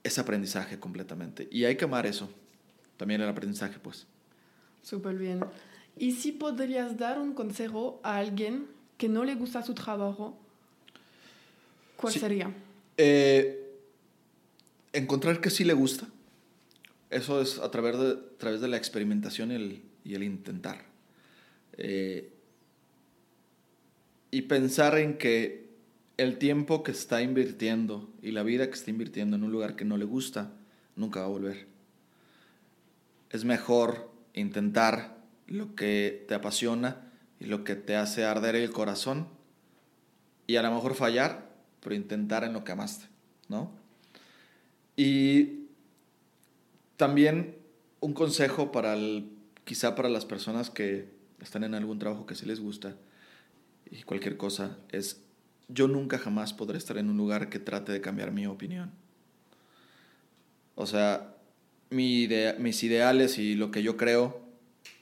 Es 0.03 0.19
aprendizaje 0.19 0.79
completamente. 0.79 1.49
Y 1.51 1.65
hay 1.65 1.77
que 1.77 1.85
amar 1.85 2.07
eso. 2.07 2.29
También 2.97 3.21
el 3.21 3.29
aprendizaje, 3.29 3.79
pues. 3.79 4.07
Súper 4.83 5.17
bien. 5.17 5.45
¿Y 5.99 6.13
si 6.13 6.33
podrías 6.33 6.97
dar 6.99 7.19
un 7.19 7.33
consejo 7.35 8.01
a 8.03 8.19
alguien 8.19 8.67
que 8.99 9.09
no 9.09 9.25
le 9.25 9.35
gusta 9.35 9.63
su 9.63 9.75
trabajo? 9.75 10.39
¿Cuál 11.97 12.13
Sí. 12.13 12.19
sería? 12.21 12.53
Eh, 12.99 13.79
encontrar 14.93 15.41
que 15.41 15.51
sí 15.51 15.65
le 15.65 15.73
gusta. 15.75 16.07
Eso 17.11 17.41
es 17.41 17.59
a 17.59 17.71
través 17.71 17.99
de, 17.99 18.11
a 18.13 18.39
través 18.39 18.61
de 18.61 18.69
la 18.69 18.77
experimentación 18.77 19.53
y 19.53 19.55
el, 19.55 19.83
y 20.05 20.15
el 20.15 20.23
intentar. 20.23 20.85
Eh, 21.79 22.31
y 24.31 24.43
pensar 24.43 24.99
en 24.99 25.19
que 25.19 25.67
el 26.17 26.39
tiempo 26.39 26.83
que 26.83 26.93
está 26.93 27.23
invirtiendo 27.23 28.09
y 28.23 28.31
la 28.31 28.43
vida 28.43 28.67
que 28.67 28.75
está 28.75 28.91
invirtiendo 28.91 29.37
en 29.37 29.45
un 29.45 29.53
lugar 29.53 29.77
que 29.77 29.85
no 29.85 29.97
le 29.97 30.05
gusta, 30.05 30.53
nunca 30.95 31.21
va 31.21 31.27
a 31.27 31.31
volver. 31.31 31.67
Es 33.31 33.45
mejor 33.45 34.11
intentar 34.35 35.17
lo 35.47 35.75
que 35.75 36.25
te 36.27 36.35
apasiona 36.35 37.13
y 37.39 37.47
lo 37.47 37.65
que 37.65 37.77
te 37.77 37.97
hace 37.97 38.25
arder 38.25 38.57
el 38.57 38.71
corazón 38.71 39.29
y 40.47 40.57
a 40.57 40.63
lo 40.63 40.73
mejor 40.73 40.95
fallar, 40.95 41.51
pero 41.81 41.95
intentar 41.95 42.45
en 42.45 42.53
lo 42.53 42.65
que 42.65 42.73
amaste, 42.73 43.07
¿no? 43.49 43.71
Y 44.97 45.67
también 46.97 47.57
un 48.01 48.15
consejo 48.15 48.73
para 48.73 48.95
el, 48.95 49.29
quizá 49.65 49.95
para 49.95 50.09
las 50.09 50.25
personas 50.25 50.71
que 50.71 51.11
están 51.41 51.65
en 51.65 51.75
algún 51.75 51.99
trabajo 51.99 52.25
que 52.25 52.35
sí 52.35 52.47
les 52.47 52.61
gusta 52.61 52.97
y 53.91 54.03
cualquier 54.03 54.37
cosa 54.37 54.79
es 54.91 55.23
yo 55.69 55.89
nunca 55.89 56.19
jamás 56.19 56.53
podré 56.53 56.79
estar 56.79 56.99
en 56.99 57.11
un 57.11 57.17
lugar 57.17 57.49
que 57.49 57.59
trate 57.59 57.93
de 57.93 58.01
cambiar 58.01 58.31
mi 58.33 58.47
opinión. 58.47 58.93
O 60.75 60.87
sea, 60.87 61.35
mi 61.91 62.23
idea, 62.23 62.55
mis 62.59 62.83
ideales 62.83 63.39
y 63.39 63.55
lo 63.55 63.71
que 63.71 63.83
yo 63.83 63.97
creo 63.97 64.41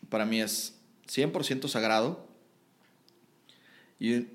para 0.09 0.25
mí 0.25 0.41
es 0.41 0.79
100% 1.09 1.69
sagrado 1.69 2.27
y, 3.99 4.29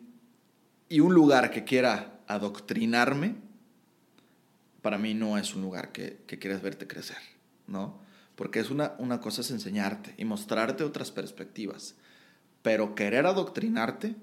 y 0.87 0.99
un 0.99 1.13
lugar 1.13 1.51
que 1.51 1.63
quiera 1.63 2.19
adoctrinarme, 2.27 3.35
para 4.81 4.97
mí 4.97 5.13
no 5.13 5.37
es 5.37 5.55
un 5.55 5.61
lugar 5.61 5.91
que, 5.91 6.19
que 6.27 6.39
quieras 6.39 6.61
verte 6.61 6.87
crecer, 6.87 7.17
¿no? 7.67 7.99
Porque 8.35 8.59
es 8.59 8.69
una, 8.69 8.93
una 8.99 9.19
cosa 9.19 9.41
es 9.41 9.51
enseñarte 9.51 10.13
y 10.17 10.25
mostrarte 10.25 10.83
otras 10.83 11.11
perspectivas, 11.11 11.95
pero 12.61 12.95
querer 12.95 13.25
adoctrinarte, 13.25 14.15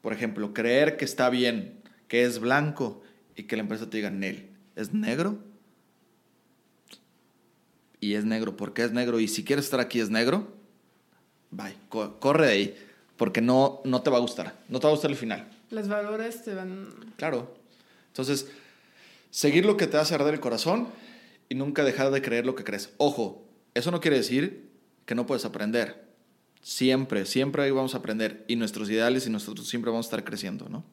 por 0.00 0.12
ejemplo, 0.12 0.54
creer 0.54 0.96
que 0.96 1.04
está 1.04 1.30
bien, 1.30 1.80
que 2.06 2.24
es 2.24 2.38
blanco 2.38 3.02
y 3.36 3.44
que 3.44 3.56
la 3.56 3.62
empresa 3.62 3.88
te 3.88 3.96
diga, 3.98 4.10
Nel, 4.10 4.50
¿es 4.76 4.92
negro? 4.92 5.38
Y 8.00 8.14
es 8.14 8.24
negro, 8.24 8.56
porque 8.56 8.84
es 8.84 8.92
negro? 8.92 9.20
Y 9.20 9.28
si 9.28 9.44
quieres 9.44 9.64
estar 9.64 9.80
aquí 9.80 10.00
es 10.00 10.10
negro, 10.10 10.52
bye, 11.50 11.74
corre 11.88 12.46
de 12.46 12.52
ahí, 12.52 12.76
porque 13.16 13.40
no, 13.40 13.80
no 13.84 14.02
te 14.02 14.10
va 14.10 14.18
a 14.18 14.20
gustar, 14.20 14.56
no 14.68 14.78
te 14.78 14.86
va 14.86 14.90
a 14.90 14.94
gustar 14.94 15.10
el 15.10 15.16
final. 15.16 15.48
Los 15.70 15.88
valores 15.88 16.44
te 16.44 16.54
van... 16.54 17.12
Claro. 17.16 17.54
Entonces, 18.08 18.48
seguir 19.30 19.66
lo 19.66 19.76
que 19.76 19.86
te 19.86 19.96
hace 19.96 20.14
arder 20.14 20.34
el 20.34 20.40
corazón 20.40 20.88
y 21.48 21.54
nunca 21.54 21.84
dejar 21.84 22.10
de 22.10 22.22
creer 22.22 22.46
lo 22.46 22.54
que 22.54 22.64
crees. 22.64 22.94
Ojo, 22.96 23.44
eso 23.74 23.90
no 23.90 24.00
quiere 24.00 24.16
decir 24.16 24.70
que 25.04 25.14
no 25.14 25.26
puedes 25.26 25.44
aprender. 25.44 26.07
Siempre, 26.62 27.24
siempre 27.24 27.62
ahí 27.62 27.70
vamos 27.70 27.94
a 27.94 27.98
aprender. 27.98 28.44
Y 28.48 28.56
nuestros 28.56 28.90
ideales 28.90 29.26
y 29.26 29.30
nosotros 29.30 29.68
siempre 29.68 29.90
vamos 29.90 30.06
a 30.06 30.08
estar 30.08 30.24
creciendo, 30.24 30.68
¿no? 30.68 30.84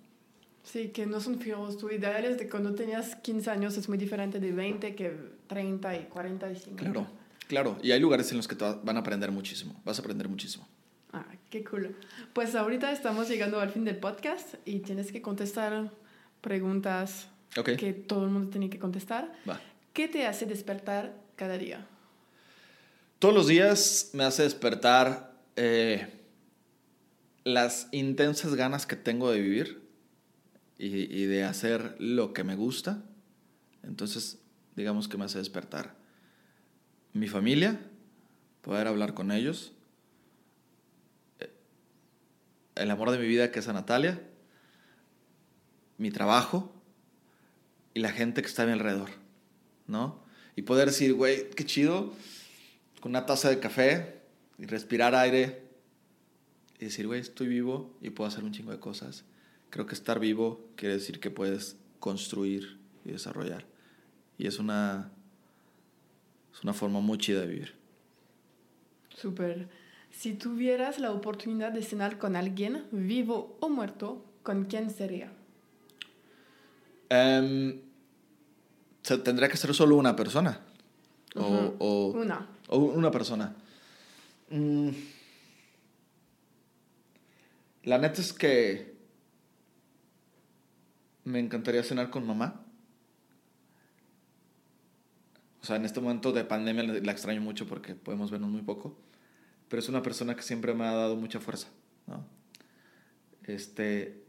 Sí, 0.64 0.90
que 0.90 1.06
no 1.06 1.22
son 1.22 1.40
fijos. 1.40 1.78
Tus 1.78 1.94
ideales 1.94 2.38
de 2.38 2.50
cuando 2.50 2.74
tenías 2.74 3.16
15 3.18 3.50
años 3.50 3.78
es 3.78 3.88
muy 3.88 3.98
diferente 3.98 4.40
de 4.40 4.52
20 4.52 4.96
que 4.96 5.16
30 5.48 5.96
y 5.98 6.04
45. 6.06 6.76
Claro, 6.78 7.08
claro. 7.48 7.78
Y 7.84 7.92
hay 7.92 8.00
lugares 8.00 8.32
en 8.32 8.38
los 8.38 8.48
que 8.48 8.56
van 8.56 8.98
a 8.98 9.00
aprender 9.00 9.32
muchísimo. 9.32 9.80
Vas 9.86 10.00
a 10.00 10.02
aprender 10.02 10.28
muchísimo. 10.28 10.68
Ah, 11.14 11.26
qué 11.50 11.64
cool. 11.64 11.96
Pues 12.34 12.56
ahorita 12.56 12.92
estamos 12.92 13.30
llegando 13.30 13.60
al 13.60 13.70
fin 13.70 13.86
del 13.86 13.98
podcast 13.98 14.56
y 14.66 14.80
tienes 14.80 15.12
que 15.12 15.22
contestar 15.22 15.92
preguntas 16.42 17.28
que 17.64 17.94
todo 17.94 18.26
el 18.26 18.32
mundo 18.32 18.50
tiene 18.50 18.70
que 18.70 18.80
contestar. 18.80 19.32
Va. 19.48 19.60
¿Qué 19.94 20.08
te 20.08 20.26
hace 20.26 20.46
despertar 20.46 21.16
cada 21.36 21.58
día? 21.58 21.88
Todos 23.20 23.34
los 23.34 23.48
días 23.48 24.10
me 24.14 24.26
hace 24.26 24.44
despertar 24.44 25.35
eh, 25.56 26.07
las 27.44 27.88
intensas 27.91 28.56
ganas 28.56 28.86
que 28.86 28.95
tengo 28.95 29.32
de 29.32 29.40
vivir 29.40 29.88
y, 30.77 30.88
y, 30.88 31.26
de 31.26 31.44
hacer 31.44 31.95
lo 31.99 32.34
que 32.34 32.44
me 32.44 32.56
gusta. 32.56 33.03
Entonces, 33.84 34.40
digamos 34.76 35.07
que 35.07 35.18
me 35.18 35.26
hace 35.26 35.38
despertar 35.38 35.95
mi 37.14 37.27
familia, 37.27 37.80
poder 38.61 38.88
hablar 38.88 39.14
con 39.14 39.32
ellos, 39.32 39.72
eh, 41.40 41.49
el 42.76 42.91
amor 42.91 43.11
de 43.11 43.19
mi 43.19 43.26
vida 43.26 43.52
que 43.52 43.60
es 43.60 43.68
a 43.69 43.73
Natalia, 43.73 44.22
mi 45.98 46.11
trabajo 46.11 46.73
y 47.94 48.02
la 48.02 48.11
gente 48.11 48.41
que 48.41 48.48
está 48.49 48.64
a 48.64 48.65
mi 48.65 48.73
alrededor, 48.73 49.11
¿no? 49.88 50.26
Y 50.57 50.64
poder 50.64 50.88
decir, 50.88 51.14
güey, 51.14 51.49
qué 51.52 51.65
chido, 51.65 52.14
con 52.99 53.11
una 53.14 53.26
taza 53.26 53.49
de 53.49 53.60
café 53.60 54.22
y 54.57 54.65
respirar 54.65 55.15
aire 55.15 55.64
y 56.80 56.86
decir, 56.86 57.07
güey, 57.07 57.22
estoy 57.22 57.48
vivo 57.48 57.94
y 58.02 58.10
puedo 58.10 58.27
hacer 58.27 58.44
un 58.44 58.52
chingo 58.52 58.72
de 58.72 58.80
cosas. 58.80 59.23
Creo 59.69 59.86
que 59.86 59.95
estar 59.95 60.19
vivo 60.19 60.65
quiere 60.76 60.95
decir 60.95 61.19
que 61.19 61.32
puedes 61.32 61.77
construir 61.99 62.77
y 63.03 63.11
desarrollar. 63.11 63.65
Y 64.38 64.48
es 64.48 64.60
una, 64.60 65.11
es 66.53 66.64
una 66.64 66.73
forma 66.73 66.99
muy 66.99 67.18
chida 67.18 67.41
de 67.41 67.48
vivir. 67.48 67.73
Súper. 69.15 69.68
Si 70.11 70.34
tuvieras 70.34 70.99
la 70.99 71.11
oportunidad 71.11 71.72
de 71.72 71.84
cenar 71.84 72.18
con 72.18 72.36
alguien, 72.36 72.86
vivo 72.91 73.57
o 73.60 73.69
muerto, 73.69 74.23
¿con 74.44 74.65
quién 74.65 74.90
sería? 74.90 75.32
Um, 77.10 77.80
tendría 79.23 79.49
que 79.49 79.57
ser 79.57 79.73
solo 79.73 79.95
una 79.95 80.15
persona. 80.15 80.61
o, 81.36 82.14
una. 82.15 82.48
O 82.68 82.77
una 82.77 83.11
persona. 83.11 83.56
Mm. 84.50 84.90
La 87.84 87.98
neta 87.98 88.22
es 88.22 88.34
que 88.34 88.96
me 91.24 91.40
encantaría 91.40 91.84
cenar 91.84 92.10
con 92.10 92.26
mamá. 92.26 92.62
O 95.62 95.66
sea, 95.66 95.78
en 95.78 95.86
este 95.86 96.00
momento 96.00 96.32
de 96.32 96.44
pandemia 96.44 96.84
la 96.84 97.12
extraño 97.12 97.42
mucho 97.42 97.68
porque 97.68 97.96
podemos 97.96 98.32
vernos 98.32 98.50
muy 98.50 98.62
poco. 98.62 98.98
Pero 99.68 99.80
es 99.80 99.90
una 99.90 100.04
persona 100.04 100.36
que 100.36 100.44
siempre 100.44 100.74
me 100.74 100.86
ha 100.86 100.94
dado 100.94 101.16
mucha 101.16 101.40
fuerza. 101.40 101.68
¿no? 102.06 102.26
Este, 103.44 104.24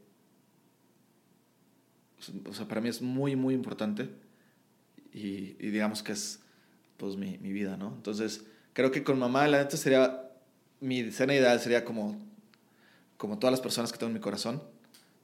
o 2.47 2.53
sea, 2.53 2.67
para 2.67 2.81
mí 2.81 2.89
es 2.89 3.03
muy, 3.03 3.37
muy 3.37 3.55
importante 3.55 4.11
y, 5.13 5.55
digamos 5.55 6.03
que 6.03 6.13
es 6.13 6.41
pues 6.97 7.17
mi, 7.17 7.39
mi, 7.39 7.53
vida, 7.53 7.77
¿no? 7.77 7.95
Entonces, 7.95 8.47
creo 8.77 8.91
que 8.91 9.03
con 9.03 9.19
mamá, 9.19 9.49
la 9.49 9.61
neta 9.61 9.79
sería, 9.79 10.29
mi 10.81 11.11
cena 11.11 11.35
ideal 11.35 11.59
sería 11.61 11.83
como, 11.83 12.21
como 13.17 13.39
todas 13.39 13.51
las 13.51 13.63
personas 13.63 13.91
que 13.91 13.97
tengo 13.97 14.09
en 14.09 14.15
mi 14.15 14.21
corazón 14.21 14.63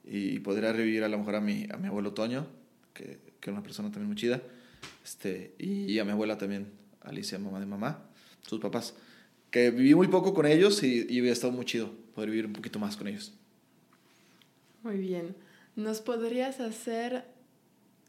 y, 0.03 0.39
podría 0.39 0.73
revivir 0.73 1.03
a 1.03 1.07
lo 1.07 1.19
mejor 1.19 1.35
a 1.35 1.39
mi, 1.39 1.67
a 1.71 1.77
mi 1.77 1.87
abuelo 1.87 2.15
Toño, 2.15 2.47
que, 2.95 3.19
que 3.39 3.51
es 3.51 3.53
una 3.53 3.61
persona 3.61 3.91
también 3.91 4.07
muy 4.07 4.15
chida, 4.15 4.41
este, 5.05 5.53
y, 5.59 5.99
a 5.99 6.03
mi 6.03 6.09
abuela 6.09 6.35
también, 6.39 6.71
Alicia, 7.01 7.37
mamá 7.37 7.59
de 7.59 7.67
mamá, 7.67 8.03
sus 8.41 8.59
papás, 8.59 8.95
que 9.51 9.69
viví 9.69 9.93
muy 9.93 10.07
poco 10.07 10.33
con 10.33 10.47
ellos 10.47 10.81
y, 10.81 11.05
y 11.07 11.21
hubiera 11.21 11.33
estado 11.33 11.53
muy 11.53 11.65
chido 11.65 11.91
poder 12.15 12.31
vivir 12.31 12.47
un 12.47 12.53
poquito 12.53 12.79
más 12.79 12.97
con 12.97 13.07
ellos. 13.07 13.33
Muy 14.81 14.97
bien. 14.97 15.35
¿Nos 15.75 16.01
podrías 16.01 16.59
hacer... 16.59 17.25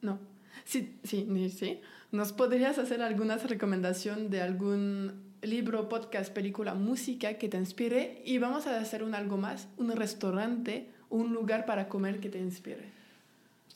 No. 0.01 0.19
Sí, 0.65 0.97
sí, 1.05 1.29
sí. 1.55 1.81
¿Nos 2.13 2.33
podrías 2.33 2.79
hacer 2.79 3.03
alguna 3.03 3.37
recomendación 3.37 4.31
de 4.31 4.41
algún 4.41 5.34
libro, 5.47 5.89
podcast, 5.89 6.33
película, 6.33 6.75
música 6.75 7.35
que 7.35 7.49
te 7.49 7.57
inspire? 7.57 8.23
Y 8.25 8.39
vamos 8.39 8.67
a 8.67 8.79
hacer 8.81 9.03
un 9.03 9.15
algo 9.15 9.37
más, 9.37 9.69
un 9.77 9.91
restaurante, 9.95 10.89
un 11.11 11.33
lugar 11.33 11.67
para 11.67 11.89
comer 11.89 12.21
que 12.21 12.29
te 12.29 12.39
inspire. 12.39 12.85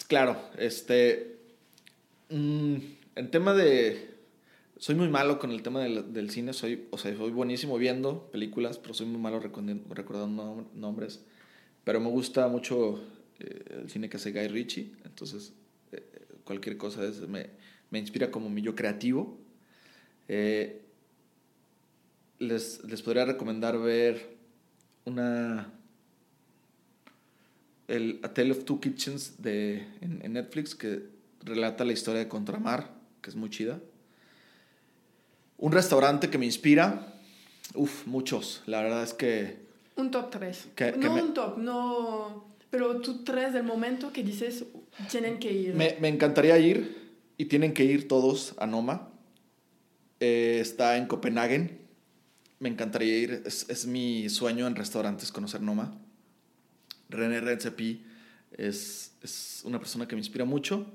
Claro, 0.06 0.36
este... 0.58 1.36
Mm, 2.30 2.76
en 3.16 3.30
tema 3.30 3.54
de... 3.54 4.14
Soy 4.78 4.94
muy 4.94 5.08
malo 5.08 5.38
con 5.38 5.50
el 5.50 5.62
tema 5.62 5.80
del, 5.80 6.30
cine, 6.30 6.52
soy, 6.52 6.86
o 6.90 6.98
sea, 6.98 7.16
soy 7.16 7.32
buenísimo 7.32 7.78
viendo 7.78 8.30
películas, 8.30 8.78
pero 8.78 8.94
soy 8.94 9.06
muy 9.06 9.20
malo 9.20 9.40
recordando 9.40 10.68
nombres. 10.72 11.24
Pero 11.82 11.98
me 12.00 12.08
gusta 12.10 12.46
mucho 12.46 13.02
eh, 13.40 13.80
el 13.82 13.90
cine 13.90 14.08
que 14.08 14.18
hace 14.18 14.30
Guy 14.30 14.46
Ritchie, 14.46 14.92
entonces 15.04 15.52
eh, 15.90 16.02
cualquier 16.44 16.76
cosa 16.76 17.04
eso 17.04 17.26
me, 17.26 17.50
me, 17.90 17.98
inspira 17.98 18.30
como 18.30 18.48
mi 18.48 18.62
creativo. 18.62 19.36
Eh, 20.28 20.82
les, 22.38 22.82
les, 22.84 23.02
podría 23.02 23.24
recomendar 23.24 23.78
ver 23.78 24.36
una... 25.04 25.72
El 27.86 28.20
A 28.22 28.34
Tale 28.34 28.50
of 28.50 28.64
Two 28.64 28.80
Kitchens 28.80 29.40
de, 29.40 29.86
en, 30.02 30.20
en 30.22 30.34
Netflix 30.34 30.74
que 30.74 31.08
relata 31.42 31.84
la 31.84 31.92
historia 31.92 32.20
de 32.20 32.28
Contramar, 32.28 32.90
que 33.22 33.30
es 33.30 33.36
muy 33.36 33.48
chida. 33.48 33.80
Un 35.56 35.72
restaurante 35.72 36.28
que 36.28 36.36
me 36.36 36.44
inspira, 36.44 37.14
uff, 37.74 38.06
muchos. 38.06 38.62
La 38.66 38.82
verdad 38.82 39.02
es 39.02 39.14
que... 39.14 39.66
Un 39.96 40.10
top 40.10 40.30
3. 40.30 40.68
no 40.98 41.14
un 41.14 41.34
top, 41.34 41.58
no 41.58 42.48
pero 42.70 43.00
tú 43.00 43.24
traes 43.24 43.52
del 43.52 43.64
momento 43.64 44.12
que 44.12 44.22
dices, 44.22 44.64
tienen 45.10 45.38
que 45.38 45.52
ir. 45.52 45.74
Me, 45.74 45.96
me 46.00 46.08
encantaría 46.08 46.58
ir 46.58 47.16
y 47.36 47.46
tienen 47.46 47.72
que 47.72 47.84
ir 47.84 48.08
todos 48.08 48.54
a 48.58 48.66
Noma. 48.66 49.08
Eh, 50.20 50.58
está 50.60 50.96
en 50.96 51.06
Copenhague. 51.06 51.78
Me 52.60 52.68
encantaría 52.68 53.18
ir. 53.18 53.42
Es, 53.46 53.68
es, 53.68 53.86
mi 53.86 54.28
sueño 54.28 54.66
en 54.66 54.74
restaurantes 54.74 55.32
conocer 55.32 55.60
Noma. 55.60 55.96
René 57.08 57.40
Redzepi 57.40 58.04
es, 58.52 59.12
es 59.22 59.62
una 59.64 59.78
persona 59.78 60.06
que 60.08 60.16
me 60.16 60.20
inspira 60.20 60.44
mucho. 60.44 60.86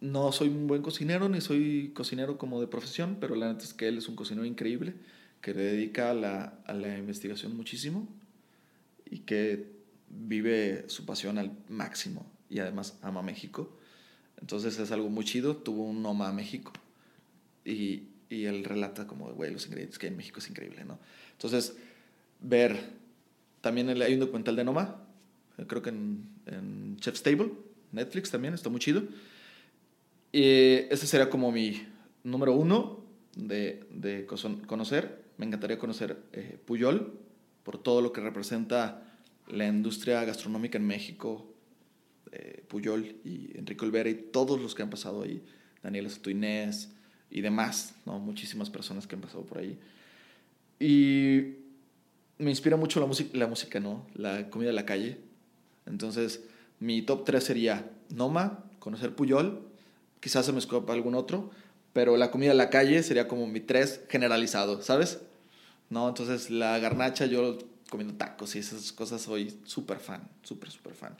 No 0.00 0.32
soy 0.32 0.48
un 0.48 0.66
buen 0.66 0.82
cocinero, 0.82 1.28
ni 1.28 1.40
soy 1.40 1.92
cocinero 1.94 2.38
como 2.38 2.60
de 2.60 2.66
profesión, 2.66 3.18
pero 3.20 3.34
la 3.34 3.52
neta 3.52 3.64
es 3.64 3.74
que 3.74 3.88
él 3.88 3.98
es 3.98 4.08
un 4.08 4.16
cocinero 4.16 4.46
increíble, 4.46 4.94
que 5.42 5.52
le 5.52 5.62
dedica 5.62 6.10
a 6.10 6.14
la, 6.14 6.62
a 6.64 6.72
la 6.72 6.96
investigación 6.96 7.56
muchísimo 7.56 8.08
y 9.04 9.20
que 9.20 9.66
vive 10.08 10.84
su 10.88 11.04
pasión 11.04 11.38
al 11.38 11.52
máximo 11.68 12.26
y 12.48 12.60
además 12.60 12.98
ama 13.02 13.22
México. 13.22 13.76
Entonces 14.40 14.78
es 14.78 14.90
algo 14.90 15.08
muy 15.08 15.24
chido. 15.24 15.56
Tuvo 15.56 15.84
un 15.84 16.02
Noma 16.02 16.28
a 16.28 16.32
México 16.32 16.72
y, 17.64 18.09
Y 18.30 18.46
él 18.46 18.64
relata 18.64 19.06
como, 19.06 19.30
güey, 19.34 19.52
los 19.52 19.66
ingredientes 19.66 19.98
que 19.98 20.06
hay 20.06 20.12
en 20.12 20.16
México 20.16 20.38
es 20.38 20.48
increíble, 20.48 20.84
¿no? 20.84 20.98
Entonces, 21.32 21.76
ver, 22.40 22.78
también 23.60 23.88
hay 23.88 24.14
un 24.14 24.20
documental 24.20 24.56
de 24.56 24.64
Noma, 24.64 25.04
eh, 25.58 25.64
creo 25.66 25.82
que 25.82 25.90
en, 25.90 26.24
en 26.46 26.96
Chef's 26.98 27.22
Table, 27.22 27.50
Netflix 27.92 28.30
también, 28.30 28.54
está 28.54 28.70
muy 28.70 28.80
chido. 28.80 29.02
Y 30.32 30.86
ese 30.90 31.06
sería 31.06 31.28
como 31.28 31.50
mi 31.50 31.86
número 32.22 32.54
uno 32.54 33.04
de, 33.36 33.84
de 33.90 34.26
conocer. 34.26 35.24
Me 35.36 35.46
encantaría 35.46 35.78
conocer 35.78 36.22
eh, 36.32 36.58
Puyol 36.64 37.18
por 37.64 37.82
todo 37.82 38.00
lo 38.00 38.12
que 38.12 38.20
representa 38.20 39.02
la 39.48 39.66
industria 39.66 40.24
gastronómica 40.24 40.78
en 40.78 40.86
México, 40.86 41.52
eh, 42.30 42.64
Puyol 42.68 43.16
y 43.24 43.58
Enrique 43.58 43.84
Olvera 43.84 44.08
y 44.08 44.14
todos 44.14 44.60
los 44.60 44.74
que 44.74 44.82
han 44.82 44.90
pasado 44.90 45.22
ahí, 45.22 45.42
Daniela 45.82 46.08
Sotuinés 46.08 46.92
y 47.30 47.40
demás, 47.40 47.94
¿no? 48.06 48.18
muchísimas 48.18 48.70
personas 48.70 49.06
que 49.06 49.14
han 49.14 49.20
pasado 49.20 49.42
por 49.44 49.58
ahí. 49.58 49.78
Y 50.78 51.56
me 52.38 52.50
inspira 52.50 52.76
mucho 52.76 53.00
la, 53.00 53.06
música, 53.06 53.36
la 53.36 53.46
música, 53.46 53.80
¿no? 53.80 54.06
La 54.14 54.48
comida 54.48 54.68
de 54.68 54.74
la 54.74 54.86
calle. 54.86 55.18
Entonces, 55.86 56.40
mi 56.78 57.02
top 57.02 57.24
3 57.24 57.44
sería 57.44 57.90
Noma, 58.08 58.64
conocer 58.78 59.14
Puyol, 59.14 59.60
quizás 60.20 60.46
se 60.46 60.52
me 60.52 60.58
escapa 60.58 60.92
algún 60.92 61.14
otro, 61.14 61.50
pero 61.92 62.16
la 62.16 62.30
comida 62.30 62.50
de 62.50 62.56
la 62.56 62.70
calle 62.70 63.02
sería 63.02 63.28
como 63.28 63.46
mi 63.46 63.60
3 63.60 64.02
generalizado, 64.08 64.82
¿sabes? 64.82 65.20
No, 65.90 66.08
entonces 66.08 66.50
la 66.50 66.78
garnacha 66.78 67.26
yo 67.26 67.58
comiendo 67.90 68.14
tacos 68.14 68.54
y 68.54 68.60
esas 68.60 68.92
cosas 68.92 69.20
soy 69.20 69.58
súper 69.64 69.98
fan, 69.98 70.28
súper, 70.42 70.70
súper 70.70 70.94
fan. 70.94 71.16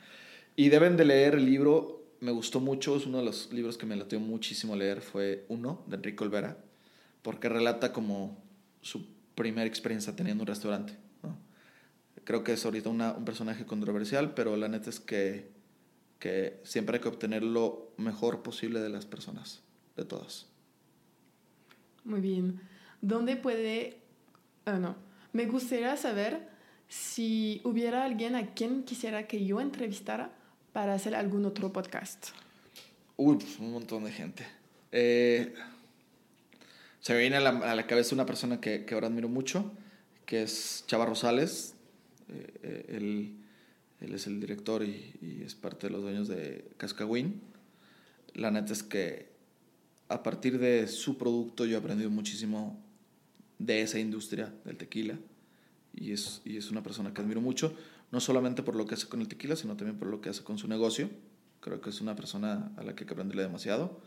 Y 0.55 0.69
deben 0.69 0.97
de 0.97 1.05
leer 1.05 1.35
el 1.35 1.45
libro, 1.45 2.00
me 2.21 2.31
gustó 2.31 2.59
mucho, 2.59 2.95
es 2.95 3.07
uno 3.07 3.17
de 3.17 3.25
los 3.25 3.51
libros 3.51 3.77
que 3.77 3.87
me 3.87 3.95
latió 3.95 4.19
muchísimo 4.19 4.75
leer, 4.75 5.01
fue 5.01 5.45
uno, 5.49 5.83
de 5.87 5.95
Enrique 5.97 6.23
Olvera, 6.23 6.57
porque 7.23 7.49
relata 7.49 7.91
como 7.91 8.37
su 8.81 9.07
primera 9.35 9.65
experiencia 9.67 10.15
teniendo 10.15 10.43
un 10.43 10.47
restaurante. 10.47 10.95
Creo 12.23 12.43
que 12.43 12.53
es 12.53 12.63
ahorita 12.63 12.89
un 12.89 13.25
personaje 13.25 13.65
controversial, 13.65 14.35
pero 14.35 14.55
la 14.55 14.67
neta 14.67 14.91
es 14.91 14.99
que, 14.99 15.49
que 16.19 16.61
siempre 16.63 16.97
hay 16.97 17.01
que 17.01 17.09
obtener 17.09 17.41
lo 17.41 17.91
mejor 17.97 18.43
posible 18.43 18.79
de 18.79 18.89
las 18.89 19.07
personas, 19.07 19.63
de 19.97 20.05
todas. 20.05 20.45
Muy 22.03 22.21
bien. 22.21 22.61
¿Dónde 23.01 23.35
puede... 23.35 23.97
Ah, 24.65 24.77
no. 24.77 24.95
Me 25.33 25.47
gustaría 25.47 25.97
saber 25.97 26.47
si 26.87 27.61
hubiera 27.63 28.05
alguien 28.05 28.35
a 28.35 28.53
quien 28.53 28.83
quisiera 28.83 29.25
que 29.25 29.43
yo 29.43 29.59
entrevistara 29.59 30.31
para 30.73 30.93
hacer 30.93 31.15
algún 31.15 31.45
otro 31.45 31.71
podcast? 31.71 32.29
Uy, 33.17 33.37
pues, 33.37 33.59
un 33.59 33.71
montón 33.71 34.03
de 34.03 34.11
gente. 34.11 34.45
Eh, 34.91 35.53
se 36.99 37.13
me 37.13 37.19
viene 37.19 37.37
a 37.37 37.41
la, 37.75 37.87
cabeza 37.87 38.15
una 38.15 38.25
persona 38.25 38.61
que, 38.61 38.85
que, 38.85 38.93
ahora 38.93 39.07
admiro 39.07 39.29
mucho, 39.29 39.71
que 40.25 40.43
es 40.43 40.83
Chava 40.87 41.05
Rosales. 41.05 41.75
Eh, 42.29 42.53
eh, 42.63 42.85
él, 42.89 43.37
él, 43.99 44.13
es 44.13 44.27
el 44.27 44.39
director 44.39 44.83
y, 44.83 45.13
y, 45.21 45.43
es 45.43 45.55
parte 45.55 45.87
de 45.87 45.93
los 45.93 46.01
dueños 46.01 46.27
de 46.27 46.65
Cascagüín. 46.77 47.41
La 48.33 48.51
neta 48.51 48.73
es 48.73 48.83
que 48.83 49.29
a 50.07 50.23
partir 50.23 50.59
de 50.59 50.87
su 50.87 51.17
producto 51.17 51.65
yo 51.65 51.77
he 51.77 51.79
aprendido 51.79 52.09
muchísimo 52.09 52.81
de 53.59 53.81
esa 53.81 53.99
industria 53.99 54.53
del 54.65 54.77
tequila 54.77 55.17
y 55.93 56.11
es, 56.13 56.41
y 56.45 56.57
es 56.57 56.71
una 56.71 56.83
persona 56.83 57.13
que 57.13 57.21
admiro 57.21 57.41
mucho 57.41 57.75
no 58.11 58.19
solamente 58.19 58.61
por 58.61 58.75
lo 58.75 58.85
que 58.85 58.95
hace 58.95 59.07
con 59.07 59.21
el 59.21 59.27
tequila, 59.27 59.55
sino 59.55 59.75
también 59.77 59.97
por 59.97 60.09
lo 60.09 60.21
que 60.21 60.29
hace 60.29 60.43
con 60.43 60.57
su 60.57 60.67
negocio. 60.67 61.09
Creo 61.61 61.79
que 61.79 61.89
es 61.89 62.01
una 62.01 62.15
persona 62.15 62.71
a 62.75 62.83
la 62.83 62.93
que 62.93 63.03
hay 63.03 63.07
que 63.07 63.13
aprenderle 63.13 63.43
demasiado. 63.43 63.99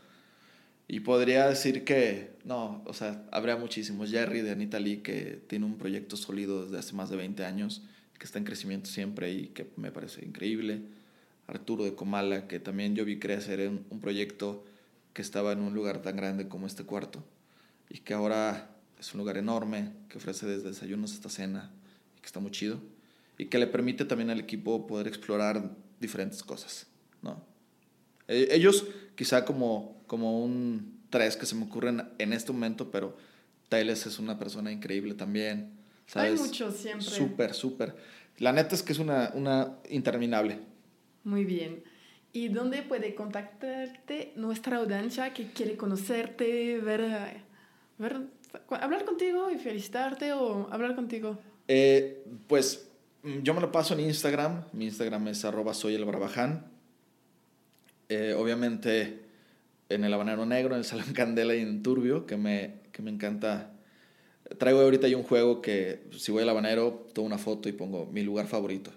Y 0.87 0.99
podría 0.99 1.47
decir 1.47 1.83
que, 1.83 2.37
no, 2.43 2.83
o 2.85 2.93
sea, 2.93 3.25
habría 3.31 3.55
muchísimos. 3.55 4.11
Jerry 4.11 4.41
de 4.41 4.51
Anita 4.51 4.79
Lee, 4.79 4.97
que 4.97 5.41
tiene 5.47 5.65
un 5.65 5.77
proyecto 5.77 6.15
sólido 6.15 6.63
desde 6.65 6.77
hace 6.77 6.93
más 6.93 7.09
de 7.09 7.17
20 7.17 7.43
años, 7.43 7.81
que 8.19 8.25
está 8.25 8.37
en 8.37 8.45
crecimiento 8.45 8.87
siempre 8.87 9.31
y 9.33 9.47
que 9.47 9.71
me 9.77 9.91
parece 9.91 10.23
increíble. 10.23 10.81
Arturo 11.47 11.83
de 11.83 11.95
Comala, 11.95 12.47
que 12.47 12.59
también 12.59 12.95
yo 12.95 13.05
vi 13.05 13.17
crecer 13.17 13.59
en 13.59 13.85
un 13.89 13.99
proyecto 13.99 14.63
que 15.13 15.23
estaba 15.23 15.51
en 15.53 15.59
un 15.59 15.73
lugar 15.73 16.01
tan 16.03 16.15
grande 16.15 16.47
como 16.47 16.67
este 16.67 16.83
cuarto 16.83 17.23
y 17.89 17.99
que 17.99 18.13
ahora 18.13 18.69
es 18.99 19.13
un 19.13 19.19
lugar 19.19 19.37
enorme, 19.37 19.91
que 20.09 20.17
ofrece 20.17 20.45
desde 20.45 20.69
desayunos 20.69 21.13
hasta 21.13 21.29
cena 21.29 21.71
y 22.17 22.21
que 22.21 22.27
está 22.27 22.39
muy 22.39 22.51
chido 22.51 22.79
y 23.37 23.45
que 23.45 23.57
le 23.57 23.67
permite 23.67 24.05
también 24.05 24.29
al 24.29 24.39
equipo 24.39 24.87
poder 24.87 25.07
explorar 25.07 25.71
diferentes 25.99 26.43
cosas, 26.43 26.87
¿no? 27.21 27.43
E, 28.27 28.49
ellos 28.51 28.85
quizá 29.15 29.45
como, 29.45 30.03
como 30.07 30.43
un 30.43 31.01
tres 31.09 31.37
que 31.37 31.45
se 31.45 31.55
me 31.55 31.65
ocurren 31.65 32.09
en 32.17 32.33
este 32.33 32.51
momento, 32.51 32.91
pero 32.91 33.17
Teles 33.69 34.05
es 34.05 34.19
una 34.19 34.37
persona 34.37 34.71
increíble 34.71 35.13
también. 35.13 35.71
¿sabes? 36.07 36.39
Hay 36.39 36.47
muchos 36.47 36.75
siempre. 36.75 37.05
Súper, 37.05 37.53
súper. 37.53 37.95
La 38.37 38.51
neta 38.51 38.75
es 38.75 38.83
que 38.83 38.93
es 38.93 38.99
una, 38.99 39.31
una 39.33 39.77
interminable. 39.89 40.59
Muy 41.23 41.45
bien. 41.45 41.83
¿Y 42.33 42.49
dónde 42.49 42.81
puede 42.81 43.15
contactarte 43.15 44.33
nuestra 44.35 44.77
audiencia 44.77 45.33
que 45.33 45.47
quiere 45.51 45.77
conocerte, 45.77 46.79
ver, 46.79 47.41
ver 47.97 48.17
hablar 48.69 49.05
contigo 49.05 49.49
y 49.49 49.57
felicitarte 49.57 50.33
o 50.33 50.67
hablar 50.69 50.95
contigo? 50.95 51.39
Eh, 51.67 52.25
pues 52.47 52.89
yo 53.43 53.53
me 53.53 53.61
lo 53.61 53.71
paso 53.71 53.93
en 53.93 54.01
Instagram. 54.01 54.65
Mi 54.73 54.85
Instagram 54.85 55.27
es 55.29 55.45
arroba 55.45 55.73
soy 55.73 55.95
el 55.95 56.05
barbaján. 56.05 56.65
Eh, 58.09 58.35
obviamente 58.37 59.25
en 59.89 60.03
el 60.03 60.13
habanero 60.13 60.45
negro, 60.45 60.75
en 60.75 60.79
el 60.79 60.85
salón 60.85 61.13
candela 61.13 61.55
y 61.55 61.61
en 61.61 61.83
turbio, 61.83 62.25
que 62.25 62.37
me, 62.37 62.75
que 62.91 63.01
me 63.01 63.11
encanta. 63.11 63.71
Traigo 64.57 64.79
ahorita 64.79 65.07
yo 65.07 65.17
un 65.17 65.23
juego 65.23 65.61
que 65.61 66.03
si 66.15 66.31
voy 66.31 66.43
al 66.43 66.49
habanero, 66.49 67.07
tomo 67.13 67.27
una 67.27 67.39
foto 67.39 67.67
y 67.67 67.71
pongo 67.71 68.05
mi 68.05 68.21
lugar 68.21 68.47
favorito. 68.47 68.91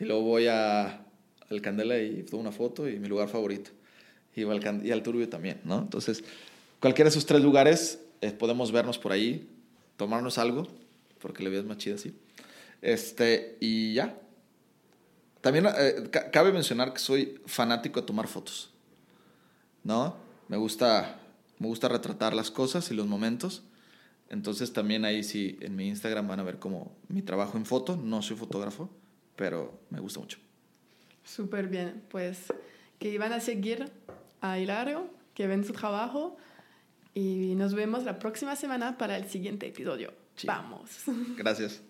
Y 0.00 0.04
luego 0.04 0.22
voy 0.22 0.46
a, 0.46 1.04
al 1.50 1.60
candela 1.60 1.98
y 1.98 2.22
tomo 2.22 2.40
una 2.40 2.52
foto 2.52 2.88
y 2.88 2.98
mi 2.98 3.08
lugar 3.08 3.28
favorito. 3.28 3.70
Y 4.34 4.44
al, 4.44 4.86
y 4.86 4.90
al 4.90 5.02
turbio 5.02 5.28
también, 5.28 5.60
¿no? 5.64 5.78
Entonces, 5.78 6.24
cualquiera 6.80 7.10
de 7.10 7.12
esos 7.12 7.26
tres 7.26 7.42
lugares 7.42 8.00
eh, 8.22 8.30
podemos 8.30 8.72
vernos 8.72 8.98
por 8.98 9.12
ahí, 9.12 9.46
tomarnos 9.98 10.38
algo, 10.38 10.66
porque 11.20 11.42
la 11.42 11.50
vida 11.50 11.60
es 11.60 11.66
más 11.66 11.76
chida 11.76 11.96
así. 11.96 12.14
Este, 12.82 13.56
y 13.60 13.94
ya. 13.94 14.18
También 15.40 15.66
eh, 15.66 16.10
cabe 16.32 16.52
mencionar 16.52 16.92
que 16.92 16.98
soy 16.98 17.40
fanático 17.46 18.00
de 18.00 18.06
tomar 18.06 18.28
fotos. 18.28 18.72
¿No? 19.82 20.16
Me 20.48 20.56
gusta, 20.56 21.18
me 21.58 21.66
gusta 21.66 21.88
retratar 21.88 22.34
las 22.34 22.50
cosas 22.50 22.90
y 22.90 22.94
los 22.94 23.06
momentos. 23.06 23.62
Entonces 24.28 24.72
también 24.72 25.04
ahí 25.04 25.24
sí 25.24 25.58
en 25.60 25.76
mi 25.76 25.88
Instagram 25.88 26.28
van 26.28 26.40
a 26.40 26.42
ver 26.42 26.58
como 26.58 26.94
mi 27.08 27.22
trabajo 27.22 27.56
en 27.56 27.66
foto. 27.66 27.96
No 27.96 28.22
soy 28.22 28.36
fotógrafo, 28.36 28.90
pero 29.36 29.80
me 29.90 30.00
gusta 30.00 30.20
mucho. 30.20 30.38
Súper 31.24 31.68
bien. 31.68 32.02
Pues 32.08 32.52
que 32.98 33.18
van 33.18 33.32
a 33.32 33.40
seguir 33.40 33.90
a 34.40 34.58
Hilario, 34.58 35.10
que 35.34 35.46
ven 35.46 35.64
su 35.64 35.72
trabajo 35.72 36.36
y 37.14 37.54
nos 37.56 37.74
vemos 37.74 38.04
la 38.04 38.18
próxima 38.18 38.56
semana 38.56 38.96
para 38.96 39.16
el 39.16 39.28
siguiente 39.28 39.66
episodio. 39.66 40.21
Vamos. 40.44 40.90
Gracias. 41.36 41.82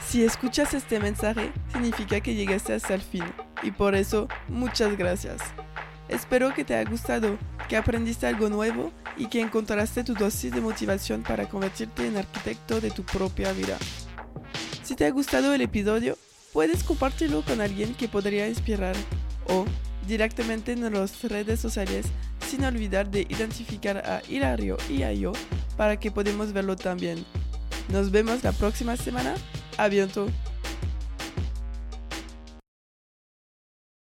Si 0.00 0.24
escuchas 0.24 0.74
este 0.74 0.98
mensaje, 0.98 1.52
significa 1.72 2.20
que 2.20 2.34
llegaste 2.34 2.74
hasta 2.74 2.94
el 2.94 3.02
fin 3.02 3.24
y 3.62 3.70
por 3.70 3.94
eso 3.94 4.28
muchas 4.48 4.96
gracias. 4.96 5.40
Espero 6.08 6.52
que 6.52 6.64
te 6.64 6.74
haya 6.74 6.90
gustado, 6.90 7.38
que 7.68 7.76
aprendiste 7.76 8.26
algo 8.26 8.48
nuevo 8.48 8.92
y 9.16 9.26
que 9.26 9.40
encontraste 9.40 10.02
tu 10.02 10.14
dosis 10.14 10.52
de 10.52 10.60
motivación 10.60 11.22
para 11.22 11.48
convertirte 11.48 12.06
en 12.06 12.16
arquitecto 12.16 12.80
de 12.80 12.90
tu 12.90 13.04
propia 13.04 13.52
vida. 13.52 13.78
Si 14.82 14.96
te 14.96 15.06
ha 15.06 15.10
gustado 15.10 15.54
el 15.54 15.60
episodio, 15.60 16.18
puedes 16.52 16.82
compartirlo 16.82 17.42
con 17.42 17.60
alguien 17.60 17.94
que 17.94 18.08
podría 18.08 18.48
inspirar 18.48 18.96
o 19.46 19.64
directamente 20.08 20.72
en 20.72 20.92
las 20.92 21.22
redes 21.22 21.60
sociales 21.60 22.06
sin 22.48 22.64
olvidar 22.64 23.08
de 23.08 23.20
identificar 23.28 23.98
a 23.98 24.22
Hilario 24.28 24.76
y 24.88 25.04
a 25.04 25.12
yo 25.12 25.32
para 25.76 26.00
que 26.00 26.10
podamos 26.10 26.52
verlo 26.52 26.74
también. 26.74 27.24
Nos 27.90 28.10
vemos 28.10 28.42
la 28.42 28.52
próxima 28.52 28.96
semana. 28.96 29.34
A 29.76 29.88
bientôt. 29.88 30.30